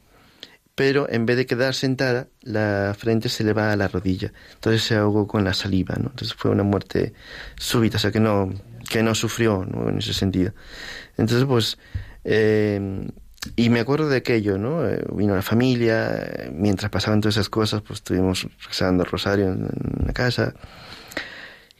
Pero 0.75 1.09
en 1.09 1.25
vez 1.25 1.35
de 1.35 1.47
quedar 1.47 1.73
sentada, 1.73 2.27
la 2.43 2.95
frente 2.95 3.27
se 3.27 3.43
le 3.43 3.53
va 3.53 3.71
a 3.71 3.75
la 3.75 3.87
rodilla. 3.87 4.31
Entonces 4.53 4.83
se 4.83 4.93
ahogó 4.93 5.25
con 5.25 5.43
la 5.43 5.55
saliva, 5.55 5.95
¿no? 5.95 6.09
Entonces 6.11 6.35
fue 6.35 6.51
una 6.51 6.61
muerte 6.61 7.13
súbita, 7.55 7.97
o 7.97 7.99
sea 7.99 8.11
que 8.11 8.19
no, 8.19 8.53
que 8.87 9.01
no 9.01 9.15
sufrió 9.15 9.65
¿no? 9.65 9.89
en 9.89 9.97
ese 9.97 10.13
sentido. 10.13 10.53
Entonces, 11.17 11.45
pues, 11.45 11.79
eh, 12.23 13.09
y 13.55 13.71
me 13.71 13.79
acuerdo 13.79 14.07
de 14.09 14.17
aquello, 14.17 14.59
¿no? 14.59 14.87
Eh, 14.87 15.03
vino 15.15 15.33
la 15.33 15.41
familia, 15.41 16.51
mientras 16.53 16.91
pasaban 16.91 17.19
todas 17.19 17.37
esas 17.37 17.49
cosas, 17.49 17.81
pues 17.81 17.97
estuvimos 17.97 18.47
rezando 18.67 19.05
el 19.05 19.09
rosario 19.09 19.47
en, 19.47 19.67
la 20.05 20.13
casa. 20.13 20.53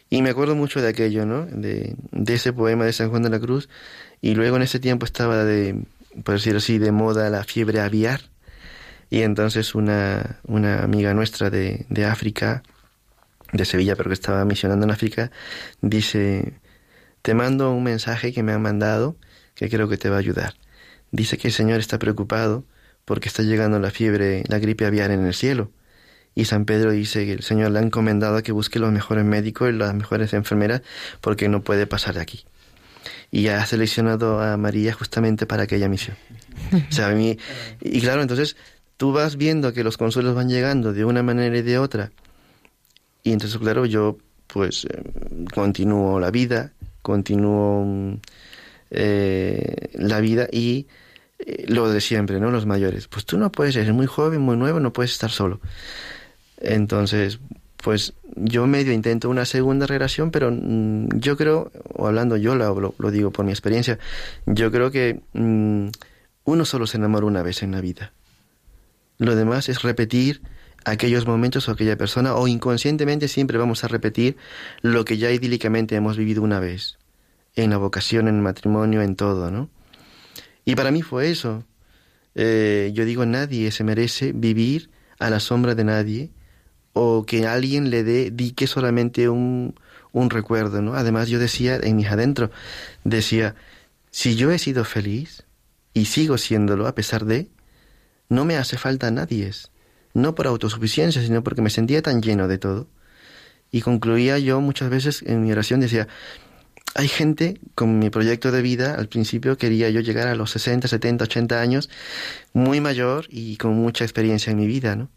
Y 0.10 0.23
me 0.23 0.31
acuerdo 0.31 0.55
mucho 0.55 0.81
de 0.81 0.88
aquello, 0.88 1.27
¿no? 1.27 1.45
De, 1.45 1.95
de, 2.11 2.34
ese 2.34 2.53
poema 2.53 2.85
de 2.85 2.93
San 2.93 3.11
Juan 3.11 3.22
de 3.22 3.30
la 3.30 3.39
Cruz. 3.39 3.69
Y 4.19 4.34
luego 4.34 4.55
en 4.55 4.64
ese 4.64 4.80
tiempo 4.80 5.05
estaba 5.05 5.43
de, 5.43 5.84
por 6.23 6.35
decirlo 6.35 6.60
así, 6.60 6.77
de 6.77 6.91
moda 6.91 7.30
la 7.30 7.44
fiebre 7.44 7.81
aviar. 7.81 8.22
Y 9.10 9.22
entonces 9.22 9.76
una, 9.76 10.40
una 10.44 10.84
amiga 10.84 11.14
nuestra 11.14 11.49
de, 11.49 11.85
de 11.90 12.06
África, 12.06 12.64
de 13.52 13.65
Sevilla, 13.65 13.95
pero 13.95 14.10
que 14.10 14.15
estaba 14.15 14.44
misionando 14.45 14.85
en 14.85 14.91
África, 14.91 15.31
dice, 15.81 16.60
te 17.22 17.34
mando 17.34 17.72
un 17.72 17.84
mensaje 17.84 18.34
que 18.34 18.44
me 18.44 18.53
han 18.53 18.61
mandado 18.61 19.18
que 19.56 19.69
creo 19.69 19.88
que 19.88 19.98
te 19.98 20.10
va 20.10 20.18
a 20.18 20.19
ayudar. 20.19 20.56
Dice 21.11 21.38
que 21.38 21.49
el 21.49 21.53
Señor 21.53 21.80
está 21.80 21.99
preocupado 21.99 22.65
porque 23.06 23.30
está 23.30 23.44
llegando 23.44 23.80
la 23.80 23.91
fiebre, 23.91 24.44
la 24.48 24.60
gripe 24.60 24.85
aviar 24.85 25.11
en 25.11 25.26
el 25.26 25.34
cielo. 25.34 25.72
Y 26.35 26.45
San 26.45 26.65
Pedro 26.65 26.91
dice 26.91 27.26
que 27.26 27.34
el 27.34 27.44
Señor 27.44 27.72
le 27.72 27.80
ha 27.80 27.81
encomendado 27.84 28.41
que 28.41 28.52
busque 28.52 28.80
los 28.80 28.91
mejores 28.91 29.23
médicos 29.23 29.69
y 29.69 29.73
las 29.73 29.94
mejores 29.94 30.34
enfermeras 30.34 30.81
porque 31.22 31.48
no 31.49 31.64
puede 31.64 31.85
pasar 31.85 32.15
de 32.15 32.22
aquí. 32.22 32.45
Y 33.35 33.47
ha 33.47 33.65
seleccionado 33.65 34.39
a 34.39 34.57
María 34.57 34.93
justamente 34.93 35.47
para 35.47 35.64
aquella 35.64 35.89
misión. 35.89 36.15
O 36.72 36.91
sea, 36.93 37.07
a 37.07 37.14
mí, 37.14 37.35
y 37.81 37.99
claro, 37.99 38.22
entonces 38.22 38.55
tú 38.95 39.11
vas 39.11 39.38
viendo 39.38 39.73
que 39.73 39.84
los 39.84 39.97
consuelos 39.97 40.35
van 40.35 40.49
llegando 40.49 40.93
de 40.93 41.03
una 41.03 41.23
manera 41.23 41.57
y 41.57 41.64
de 41.64 41.80
otra. 41.80 42.11
Y 43.23 43.31
entonces, 43.31 43.57
claro, 43.57 43.88
yo 43.88 44.19
pues 44.45 44.85
eh, 44.85 45.01
continúo 45.51 46.19
la 46.19 46.30
vida, 46.30 46.73
continúo 47.01 48.19
eh, 48.91 49.89
la 49.95 50.19
vida 50.19 50.47
y 50.51 50.85
eh, 51.39 51.65
lo 51.69 51.89
de 51.89 52.01
siempre, 52.01 52.39
¿no? 52.39 52.51
Los 52.51 52.68
mayores. 52.68 53.07
Pues 53.07 53.26
tú 53.26 53.39
no 53.39 53.51
puedes 53.51 53.73
ser 53.73 53.91
muy 53.93 54.05
joven, 54.05 54.41
muy 54.41 54.57
nuevo, 54.57 54.80
no 54.80 54.93
puedes 54.93 55.11
estar 55.11 55.31
solo. 55.31 55.60
Entonces, 56.57 57.39
pues 57.84 58.14
yo 58.38 58.65
medio 58.65 58.93
intento 58.93 59.30
una 59.30 59.43
segunda 59.43 59.85
relación, 59.85 60.31
pero 60.31 60.49
mm, 60.49 61.19
yo 61.19 61.35
creo, 61.35 61.69
o 61.93 62.07
hablando 62.07 62.38
yo 62.38 62.55
lo, 62.55 62.95
lo, 62.97 63.11
digo 63.11 63.30
por 63.31 63.43
mi 63.43 63.51
experiencia, 63.51 63.99
yo 64.45 64.72
creo 64.72 64.89
que 64.89 65.19
mm, 65.34 65.88
uno 66.45 66.65
solo 66.65 66.88
se 66.88 66.95
enamora 66.95 67.26
una 67.26 67.43
vez 67.43 67.61
en 67.61 67.73
la 67.73 67.81
vida. 67.81 68.14
Lo 69.18 69.35
demás 69.35 69.68
es 69.68 69.81
repetir 69.81 70.41
aquellos 70.85 71.27
momentos 71.27 71.68
o 71.68 71.73
aquella 71.73 71.97
persona 71.97 72.35
o 72.35 72.47
inconscientemente 72.47 73.27
siempre 73.27 73.57
vamos 73.57 73.84
a 73.84 73.89
repetir 73.89 74.38
lo 74.81 75.03
que 75.03 75.18
ya 75.18 75.30
idílicamente 75.31 75.95
hemos 75.95 76.15
vivido 76.15 76.41
una 76.41 76.61
vez, 76.61 76.97
en 77.55 77.69
la 77.69 77.77
vocación, 77.77 78.30
en 78.30 78.35
el 78.35 78.41
matrimonio, 78.41 79.01
en 79.01 79.18
todo, 79.18 79.51
¿no? 79.51 79.69
Y 80.64 80.76
para 80.76 80.91
mí 80.91 81.01
fue 81.01 81.30
eso. 81.30 81.65
Eh, 82.34 82.91
yo 82.93 83.03
digo, 83.03 83.26
nadie 83.26 83.72
se 83.72 83.84
merece 83.84 84.31
vivir 84.31 84.89
a 85.19 85.30
la 85.30 85.41
sombra 85.41 85.76
de 85.76 85.84
nadie 85.84 86.31
o 86.94 87.26
que 87.26 87.48
alguien 87.48 87.90
le 87.90 88.03
dé, 88.03 88.32
dique 88.32 88.68
solamente 88.68 89.30
un, 89.30 89.76
un 90.11 90.30
recuerdo, 90.30 90.82
¿no? 90.82 90.94
Además 90.94 91.30
yo 91.30 91.40
decía 91.40 91.78
en 91.82 91.95
mis 91.95 92.07
adentro, 92.07 92.52
decía, 93.03 93.56
si 94.11 94.36
yo 94.36 94.52
he 94.52 94.60
sido 94.60 94.86
feliz 94.86 95.44
y 95.94 96.06
sigo 96.06 96.38
siéndolo 96.38 96.88
a 96.88 96.95
pesar 96.95 97.26
de, 97.26 97.49
no 98.30 98.45
me 98.45 98.57
hace 98.57 98.78
falta 98.78 99.11
nadie 99.11 99.52
no 100.14 100.36
por 100.36 100.48
autosuficiencia, 100.48 101.22
sino 101.22 101.44
porque 101.44 101.61
me 101.61 101.70
sentía 101.70 102.02
tan 102.02 102.22
lleno 102.22 102.48
de 102.48 102.57
todo. 102.57 102.88
Y 103.72 103.82
concluía 103.82 104.38
yo 104.38 104.61
muchas 104.61 104.90
veces 104.90 105.24
en 105.26 105.41
mi 105.41 105.52
oración, 105.52 105.80
decía, 105.80 106.07
hay 106.95 107.07
gente 107.07 107.60
con 107.74 107.98
mi 107.98 108.11
proyecto 108.11 108.52
de 108.52 108.61
vida, 108.61 108.95
al 108.95 109.10
principio 109.10 109.57
quería 109.57 109.90
yo 109.90 110.02
llegar 110.02 110.28
a 110.28 110.36
los 110.36 110.52
60, 110.52 110.88
70, 110.88 111.24
80 111.24 111.60
años, 111.60 111.90
muy 112.53 112.82
mayor 112.82 113.26
y 113.30 113.57
con 113.57 113.74
mucha 113.74 114.03
experiencia 114.03 114.52
en 114.52 114.57
mi 114.57 114.68
vida, 114.68 114.95
¿no? 114.95 115.10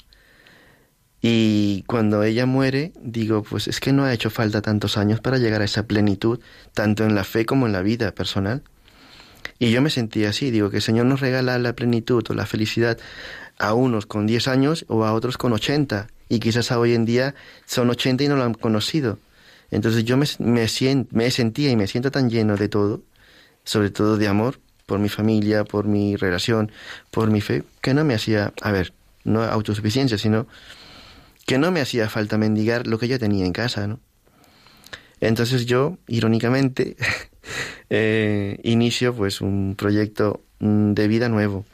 Y 1.29 1.83
cuando 1.89 2.23
ella 2.23 2.47
muere, 2.47 2.93
digo, 3.03 3.43
pues 3.43 3.67
es 3.67 3.81
que 3.81 3.93
no 3.93 4.05
ha 4.05 4.15
hecho 4.15 4.31
falta 4.31 4.63
tantos 4.63 4.97
años 4.97 5.19
para 5.19 5.39
llegar 5.39 5.61
a 5.61 5.65
esa 5.65 5.83
plenitud, 5.83 6.39
tanto 6.73 7.05
en 7.05 7.17
la 7.17 7.25
fe 7.25 7.45
como 7.45 7.67
en 7.67 7.73
la 7.73 7.83
vida 7.83 8.13
personal. 8.13 8.63
Y 9.59 9.73
yo 9.73 9.83
me 9.83 9.91
sentía 9.91 10.29
así, 10.29 10.53
digo, 10.53 10.71
que 10.71 10.77
el 10.77 10.83
Señor 10.83 11.07
nos 11.07 11.19
regala 11.19 11.59
la 11.59 11.73
plenitud 11.73 12.23
o 12.31 12.33
la 12.33 12.47
felicidad 12.47 12.97
a 13.59 13.75
unos 13.75 14.07
con 14.07 14.29
10 14.29 14.47
años 14.47 14.85
o 14.87 15.05
a 15.05 15.15
otros 15.15 15.37
con 15.37 15.53
80 15.53 16.07
y 16.29 16.39
quizás 16.39 16.71
hoy 16.71 16.95
en 16.95 17.05
día 17.05 17.35
son 17.65 17.91
80 17.91 18.23
y 18.23 18.29
no 18.29 18.37
lo 18.37 18.45
han 18.45 18.55
conocido. 18.55 19.19
Entonces 19.73 20.05
yo 20.05 20.17
me, 20.17 20.27
me, 20.39 20.69
me 21.11 21.31
sentía 21.33 21.71
y 21.73 21.77
me 21.77 21.89
siento 21.89 22.13
tan 22.13 22.31
lleno 22.31 22.57
de 22.57 22.69
todo, 22.69 23.03
sobre 23.65 23.91
todo 23.91 24.17
de 24.17 24.29
amor 24.29 24.61
por 24.87 25.01
mi 25.01 25.09
familia, 25.09 25.65
por 25.65 25.87
mi 25.87 26.15
relación, 26.15 26.71
por 27.11 27.33
mi 27.33 27.41
fe, 27.41 27.65
que 27.81 27.95
no 27.95 28.05
me 28.05 28.15
hacía, 28.15 28.53
a 28.63 28.71
ver, 28.71 28.93
no 29.25 29.43
autosuficiencia, 29.43 30.19
sino 30.19 30.47
que 31.47 31.59
no 31.59 31.71
me 31.73 31.81
hacía 31.81 32.09
falta 32.09 32.39
mendigar 32.39 32.87
lo 32.87 32.99
que 32.99 33.09
ya 33.09 33.19
tenía 33.19 33.47
en 33.47 33.53
casa, 33.53 33.87
¿no? 33.87 34.01
Entonces 35.21 35.65
yo, 35.65 35.97
irónicamente, 36.07 36.97
eh, 37.91 38.61
inicio 38.65 39.15
pues 39.15 39.41
un 39.41 39.75
proyecto 39.77 40.45
mm, 40.61 40.93
de 40.93 41.09
vida 41.09 41.29
nuevo 41.29 41.65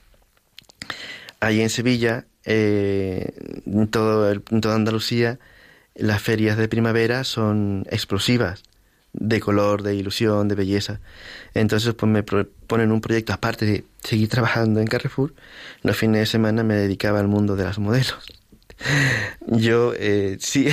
Allí 1.43 1.61
en 1.61 1.71
Sevilla, 1.71 2.27
eh, 2.45 3.33
en, 3.67 3.89
todo 3.89 4.41
toda 4.41 4.77
Andalucía, 4.77 5.41
las 5.97 6.23
ferias 6.23 6.57
de 6.57 6.69
primavera 6.69 7.25
son 7.25 7.85
explosivas 7.91 8.63
de 9.13 9.41
color, 9.41 9.83
de 9.83 9.97
ilusión, 9.97 10.47
de 10.47 10.55
belleza. 10.55 11.01
Entonces, 11.53 11.95
pues 11.95 12.13
me 12.13 12.23
ponen 12.23 12.93
un 12.93 13.01
proyecto 13.01 13.33
aparte 13.33 13.67
de 13.67 13.85
seguir 14.05 14.29
trabajando 14.29 14.79
en 14.79 14.87
Carrefour. 14.87 15.35
Los 15.83 15.97
fines 15.97 16.21
de 16.21 16.27
semana 16.27 16.63
me 16.63 16.77
dedicaba 16.77 17.19
al 17.19 17.27
mundo 17.27 17.57
de 17.57 17.65
las 17.65 17.81
modelos. 17.81 18.42
Yo 19.47 19.93
eh, 19.97 20.37
sí 20.41 20.69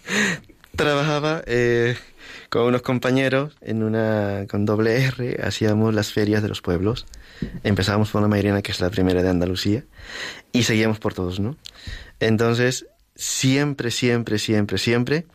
trabajaba 0.76 1.42
eh, 1.46 1.96
con 2.48 2.62
unos 2.62 2.82
compañeros 2.82 3.56
en 3.60 3.82
una 3.82 4.46
con 4.50 4.64
doble 4.66 5.02
R, 5.04 5.40
hacíamos 5.42 5.94
las 5.94 6.12
ferias 6.12 6.42
de 6.42 6.48
los 6.48 6.62
pueblos. 6.62 7.06
Empezábamos 7.64 8.10
por 8.10 8.22
la 8.22 8.28
Mairena, 8.28 8.62
que 8.62 8.72
es 8.72 8.80
la 8.80 8.90
primera 8.90 9.22
de 9.22 9.30
Andalucía, 9.30 9.84
y 10.52 10.64
seguíamos 10.64 10.98
por 10.98 11.14
todos, 11.14 11.40
¿no? 11.40 11.56
Entonces, 12.18 12.86
siempre, 13.14 13.90
siempre, 13.90 14.38
siempre, 14.38 14.78
siempre 14.78 15.26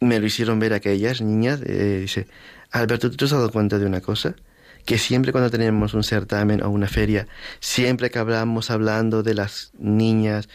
me 0.00 0.18
lo 0.18 0.26
hicieron 0.26 0.58
ver 0.58 0.72
aquellas 0.72 1.20
niñas. 1.20 1.60
Eh, 1.64 1.98
dice, 2.02 2.26
Alberto, 2.70 3.10
¿tú 3.10 3.16
te 3.16 3.24
has 3.26 3.30
dado 3.30 3.50
cuenta 3.50 3.78
de 3.78 3.86
una 3.86 4.00
cosa? 4.00 4.34
Que 4.90 4.98
siempre 4.98 5.30
cuando 5.30 5.50
tenemos 5.50 5.94
un 5.94 6.02
certamen 6.02 6.64
o 6.64 6.68
una 6.68 6.88
feria, 6.88 7.28
siempre 7.60 8.10
que 8.10 8.18
hablamos 8.18 8.72
hablando 8.72 9.22
de 9.22 9.34
las 9.34 9.70
niñas, 9.78 10.48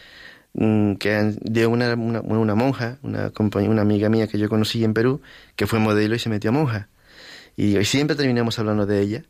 mm, 0.56 0.95
que 0.95 1.38
de 1.40 1.68
una, 1.68 1.94
una, 1.94 2.53
monja, 2.53 2.98
una, 3.02 3.32
una 3.40 3.82
amiga 3.82 4.10
mía 4.10 4.28
que 4.28 4.38
yo 4.38 4.49
conocí 4.49 4.84
en 4.84 4.94
Perú, 4.94 5.22
que 5.56 5.68
fue 5.68 5.80
modelo 5.80 6.16
y 6.16 6.20
se 6.20 6.28
metió 6.28 6.49
a 6.49 6.53
monja. 6.53 6.90
Y, 7.56 7.82
siempre 7.86 8.18
terminamos 8.18 8.60
hablando 8.60 8.86
de 8.86 8.99
ella. 8.99 9.24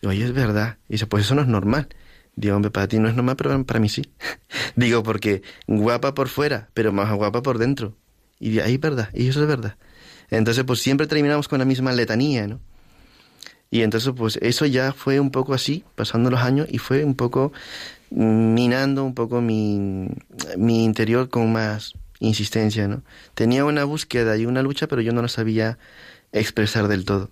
Y 0.00 0.06
oye, 0.06 0.24
es 0.24 0.32
verdad. 0.32 0.78
Y 0.88 0.92
dice, 0.92 1.08
pues 1.08 1.24
eso 1.24 1.34
no 1.34 1.42
es 1.42 1.48
normal. 1.48 1.88
Digo, 2.36 2.54
hombre, 2.54 2.70
para 2.70 2.86
ti 2.86 3.00
no 3.00 3.08
es 3.08 3.16
normal, 3.16 3.34
pero 3.34 3.66
para 3.66 3.80
mí 3.80 3.88
sí. 3.88 4.02
Digo, 4.76 5.02
porque 5.02 5.42
guapa 5.66 6.14
por 6.14 6.28
fuera, 6.28 6.68
pero 6.74 6.92
más 6.92 7.12
guapa 7.12 7.42
por 7.42 7.58
dentro. 7.58 7.96
Y 8.38 8.60
ahí 8.60 8.74
es 8.74 8.80
verdad, 8.80 9.08
y 9.14 9.26
eso 9.26 9.42
es 9.42 9.48
verdad. 9.48 9.78
Entonces, 10.30 10.62
pues 10.62 10.78
siempre 10.78 11.08
terminamos 11.08 11.48
con 11.48 11.58
la 11.58 11.64
misma 11.64 11.92
letanía, 11.92 12.46
¿no? 12.46 12.60
Y 13.70 13.82
entonces, 13.82 14.12
pues 14.16 14.38
eso 14.42 14.66
ya 14.66 14.92
fue 14.92 15.18
un 15.20 15.30
poco 15.30 15.54
así, 15.54 15.84
pasando 15.94 16.30
los 16.30 16.40
años, 16.40 16.68
y 16.70 16.78
fue 16.78 17.04
un 17.04 17.14
poco 17.14 17.52
minando 18.10 19.04
un 19.04 19.14
poco 19.14 19.40
mi, 19.40 20.08
mi 20.56 20.84
interior 20.84 21.28
con 21.28 21.52
más 21.52 21.94
insistencia, 22.20 22.86
¿no? 22.88 23.02
Tenía 23.34 23.64
una 23.64 23.84
búsqueda 23.84 24.36
y 24.36 24.46
una 24.46 24.62
lucha, 24.62 24.86
pero 24.86 25.02
yo 25.02 25.12
no 25.12 25.22
la 25.22 25.28
sabía 25.28 25.78
expresar 26.32 26.88
del 26.88 27.04
todo. 27.04 27.30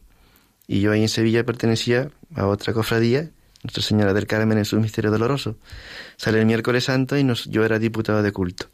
Y 0.67 0.81
yo 0.81 0.93
ahí 0.93 1.03
en 1.03 1.09
Sevilla 1.09 1.45
pertenecía 1.45 2.11
a 2.35 2.47
otra 2.47 2.73
cofradía, 2.73 3.31
Nuestra 3.63 3.83
Señora 3.83 4.13
del 4.13 4.27
Carmen 4.27 4.59
en 4.59 4.65
su 4.65 4.81
misterio 4.81 5.11
doloroso. 5.11 5.57
Sale 6.17 6.41
el 6.41 6.47
miércoles 6.47 6.85
santo 6.85 7.17
y 7.17 7.25
nos, 7.25 7.45
yo 7.45 7.65
era 7.65 7.79
diputado 7.79 8.23
de 8.23 8.33
culto. 8.33 8.67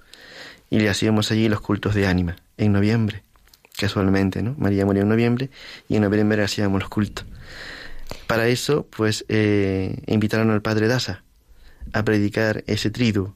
Y 0.70 0.80
le 0.80 0.88
hacíamos 0.88 1.30
allí 1.30 1.48
los 1.48 1.60
cultos 1.60 1.94
de 1.94 2.06
ánima, 2.06 2.36
en 2.56 2.72
noviembre, 2.72 3.22
casualmente, 3.76 4.42
¿no? 4.42 4.54
María 4.58 4.86
murió 4.86 5.02
en 5.02 5.08
noviembre 5.08 5.50
y 5.88 5.96
en 5.96 6.02
noviembre 6.02 6.42
hacíamos 6.42 6.80
los 6.80 6.88
cultos. 6.88 7.26
Para 8.26 8.48
eso, 8.48 8.86
pues, 8.86 9.24
eh, 9.28 10.02
invitaron 10.06 10.50
al 10.50 10.62
padre 10.62 10.88
Daza 10.88 11.24
a 11.92 12.04
predicar 12.04 12.64
ese 12.66 12.90
triduo. 12.90 13.34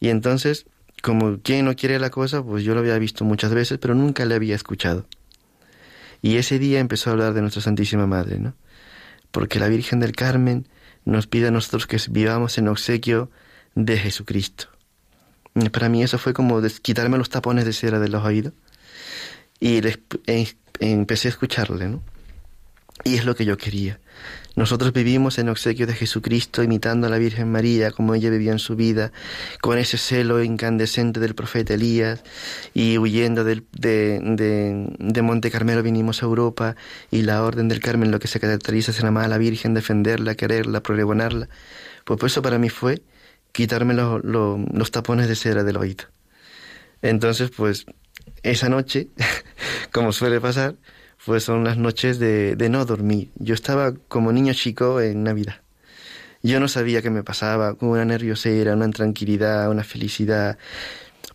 Y 0.00 0.08
entonces, 0.08 0.66
como 1.02 1.40
quien 1.40 1.64
no 1.64 1.76
quiere 1.76 1.98
la 1.98 2.10
cosa, 2.10 2.42
pues 2.42 2.64
yo 2.64 2.74
lo 2.74 2.80
había 2.80 2.98
visto 2.98 3.24
muchas 3.24 3.52
veces, 3.52 3.78
pero 3.78 3.94
nunca 3.94 4.24
le 4.24 4.34
había 4.34 4.54
escuchado. 4.54 5.06
Y 6.22 6.36
ese 6.36 6.58
día 6.58 6.78
empezó 6.78 7.10
a 7.10 7.12
hablar 7.14 7.34
de 7.34 7.40
nuestra 7.40 7.62
Santísima 7.62 8.06
Madre, 8.06 8.38
¿no? 8.38 8.54
Porque 9.32 9.58
la 9.58 9.68
Virgen 9.68 9.98
del 9.98 10.12
Carmen 10.12 10.68
nos 11.04 11.26
pide 11.26 11.48
a 11.48 11.50
nosotros 11.50 11.86
que 11.86 11.98
vivamos 12.10 12.58
en 12.58 12.68
obsequio 12.68 13.30
de 13.74 13.98
Jesucristo. 13.98 14.66
Para 15.72 15.88
mí 15.88 16.02
eso 16.02 16.18
fue 16.18 16.32
como 16.32 16.62
quitarme 16.82 17.18
los 17.18 17.28
tapones 17.28 17.64
de 17.64 17.72
cera 17.72 17.98
de 17.98 18.08
los 18.08 18.24
oídos 18.24 18.54
y 19.60 19.80
empecé 20.80 21.28
a 21.28 21.30
escucharle, 21.30 21.88
¿no? 21.88 22.02
Y 23.04 23.16
es 23.16 23.24
lo 23.24 23.34
que 23.34 23.44
yo 23.44 23.56
quería. 23.56 23.98
Nosotros 24.54 24.92
vivimos 24.92 25.38
en 25.38 25.48
obsequio 25.48 25.86
de 25.86 25.94
Jesucristo, 25.94 26.62
imitando 26.62 27.06
a 27.06 27.10
la 27.10 27.16
Virgen 27.16 27.50
María, 27.50 27.90
como 27.90 28.14
ella 28.14 28.28
vivía 28.28 28.52
en 28.52 28.58
su 28.58 28.76
vida, 28.76 29.10
con 29.62 29.78
ese 29.78 29.96
celo 29.96 30.42
incandescente 30.42 31.20
del 31.20 31.34
profeta 31.34 31.72
Elías, 31.74 32.22
y 32.74 32.98
huyendo 32.98 33.44
de, 33.44 33.62
de, 33.72 35.22
Monte 35.22 35.50
Carmelo 35.50 35.82
vinimos 35.82 36.22
a 36.22 36.26
Europa, 36.26 36.76
y 37.10 37.22
la 37.22 37.42
Orden 37.42 37.68
del 37.68 37.80
Carmen 37.80 38.10
lo 38.10 38.18
que 38.18 38.28
se 38.28 38.40
caracteriza 38.40 38.90
es 38.90 39.00
en 39.00 39.06
amar 39.06 39.24
a 39.24 39.28
la 39.28 39.38
Virgen, 39.38 39.72
defenderla, 39.72 40.34
quererla, 40.34 40.82
pregonarla. 40.82 41.48
Pues, 42.04 42.20
pues 42.20 42.32
eso 42.32 42.42
para 42.42 42.58
mí 42.58 42.68
fue 42.68 43.02
quitarme 43.52 43.94
los 43.94 44.90
tapones 44.90 45.28
de 45.28 45.36
cera 45.36 45.64
del 45.64 45.78
oído. 45.78 46.04
Entonces, 47.00 47.50
pues, 47.56 47.86
esa 48.42 48.68
noche, 48.68 49.08
como 49.92 50.12
suele 50.12 50.40
pasar, 50.40 50.76
pues 51.24 51.44
son 51.44 51.64
las 51.64 51.76
noches 51.76 52.18
de, 52.18 52.56
de 52.56 52.68
no 52.68 52.84
dormir. 52.84 53.30
Yo 53.36 53.54
estaba 53.54 53.94
como 54.08 54.32
niño 54.32 54.52
chico 54.54 55.00
en 55.00 55.22
Navidad. 55.22 55.56
Yo 56.42 56.58
no 56.58 56.66
sabía 56.66 57.02
qué 57.02 57.10
me 57.10 57.22
pasaba, 57.22 57.76
una 57.80 58.04
nerviosera, 58.04 58.74
una 58.74 58.86
intranquilidad, 58.86 59.70
una 59.70 59.84
felicidad, 59.84 60.58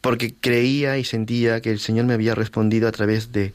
porque 0.01 0.35
creía 0.35 0.97
y 0.97 1.05
sentía 1.05 1.61
que 1.61 1.71
el 1.71 1.79
Señor 1.79 2.05
me 2.05 2.13
había 2.13 2.35
respondido 2.35 2.87
a 2.87 2.91
través 2.91 3.31
de... 3.31 3.53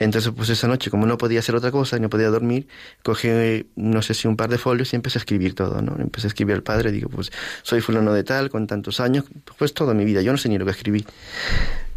Entonces, 0.00 0.32
pues 0.34 0.48
esa 0.48 0.66
noche, 0.66 0.90
como 0.90 1.06
no 1.06 1.18
podía 1.18 1.40
hacer 1.40 1.54
otra 1.54 1.70
cosa 1.70 1.98
no 1.98 2.08
podía 2.08 2.28
dormir, 2.30 2.66
cogí, 3.02 3.28
no 3.76 4.00
sé 4.00 4.14
si 4.14 4.26
un 4.26 4.36
par 4.36 4.48
de 4.48 4.56
folios 4.56 4.92
y 4.92 4.96
empecé 4.96 5.18
a 5.18 5.20
escribir 5.20 5.54
todo, 5.54 5.82
¿no? 5.82 5.94
Empecé 6.00 6.26
a 6.26 6.28
escribir 6.28 6.54
al 6.54 6.62
Padre, 6.62 6.90
digo, 6.90 7.10
pues 7.10 7.30
soy 7.62 7.82
fulano 7.82 8.12
de 8.14 8.24
tal, 8.24 8.48
con 8.48 8.66
tantos 8.66 8.98
años, 8.98 9.26
pues 9.58 9.74
toda 9.74 9.92
mi 9.92 10.06
vida, 10.06 10.22
yo 10.22 10.32
no 10.32 10.38
sé 10.38 10.48
ni 10.48 10.58
lo 10.58 10.64
que 10.64 10.70
escribí. 10.70 11.04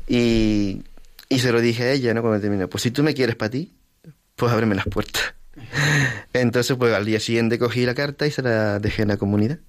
Y 0.08 0.82
y 1.30 1.40
se 1.40 1.52
lo 1.52 1.62
dije 1.62 1.84
a 1.84 1.92
ella, 1.92 2.14
¿no? 2.14 2.22
Cuando 2.22 2.40
terminé, 2.40 2.68
pues 2.68 2.84
si 2.84 2.92
tú 2.92 3.04
me 3.04 3.14
quieres 3.14 3.36
para 3.36 3.52
ti, 3.52 3.74
pues 4.36 4.52
ábreme 4.52 4.76
las 4.76 4.86
puertas. 4.86 5.34
Entonces, 6.34 6.76
pues 6.78 6.94
al 6.94 7.06
día 7.06 7.20
siguiente 7.20 7.60
cogí 7.60 7.86
la 7.86 7.94
carta 7.94 8.28
y 8.28 8.32
se 8.32 8.42
la 8.42 8.80
dejé 8.80 9.04
en 9.04 9.10
la 9.10 9.18
comunidad. 9.18 9.60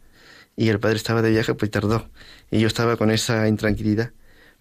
Y 0.56 0.68
el 0.68 0.78
padre 0.78 0.97
estaba 0.97 1.22
de 1.22 1.31
viaje, 1.31 1.55
pues 1.55 1.70
tardó. 1.70 2.09
Y 2.51 2.60
yo 2.60 2.66
estaba 2.66 2.97
con 2.97 3.10
esa 3.10 3.48
intranquilidad. 3.48 4.12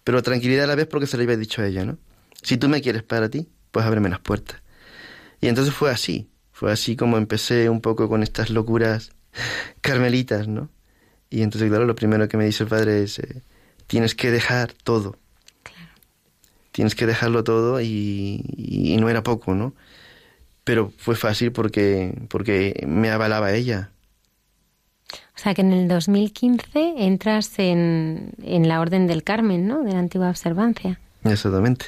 Pero 0.02 0.22
tranquilidad 0.22 0.64
a 0.64 0.66
la 0.66 0.74
vez 0.74 0.86
porque 0.86 1.06
se 1.06 1.16
lo 1.16 1.22
había 1.22 1.36
dicho 1.36 1.62
a 1.62 1.66
ella, 1.66 1.84
¿no? 1.84 1.98
Si 2.42 2.56
tú 2.56 2.68
me 2.68 2.82
quieres 2.82 3.02
para 3.02 3.28
ti, 3.28 3.48
pues 3.70 3.86
ábreme 3.86 4.08
las 4.08 4.20
puertas. 4.20 4.60
Y 5.40 5.48
entonces 5.48 5.72
fue 5.72 5.90
así. 5.90 6.30
Fue 6.52 6.70
así 6.70 6.96
como 6.96 7.16
empecé 7.16 7.68
un 7.68 7.80
poco 7.80 8.08
con 8.08 8.22
estas 8.22 8.50
locuras 8.50 9.12
carmelitas, 9.80 10.48
¿no? 10.48 10.70
Y 11.30 11.42
entonces, 11.42 11.68
claro, 11.68 11.84
lo 11.84 11.94
primero 11.94 12.28
que 12.28 12.36
me 12.36 12.44
dice 12.44 12.64
el 12.64 12.68
padre 12.68 13.02
es, 13.02 13.18
eh, 13.18 13.42
tienes 13.86 14.14
que 14.14 14.30
dejar 14.30 14.72
todo 14.72 15.18
tienes 16.74 16.96
que 16.96 17.06
dejarlo 17.06 17.44
todo 17.44 17.80
y, 17.80 18.96
no 18.98 19.08
era 19.08 19.22
poco, 19.22 19.54
¿no? 19.54 19.74
Pero 20.64 20.92
fue 20.96 21.14
fácil 21.14 21.52
porque, 21.52 22.26
porque 22.28 22.84
me 22.88 23.10
avalaba 23.10 23.52
ella. 23.52 23.92
O 25.12 25.38
sea 25.38 25.54
que 25.54 25.60
en 25.60 25.72
el 25.72 25.86
2015 25.86 27.04
entras 27.04 27.58
en, 27.60 28.32
en 28.42 28.66
la 28.66 28.80
Orden 28.80 29.06
del 29.06 29.22
Carmen, 29.22 29.68
¿no? 29.68 29.84
De 29.84 29.92
la 29.92 30.00
antigua 30.00 30.30
observancia. 30.30 30.98
Exactamente. 31.22 31.86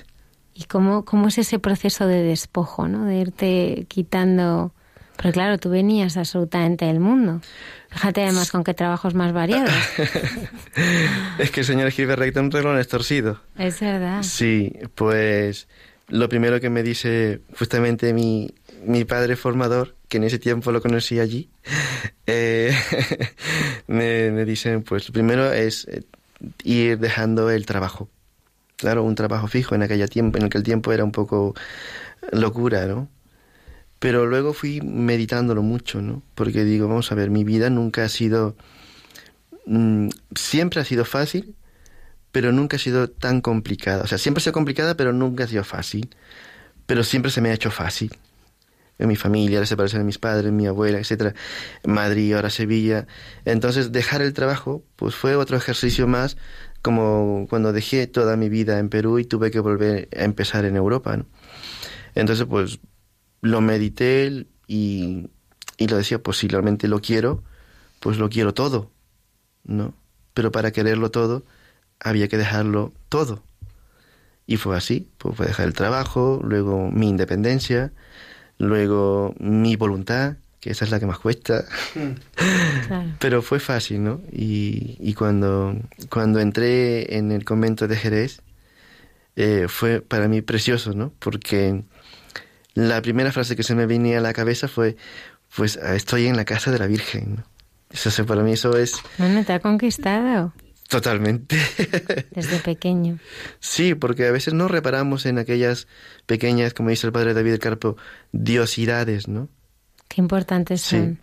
¿Y 0.54 0.64
cómo, 0.64 1.04
cómo 1.04 1.28
es 1.28 1.38
ese 1.38 1.58
proceso 1.58 2.06
de 2.06 2.22
despojo, 2.22 2.86
¿no? 2.86 3.06
De 3.06 3.16
irte 3.16 3.86
quitando 3.88 4.72
pero 5.16 5.32
claro, 5.32 5.59
tú 5.59 5.70
venías 5.70 6.16
absolutamente 6.16 6.84
del 6.84 7.01
mundo. 7.01 7.40
Fíjate 7.90 8.22
además 8.22 8.51
con 8.51 8.64
qué 8.64 8.74
trabajos 8.74 9.14
más 9.14 9.32
variados. 9.32 9.72
es 11.38 11.51
que 11.51 11.60
el 11.60 11.66
señor 11.66 11.86
escribe 11.88 12.16
recto 12.16 12.40
un 12.40 12.51
reloj 12.51 12.78
es 12.78 12.88
torcido. 12.88 13.40
Es 13.56 13.80
verdad. 13.80 14.22
Sí, 14.22 14.72
pues 14.94 15.68
lo 16.09 16.28
primero 16.28 16.60
que 16.60 16.70
me 16.70 16.82
dice 16.82 17.40
justamente 17.59 18.12
mi, 18.12 18.51
mi 18.84 19.05
padre 19.05 19.36
formador, 19.36 19.97
que 20.09 20.18
en 20.18 20.24
ese 20.24 20.38
tiempo 20.38 20.72
lo 20.72 20.80
conocí 20.82 21.18
allí, 21.18 21.48
eh, 22.26 22.76
me, 23.86 24.30
me 24.30 24.44
dicen, 24.44 24.82
pues 24.82 25.09
lo 25.09 25.12
primero 25.12 25.52
es 25.52 25.86
eh, 25.88 26.02
ir 26.64 26.98
dejando 26.98 27.51
el 27.51 27.66
trabajo. 27.66 28.09
Claro, 28.76 29.05
un 29.05 29.14
trabajo 29.14 29.47
fijo 29.47 29.74
en 29.74 29.82
aquel 29.82 30.09
tiempo, 30.10 30.36
en 30.36 30.44
aquel 30.44 30.62
tiempo 30.62 30.93
era 30.93 31.02
un 31.02 31.12
poco 31.12 31.55
locura, 32.30 32.86
¿no? 32.86 33.09
Pero 34.06 34.24
luego 34.24 34.52
fui 34.52 34.80
meditándolo 34.82 35.64
mucho, 35.64 36.00
¿no? 36.00 36.22
Porque 36.36 36.62
digo, 36.62 36.86
vamos 36.86 37.10
a 37.10 37.16
ver, 37.16 37.28
mi 37.28 37.42
vida 37.42 37.70
nunca 37.70 38.04
ha 38.04 38.08
sido, 38.08 38.56
mm, 39.66 40.10
siempre 40.32 40.80
ha 40.80 40.84
sido 40.84 41.04
fácil, 41.04 41.56
pero 42.30 42.52
nunca 42.52 42.76
ha 42.76 42.78
sido 42.78 43.10
tan 43.10 43.40
complicada. 43.40 44.04
O 44.04 44.06
sea, 44.06 44.16
siempre 44.18 44.38
ha 44.38 44.44
sido 44.44 44.52
complicada, 44.52 44.96
pero 44.96 45.12
nunca 45.12 45.42
ha 45.42 45.48
sido 45.48 45.64
fácil. 45.64 46.08
Pero 46.86 47.02
siempre 47.02 47.32
se 47.32 47.40
me 47.40 47.50
ha 47.50 47.54
hecho 47.54 47.72
fácil. 47.72 48.16
En 49.00 49.08
mi 49.08 49.16
familia, 49.16 49.58
la 49.58 49.66
separación 49.66 50.02
de 50.02 50.06
mis 50.06 50.18
padres, 50.18 50.52
mi 50.52 50.68
abuela, 50.68 51.00
etcétera, 51.00 51.34
Madrid, 51.84 52.32
ahora 52.34 52.50
Sevilla. 52.50 53.08
Entonces, 53.44 53.90
dejar 53.90 54.22
el 54.22 54.34
trabajo, 54.34 54.84
pues 54.94 55.16
fue 55.16 55.34
otro 55.34 55.56
ejercicio 55.56 56.06
más, 56.06 56.36
como 56.80 57.48
cuando 57.50 57.72
dejé 57.72 58.06
toda 58.06 58.36
mi 58.36 58.50
vida 58.50 58.78
en 58.78 58.88
Perú 58.88 59.18
y 59.18 59.24
tuve 59.24 59.50
que 59.50 59.58
volver 59.58 60.08
a 60.16 60.22
empezar 60.22 60.64
en 60.64 60.76
Europa, 60.76 61.16
¿no? 61.16 61.26
Entonces, 62.14 62.46
pues 62.48 62.78
lo 63.47 63.60
medité 63.60 64.47
y, 64.66 65.28
y 65.78 65.89
lo 65.89 65.97
decía, 65.97 66.23
pues 66.23 66.39
si 66.39 66.48
realmente 66.48 66.89
lo 66.89 67.01
quiero, 67.01 67.43
pues 68.01 68.18
lo 68.18 68.28
quiero 68.28 68.55
todo, 68.55 68.90
¿no? 69.64 69.94
Pero 70.35 70.52
para 70.52 70.70
quererlo 70.70 71.10
todo, 71.10 71.44
había 72.01 72.28
que 72.28 72.36
dejarlo 72.36 72.93
todo. 73.09 73.43
Y 74.47 74.59
fue 74.59 74.77
así, 74.77 75.09
pues 75.18 75.36
fue 75.36 75.47
dejar 75.47 75.66
el 75.66 75.74
trabajo, 75.74 76.40
luego 76.44 76.90
mi 76.90 77.09
independencia, 77.09 77.93
luego 78.59 79.35
mi 79.39 79.77
voluntad, 79.77 80.36
que 80.60 80.70
esa 80.70 80.85
es 80.85 80.90
la 80.90 81.01
que 81.01 81.06
más 81.06 81.18
cuesta. 81.18 81.64
Pero 83.18 83.43
fue 83.43 83.59
fácil, 83.59 84.05
¿no? 84.05 84.20
Y, 84.31 84.97
y, 85.01 85.14
cuando, 85.14 85.74
cuando 86.10 86.39
entré 86.39 87.16
en 87.16 87.32
el 87.32 87.44
convento 87.44 87.89
de 87.89 87.97
Jerez, 87.97 88.43
eh, 89.35 89.66
fue 89.68 90.01
para 90.01 90.28
mí 90.28 90.43
precioso, 90.43 90.93
¿no? 90.94 91.12
Porque 91.18 91.82
la 92.77 93.03
primera 93.03 93.32
frase 93.32 93.57
que 93.57 93.62
se 93.62 93.74
me 93.74 93.86
venía 93.86 94.19
a 94.19 94.20
la 94.20 94.35
cabeza 94.35 94.69
fue, 94.69 94.97
pues 95.57 95.77
estoy 95.77 96.27
en 96.27 96.36
la 96.36 96.44
casa 96.44 96.70
de 96.70 96.78
la 96.78 96.86
Virgen. 96.86 97.43
Eso 97.90 98.27
para 98.27 98.43
mí 98.43 98.53
eso 98.53 98.77
es... 98.77 99.01
Bueno, 99.16 99.44
te 99.44 99.55
ha 99.55 99.61
conquistado. 99.61 100.53
Totalmente. 100.89 101.57
Desde 102.31 102.59
pequeño. 102.59 103.19
Sí, 103.61 103.94
porque 103.94 104.27
a 104.27 104.31
veces 104.31 104.53
no 104.53 104.69
reparamos 104.69 105.24
en 105.24 105.39
aquellas 105.39 105.89
pequeñas, 106.27 106.74
como 106.74 106.90
dice 106.90 107.07
el 107.07 107.12
padre 107.15 107.32
David 107.32 107.53
del 107.53 107.61
Carpo, 107.61 107.97
diosidades, 108.32 109.27
¿no? 109.27 109.48
Qué 110.09 110.20
importantes 110.20 110.82
son. 110.82 111.19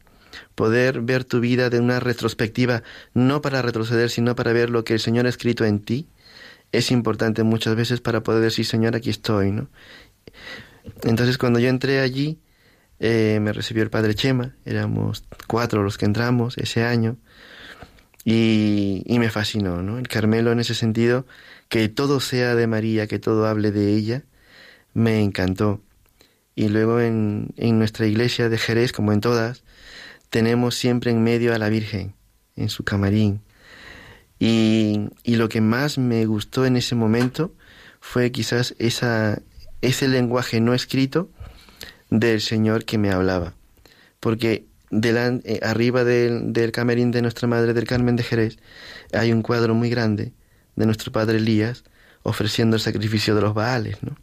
poder 0.56 1.02
ver 1.02 1.24
tu 1.24 1.40
vida 1.40 1.70
de 1.70 1.80
una 1.80 2.00
retrospectiva, 2.00 2.82
no 3.14 3.42
para 3.42 3.62
retroceder, 3.62 4.10
sino 4.10 4.36
para 4.36 4.54
ver 4.54 4.72
lo 4.72 4.84
que 4.84 4.94
el 4.94 5.00
Señor 5.00 5.28
ha 5.28 5.30
escrito 5.30 5.66
en 5.66 5.80
ti, 5.80 6.08
es 6.72 6.90
importante 6.92 7.44
muchas 7.44 7.76
veces 7.76 8.02
para 8.02 8.24
poder 8.24 8.42
decir, 8.42 8.66
Señor, 8.66 8.96
aquí 8.96 9.12
estoy, 9.12 9.52
¿no? 9.52 9.70
Entonces 11.04 11.38
cuando 11.38 11.60
yo 11.60 11.70
entré 11.70 12.00
allí, 12.00 12.40
eh, 13.00 13.40
me 13.42 13.54
recibió 13.54 13.84
el 13.84 13.90
Padre 13.90 14.16
Chema, 14.16 14.56
éramos 14.66 15.26
cuatro 15.48 15.84
los 15.84 15.98
que 15.98 16.06
entramos 16.06 16.58
ese 16.58 16.84
año, 16.84 17.18
y, 18.26 19.04
y 19.06 19.20
me 19.20 19.30
fascinó, 19.30 19.84
¿no? 19.84 19.98
El 19.98 20.08
Carmelo 20.08 20.52
en 20.52 20.60
ese 20.60 20.76
sentido, 20.76 21.26
que 21.68 21.90
todo 21.90 22.20
sea 22.20 22.56
de 22.56 22.68
María, 22.68 23.08
que 23.08 23.20
todo 23.20 23.48
hable 23.48 23.72
de 23.72 23.94
ella, 23.94 24.24
me 24.94 25.22
encantó. 25.22 25.82
Y 26.56 26.70
luego 26.70 27.02
en, 27.02 27.50
en 27.58 27.80
nuestra 27.80 28.06
iglesia 28.06 28.48
de 28.48 28.58
Jerez, 28.58 28.92
como 28.92 29.12
en 29.12 29.22
todas, 29.22 29.64
tenemos 30.30 30.76
siempre 30.76 31.12
en 31.12 31.24
medio 31.24 31.54
a 31.54 31.58
la 31.58 31.70
Virgen, 31.70 32.16
en 32.56 32.70
su 32.70 32.84
camarín. 32.84 33.42
Y, 34.40 35.10
y 35.24 35.36
lo 35.36 35.50
que 35.50 35.62
más 35.62 35.98
me 35.98 36.26
gustó 36.26 36.66
en 36.66 36.78
ese 36.78 36.96
momento 36.96 37.54
fue 38.00 38.32
quizás 38.32 38.76
esa, 38.78 39.42
ese 39.84 40.08
lenguaje 40.08 40.60
no 40.62 40.74
escrito 40.74 41.30
del 42.10 42.42
Señor 42.42 42.86
que 42.86 42.98
me 42.98 43.12
hablaba. 43.12 43.54
Porque 44.20 44.66
delante, 44.90 45.56
eh, 45.56 45.60
arriba 45.62 46.04
del, 46.04 46.54
del, 46.54 46.72
camerín 46.72 47.12
de 47.12 47.22
nuestra 47.22 47.48
Madre 47.48 47.74
del 47.74 47.86
Carmen 47.86 48.16
de 48.16 48.24
Jerez 48.24 48.58
hay 49.12 49.32
un 49.32 49.42
cuadro 49.42 49.76
muy 49.76 49.90
grande 49.90 50.32
de 50.76 50.86
nuestro 50.86 51.12
Padre 51.12 51.38
Elías 51.38 51.84
ofreciendo 52.24 52.78
el 52.78 52.82
sacrificio 52.82 53.36
de 53.36 53.42
los 53.42 53.54
Baales, 53.54 54.02
¿no? 54.02 54.16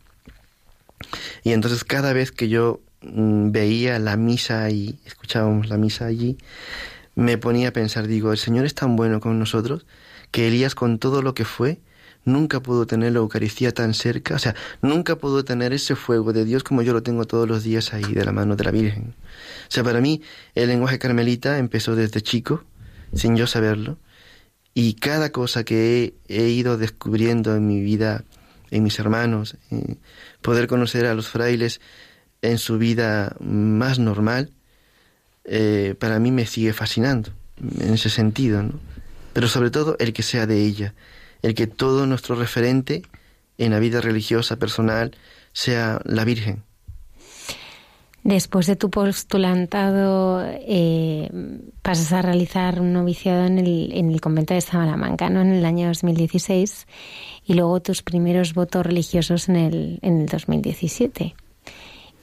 Y 1.42 1.52
entonces 1.52 1.84
cada 1.84 2.12
vez 2.12 2.32
que 2.32 2.48
yo 2.48 2.80
mm, 3.02 3.50
veía 3.50 3.98
la 3.98 4.16
misa 4.16 4.70
y 4.70 4.98
escuchábamos 5.04 5.68
la 5.68 5.76
misa 5.76 6.06
allí, 6.06 6.38
me 7.14 7.38
ponía 7.38 7.68
a 7.68 7.72
pensar, 7.72 8.06
digo, 8.06 8.32
el 8.32 8.38
Señor 8.38 8.64
es 8.64 8.74
tan 8.74 8.96
bueno 8.96 9.20
con 9.20 9.38
nosotros 9.38 9.84
que 10.30 10.48
Elías 10.48 10.74
con 10.74 10.98
todo 10.98 11.22
lo 11.22 11.34
que 11.34 11.44
fue, 11.44 11.80
nunca 12.24 12.60
pudo 12.60 12.86
tener 12.86 13.12
la 13.12 13.18
Eucaristía 13.18 13.72
tan 13.72 13.94
cerca, 13.94 14.34
o 14.34 14.38
sea, 14.38 14.55
nunca 14.82 15.16
pudo 15.16 15.44
tener 15.44 15.72
ese 15.72 15.97
fuego 15.97 16.32
de 16.32 16.44
Dios 16.44 16.62
como 16.62 16.82
yo 16.82 16.92
lo 16.92 17.02
tengo 17.02 17.26
todos 17.26 17.48
los 17.48 17.62
días 17.62 17.92
ahí 17.92 18.14
de 18.14 18.24
la 18.24 18.32
mano 18.32 18.56
de 18.56 18.64
la 18.64 18.70
Virgen. 18.70 19.14
O 19.68 19.70
sea, 19.70 19.84
para 19.84 20.01
mí 20.01 20.22
el 20.55 20.68
lenguaje 20.68 20.98
carmelita 20.98 21.59
empezó 21.59 21.97
desde 21.97 22.20
chico, 22.20 22.64
sin 23.14 23.36
yo 23.36 23.47
saberlo, 23.47 23.98
y 24.74 24.94
cada 24.94 25.32
cosa 25.32 25.64
que 25.64 26.14
he, 26.28 26.48
ido 26.48 26.78
descubriendo 26.78 27.56
en 27.56 27.66
mi 27.66 27.80
vida, 27.80 28.24
en 28.70 28.84
mis 28.84 28.98
hermanos, 28.98 29.56
poder 30.42 30.68
conocer 30.68 31.06
a 31.06 31.14
los 31.14 31.28
frailes 31.28 31.80
en 32.42 32.59
su 32.59 32.78
vida 32.78 33.36
más 33.40 33.98
normal, 33.98 34.51
eh, 35.44 35.97
para 35.98 36.18
mí 36.20 36.30
me 36.30 36.47
sigue 36.47 36.72
fascinando 36.72 37.30
en 37.80 37.94
ese 37.94 38.10
sentido, 38.10 38.62
¿no? 38.62 38.78
Pero 39.32 39.48
sobre 39.48 39.70
todo 39.70 39.97
el 39.98 40.12
que 40.12 40.22
sea 40.22 40.47
de 40.47 40.64
ella, 40.64 40.94
el 41.42 41.54
que 41.54 41.66
todo 41.66 42.06
nuestro 42.06 42.34
referente 42.36 43.02
en 43.58 43.72
la 43.72 43.78
vida 43.78 44.00
religiosa 44.00 44.56
personal 44.56 45.12
sea 45.52 46.00
la 46.04 46.24
Virgen. 46.24 46.64
Después 48.22 48.66
de 48.66 48.76
tu 48.76 48.90
postulantado, 48.90 50.42
eh, 50.44 51.30
pasas 51.80 52.12
a 52.12 52.20
realizar 52.20 52.80
un 52.80 52.92
noviciado 52.92 53.46
en 53.46 53.58
el, 53.58 53.92
en 53.94 54.10
el 54.10 54.20
convento 54.20 54.52
de 54.52 54.60
Salamanca, 54.60 55.30
¿no? 55.30 55.40
En 55.40 55.52
el 55.52 55.64
año 55.64 55.86
2016 55.88 56.86
y 57.46 57.54
luego 57.54 57.80
tus 57.80 58.02
primeros 58.02 58.52
votos 58.52 58.84
religiosos 58.84 59.48
en 59.48 59.56
el, 59.56 59.98
en 60.02 60.20
el 60.20 60.26
2017. 60.26 61.34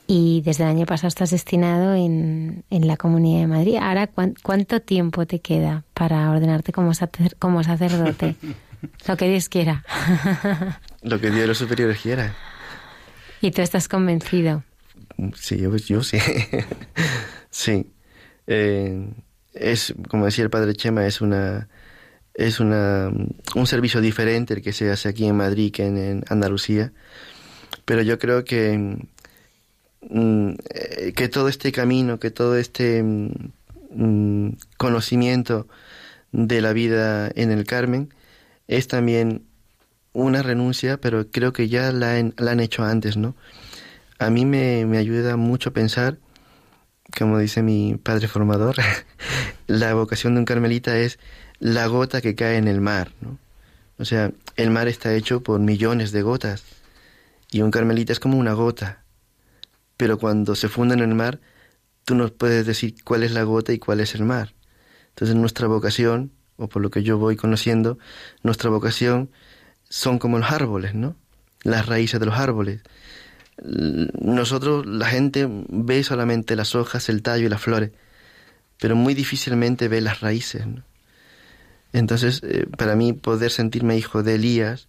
Y 0.05 0.41
desde 0.45 0.63
el 0.63 0.69
año 0.69 0.85
pasado 0.85 1.07
estás 1.07 1.31
destinado 1.31 1.95
en, 1.95 2.63
en 2.69 2.87
la 2.87 2.95
Comunidad 2.95 3.41
de 3.41 3.47
Madrid. 3.47 3.75
Ahora, 3.81 4.07
¿cuánto 4.07 4.79
tiempo 4.81 5.25
te 5.25 5.39
queda 5.39 5.83
para 5.95 6.29
ordenarte 6.29 6.71
como, 6.71 6.93
sacer, 6.93 7.35
como 7.37 7.63
sacerdote? 7.63 8.35
Lo 9.07 9.17
que 9.17 9.29
Dios 9.29 9.49
quiera. 9.49 9.83
Lo 11.01 11.19
que 11.19 11.27
Dios 11.27 11.41
de 11.41 11.47
los 11.47 11.57
superiores 11.57 11.99
quiera. 11.99 12.35
¿Y 13.41 13.51
tú 13.51 13.61
estás 13.61 13.87
convencido? 13.87 14.63
Sí, 15.35 15.57
yo, 15.57 15.75
yo 15.75 16.03
sí. 16.03 16.17
sí. 17.49 17.87
Eh, 18.47 19.09
es, 19.53 19.93
como 20.09 20.25
decía 20.25 20.43
el 20.43 20.49
padre 20.49 20.73
Chema, 20.73 21.05
es 21.05 21.21
una 21.21 21.67
es 22.37 22.59
una, 22.59 23.11
un 23.55 23.67
servicio 23.67 23.99
diferente 23.99 24.53
el 24.53 24.61
que 24.61 24.71
se 24.71 24.91
hace 24.91 25.09
aquí 25.09 25.25
en 25.25 25.35
Madrid 25.35 25.71
que 25.71 25.87
en, 25.87 26.23
Andalucía. 26.29 26.93
Pero 27.83 28.03
yo 28.03 28.19
creo 28.19 28.45
que, 28.45 28.77
mm, 30.01 30.49
eh, 30.69 31.13
que 31.15 31.29
todo 31.29 31.49
este 31.49 31.71
camino, 31.71 32.19
que 32.19 32.29
todo 32.29 32.55
este 32.55 33.01
mm, 33.03 34.49
conocimiento 34.77 35.67
de 36.31 36.61
la 36.61 36.73
vida 36.73 37.31
en 37.33 37.51
el 37.51 37.65
Carmen 37.65 38.13
es 38.67 38.87
también 38.87 39.45
una 40.13 40.41
renuncia, 40.41 40.97
pero 40.99 41.29
creo 41.29 41.53
que 41.53 41.69
ya 41.69 41.91
la, 41.91 42.15
han 42.15 42.59
hecho 42.59 42.83
antes, 42.83 43.17
¿no? 43.17 43.35
A 44.19 44.29
mí 44.29 44.45
me, 44.45 44.85
me 44.85 44.97
ayuda 44.97 45.37
mucho 45.37 45.73
pensar, 45.73 46.17
como 47.17 47.37
dice 47.37 47.61
mi 47.61 47.95
padre 48.01 48.27
formador, 48.27 48.75
la 49.67 49.93
vocación 49.93 50.33
de 50.33 50.39
un 50.39 50.45
carmelita 50.45 50.97
es 50.97 51.19
la 51.59 51.87
gota 51.87 52.21
que 52.21 52.35
cae 52.35 52.57
en 52.57 52.67
el 52.67 52.81
mar, 52.81 53.11
¿no? 53.21 53.37
O 53.99 54.05
sea, 54.05 54.31
el 54.55 54.69
mar 54.69 54.87
está 54.87 55.13
hecho 55.13 55.41
por 55.41 55.59
millones 55.59 56.11
de 56.11 56.21
gotas 56.21 56.63
y 57.51 57.61
un 57.61 57.71
carmelita 57.71 58.13
es 58.13 58.19
como 58.19 58.37
una 58.37 58.53
gota. 58.53 59.03
Pero 59.97 60.19
cuando 60.19 60.55
se 60.55 60.69
funda 60.69 60.93
en 60.93 61.01
el 61.01 61.15
mar, 61.15 61.39
tú 62.05 62.13
no 62.13 62.27
puedes 62.29 62.65
decir 62.65 62.95
cuál 63.03 63.23
es 63.23 63.31
la 63.31 63.43
gota 63.43 63.73
y 63.73 63.79
cuál 63.79 63.99
es 63.99 64.13
el 64.13 64.23
mar. 64.23 64.53
Entonces 65.09 65.35
nuestra 65.35 65.67
vocación, 65.67 66.31
o 66.57 66.67
por 66.67 66.81
lo 66.81 66.89
que 66.89 67.03
yo 67.03 67.17
voy 67.17 67.35
conociendo, 67.35 67.97
nuestra 68.43 68.69
vocación 68.69 69.29
son 69.89 70.19
como 70.19 70.37
los 70.39 70.51
árboles, 70.51 70.93
¿no? 70.93 71.15
Las 71.63 71.85
raíces 71.85 72.19
de 72.19 72.25
los 72.25 72.35
árboles. 72.35 72.81
Nosotros, 73.63 74.85
la 74.85 75.07
gente 75.07 75.47
ve 75.49 76.03
solamente 76.03 76.55
las 76.55 76.75
hojas, 76.75 77.09
el 77.09 77.21
tallo 77.21 77.45
y 77.45 77.49
las 77.49 77.61
flores, 77.61 77.91
pero 78.79 78.95
muy 78.95 79.13
difícilmente 79.13 79.87
ve 79.87 80.01
las 80.01 80.19
raíces, 80.19 80.67
¿no? 80.67 80.83
Entonces, 81.93 82.41
eh, 82.43 82.67
para 82.77 82.95
mí 82.95 83.13
poder 83.13 83.49
sentirme 83.49 83.97
hijo 83.97 84.21
de 84.21 84.35
Elías 84.35 84.87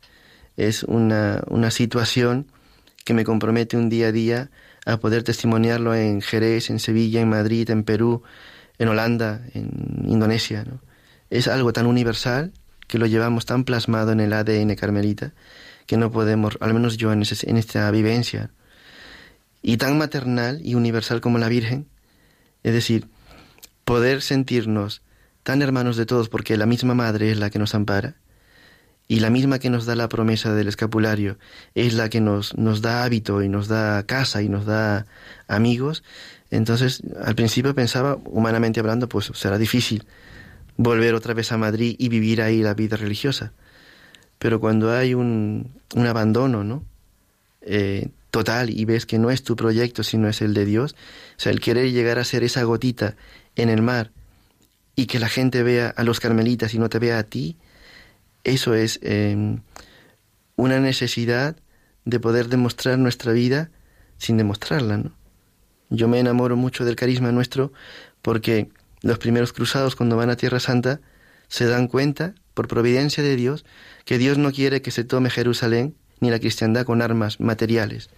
es 0.57 0.83
una, 0.83 1.43
una 1.47 1.71
situación 1.71 2.47
que 3.05 3.15
me 3.15 3.25
compromete 3.25 3.77
un 3.77 3.89
día 3.89 4.09
a 4.09 4.13
día 4.13 4.51
a 4.85 4.99
poder 4.99 5.23
testimoniarlo 5.23 5.95
en 5.95 6.21
Jerez, 6.21 6.71
en 6.71 6.81
Sevilla, 6.81 7.21
en 7.21 7.29
Madrid, 7.29 7.71
en 7.71 7.85
Perú, 7.85 8.23
en 8.79 8.89
Holanda, 8.89 9.43
en 9.55 10.05
Indonesia. 10.07 10.65
¿no? 10.65 10.81
Es 11.31 11.49
algo 11.49 11.73
tan 11.73 11.87
universal 11.87 12.53
que 12.87 12.99
lo 12.99 13.07
llevamos 13.07 13.47
tan 13.47 13.65
plasmado 13.65 14.13
en 14.13 14.21
el 14.21 14.33
ADN 14.33 14.75
carmelita 14.75 15.33
que 15.87 15.97
no 15.97 16.11
podemos, 16.11 16.59
al 16.61 16.75
menos 16.75 16.99
yo 16.99 17.13
en, 17.13 17.23
esta 17.23 17.91
vivencia, 17.91 18.51
y 19.63 19.79
tan 19.79 19.97
maternal 19.97 20.61
y 20.63 20.75
universal 20.75 21.23
como 21.23 21.39
la 21.39 21.49
Virgen, 21.49 21.89
es 22.63 22.75
decir, 22.75 23.07
poder 23.87 24.21
sentirnos 24.21 25.03
tan 25.43 25.63
hermanos 25.63 25.97
de 25.97 26.05
todos 26.05 26.29
porque 26.29 26.59
la 26.59 26.67
misma 26.67 26.95
Madre 26.95 27.31
es 27.31 27.39
la 27.39 27.49
que 27.49 27.59
nos 27.59 27.75
ampara 27.75 28.17
y 29.09 29.21
la 29.21 29.31
misma 29.31 29.59
que 29.59 29.71
nos 29.71 29.87
da 29.87 29.95
la 29.95 30.11
promesa 30.11 30.53
del 30.53 30.69
escapulario 30.69 31.39
es 31.75 31.95
la 31.95 32.11
que 32.11 32.21
nos, 32.21 32.55
nos 32.59 32.83
da 32.83 33.05
hábito 33.05 33.43
y 33.43 33.49
nos 33.49 33.67
da 33.67 34.03
casa 34.03 34.43
y 34.43 34.51
nos 34.51 34.67
da 34.67 35.07
amigos, 35.47 36.05
entonces 36.51 37.03
al 37.25 37.35
principio 37.35 37.75
pensaba, 37.75 38.19
humanamente 38.27 38.81
hablando, 38.81 39.09
pues 39.09 39.31
será 39.35 39.57
difícil 39.57 40.05
volver 40.79 41.15
otra 41.15 41.35
vez 41.35 41.53
a 41.53 41.59
Madrid 41.59 41.95
y 41.99 42.09
vivir 42.09 42.41
ahí 42.41 42.63
la 42.63 42.73
vida 42.73 42.97
religiosa. 42.97 43.53
Pero 44.39 44.61
cuando 44.61 44.91
hay 44.91 45.13
un, 45.13 45.73
un 45.95 46.07
abandono, 46.07 46.65
¿no? 46.65 46.85
Eh, 47.61 48.09
total 48.31 48.71
y 48.71 48.85
ves 48.85 49.05
que 49.05 49.19
no 49.19 49.31
es 49.31 49.43
tu 49.43 49.57
proyecto 49.57 50.03
sino 50.03 50.29
es 50.29 50.41
el 50.43 50.55
de 50.55 50.65
Dios, 50.65 50.95
o 51.37 51.41
sea, 51.41 51.51
el 51.51 51.61
querer 51.61 51.91
llegar 51.91 52.19
a 52.19 52.25
ser 52.25 52.45
esa 52.45 52.63
gotita 52.63 53.17
en 53.57 53.69
el 53.69 53.83
mar 53.83 54.13
y 54.95 55.07
que 55.07 55.19
la 55.19 55.29
gente 55.29 55.63
vea 55.63 55.89
a 55.97 56.05
los 56.05 56.21
carmelitas 56.21 56.75
y 56.75 56.79
no 56.79 56.89
te 56.89 56.99
vea 56.99 57.19
a 57.19 57.23
ti, 57.25 57.57
eso 58.45 58.75
es 58.75 59.01
em, 59.03 59.61
una 60.57 60.79
necesidad 60.81 61.57
de 62.05 62.21
poder 62.21 62.49
demostrar 62.49 62.99
nuestra 62.99 63.33
vida 63.33 63.71
sin 64.19 64.37
demostrarla. 64.37 64.99
¿no? 64.99 65.13
Yo 65.91 66.09
me 66.09 66.21
enamoro 66.21 66.57
mucho 66.57 66.85
del 66.85 66.97
carisma 66.97 67.33
nuestro 67.33 67.73
porque 68.23 68.69
los 69.03 69.19
primeros 69.19 69.53
cruzados 69.53 69.97
cuando 69.97 70.17
van 70.17 70.31
a 70.31 70.37
Tierra 70.37 70.61
Santa 70.61 71.01
se 71.49 71.67
dan 71.67 71.89
cuenta, 71.89 72.35
por 72.55 72.69
providencia 72.69 73.23
de 73.23 73.37
Dios, 73.37 73.65
que 74.05 74.19
Dios 74.19 74.39
no 74.39 74.53
quiere 74.53 74.83
que 74.83 74.91
se 74.91 75.05
tome 75.05 75.31
Jerusalén 75.31 75.95
ni 76.21 76.31
la 76.31 76.41
cristiandad 76.41 76.85
con 76.85 77.03
armas 77.03 77.41
materiales, 77.41 78.11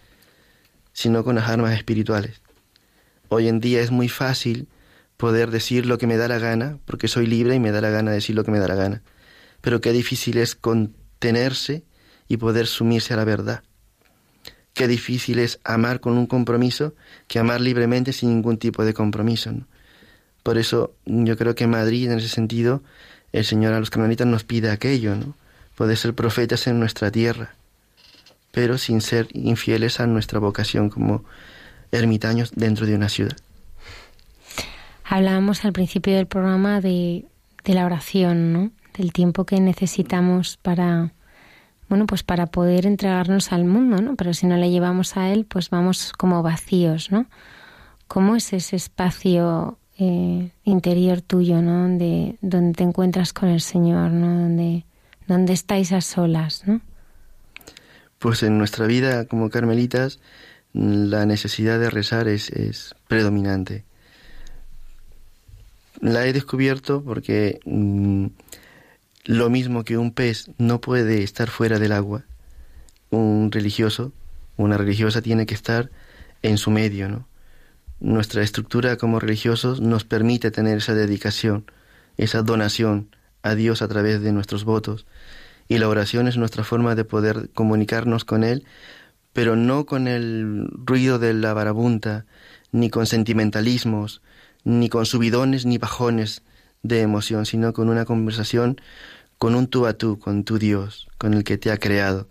sino 0.92 1.24
con 1.24 1.36
las 1.36 1.48
armas 1.48 1.76
espirituales. 1.76 2.40
Hoy 3.28 3.48
en 3.48 3.60
día 3.60 3.80
es 3.80 3.90
muy 3.90 4.08
fácil 4.08 4.68
poder 5.16 5.50
decir 5.50 5.86
lo 5.86 5.98
que 5.98 6.06
me 6.06 6.16
da 6.16 6.26
la 6.26 6.38
gana, 6.38 6.78
porque 6.86 7.06
soy 7.06 7.26
libre 7.26 7.54
y 7.54 7.60
me 7.60 7.70
da 7.70 7.80
la 7.80 7.90
gana 7.90 8.10
decir 8.10 8.34
lo 8.34 8.44
que 8.44 8.50
me 8.50 8.58
da 8.58 8.66
la 8.66 8.74
gana. 8.74 9.02
Pero 9.60 9.80
qué 9.80 9.92
difícil 9.92 10.38
es 10.38 10.54
contenerse 10.54 11.84
y 12.26 12.38
poder 12.38 12.66
sumirse 12.66 13.12
a 13.12 13.18
la 13.18 13.24
verdad. 13.24 13.62
Qué 14.72 14.88
difícil 14.88 15.38
es 15.38 15.60
amar 15.62 16.00
con 16.00 16.16
un 16.16 16.26
compromiso 16.26 16.94
que 17.28 17.38
amar 17.38 17.60
libremente 17.60 18.12
sin 18.12 18.30
ningún 18.30 18.56
tipo 18.56 18.84
de 18.84 18.94
compromiso. 18.94 19.52
Por 20.42 20.58
eso 20.58 20.92
yo 21.04 21.36
creo 21.36 21.54
que 21.54 21.66
Madrid, 21.66 22.10
en 22.10 22.18
ese 22.18 22.28
sentido, 22.28 22.82
el 23.32 23.44
Señor 23.44 23.72
a 23.72 23.80
los 23.80 23.90
carmelitas 23.90 24.26
nos 24.26 24.44
pide 24.44 24.70
aquello, 24.70 25.14
¿no? 25.14 25.34
Poder 25.76 25.96
ser 25.96 26.14
profetas 26.14 26.66
en 26.66 26.78
nuestra 26.78 27.10
tierra, 27.10 27.54
pero 28.52 28.78
sin 28.78 29.00
ser 29.00 29.28
infieles 29.32 30.00
a 30.00 30.06
nuestra 30.06 30.38
vocación 30.38 30.90
como 30.90 31.24
ermitaños 31.92 32.52
dentro 32.54 32.86
de 32.86 32.94
una 32.94 33.08
ciudad. 33.08 33.36
Hablábamos 35.04 35.64
al 35.64 35.72
principio 35.72 36.14
del 36.16 36.26
programa 36.26 36.80
de, 36.80 37.24
de 37.64 37.74
la 37.74 37.86
oración, 37.86 38.52
¿no? 38.52 38.70
Del 38.96 39.12
tiempo 39.12 39.44
que 39.44 39.60
necesitamos 39.60 40.56
para, 40.56 41.12
bueno, 41.88 42.06
pues 42.06 42.22
para 42.22 42.46
poder 42.46 42.86
entregarnos 42.86 43.52
al 43.52 43.64
mundo, 43.64 44.00
¿no? 44.00 44.16
Pero 44.16 44.34
si 44.34 44.46
no 44.46 44.56
le 44.56 44.70
llevamos 44.70 45.16
a 45.16 45.32
él, 45.32 45.46
pues 45.46 45.70
vamos 45.70 46.12
como 46.12 46.42
vacíos, 46.42 47.10
¿no? 47.10 47.26
¿Cómo 48.06 48.36
es 48.36 48.52
ese 48.52 48.76
espacio 48.76 49.78
eh, 50.00 50.50
interior 50.64 51.20
tuyo, 51.20 51.60
¿no? 51.60 51.82
Donde, 51.82 52.36
donde 52.40 52.72
te 52.74 52.84
encuentras 52.84 53.32
con 53.32 53.50
el 53.50 53.60
Señor, 53.60 54.10
¿no? 54.10 54.26
Donde, 54.26 54.84
donde 55.26 55.52
estáis 55.52 55.92
a 55.92 56.00
solas, 56.00 56.62
¿no? 56.66 56.80
Pues 58.18 58.42
en 58.42 58.58
nuestra 58.58 58.86
vida 58.86 59.26
como 59.26 59.50
carmelitas 59.50 60.20
la 60.72 61.26
necesidad 61.26 61.78
de 61.78 61.90
rezar 61.90 62.28
es, 62.28 62.50
es 62.50 62.94
predominante. 63.08 63.84
La 66.00 66.26
he 66.26 66.32
descubierto 66.32 67.02
porque 67.04 67.60
mm, 67.64 68.26
lo 69.24 69.50
mismo 69.50 69.84
que 69.84 69.98
un 69.98 70.12
pez 70.12 70.50
no 70.58 70.80
puede 70.80 71.22
estar 71.22 71.50
fuera 71.50 71.78
del 71.78 71.92
agua, 71.92 72.24
un 73.10 73.50
religioso, 73.52 74.12
una 74.56 74.76
religiosa 74.78 75.20
tiene 75.20 75.46
que 75.46 75.54
estar 75.54 75.90
en 76.42 76.56
su 76.56 76.70
medio, 76.70 77.08
¿no? 77.08 77.29
Nuestra 78.00 78.42
estructura 78.42 78.96
como 78.96 79.20
religiosos 79.20 79.82
nos 79.82 80.04
permite 80.04 80.50
tener 80.50 80.78
esa 80.78 80.94
dedicación, 80.94 81.70
esa 82.16 82.42
donación 82.42 83.14
a 83.42 83.54
Dios 83.54 83.82
a 83.82 83.88
través 83.88 84.22
de 84.22 84.32
nuestros 84.32 84.64
votos. 84.64 85.06
Y 85.68 85.78
la 85.78 85.88
oración 85.88 86.26
es 86.26 86.38
nuestra 86.38 86.64
forma 86.64 86.94
de 86.94 87.04
poder 87.04 87.50
comunicarnos 87.52 88.24
con 88.24 88.42
Él, 88.42 88.64
pero 89.34 89.54
no 89.54 89.84
con 89.84 90.08
el 90.08 90.66
ruido 90.72 91.18
de 91.18 91.34
la 91.34 91.52
barabunta, 91.52 92.24
ni 92.72 92.88
con 92.88 93.06
sentimentalismos, 93.06 94.22
ni 94.64 94.88
con 94.88 95.04
subidones 95.04 95.66
ni 95.66 95.76
bajones 95.76 96.42
de 96.82 97.02
emoción, 97.02 97.44
sino 97.44 97.74
con 97.74 97.90
una 97.90 98.06
conversación 98.06 98.80
con 99.36 99.54
un 99.54 99.68
tú 99.68 99.86
a 99.86 99.94
tú, 99.94 100.18
con 100.18 100.44
tu 100.44 100.58
Dios, 100.58 101.08
con 101.16 101.32
el 101.32 101.44
que 101.44 101.56
te 101.56 101.70
ha 101.70 101.78
creado. 101.78 102.28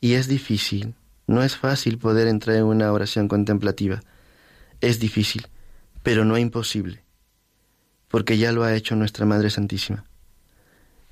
Y 0.00 0.14
es 0.14 0.28
difícil, 0.28 0.94
no 1.26 1.42
es 1.42 1.56
fácil 1.56 1.98
poder 1.98 2.28
entrar 2.28 2.56
en 2.56 2.64
una 2.64 2.92
oración 2.92 3.26
contemplativa. 3.26 4.00
Es 4.82 4.98
difícil, 4.98 5.46
pero 6.02 6.24
no 6.24 6.36
imposible, 6.36 7.02
porque 8.08 8.36
ya 8.36 8.52
lo 8.52 8.64
ha 8.64 8.74
hecho 8.74 8.96
nuestra 8.96 9.24
Madre 9.24 9.48
Santísima. 9.48 10.04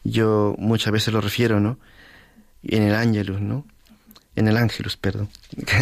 Yo 0.03 0.57
muchas 0.59 0.93
veces 0.93 1.15
lo 1.15 1.21
refiero, 1.21 1.61
¿no? 1.61 1.79
En 2.65 2.83
el 2.83 2.95
Ángelus, 2.95 3.41
¿no? 3.41 3.65
En 4.35 4.49
el 4.49 4.57
Ángelus, 4.57 4.97
perdón. 4.97 5.29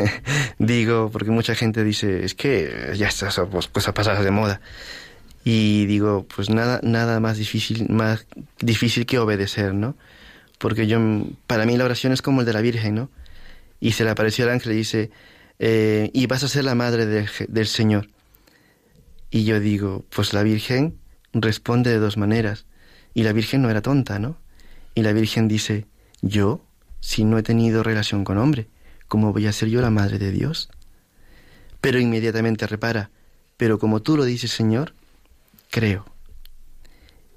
digo, 0.59 1.11
porque 1.11 1.31
mucha 1.31 1.55
gente 1.55 1.83
dice, 1.83 2.25
es 2.25 2.35
que 2.35 2.93
ya 2.95 3.09
estas 3.09 3.41
cosas 3.73 3.95
pasadas 3.95 4.23
de 4.23 4.31
moda. 4.31 4.61
Y 5.45 5.87
digo, 5.87 6.27
pues 6.35 6.51
nada, 6.51 6.81
nada 6.83 7.21
más 7.21 7.39
difícil, 7.39 7.89
más 7.89 8.27
difícil 8.61 9.07
que 9.07 9.19
obedecer, 9.19 9.73
¿no? 9.73 9.97
Porque 10.59 10.87
yo, 10.87 10.99
para 11.47 11.65
mí 11.65 11.79
la 11.79 11.87
oración 11.87 12.13
es 12.13 12.21
como 12.21 12.41
el 12.41 12.47
de 12.47 12.53
la 12.53 12.61
Virgen, 12.61 12.97
¿no? 12.97 13.11
Y 13.81 13.93
se 13.93 14.05
le 14.05 14.11
apareció 14.11 14.45
el 14.45 14.51
ángel 14.51 14.73
y 14.73 14.77
dice, 14.77 15.11
eh, 15.59 16.11
y 16.13 16.27
vas 16.27 16.45
a 16.45 16.49
ser 16.49 16.65
la 16.65 16.75
madre 16.75 17.07
del 17.07 17.67
Señor. 17.67 18.09
Y 19.31 19.45
yo 19.45 19.61
digo, 19.61 20.05
pues 20.11 20.33
la 20.33 20.43
Virgen 20.43 20.99
responde 21.33 21.91
de 21.91 21.99
dos 21.99 22.17
maneras. 22.17 22.67
Y 23.15 23.23
la 23.25 23.33
Virgen 23.33 23.63
no 23.63 23.71
era 23.71 23.83
tonta, 23.83 24.19
¿no? 24.19 24.39
Y 24.95 25.03
la 25.03 25.13
Virgen 25.13 25.49
dice, 25.49 25.87
yo, 26.23 26.65
si 27.01 27.25
no 27.25 27.39
he 27.39 27.43
tenido 27.43 27.83
relación 27.83 28.25
con 28.25 28.39
hombre, 28.39 28.69
¿cómo 29.07 29.33
voy 29.33 29.47
a 29.47 29.53
ser 29.53 29.69
yo 29.69 29.81
la 29.81 29.91
madre 29.91 30.19
de 30.19 30.33
Dios? 30.33 30.69
Pero 31.81 32.01
inmediatamente 32.01 32.67
repara, 32.67 33.11
pero 33.57 33.79
como 33.79 34.03
tú 34.03 34.17
lo 34.17 34.25
dices, 34.25 34.51
Señor, 34.51 34.95
creo. 35.71 36.05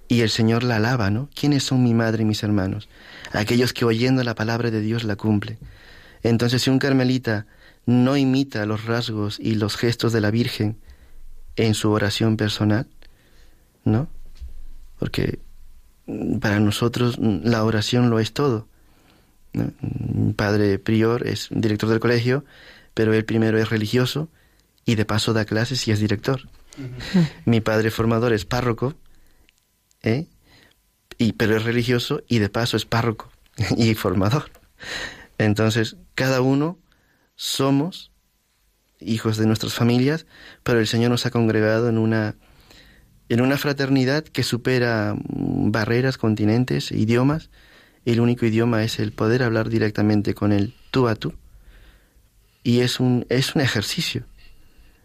Y 0.07 0.21
el 0.21 0.29
Señor 0.29 0.63
la 0.63 0.77
alaba, 0.77 1.09
¿no? 1.09 1.29
¿Quiénes 1.33 1.63
son 1.63 1.83
mi 1.83 1.93
madre 1.93 2.23
y 2.23 2.25
mis 2.25 2.43
hermanos? 2.43 2.89
Aquellos 3.31 3.73
que 3.73 3.85
oyendo 3.85 4.23
la 4.23 4.35
palabra 4.35 4.71
de 4.71 4.81
Dios 4.81 5.03
la 5.03 5.15
cumplen. 5.15 5.57
Entonces, 6.23 6.61
si 6.61 6.69
un 6.69 6.79
carmelita 6.79 7.47
no 7.85 8.17
imita 8.17 8.65
los 8.65 8.85
rasgos 8.85 9.39
y 9.39 9.55
los 9.55 9.75
gestos 9.75 10.13
de 10.13 10.21
la 10.21 10.31
Virgen 10.31 10.77
en 11.55 11.73
su 11.73 11.91
oración 11.91 12.37
personal, 12.37 12.87
¿no? 13.83 14.07
Porque 14.99 15.39
para 16.39 16.59
nosotros 16.59 17.17
la 17.19 17.63
oración 17.63 18.09
lo 18.09 18.19
es 18.19 18.33
todo. 18.33 18.67
padre 20.35 20.79
prior 20.79 21.27
es 21.27 21.47
director 21.51 21.89
del 21.89 21.99
colegio, 21.99 22.45
pero 22.93 23.13
él 23.13 23.25
primero 23.25 23.57
es 23.57 23.69
religioso 23.69 24.29
y 24.85 24.95
de 24.95 25.05
paso 25.05 25.33
da 25.33 25.45
clases 25.45 25.87
y 25.87 25.91
es 25.91 25.99
director. 25.99 26.49
Mi 27.45 27.61
padre 27.61 27.91
formador 27.91 28.33
es 28.33 28.45
párroco, 28.45 28.95
¿eh? 30.01 30.27
y, 31.17 31.33
pero 31.33 31.57
es 31.57 31.63
religioso 31.63 32.23
y 32.27 32.39
de 32.39 32.49
paso 32.49 32.77
es 32.77 32.85
párroco 32.85 33.29
y 33.77 33.93
formador. 33.95 34.51
Entonces, 35.37 35.97
cada 36.15 36.41
uno 36.41 36.77
somos 37.43 38.11
hijos 38.99 39.37
de 39.37 39.47
nuestras 39.47 39.73
familias, 39.73 40.25
pero 40.63 40.79
el 40.79 40.87
Señor 40.87 41.11
nos 41.11 41.25
ha 41.25 41.31
congregado 41.31 41.89
en 41.89 41.97
una, 41.97 42.35
en 43.29 43.41
una 43.41 43.57
fraternidad 43.57 44.23
que 44.23 44.43
supera 44.43 45.15
barreras, 45.17 46.17
continentes, 46.17 46.91
idiomas. 46.91 47.49
El 48.05 48.19
único 48.19 48.45
idioma 48.45 48.83
es 48.83 48.99
el 48.99 49.11
poder 49.11 49.43
hablar 49.43 49.69
directamente 49.69 50.33
con 50.33 50.51
Él 50.51 50.73
tú 50.91 51.07
a 51.07 51.15
tú. 51.15 51.33
Y 52.63 52.81
es 52.81 52.99
un, 52.99 53.25
es 53.29 53.55
un 53.55 53.61
ejercicio 53.61 54.25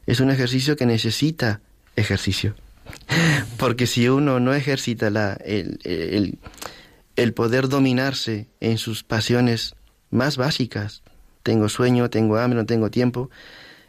es 0.07 0.21
un 0.21 0.31
ejercicio 0.31 0.77
que 0.77 0.87
necesita 0.87 1.61
ejercicio. 1.97 2.55
Porque 3.59 3.87
si 3.87 4.09
uno 4.09 4.41
no 4.41 4.55
ejercita 4.55 5.11
la, 5.11 5.35
el, 5.45 6.39
el, 7.17 7.33
poder 7.35 7.69
dominarse 7.69 8.49
en 8.61 8.79
sus 8.79 9.03
pasiones 9.03 9.75
más 10.11 10.37
básicas, 10.37 11.03
tengo 11.47 11.68
sueño, 11.68 12.10
tengo 12.10 12.39
hambre, 12.39 12.59
no 12.59 12.66
tengo 12.66 12.90
tiempo, 12.90 13.31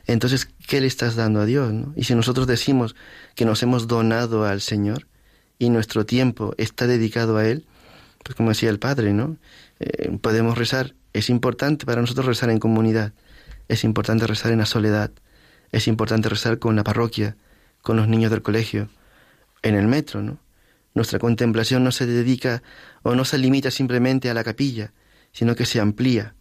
entonces, 0.08 0.48
¿qué 0.68 0.80
le 0.80 0.88
estás 0.88 1.16
dando 1.16 1.42
a 1.42 1.46
Dios? 1.46 1.74
Y 1.96 2.06
si 2.06 2.16
nosotros 2.16 2.46
decimos 2.48 2.96
que 3.36 3.46
nos 3.46 3.62
hemos 3.62 3.88
donado 3.88 4.46
al 4.46 4.62
Señor 4.62 5.08
y 5.60 5.70
nuestro 5.70 6.06
tiempo 6.06 6.54
está 6.58 6.88
dedicado 6.88 7.36
a 7.38 7.46
Él, 7.46 7.66
pues 8.24 8.36
como 8.36 8.50
decía 8.50 8.70
el 8.70 8.80
Padre, 8.80 9.12
¿no? 9.12 9.38
Eh, 9.80 10.18
podemos 10.22 10.58
rezar. 10.58 10.96
Es 11.12 11.30
importante 11.30 11.86
para 11.86 12.00
nosotros 12.00 12.26
rezar 12.26 12.50
en 12.52 12.60
comunidad, 12.60 13.12
es 13.68 13.84
importante 13.84 14.28
rezar 14.28 14.52
en 14.54 14.60
la 14.60 14.66
soledad, 14.66 15.12
es 15.72 15.88
importante 15.88 16.30
rezar 16.30 16.58
con 16.58 16.76
la 16.76 16.84
parroquia, 16.84 17.36
con 17.82 17.98
los 17.98 18.08
niños 18.08 18.32
del 18.32 18.42
colegio, 18.44 18.90
en 19.62 19.76
el 19.76 19.88
metro, 19.88 20.22
¿no? 20.22 20.40
Nuestra 20.94 21.20
contemplación 21.20 21.84
no 21.84 21.92
se 21.92 22.06
dedica 22.06 22.64
o 23.04 23.14
no 23.14 23.26
se 23.26 23.38
limita 23.38 23.72
simplemente 23.72 24.30
a 24.30 24.34
la 24.34 24.44
capilla, 24.44 24.94
sino 25.34 25.56
que 25.56 25.66
se 25.66 25.80
amplía. 25.82 26.37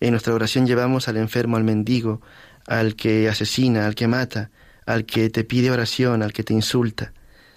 En 0.00 0.10
nuestra 0.10 0.34
oración 0.34 0.66
llevamos 0.66 1.08
al 1.08 1.16
enfermo, 1.16 1.56
al 1.56 1.64
mendigo, 1.64 2.20
al 2.66 2.96
que 2.96 3.28
asesina, 3.28 3.86
al 3.86 3.94
que 3.94 4.08
mata, 4.08 4.50
al 4.86 5.06
que 5.06 5.30
te 5.30 5.44
pide 5.44 5.70
oración, 5.70 6.22
al 6.22 6.32
que 6.32 6.44
te 6.44 6.52
insulta. 6.52 7.12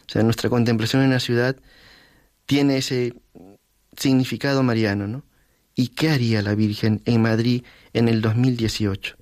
O 0.07 0.11
sea, 0.11 0.23
nuestra 0.23 0.49
contemplación 0.49 1.03
en 1.03 1.09
la 1.09 1.19
ciudad 1.19 1.55
tiene 2.45 2.77
ese 2.77 3.14
significado 3.97 4.64
mariano, 4.64 5.07
¿no? 5.07 5.23
¿Y 5.76 5.89
qué 5.89 6.09
haría 6.09 6.41
la 6.41 6.55
Virgen 6.55 7.01
en 7.05 7.22
Madrid 7.22 7.64
en 7.93 8.07
el 8.07 8.22
2018? 8.22 9.15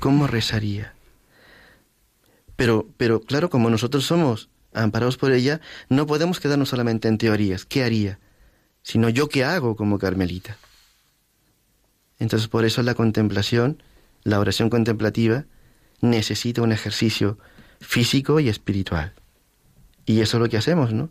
¿Cómo 0.00 0.26
rezaría? 0.26 0.94
Pero, 2.56 2.88
pero 2.96 3.20
claro, 3.20 3.50
como 3.50 3.70
nosotros 3.70 4.04
somos 4.04 4.48
amparados 4.74 5.16
por 5.16 5.32
ella, 5.32 5.60
no 5.88 6.06
podemos 6.06 6.40
quedarnos 6.40 6.70
solamente 6.70 7.08
en 7.08 7.18
teorías. 7.18 7.64
¿Qué 7.64 7.84
haría? 7.84 8.18
Sino 8.82 9.08
yo 9.10 9.28
qué 9.28 9.44
hago 9.44 9.76
como 9.76 9.98
Carmelita. 9.98 10.56
Entonces 12.22 12.46
por 12.46 12.64
eso 12.64 12.84
la 12.84 12.94
contemplación, 12.94 13.82
la 14.22 14.38
oración 14.38 14.70
contemplativa, 14.70 15.44
necesita 16.00 16.62
un 16.62 16.70
ejercicio 16.70 17.36
físico 17.80 18.38
y 18.38 18.48
espiritual. 18.48 19.12
Y 20.06 20.20
eso 20.20 20.36
es 20.36 20.40
lo 20.40 20.48
que 20.48 20.56
hacemos, 20.56 20.92
¿no? 20.92 21.08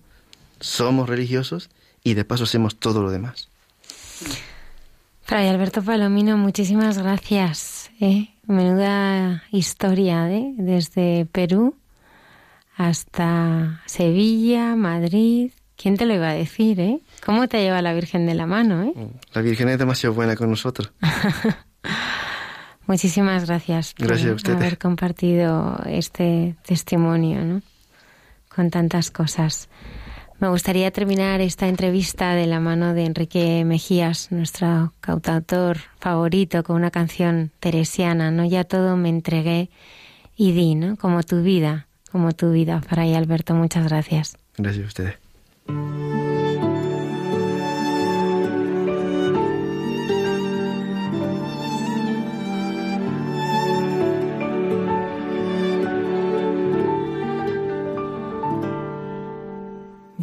Somos 0.61 1.09
religiosos 1.09 1.69
y 2.01 2.13
de 2.13 2.23
paso 2.23 2.45
hacemos 2.45 2.77
todo 2.77 3.01
lo 3.01 3.11
demás. 3.11 3.49
Fray 5.23 5.49
Alberto 5.49 5.81
Palomino, 5.81 6.38
muchísimas 6.38 6.97
gracias. 6.97 7.91
¿eh? 7.99 8.29
Menuda 8.47 9.43
historia, 9.51 10.31
¿eh? 10.31 10.53
desde 10.55 11.25
Perú 11.25 11.75
hasta 12.77 13.81
Sevilla, 13.85 14.77
Madrid. 14.77 15.51
¿Quién 15.81 15.97
te 15.97 16.05
lo 16.05 16.13
iba 16.13 16.29
a 16.29 16.33
decir, 16.33 16.79
eh? 16.79 16.99
¿Cómo 17.25 17.47
te 17.47 17.61
lleva 17.61 17.81
la 17.81 17.93
Virgen 17.93 18.25
de 18.25 18.35
la 18.35 18.45
mano, 18.45 18.83
eh? 18.83 18.93
La 19.33 19.41
Virgen 19.41 19.69
es 19.69 19.79
demasiado 19.79 20.13
buena 20.13 20.35
con 20.35 20.49
nosotros. 20.49 20.91
Muchísimas 22.87 23.47
gracias 23.47 23.93
por 23.93 24.07
gracias 24.07 24.45
a 24.45 24.53
haber 24.53 24.77
compartido 24.77 25.81
este 25.85 26.55
testimonio, 26.65 27.43
¿no? 27.45 27.61
con 28.53 28.69
tantas 28.69 29.11
cosas. 29.11 29.69
Me 30.39 30.49
gustaría 30.49 30.91
terminar 30.91 31.39
esta 31.39 31.67
entrevista 31.67 32.33
de 32.33 32.47
la 32.47 32.59
mano 32.59 32.93
de 32.93 33.05
Enrique 33.05 33.63
Mejías, 33.63 34.31
nuestro 34.31 34.93
cantautor 34.99 35.77
favorito, 35.99 36.63
con 36.63 36.77
una 36.77 36.89
canción 36.89 37.51
teresiana, 37.59 38.31
¿no? 38.31 38.45
Ya 38.45 38.63
todo 38.63 38.97
me 38.97 39.09
entregué 39.09 39.69
y 40.35 40.51
di, 40.51 40.73
¿no? 40.73 40.97
Como 40.97 41.21
tu 41.21 41.43
vida, 41.43 41.87
como 42.11 42.31
tu 42.31 42.51
vida. 42.51 42.81
Fray 42.81 43.13
Alberto, 43.13 43.53
muchas 43.53 43.85
gracias. 43.85 44.35
Gracias 44.57 44.83
a 44.83 44.87
ustedes. 44.87 45.20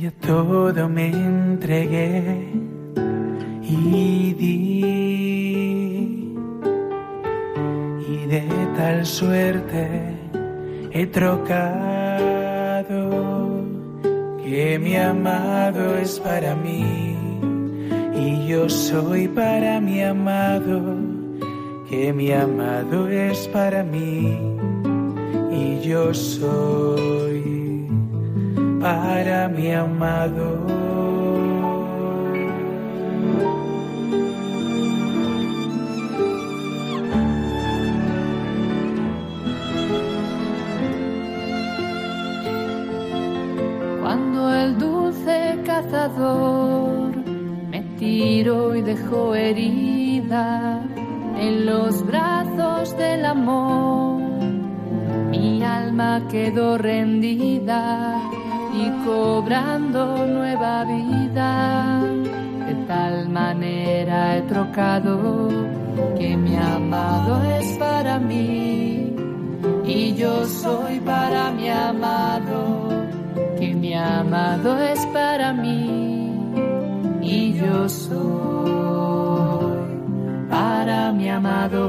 Yo 0.01 0.13
todo 0.13 0.89
me 0.89 1.09
entregué 1.11 2.53
y 3.63 4.33
di, 4.35 4.79
y 8.09 8.27
de 8.27 8.45
tal 8.77 9.05
suerte 9.05 9.89
he 10.93 11.05
trocado 11.09 11.49
que 14.49 14.79
mi 14.79 14.97
amado 14.97 15.99
es 15.99 16.19
para 16.21 16.55
mí 16.55 17.15
y 18.15 18.47
yo 18.47 18.69
soy 18.69 19.29
para 19.29 19.79
mi 19.79 20.03
amado, 20.03 20.97
que 21.89 22.13
mi 22.15 22.33
amado 22.33 23.09
es 23.09 23.47
para 23.49 23.83
mí 23.85 24.39
y 25.53 25.81
yo 25.81 26.15
soy 26.15 27.89
para 28.81 29.49
mi 29.49 29.71
amado. 29.71 31.08
Cuando 44.09 44.55
el 44.55 44.79
dulce 44.79 45.59
cazador 45.67 47.15
me 47.71 47.83
tiró 47.99 48.75
y 48.75 48.81
dejó 48.81 49.35
herida 49.35 50.81
en 51.39 51.67
los 51.67 52.07
brazos 52.07 52.97
del 52.97 53.27
amor, 53.27 54.23
mi 55.31 55.63
alma 55.63 56.23
quedó 56.31 56.79
rendida 56.79 58.19
y 58.75 58.89
cobrando 59.05 60.27
nueva 60.27 60.85
vida. 60.85 62.01
De 62.67 62.75
tal 62.87 63.29
manera 63.29 64.39
he 64.39 64.41
trocado 64.41 65.49
que 66.17 66.35
mi 66.35 66.57
amado 66.57 67.43
es 67.61 67.77
para 67.77 68.19
mí 68.19 69.15
y 69.85 70.15
yo 70.15 70.47
soy 70.47 70.99
para 71.01 71.51
mi 71.51 71.69
amado, 71.69 72.98
mi 73.89 73.95
amado 73.95 74.79
es 74.83 75.07
para 75.15 75.55
mí 75.55 76.31
y 77.23 77.55
yo 77.55 77.89
soy 77.89 78.19
para 80.51 81.11
mi 81.13 81.31
amado. 81.31 81.85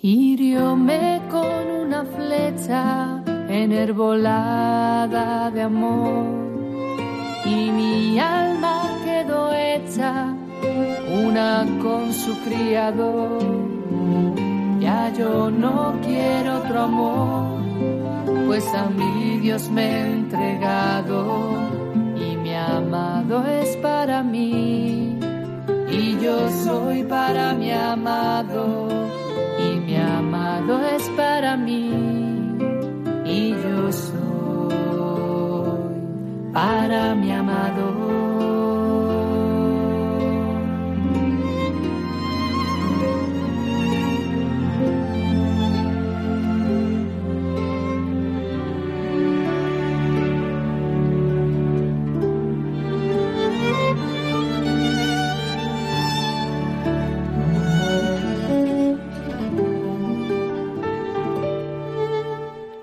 Hirióme 0.00 1.22
con 1.28 1.70
una 1.86 2.04
flecha 2.04 3.20
enherbolada 3.48 5.50
de 5.50 5.62
amor 5.62 6.41
y 7.52 7.70
mi 7.70 8.18
alma 8.18 8.74
quedó 9.04 9.52
hecha 9.52 10.34
una 11.24 11.66
con 11.82 12.12
su 12.12 12.32
criador. 12.46 13.42
Ya 14.80 15.12
yo 15.18 15.50
no 15.50 15.94
quiero 16.04 16.58
otro 16.60 16.80
amor, 16.82 17.62
pues 18.46 18.66
a 18.74 18.88
mi 18.88 19.38
Dios 19.38 19.70
me 19.70 19.84
he 19.84 20.00
entregado 20.18 21.18
y 22.16 22.36
mi 22.36 22.54
amado 22.54 23.44
es 23.46 23.76
para 23.76 24.22
mí 24.22 25.18
y 25.90 26.18
yo 26.24 26.36
soy 26.64 27.04
para 27.04 27.54
mi 27.54 27.70
amado 27.70 28.88
y 29.66 29.78
mi 29.86 29.96
amado 29.96 30.80
es 30.96 31.08
para 31.10 31.56
mí 31.56 32.21
para 36.52 37.14
mi 37.14 37.32
amado. 37.32 38.12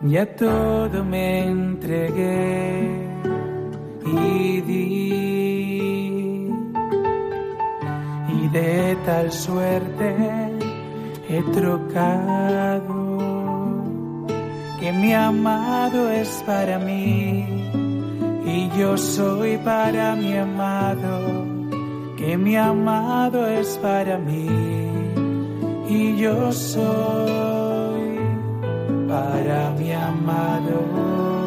Ya 0.01 0.25
todo 0.25 1.03
me 1.03 1.43
entregué 1.45 2.78
y 8.27 8.47
de 8.51 8.97
tal 9.05 9.31
suerte 9.31 10.15
he 11.29 11.41
trocado 11.53 12.99
que 14.79 14.91
mi 14.93 15.13
amado 15.13 16.09
es 16.09 16.43
para 16.45 16.79
mí 16.79 17.45
y 18.45 18.69
yo 18.77 18.97
soy 18.97 19.57
para 19.57 20.15
mi 20.15 20.35
amado, 20.35 21.45
que 22.17 22.37
mi 22.37 22.55
amado 22.55 23.45
es 23.47 23.77
para 23.77 24.17
mí 24.17 24.47
y 25.89 26.17
yo 26.17 26.51
soy 26.51 28.19
para 29.07 29.71
mi 29.77 29.91
amado. 29.91 31.38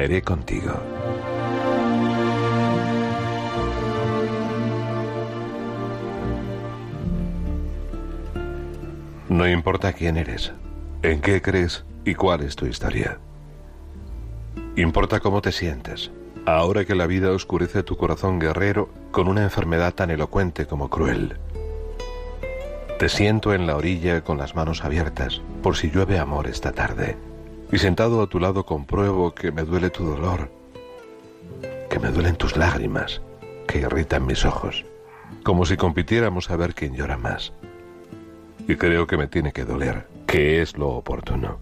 Caeré 0.00 0.22
contigo. 0.22 0.72
No 9.28 9.46
importa 9.46 9.92
quién 9.92 10.16
eres, 10.16 10.54
en 11.02 11.20
qué 11.20 11.42
crees 11.42 11.84
y 12.06 12.14
cuál 12.14 12.40
es 12.40 12.56
tu 12.56 12.64
historia. 12.64 13.18
Importa 14.74 15.20
cómo 15.20 15.42
te 15.42 15.52
sientes, 15.52 16.10
ahora 16.46 16.86
que 16.86 16.94
la 16.94 17.06
vida 17.06 17.30
oscurece 17.32 17.82
tu 17.82 17.98
corazón 17.98 18.38
guerrero 18.38 18.88
con 19.10 19.28
una 19.28 19.42
enfermedad 19.42 19.92
tan 19.92 20.10
elocuente 20.10 20.64
como 20.64 20.88
cruel. 20.88 21.36
Te 22.98 23.10
siento 23.10 23.52
en 23.52 23.66
la 23.66 23.76
orilla 23.76 24.24
con 24.24 24.38
las 24.38 24.54
manos 24.54 24.82
abiertas 24.82 25.42
por 25.62 25.76
si 25.76 25.90
llueve 25.90 26.18
amor 26.18 26.46
esta 26.46 26.72
tarde. 26.72 27.18
Y 27.72 27.78
sentado 27.78 28.20
a 28.22 28.26
tu 28.26 28.40
lado 28.40 28.66
compruebo 28.66 29.32
que 29.34 29.52
me 29.52 29.62
duele 29.62 29.90
tu 29.90 30.04
dolor, 30.04 30.50
que 31.88 32.00
me 32.00 32.08
duelen 32.08 32.36
tus 32.36 32.56
lágrimas, 32.56 33.20
que 33.68 33.78
irritan 33.78 34.26
mis 34.26 34.44
ojos, 34.44 34.84
como 35.44 35.64
si 35.64 35.76
compitiéramos 35.76 36.50
a 36.50 36.56
ver 36.56 36.74
quién 36.74 36.94
llora 36.94 37.16
más. 37.16 37.52
Y 38.66 38.74
creo 38.74 39.06
que 39.06 39.16
me 39.16 39.28
tiene 39.28 39.52
que 39.52 39.64
doler, 39.64 40.06
que 40.26 40.62
es 40.62 40.76
lo 40.76 40.88
oportuno. 40.88 41.58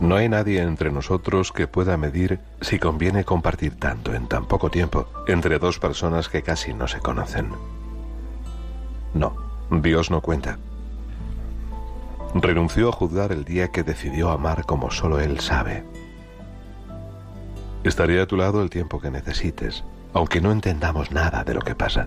No 0.00 0.16
hay 0.16 0.30
nadie 0.30 0.62
entre 0.62 0.90
nosotros 0.90 1.52
que 1.52 1.66
pueda 1.66 1.98
medir 1.98 2.40
si 2.62 2.78
conviene 2.78 3.24
compartir 3.24 3.78
tanto 3.78 4.14
en 4.14 4.26
tan 4.26 4.46
poco 4.46 4.70
tiempo 4.70 5.06
entre 5.26 5.58
dos 5.58 5.78
personas 5.78 6.30
que 6.30 6.42
casi 6.42 6.72
no 6.72 6.88
se 6.88 7.00
conocen. 7.00 7.50
No, 9.12 9.36
Dios 9.70 10.10
no 10.10 10.22
cuenta. 10.22 10.58
Renunció 12.34 12.88
a 12.88 12.92
juzgar 12.92 13.32
el 13.32 13.44
día 13.44 13.68
que 13.68 13.82
decidió 13.82 14.30
amar 14.30 14.64
como 14.64 14.90
solo 14.90 15.18
Él 15.18 15.40
sabe. 15.40 15.82
Estaré 17.82 18.20
a 18.20 18.26
tu 18.26 18.36
lado 18.36 18.62
el 18.62 18.70
tiempo 18.70 19.00
que 19.00 19.10
necesites, 19.10 19.82
aunque 20.12 20.40
no 20.40 20.52
entendamos 20.52 21.10
nada 21.10 21.42
de 21.42 21.54
lo 21.54 21.60
que 21.60 21.74
pasa. 21.74 22.06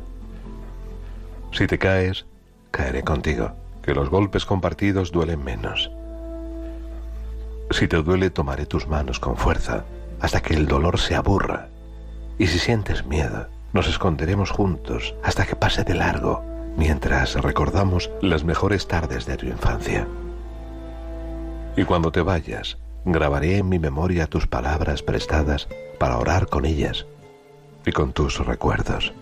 Si 1.51 1.67
te 1.67 1.77
caes, 1.77 2.25
caeré 2.71 3.03
contigo, 3.03 3.51
que 3.81 3.93
los 3.93 4.09
golpes 4.09 4.45
compartidos 4.45 5.11
duelen 5.11 5.43
menos. 5.43 5.91
Si 7.71 7.87
te 7.87 8.01
duele, 8.01 8.29
tomaré 8.29 8.65
tus 8.65 8.87
manos 8.87 9.19
con 9.19 9.35
fuerza, 9.35 9.83
hasta 10.21 10.41
que 10.41 10.53
el 10.53 10.67
dolor 10.67 10.99
se 10.99 11.15
aburra. 11.15 11.67
Y 12.37 12.47
si 12.47 12.59
sientes 12.59 13.05
miedo, 13.05 13.47
nos 13.73 13.87
esconderemos 13.87 14.51
juntos 14.51 15.15
hasta 15.23 15.45
que 15.45 15.55
pase 15.55 15.83
de 15.83 15.95
largo, 15.95 16.43
mientras 16.77 17.35
recordamos 17.35 18.09
las 18.21 18.43
mejores 18.43 18.87
tardes 18.87 19.25
de 19.25 19.37
tu 19.37 19.45
infancia. 19.45 20.07
Y 21.75 21.83
cuando 21.85 22.11
te 22.11 22.21
vayas, 22.21 22.77
grabaré 23.05 23.57
en 23.57 23.69
mi 23.69 23.79
memoria 23.79 24.27
tus 24.27 24.47
palabras 24.47 25.01
prestadas 25.01 25.67
para 25.99 26.17
orar 26.17 26.47
con 26.47 26.65
ellas 26.65 27.05
y 27.85 27.91
con 27.91 28.13
tus 28.13 28.45
recuerdos. 28.45 29.13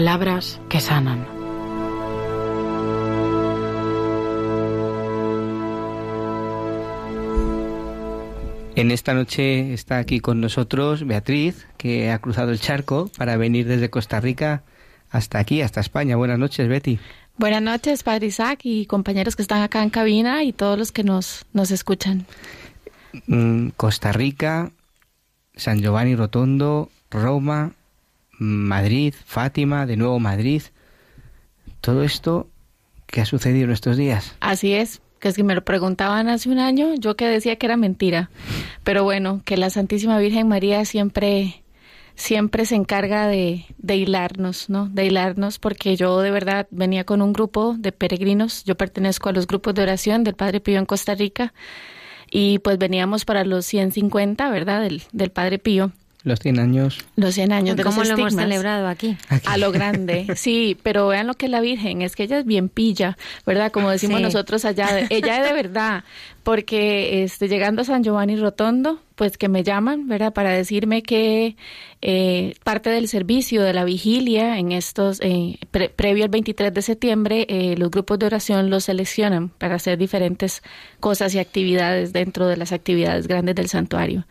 Palabras 0.00 0.58
que 0.70 0.80
sanan. 0.80 1.26
En 8.76 8.90
esta 8.92 9.12
noche 9.12 9.74
está 9.74 9.98
aquí 9.98 10.20
con 10.20 10.40
nosotros 10.40 11.06
Beatriz, 11.06 11.66
que 11.76 12.10
ha 12.10 12.18
cruzado 12.18 12.50
el 12.50 12.58
charco 12.58 13.10
para 13.18 13.36
venir 13.36 13.66
desde 13.68 13.90
Costa 13.90 14.20
Rica 14.20 14.62
hasta 15.10 15.38
aquí, 15.38 15.60
hasta 15.60 15.80
España. 15.80 16.16
Buenas 16.16 16.38
noches, 16.38 16.66
Betty. 16.66 16.98
Buenas 17.36 17.60
noches, 17.60 18.02
Padre 18.02 18.28
Isaac 18.28 18.60
y 18.62 18.86
compañeros 18.86 19.36
que 19.36 19.42
están 19.42 19.60
acá 19.60 19.82
en 19.82 19.90
cabina 19.90 20.44
y 20.44 20.54
todos 20.54 20.78
los 20.78 20.92
que 20.92 21.04
nos, 21.04 21.44
nos 21.52 21.70
escuchan. 21.70 22.24
Mm, 23.26 23.68
Costa 23.76 24.12
Rica, 24.12 24.70
San 25.56 25.80
Giovanni 25.82 26.16
Rotondo, 26.16 26.88
Roma, 27.10 27.72
Madrid, 28.40 29.14
Fátima, 29.26 29.84
de 29.84 29.98
nuevo 29.98 30.18
Madrid. 30.18 30.62
Todo 31.82 32.02
esto 32.02 32.48
que 33.06 33.20
ha 33.20 33.26
sucedido 33.26 33.66
en 33.66 33.72
estos 33.72 33.98
días. 33.98 34.34
Así 34.40 34.72
es, 34.72 35.02
que 35.18 35.30
si 35.32 35.42
me 35.42 35.54
lo 35.54 35.62
preguntaban 35.62 36.28
hace 36.28 36.48
un 36.48 36.58
año, 36.58 36.94
yo 36.98 37.16
que 37.16 37.26
decía 37.26 37.56
que 37.56 37.66
era 37.66 37.76
mentira. 37.76 38.30
Pero 38.82 39.04
bueno, 39.04 39.42
que 39.44 39.58
la 39.58 39.68
Santísima 39.68 40.18
Virgen 40.18 40.48
María 40.48 40.86
siempre, 40.86 41.62
siempre 42.14 42.64
se 42.64 42.76
encarga 42.76 43.26
de, 43.26 43.66
de 43.76 43.96
hilarnos, 43.96 44.70
¿no? 44.70 44.88
De 44.88 45.04
hilarnos, 45.04 45.58
porque 45.58 45.96
yo 45.96 46.20
de 46.20 46.30
verdad 46.30 46.66
venía 46.70 47.04
con 47.04 47.20
un 47.20 47.34
grupo 47.34 47.74
de 47.78 47.92
peregrinos. 47.92 48.64
Yo 48.64 48.74
pertenezco 48.74 49.28
a 49.28 49.32
los 49.32 49.46
grupos 49.46 49.74
de 49.74 49.82
oración 49.82 50.24
del 50.24 50.34
Padre 50.34 50.60
Pío 50.60 50.78
en 50.78 50.86
Costa 50.86 51.14
Rica. 51.14 51.52
Y 52.30 52.60
pues 52.60 52.78
veníamos 52.78 53.26
para 53.26 53.44
los 53.44 53.66
150, 53.66 54.48
¿verdad? 54.50 54.80
Del, 54.80 55.02
del 55.12 55.30
Padre 55.30 55.58
Pío. 55.58 55.92
Los 56.22 56.38
100 56.40 56.58
años. 56.58 56.98
Los 57.16 57.34
100 57.34 57.52
años 57.52 57.76
de 57.76 57.82
¿Cómo 57.82 58.00
los 58.00 58.08
lo 58.08 58.14
hemos 58.18 58.34
celebrado 58.34 58.88
aquí? 58.88 59.16
A 59.46 59.56
lo 59.56 59.72
grande, 59.72 60.26
sí, 60.36 60.76
pero 60.82 61.08
vean 61.08 61.26
lo 61.26 61.34
que 61.34 61.46
es 61.46 61.50
la 61.52 61.60
Virgen, 61.60 62.02
es 62.02 62.14
que 62.14 62.24
ella 62.24 62.38
es 62.38 62.44
bien 62.44 62.68
pilla, 62.68 63.16
¿verdad? 63.46 63.72
Como 63.72 63.88
decimos 63.90 64.18
Sí. 64.18 64.22
nosotros 64.24 64.64
allá, 64.66 64.92
de- 64.92 65.06
ella 65.10 65.38
es 65.42 65.48
de 65.48 65.54
verdad, 65.54 66.04
porque 66.42 67.22
este, 67.22 67.48
llegando 67.48 67.82
a 67.82 67.84
San 67.84 68.02
Giovanni 68.02 68.36
Rotondo, 68.36 69.00
pues 69.14 69.36
que 69.36 69.48
me 69.48 69.62
llaman, 69.62 70.08
¿verdad? 70.08 70.32
Para 70.32 70.50
decirme 70.50 71.02
que 71.02 71.56
eh, 72.02 72.54
parte 72.64 72.88
del 72.90 73.08
servicio 73.08 73.62
de 73.62 73.72
la 73.74 73.84
vigilia 73.84 74.58
en 74.58 74.72
estos, 74.72 75.20
eh, 75.20 75.58
pre- 75.70 75.90
previo 75.90 76.24
al 76.24 76.30
23 76.30 76.72
de 76.72 76.82
septiembre, 76.82 77.46
eh, 77.48 77.76
los 77.76 77.90
grupos 77.90 78.18
de 78.18 78.26
oración 78.26 78.70
los 78.70 78.84
seleccionan 78.84 79.50
para 79.50 79.74
hacer 79.74 79.98
diferentes 79.98 80.62
cosas 80.98 81.34
y 81.34 81.38
actividades 81.38 82.12
dentro 82.12 82.46
de 82.46 82.56
las 82.56 82.72
actividades 82.72 83.28
grandes 83.28 83.54
del 83.54 83.68
santuario. 83.68 84.26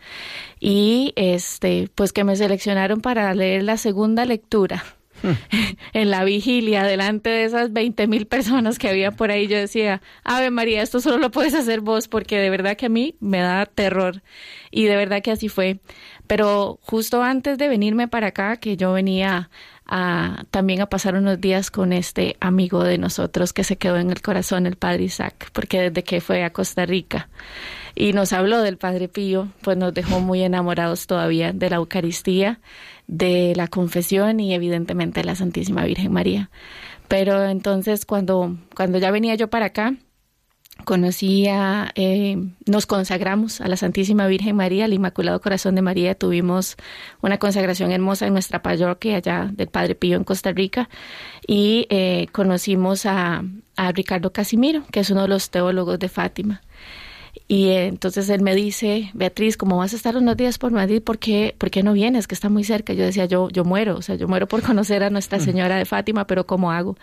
Y 0.58 1.12
este, 1.16 1.88
pues 1.94 2.12
que 2.12 2.24
me 2.24 2.36
seleccionaron 2.36 3.00
para 3.00 3.32
leer 3.34 3.62
la 3.62 3.76
segunda 3.76 4.24
lectura 4.24 4.84
en 5.92 6.10
la 6.10 6.24
vigilia 6.24 6.84
delante 6.84 7.30
de 7.30 7.44
esas 7.44 7.72
20 7.72 8.06
mil 8.06 8.26
personas 8.26 8.78
que 8.78 8.88
había 8.88 9.10
por 9.10 9.30
ahí, 9.30 9.46
yo 9.46 9.56
decía, 9.56 10.02
Ave 10.24 10.50
María, 10.50 10.82
esto 10.82 11.00
solo 11.00 11.18
lo 11.18 11.30
puedes 11.30 11.54
hacer 11.54 11.80
vos 11.80 12.08
porque 12.08 12.38
de 12.38 12.50
verdad 12.50 12.76
que 12.76 12.86
a 12.86 12.90
mí 12.90 13.16
me 13.20 13.38
da 13.38 13.66
terror 13.66 14.22
y 14.70 14.84
de 14.84 14.96
verdad 14.96 15.22
que 15.22 15.30
así 15.32 15.48
fue. 15.48 15.80
Pero 16.26 16.78
justo 16.82 17.22
antes 17.22 17.58
de 17.58 17.68
venirme 17.68 18.06
para 18.06 18.28
acá, 18.28 18.56
que 18.56 18.76
yo 18.76 18.92
venía 18.92 19.50
también 20.50 20.80
a 20.80 20.86
pasar 20.86 21.16
unos 21.16 21.40
días 21.40 21.72
con 21.72 21.92
este 21.92 22.36
amigo 22.38 22.84
de 22.84 22.96
nosotros 22.96 23.52
que 23.52 23.64
se 23.64 23.76
quedó 23.76 23.96
en 23.96 24.10
el 24.10 24.22
corazón, 24.22 24.66
el 24.66 24.76
Padre 24.76 25.04
Isaac, 25.04 25.50
porque 25.52 25.90
desde 25.90 26.04
que 26.04 26.20
fue 26.20 26.44
a 26.44 26.52
Costa 26.52 26.86
Rica 26.86 27.28
y 27.96 28.12
nos 28.12 28.32
habló 28.32 28.62
del 28.62 28.78
Padre 28.78 29.08
Pío, 29.08 29.48
pues 29.62 29.76
nos 29.76 29.92
dejó 29.92 30.20
muy 30.20 30.42
enamorados 30.42 31.08
todavía 31.08 31.52
de 31.52 31.70
la 31.70 31.76
Eucaristía, 31.76 32.60
de 33.10 33.54
la 33.56 33.66
confesión 33.66 34.38
y 34.38 34.54
evidentemente 34.54 35.20
de 35.20 35.26
la 35.26 35.34
Santísima 35.34 35.84
Virgen 35.84 36.12
María. 36.12 36.48
Pero 37.08 37.44
entonces 37.44 38.06
cuando, 38.06 38.56
cuando 38.76 38.98
ya 38.98 39.10
venía 39.10 39.34
yo 39.34 39.50
para 39.50 39.66
acá, 39.66 39.96
conocía, 40.84 41.90
eh, 41.96 42.36
nos 42.66 42.86
consagramos 42.86 43.60
a 43.60 43.66
la 43.66 43.76
Santísima 43.76 44.28
Virgen 44.28 44.54
María, 44.54 44.84
al 44.84 44.92
Inmaculado 44.92 45.40
Corazón 45.40 45.74
de 45.74 45.82
María, 45.82 46.14
tuvimos 46.14 46.76
una 47.20 47.38
consagración 47.38 47.90
hermosa 47.90 48.28
en 48.28 48.32
nuestra 48.32 48.62
parroquia 48.62 49.16
allá 49.16 49.50
del 49.52 49.68
Padre 49.68 49.96
Pío 49.96 50.16
en 50.16 50.22
Costa 50.22 50.52
Rica 50.52 50.88
y 51.46 51.88
eh, 51.90 52.28
conocimos 52.30 53.06
a, 53.06 53.42
a 53.76 53.92
Ricardo 53.92 54.32
Casimiro, 54.32 54.84
que 54.92 55.00
es 55.00 55.10
uno 55.10 55.22
de 55.22 55.28
los 55.28 55.50
teólogos 55.50 55.98
de 55.98 56.08
Fátima. 56.08 56.62
Y 57.50 57.70
eh, 57.70 57.86
entonces 57.88 58.28
él 58.28 58.42
me 58.42 58.54
dice, 58.54 59.10
Beatriz, 59.12 59.56
como 59.56 59.76
vas 59.76 59.92
a 59.92 59.96
estar 59.96 60.16
unos 60.16 60.36
días 60.36 60.56
por 60.56 60.70
Madrid, 60.70 61.02
¿por 61.02 61.18
qué, 61.18 61.56
¿por 61.58 61.68
qué 61.68 61.82
no 61.82 61.94
vienes? 61.94 62.28
Que 62.28 62.36
está 62.36 62.48
muy 62.48 62.62
cerca. 62.62 62.92
Yo 62.92 63.04
decía, 63.04 63.24
yo, 63.24 63.48
yo 63.48 63.64
muero, 63.64 63.96
o 63.96 64.02
sea, 64.02 64.14
yo 64.14 64.28
muero 64.28 64.46
por 64.46 64.62
conocer 64.66 65.02
a 65.02 65.10
Nuestra 65.10 65.40
Señora 65.40 65.74
de 65.76 65.84
Fátima, 65.84 66.28
pero 66.28 66.46
¿cómo 66.46 66.70
hago? 66.70 66.96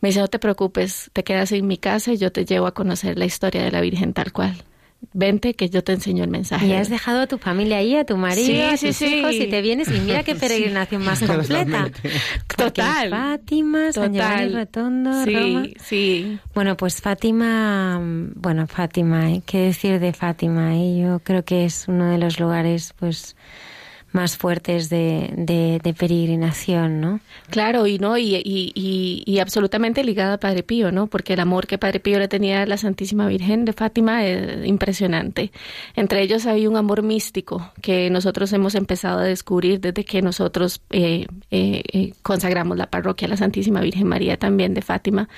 Me 0.00 0.08
dice, 0.08 0.20
no 0.20 0.28
te 0.28 0.38
preocupes, 0.38 1.10
te 1.12 1.22
quedas 1.22 1.52
en 1.52 1.66
mi 1.66 1.76
casa 1.76 2.14
y 2.14 2.16
yo 2.16 2.32
te 2.32 2.46
llevo 2.46 2.66
a 2.66 2.72
conocer 2.72 3.18
la 3.18 3.26
historia 3.26 3.62
de 3.62 3.70
la 3.70 3.82
Virgen 3.82 4.14
tal 4.14 4.32
cual. 4.32 4.64
Vente 5.12 5.54
que 5.54 5.70
yo 5.70 5.82
te 5.82 5.92
enseño 5.92 6.22
el 6.24 6.30
mensaje. 6.30 6.66
Y 6.66 6.72
has 6.74 6.88
dejado 6.90 7.20
a 7.22 7.26
tu 7.26 7.38
familia 7.38 7.78
ahí, 7.78 7.96
a 7.96 8.04
tu 8.04 8.16
marido, 8.16 8.46
Sí, 8.46 8.60
a 8.60 8.76
tus 8.76 8.96
sí. 8.96 9.06
hijos 9.06 9.34
y 9.34 9.46
te 9.46 9.60
vienes 9.62 9.88
y 9.88 9.98
mira 10.00 10.22
qué 10.22 10.34
peregrinación 10.36 11.02
más 11.04 11.20
completa. 11.22 11.90
Total. 12.56 13.10
Fátima, 13.10 13.92
San 13.92 14.12
Total. 14.12 14.52
Rotondo, 14.54 15.24
Sí, 15.24 15.34
Roma. 15.34 15.62
sí. 15.82 16.38
Bueno, 16.54 16.76
pues 16.76 17.00
Fátima, 17.00 17.98
mm, 17.98 18.32
bueno, 18.36 18.66
Fátima, 18.66 19.30
¿eh? 19.32 19.42
¿qué 19.46 19.58
decir 19.62 19.98
de 20.00 20.12
Fátima? 20.12 20.76
eh? 20.76 21.00
Yo 21.02 21.20
creo 21.20 21.44
que 21.44 21.64
es 21.64 21.86
uno 21.88 22.10
de 22.10 22.18
los 22.18 22.38
lugares, 22.38 22.94
pues, 22.98 23.36
más 24.12 24.36
fuertes 24.36 24.90
de, 24.90 25.32
de, 25.36 25.80
de 25.82 25.94
peregrinación, 25.94 27.00
¿no? 27.00 27.20
Claro, 27.48 27.86
y 27.86 27.98
no, 27.98 28.18
y, 28.18 28.34
y, 28.36 29.22
y, 29.24 29.38
absolutamente 29.38 30.02
ligada 30.04 30.34
a 30.34 30.38
Padre 30.38 30.62
Pío, 30.62 30.90
¿no? 30.90 31.06
Porque 31.06 31.34
el 31.34 31.40
amor 31.40 31.66
que 31.66 31.78
Padre 31.78 32.00
Pío 32.00 32.18
le 32.18 32.28
tenía 32.28 32.62
a 32.62 32.66
la 32.66 32.76
Santísima 32.76 33.26
Virgen 33.28 33.64
de 33.64 33.72
Fátima 33.72 34.24
es 34.26 34.66
impresionante. 34.66 35.52
Entre 35.94 36.22
ellos 36.22 36.46
hay 36.46 36.66
un 36.66 36.76
amor 36.76 37.02
místico 37.02 37.72
que 37.82 38.10
nosotros 38.10 38.52
hemos 38.52 38.74
empezado 38.74 39.20
a 39.20 39.24
descubrir 39.24 39.80
desde 39.80 40.04
que 40.04 40.22
nosotros 40.22 40.80
eh, 40.90 41.26
eh, 41.50 41.82
eh, 41.92 42.12
consagramos 42.22 42.76
la 42.76 42.90
parroquia 42.90 43.26
a 43.26 43.30
la 43.30 43.36
Santísima 43.36 43.80
Virgen 43.80 44.06
María 44.06 44.36
también 44.36 44.74
de 44.74 44.82
Fátima. 44.82 45.28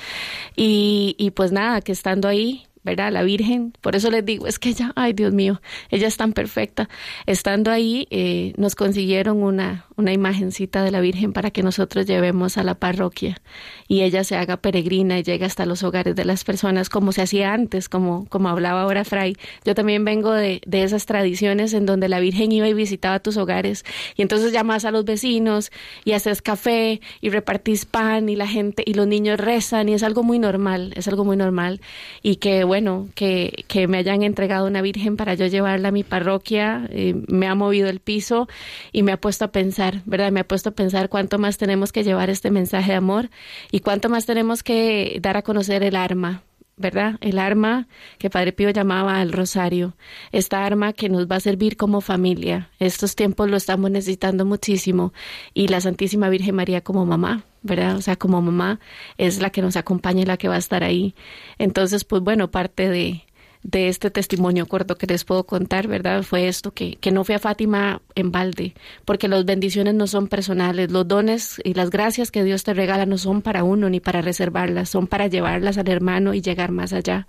Y, 0.57 1.15
y 1.19 1.31
pues 1.31 1.53
nada, 1.53 1.81
que 1.83 1.93
estando 1.93 2.29
ahí, 2.29 2.67
¿verdad? 2.85 3.13
La 3.13 3.23
Virgen, 3.23 3.73
por 3.81 3.97
eso 3.97 4.11
les 4.11 4.25
digo, 4.25 4.47
es 4.47 4.59
que 4.59 4.71
ella, 4.71 4.93
ay 4.97 5.13
Dios 5.13 5.33
mío, 5.33 5.61
ella 5.91 6.09
es 6.09 6.17
tan 6.17 6.33
perfecta. 6.33 6.89
Estando 7.27 7.71
ahí, 7.71 8.07
eh, 8.11 8.53
nos 8.57 8.75
consiguieron 8.75 9.43
una, 9.43 9.87
una 10.03 10.13
imagencita 10.13 10.85
de 10.85 10.91
la 10.91 11.01
Virgen 11.01 11.33
para 11.33 11.51
que 11.51 11.63
nosotros 11.63 12.07
llevemos 12.07 12.59
a 12.59 12.65
la 12.65 12.75
parroquia 12.75 13.41
y 13.89 14.03
ella 14.03 14.25
se 14.25 14.37
haga 14.37 14.57
peregrina 14.59 15.19
y 15.19 15.23
llegue 15.23 15.45
hasta 15.45 15.65
los 15.65 15.83
hogares 15.83 16.15
de 16.15 16.25
las 16.25 16.45
personas 16.45 16.89
como 16.89 17.13
se 17.13 17.23
hacía 17.23 17.55
antes, 17.55 17.89
como, 17.89 18.27
como 18.29 18.49
hablaba 18.49 18.83
ahora 18.83 19.05
Fray. 19.05 19.37
Yo 19.65 19.75
también 19.75 20.05
vengo 20.05 20.33
de, 20.33 20.61
de 20.67 20.83
esas 20.83 21.07
tradiciones 21.07 21.73
en 21.73 21.87
donde 21.87 22.09
la 22.09 22.21
Virgen 22.21 22.53
iba 22.53 22.69
y 22.69 22.75
visitaba 22.75 23.21
tus 23.21 23.37
hogares 23.37 23.85
y 24.17 24.23
entonces 24.23 24.53
llamas 24.53 24.85
a 24.85 24.91
los 24.91 25.05
vecinos 25.05 25.71
y 26.05 26.13
haces 26.13 26.43
café 26.43 27.01
y 27.21 27.31
repartís 27.31 27.85
pan 27.85 28.29
y 28.29 28.37
la 28.37 28.47
gente 28.47 28.83
y 28.87 28.95
los 28.95 29.07
niños 29.07 29.39
rezan 29.39 29.89
y 29.89 29.95
es 29.95 30.03
algo 30.03 30.23
muy 30.23 30.39
normal, 30.39 30.93
es 30.97 31.09
algo 31.09 31.25
muy 31.25 31.37
normal 31.37 31.81
y 32.23 32.37
que 32.37 32.65
bueno, 32.65 33.09
que, 33.15 33.65
que 33.69 33.87
me 33.87 33.99
hayan 33.99 34.23
entregado 34.23 34.67
una 34.67 34.83
Virgen 34.83 35.17
para 35.17 35.35
yo 35.35 35.47
llevarla 35.47 35.89
a 35.89 35.93
mi 35.93 36.03
parroquia, 36.03 36.89
eh, 36.91 37.15
me 37.29 37.47
ha 37.47 37.55
movido 37.55 37.89
el 37.89 38.01
piso 38.01 38.49
y 38.91 39.03
me 39.03 39.13
ha 39.13 39.21
puesto 39.21 39.45
a 39.45 39.53
pensar, 39.53 39.92
¿verdad? 40.05 40.33
Me 40.33 40.41
ha 40.41 40.49
puesto 40.49 40.71
a 40.71 40.73
pensar 40.73 41.09
cuánto 41.09 41.39
más 41.39 41.59
tenemos 41.59 41.93
que 41.93 42.05
llevar 42.05 42.31
este 42.31 42.51
mensaje 42.51 42.93
de 42.93 42.97
amor 42.97 43.31
y 43.71 43.81
cuánto 43.81 44.09
más 44.09 44.27
tenemos 44.27 44.63
que 44.63 45.19
dar 45.21 45.37
a 45.37 45.43
conocer 45.43 45.83
el 45.83 45.97
arma, 45.97 46.43
¿verdad? 46.77 47.17
El 47.21 47.39
arma 47.39 47.87
que 48.19 48.31
Padre 48.31 48.53
Pío 48.53 48.71
llamaba 48.71 49.23
el 49.23 49.33
rosario, 49.33 49.95
esta 50.33 50.65
arma 50.65 50.93
que 50.93 51.09
nos 51.09 51.27
va 51.27 51.37
a 51.37 51.41
servir 51.41 51.77
como 51.77 52.01
familia. 52.01 52.71
Estos 52.79 53.15
tiempos 53.15 53.49
lo 53.49 53.57
estamos 53.57 53.91
necesitando 53.91 54.45
muchísimo 54.45 55.13
y 55.55 55.69
la 55.69 55.81
Santísima 55.81 56.29
Virgen 56.29 56.57
María 56.57 56.81
como 56.81 57.07
mamá, 57.07 57.45
¿verdad? 57.63 57.97
O 57.97 58.03
sea, 58.03 58.17
como 58.17 58.41
mamá 58.43 58.81
es 59.19 59.41
la 59.41 59.51
que 59.51 59.63
nos 59.63 59.77
acompaña 59.77 60.23
y 60.23 60.27
la 60.27 60.37
que 60.37 60.49
va 60.49 60.57
a 60.57 60.59
estar 60.59 60.83
ahí. 60.83 61.15
Entonces, 61.59 62.05
pues 62.05 62.23
bueno, 62.23 62.51
parte 62.51 62.89
de, 62.89 63.25
de 63.63 63.89
este 63.89 64.11
testimonio 64.11 64.67
corto 64.67 64.97
que 64.97 65.07
les 65.07 65.25
puedo 65.25 65.45
contar, 65.45 65.87
¿verdad? 65.87 66.23
Fue 66.23 66.49
esto, 66.49 66.73
que, 66.73 66.97
que 66.97 67.13
no 67.13 67.25
fui 67.25 67.35
a 67.35 67.39
Fátima 67.39 68.03
en 68.15 68.33
balde, 68.33 68.75
porque 69.05 69.29
las 69.29 69.45
bendiciones 69.45 69.95
no 69.95 70.07
son 70.07 70.29
personales, 70.29 70.91
los 70.91 71.07
dones 71.07 71.61
y 71.65 71.75
las 71.75 71.91
gracias 71.91 72.31
que 72.31 72.45
Dios 72.45 72.65
te 72.65 72.75
regala 72.75 73.07
no 73.07 73.19
son 73.19 73.43
para 73.43 73.65
uno 73.65 73.89
ni 73.89 74.01
para 74.01 74.21
reservarlas, 74.21 74.89
son 74.89 75.07
para 75.07 75.29
llevarlas 75.29 75.79
al 75.79 75.89
hermano 75.89 76.35
y 76.35 76.43
llegar 76.43 76.73
más 76.73 76.93
allá. 76.93 77.27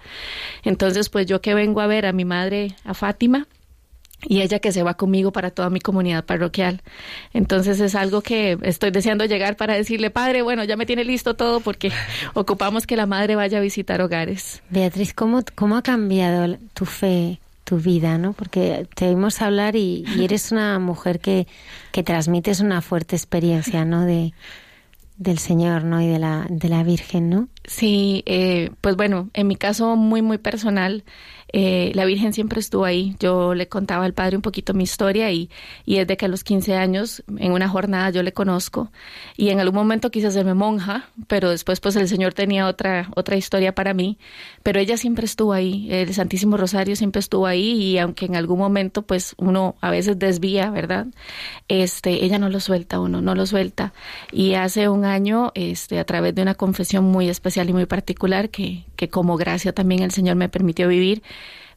Entonces, 0.63 1.09
pues 1.09 1.27
yo 1.27 1.41
que 1.41 1.53
vengo 1.53 1.81
a 1.81 1.87
ver 1.87 2.05
a 2.05 2.13
mi 2.13 2.25
madre, 2.25 2.75
a 2.83 2.93
Fátima, 2.93 3.47
y 4.27 4.41
ella 4.41 4.59
que 4.59 4.71
se 4.71 4.83
va 4.83 4.95
conmigo 4.95 5.31
para 5.31 5.51
toda 5.51 5.69
mi 5.69 5.79
comunidad 5.79 6.25
parroquial. 6.25 6.81
Entonces 7.33 7.79
es 7.79 7.95
algo 7.95 8.21
que 8.21 8.57
estoy 8.61 8.91
deseando 8.91 9.25
llegar 9.25 9.55
para 9.55 9.75
decirle, 9.75 10.09
padre, 10.09 10.41
bueno, 10.41 10.63
ya 10.63 10.77
me 10.77 10.85
tiene 10.85 11.03
listo 11.03 11.35
todo 11.35 11.59
porque 11.59 11.91
ocupamos 12.33 12.87
que 12.87 12.95
la 12.95 13.05
madre 13.05 13.35
vaya 13.35 13.57
a 13.57 13.61
visitar 13.61 14.01
hogares. 14.01 14.61
Beatriz, 14.69 15.13
¿cómo, 15.13 15.43
cómo 15.55 15.77
ha 15.77 15.81
cambiado 15.81 16.57
tu 16.73 16.85
fe, 16.85 17.39
tu 17.63 17.77
vida, 17.77 18.17
no? 18.17 18.33
Porque 18.33 18.87
te 18.95 19.07
oímos 19.07 19.41
hablar 19.41 19.75
y, 19.75 20.05
y 20.15 20.23
eres 20.23 20.51
una 20.51 20.79
mujer 20.79 21.19
que, 21.19 21.47
que 21.91 22.03
transmites 22.03 22.59
una 22.59 22.81
fuerte 22.81 23.15
experiencia, 23.15 23.85
¿no? 23.85 24.05
De, 24.05 24.33
del 25.17 25.39
Señor, 25.39 25.83
¿no? 25.83 26.01
Y 26.01 26.07
de 26.07 26.19
la, 26.19 26.47
de 26.49 26.69
la 26.69 26.83
Virgen, 26.83 27.29
¿no? 27.29 27.47
Sí, 27.65 28.23
eh, 28.25 28.71
pues 28.81 28.95
bueno, 28.95 29.29
en 29.33 29.47
mi 29.47 29.55
caso 29.55 29.95
muy, 29.95 30.21
muy 30.21 30.37
personal, 30.37 31.03
eh, 31.53 31.91
la 31.93 32.05
Virgen 32.05 32.33
siempre 32.33 32.59
estuvo 32.59 32.83
ahí. 32.83 33.15
Yo 33.19 33.53
le 33.53 33.67
contaba 33.67 34.05
al 34.05 34.13
padre 34.13 34.35
un 34.35 34.41
poquito 34.41 34.73
mi 34.73 34.83
historia 34.83 35.31
y, 35.31 35.49
y 35.85 35.97
desde 35.97 36.17
que 36.17 36.25
a 36.25 36.27
los 36.27 36.43
15 36.43 36.75
años, 36.75 37.23
en 37.37 37.51
una 37.51 37.69
jornada, 37.69 38.09
yo 38.09 38.23
le 38.23 38.33
conozco 38.33 38.91
y 39.37 39.49
en 39.49 39.59
algún 39.59 39.75
momento 39.75 40.09
quise 40.09 40.27
hacerme 40.27 40.55
monja, 40.55 41.09
pero 41.27 41.51
después 41.51 41.79
pues 41.79 41.95
el 41.95 42.07
Señor 42.07 42.33
tenía 42.33 42.67
otra, 42.67 43.09
otra 43.15 43.35
historia 43.35 43.75
para 43.75 43.93
mí, 43.93 44.17
pero 44.63 44.79
ella 44.79 44.97
siempre 44.97 45.25
estuvo 45.25 45.53
ahí, 45.53 45.87
el 45.91 46.13
Santísimo 46.13 46.57
Rosario 46.57 46.95
siempre 46.95 47.19
estuvo 47.19 47.45
ahí 47.45 47.71
y 47.73 47.97
aunque 47.99 48.25
en 48.25 48.35
algún 48.35 48.57
momento 48.57 49.03
pues 49.03 49.35
uno 49.37 49.75
a 49.79 49.91
veces 49.91 50.17
desvía, 50.17 50.71
¿verdad? 50.71 51.05
Este, 51.67 52.25
ella 52.25 52.39
no 52.39 52.49
lo 52.49 52.59
suelta 52.59 52.99
uno, 52.99 53.21
no 53.21 53.35
lo 53.35 53.45
suelta. 53.45 53.93
Y 54.31 54.55
hace 54.55 54.89
un 54.89 55.05
año, 55.05 55.51
este, 55.53 55.99
a 55.99 56.05
través 56.05 56.33
de 56.33 56.41
una 56.41 56.55
confesión 56.55 57.05
muy 57.05 57.29
especial 57.29 57.69
y 57.69 57.73
muy 57.73 57.85
particular 57.85 58.49
que, 58.49 58.85
que 58.95 59.09
como 59.09 59.37
gracia 59.37 59.73
también 59.73 60.01
el 60.01 60.11
Señor 60.11 60.35
me 60.35 60.49
permitió 60.49 60.87
vivir, 60.87 61.21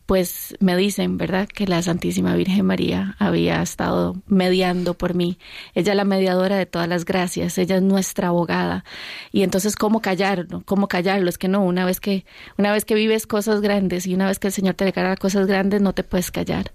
pues 0.06 0.56
me 0.60 0.76
dicen, 0.76 1.18
¿verdad?, 1.18 1.48
que 1.48 1.66
la 1.66 1.82
Santísima 1.82 2.34
Virgen 2.36 2.64
María 2.64 3.16
había 3.18 3.60
estado 3.60 4.16
mediando 4.26 4.94
por 4.94 5.14
mí. 5.14 5.38
Ella 5.74 5.92
es 5.92 5.96
la 5.96 6.04
mediadora 6.04 6.56
de 6.56 6.66
todas 6.66 6.88
las 6.88 7.04
gracias, 7.04 7.58
ella 7.58 7.76
es 7.76 7.82
nuestra 7.82 8.28
abogada. 8.28 8.84
Y 9.32 9.42
entonces, 9.42 9.74
¿cómo 9.76 10.00
callarlo? 10.00 10.62
¿Cómo 10.64 10.86
callarlo? 10.86 11.28
Es 11.28 11.38
que 11.38 11.48
no, 11.48 11.64
una 11.64 11.84
vez 11.84 12.00
que, 12.00 12.24
una 12.56 12.72
vez 12.72 12.84
que 12.84 12.94
vives 12.94 13.26
cosas 13.26 13.60
grandes 13.60 14.06
y 14.06 14.14
una 14.14 14.28
vez 14.28 14.38
que 14.38 14.46
el 14.46 14.52
Señor 14.52 14.74
te 14.74 14.84
declara 14.84 15.16
cosas 15.16 15.46
grandes, 15.46 15.82
no 15.82 15.92
te 15.92 16.04
puedes 16.04 16.30
callar 16.30 16.72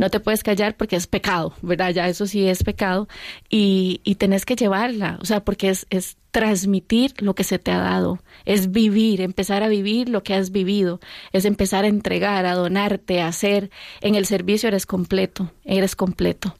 no 0.00 0.08
te 0.08 0.18
puedes 0.18 0.42
callar 0.42 0.78
porque 0.78 0.96
es 0.96 1.06
pecado, 1.06 1.52
¿verdad? 1.60 1.90
Ya 1.90 2.08
eso 2.08 2.26
sí 2.26 2.48
es 2.48 2.64
pecado 2.64 3.06
y, 3.50 4.00
y 4.02 4.14
tenés 4.14 4.46
que 4.46 4.56
llevarla, 4.56 5.18
o 5.20 5.26
sea, 5.26 5.44
porque 5.44 5.68
es, 5.68 5.86
es 5.90 6.16
transmitir 6.30 7.12
lo 7.18 7.34
que 7.34 7.44
se 7.44 7.58
te 7.58 7.70
ha 7.70 7.80
dado, 7.80 8.18
es 8.46 8.72
vivir, 8.72 9.20
empezar 9.20 9.62
a 9.62 9.68
vivir 9.68 10.08
lo 10.08 10.22
que 10.22 10.32
has 10.32 10.52
vivido, 10.52 11.00
es 11.32 11.44
empezar 11.44 11.84
a 11.84 11.88
entregar, 11.88 12.46
a 12.46 12.54
donarte, 12.54 13.20
a 13.20 13.28
hacer. 13.28 13.70
En 14.00 14.14
el 14.14 14.24
servicio 14.24 14.68
eres 14.68 14.86
completo, 14.86 15.52
eres 15.66 15.96
completo. 15.96 16.56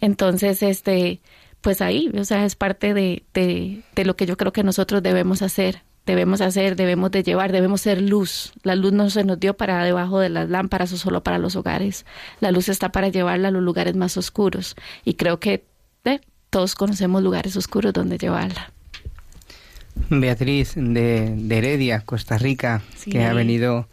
Entonces, 0.00 0.60
este, 0.60 1.20
pues 1.60 1.82
ahí, 1.82 2.10
o 2.18 2.24
sea, 2.24 2.44
es 2.44 2.56
parte 2.56 2.92
de, 2.92 3.22
de, 3.32 3.82
de 3.94 4.04
lo 4.04 4.16
que 4.16 4.26
yo 4.26 4.36
creo 4.36 4.52
que 4.52 4.64
nosotros 4.64 5.00
debemos 5.00 5.42
hacer, 5.42 5.84
debemos 6.10 6.40
hacer, 6.40 6.76
debemos 6.76 7.10
de 7.10 7.22
llevar, 7.22 7.52
debemos 7.52 7.80
ser 7.80 8.02
luz. 8.02 8.52
La 8.62 8.74
luz 8.74 8.92
no 8.92 9.08
se 9.10 9.24
nos 9.24 9.40
dio 9.40 9.54
para 9.56 9.82
debajo 9.84 10.20
de 10.20 10.28
las 10.28 10.50
lámparas 10.50 10.92
o 10.92 10.96
solo 10.98 11.22
para 11.22 11.38
los 11.38 11.56
hogares. 11.56 12.04
La 12.40 12.50
luz 12.52 12.68
está 12.68 12.92
para 12.92 13.08
llevarla 13.08 13.48
a 13.48 13.50
los 13.50 13.62
lugares 13.62 13.96
más 13.96 14.16
oscuros. 14.16 14.76
Y 15.04 15.14
creo 15.14 15.40
que 15.40 15.64
eh, 16.04 16.20
todos 16.50 16.74
conocemos 16.74 17.22
lugares 17.22 17.56
oscuros 17.56 17.92
donde 17.92 18.18
llevarla. 18.18 18.72
Beatriz 20.08 20.72
de, 20.76 21.34
de 21.36 21.58
Heredia, 21.58 22.00
Costa 22.00 22.38
Rica, 22.38 22.82
Sí. 22.96 23.10
que 23.10 23.24
ha 23.24 23.32
venido 23.32 23.88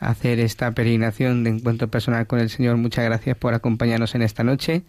a 0.00 0.10
hacer 0.10 0.38
esta 0.40 0.70
peregrinación 0.72 1.42
de 1.44 1.50
encuentro 1.50 1.88
personal 1.88 2.26
con 2.26 2.38
el 2.38 2.50
Señor. 2.50 2.76
Muchas 2.76 3.04
gracias 3.04 3.36
por 3.36 3.54
acompañarnos 3.54 4.14
en 4.14 4.22
esta 4.22 4.44
noche, 4.44 4.82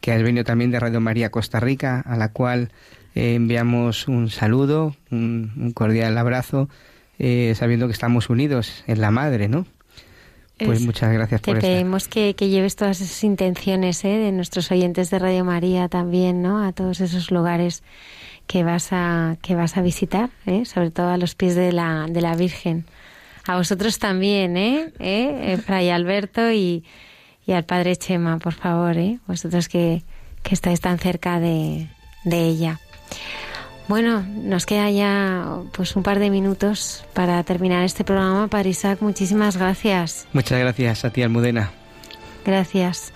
que 0.00 0.12
has 0.12 0.22
venido 0.22 0.44
también 0.44 0.70
de 0.70 0.80
Radio 0.80 1.00
María 1.00 1.30
Costa 1.30 1.60
Rica, 1.60 2.00
a 2.00 2.16
la 2.16 2.30
cual 2.32 2.70
eh, 3.14 3.34
enviamos 3.34 4.08
un 4.08 4.30
saludo, 4.30 4.94
un, 5.10 5.52
un 5.56 5.72
cordial 5.72 6.16
abrazo, 6.18 6.68
eh, 7.18 7.54
sabiendo 7.56 7.86
que 7.86 7.92
estamos 7.92 8.28
unidos 8.30 8.84
en 8.86 9.00
la 9.00 9.10
Madre, 9.10 9.48
¿no? 9.48 9.66
Pues 10.58 10.80
Es- 10.80 10.86
muchas 10.86 11.12
gracias 11.12 11.40
Te 11.42 11.50
por 11.50 11.56
estar. 11.58 11.70
pedimos 11.70 12.06
que, 12.08 12.34
que 12.34 12.48
lleves 12.48 12.76
todas 12.76 13.00
esas 13.00 13.24
intenciones 13.24 14.04
¿eh? 14.04 14.08
de 14.18 14.30
nuestros 14.32 14.70
oyentes 14.70 15.10
de 15.10 15.18
Radio 15.18 15.44
María 15.44 15.88
también, 15.88 16.42
¿no? 16.42 16.64
A 16.64 16.72
todos 16.72 17.00
esos 17.00 17.30
lugares 17.32 17.82
que 18.46 18.62
vas 18.62 18.88
a 18.92 19.36
que 19.42 19.54
vas 19.56 19.76
a 19.76 19.82
visitar, 19.82 20.30
¿eh? 20.46 20.64
sobre 20.64 20.90
todo 20.90 21.08
a 21.08 21.16
los 21.16 21.34
pies 21.34 21.54
de 21.56 21.72
la 21.72 22.06
de 22.08 22.20
la 22.20 22.36
Virgen. 22.36 22.84
A 23.46 23.56
vosotros 23.56 23.98
también, 23.98 24.56
¿eh? 24.56 24.92
¿Eh? 25.00 25.52
Eh, 25.54 25.56
Fray 25.58 25.90
Alberto 25.90 26.52
y, 26.52 26.84
y 27.46 27.52
al 27.52 27.64
Padre 27.64 27.96
Chema, 27.96 28.38
por 28.38 28.52
favor, 28.54 28.96
¿eh? 28.96 29.18
Vosotros 29.26 29.68
que, 29.68 30.02
que 30.42 30.54
estáis 30.54 30.80
tan 30.80 30.98
cerca 30.98 31.40
de, 31.40 31.88
de 32.24 32.46
ella. 32.46 32.80
Bueno, 33.86 34.24
nos 34.28 34.64
queda 34.64 34.90
ya 34.90 35.58
pues 35.72 35.94
un 35.94 36.02
par 36.02 36.18
de 36.18 36.30
minutos 36.30 37.04
para 37.12 37.42
terminar 37.44 37.84
este 37.84 38.02
programa. 38.02 38.48
Padre 38.48 38.70
Isaac, 38.70 38.98
muchísimas 39.02 39.58
gracias. 39.58 40.26
Muchas 40.32 40.58
gracias 40.58 41.04
a 41.04 41.10
ti, 41.10 41.22
Almudena. 41.22 41.70
Gracias. 42.46 43.12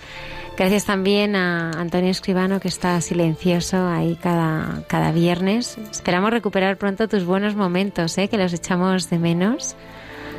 Gracias 0.59 0.85
también 0.85 1.35
a 1.35 1.71
Antonio 1.71 2.11
Escribano, 2.11 2.59
que 2.59 2.67
está 2.67 2.99
silencioso 2.99 3.87
ahí 3.87 4.17
cada, 4.21 4.83
cada 4.87 5.11
viernes. 5.11 5.77
Esperamos 5.89 6.31
recuperar 6.31 6.77
pronto 6.77 7.07
tus 7.07 7.23
buenos 7.23 7.55
momentos, 7.55 8.17
¿eh? 8.17 8.27
que 8.27 8.37
los 8.37 8.53
echamos 8.53 9.09
de 9.09 9.19
menos. 9.19 9.75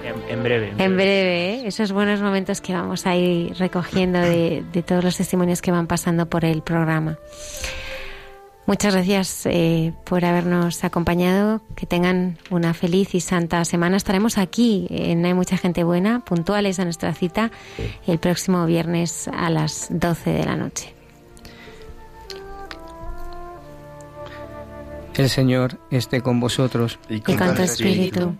En, 0.04 0.14
en 0.28 0.42
breve. 0.42 0.74
En 0.76 0.94
breve, 0.94 1.54
¿eh? 1.54 1.62
esos 1.66 1.92
buenos 1.92 2.20
momentos 2.20 2.60
que 2.60 2.74
vamos 2.74 3.06
a 3.06 3.16
ir 3.16 3.54
recogiendo 3.56 4.20
de, 4.20 4.62
de 4.70 4.82
todos 4.82 5.02
los 5.02 5.16
testimonios 5.16 5.62
que 5.62 5.72
van 5.72 5.86
pasando 5.86 6.26
por 6.26 6.44
el 6.44 6.62
programa. 6.62 7.18
Muchas 8.66 8.94
gracias 8.94 9.46
eh, 9.46 9.92
por 10.04 10.24
habernos 10.24 10.84
acompañado. 10.84 11.60
Que 11.74 11.86
tengan 11.86 12.38
una 12.50 12.74
feliz 12.74 13.14
y 13.14 13.20
santa 13.20 13.64
semana. 13.64 13.96
Estaremos 13.96 14.38
aquí 14.38 14.86
en 14.90 15.24
Hay 15.24 15.34
Mucha 15.34 15.56
Gente 15.56 15.82
Buena, 15.82 16.20
puntuales 16.20 16.78
a 16.78 16.84
nuestra 16.84 17.12
cita, 17.14 17.50
el 18.06 18.18
próximo 18.18 18.64
viernes 18.66 19.28
a 19.28 19.50
las 19.50 19.88
12 19.90 20.30
de 20.30 20.44
la 20.44 20.56
noche. 20.56 20.94
El 25.16 25.28
Señor 25.28 25.78
esté 25.90 26.20
con 26.20 26.40
vosotros. 26.40 26.98
Y 27.08 27.20
con 27.20 27.54
tu 27.54 27.62
espíritu. 27.62 28.36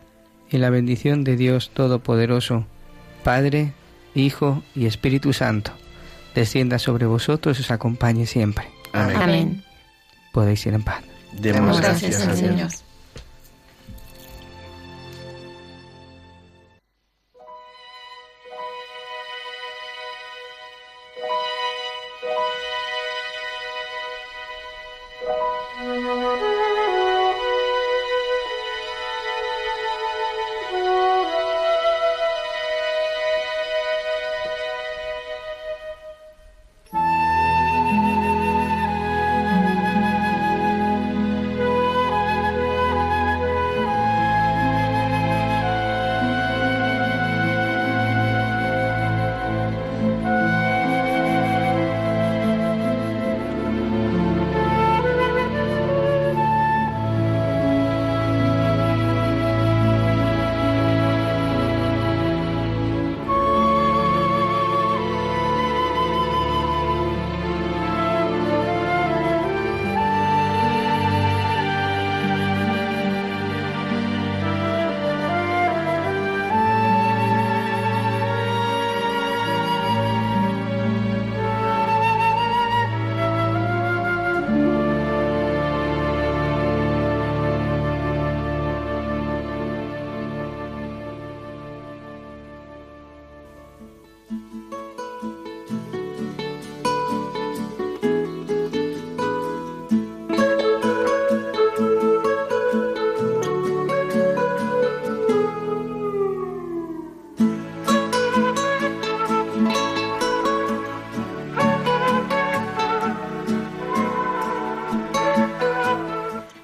Y 0.51 0.59
la 0.59 0.71
bendición 0.71 1.25
de 1.25 1.37
Dios 1.37 1.71
Todopoderoso, 1.75 2.65
Padre, 3.23 3.73
Hijo 4.15 4.63
y 4.75 4.87
Espíritu 4.87 5.33
Santo, 5.33 5.73
descienda 6.35 6.79
sobre 6.79 7.07
vosotros 7.07 7.59
y 7.59 7.63
os 7.63 7.71
acompañe 7.71 8.27
siempre. 8.27 8.67
Amén. 8.93 9.17
Amén. 9.17 9.70
Podéis 10.33 10.65
ir 10.67 10.75
en 10.75 10.83
paz. 10.83 11.03
Demos 11.33 11.81
gracias 11.81 12.27
al 12.27 12.37
Señor. 12.37 12.69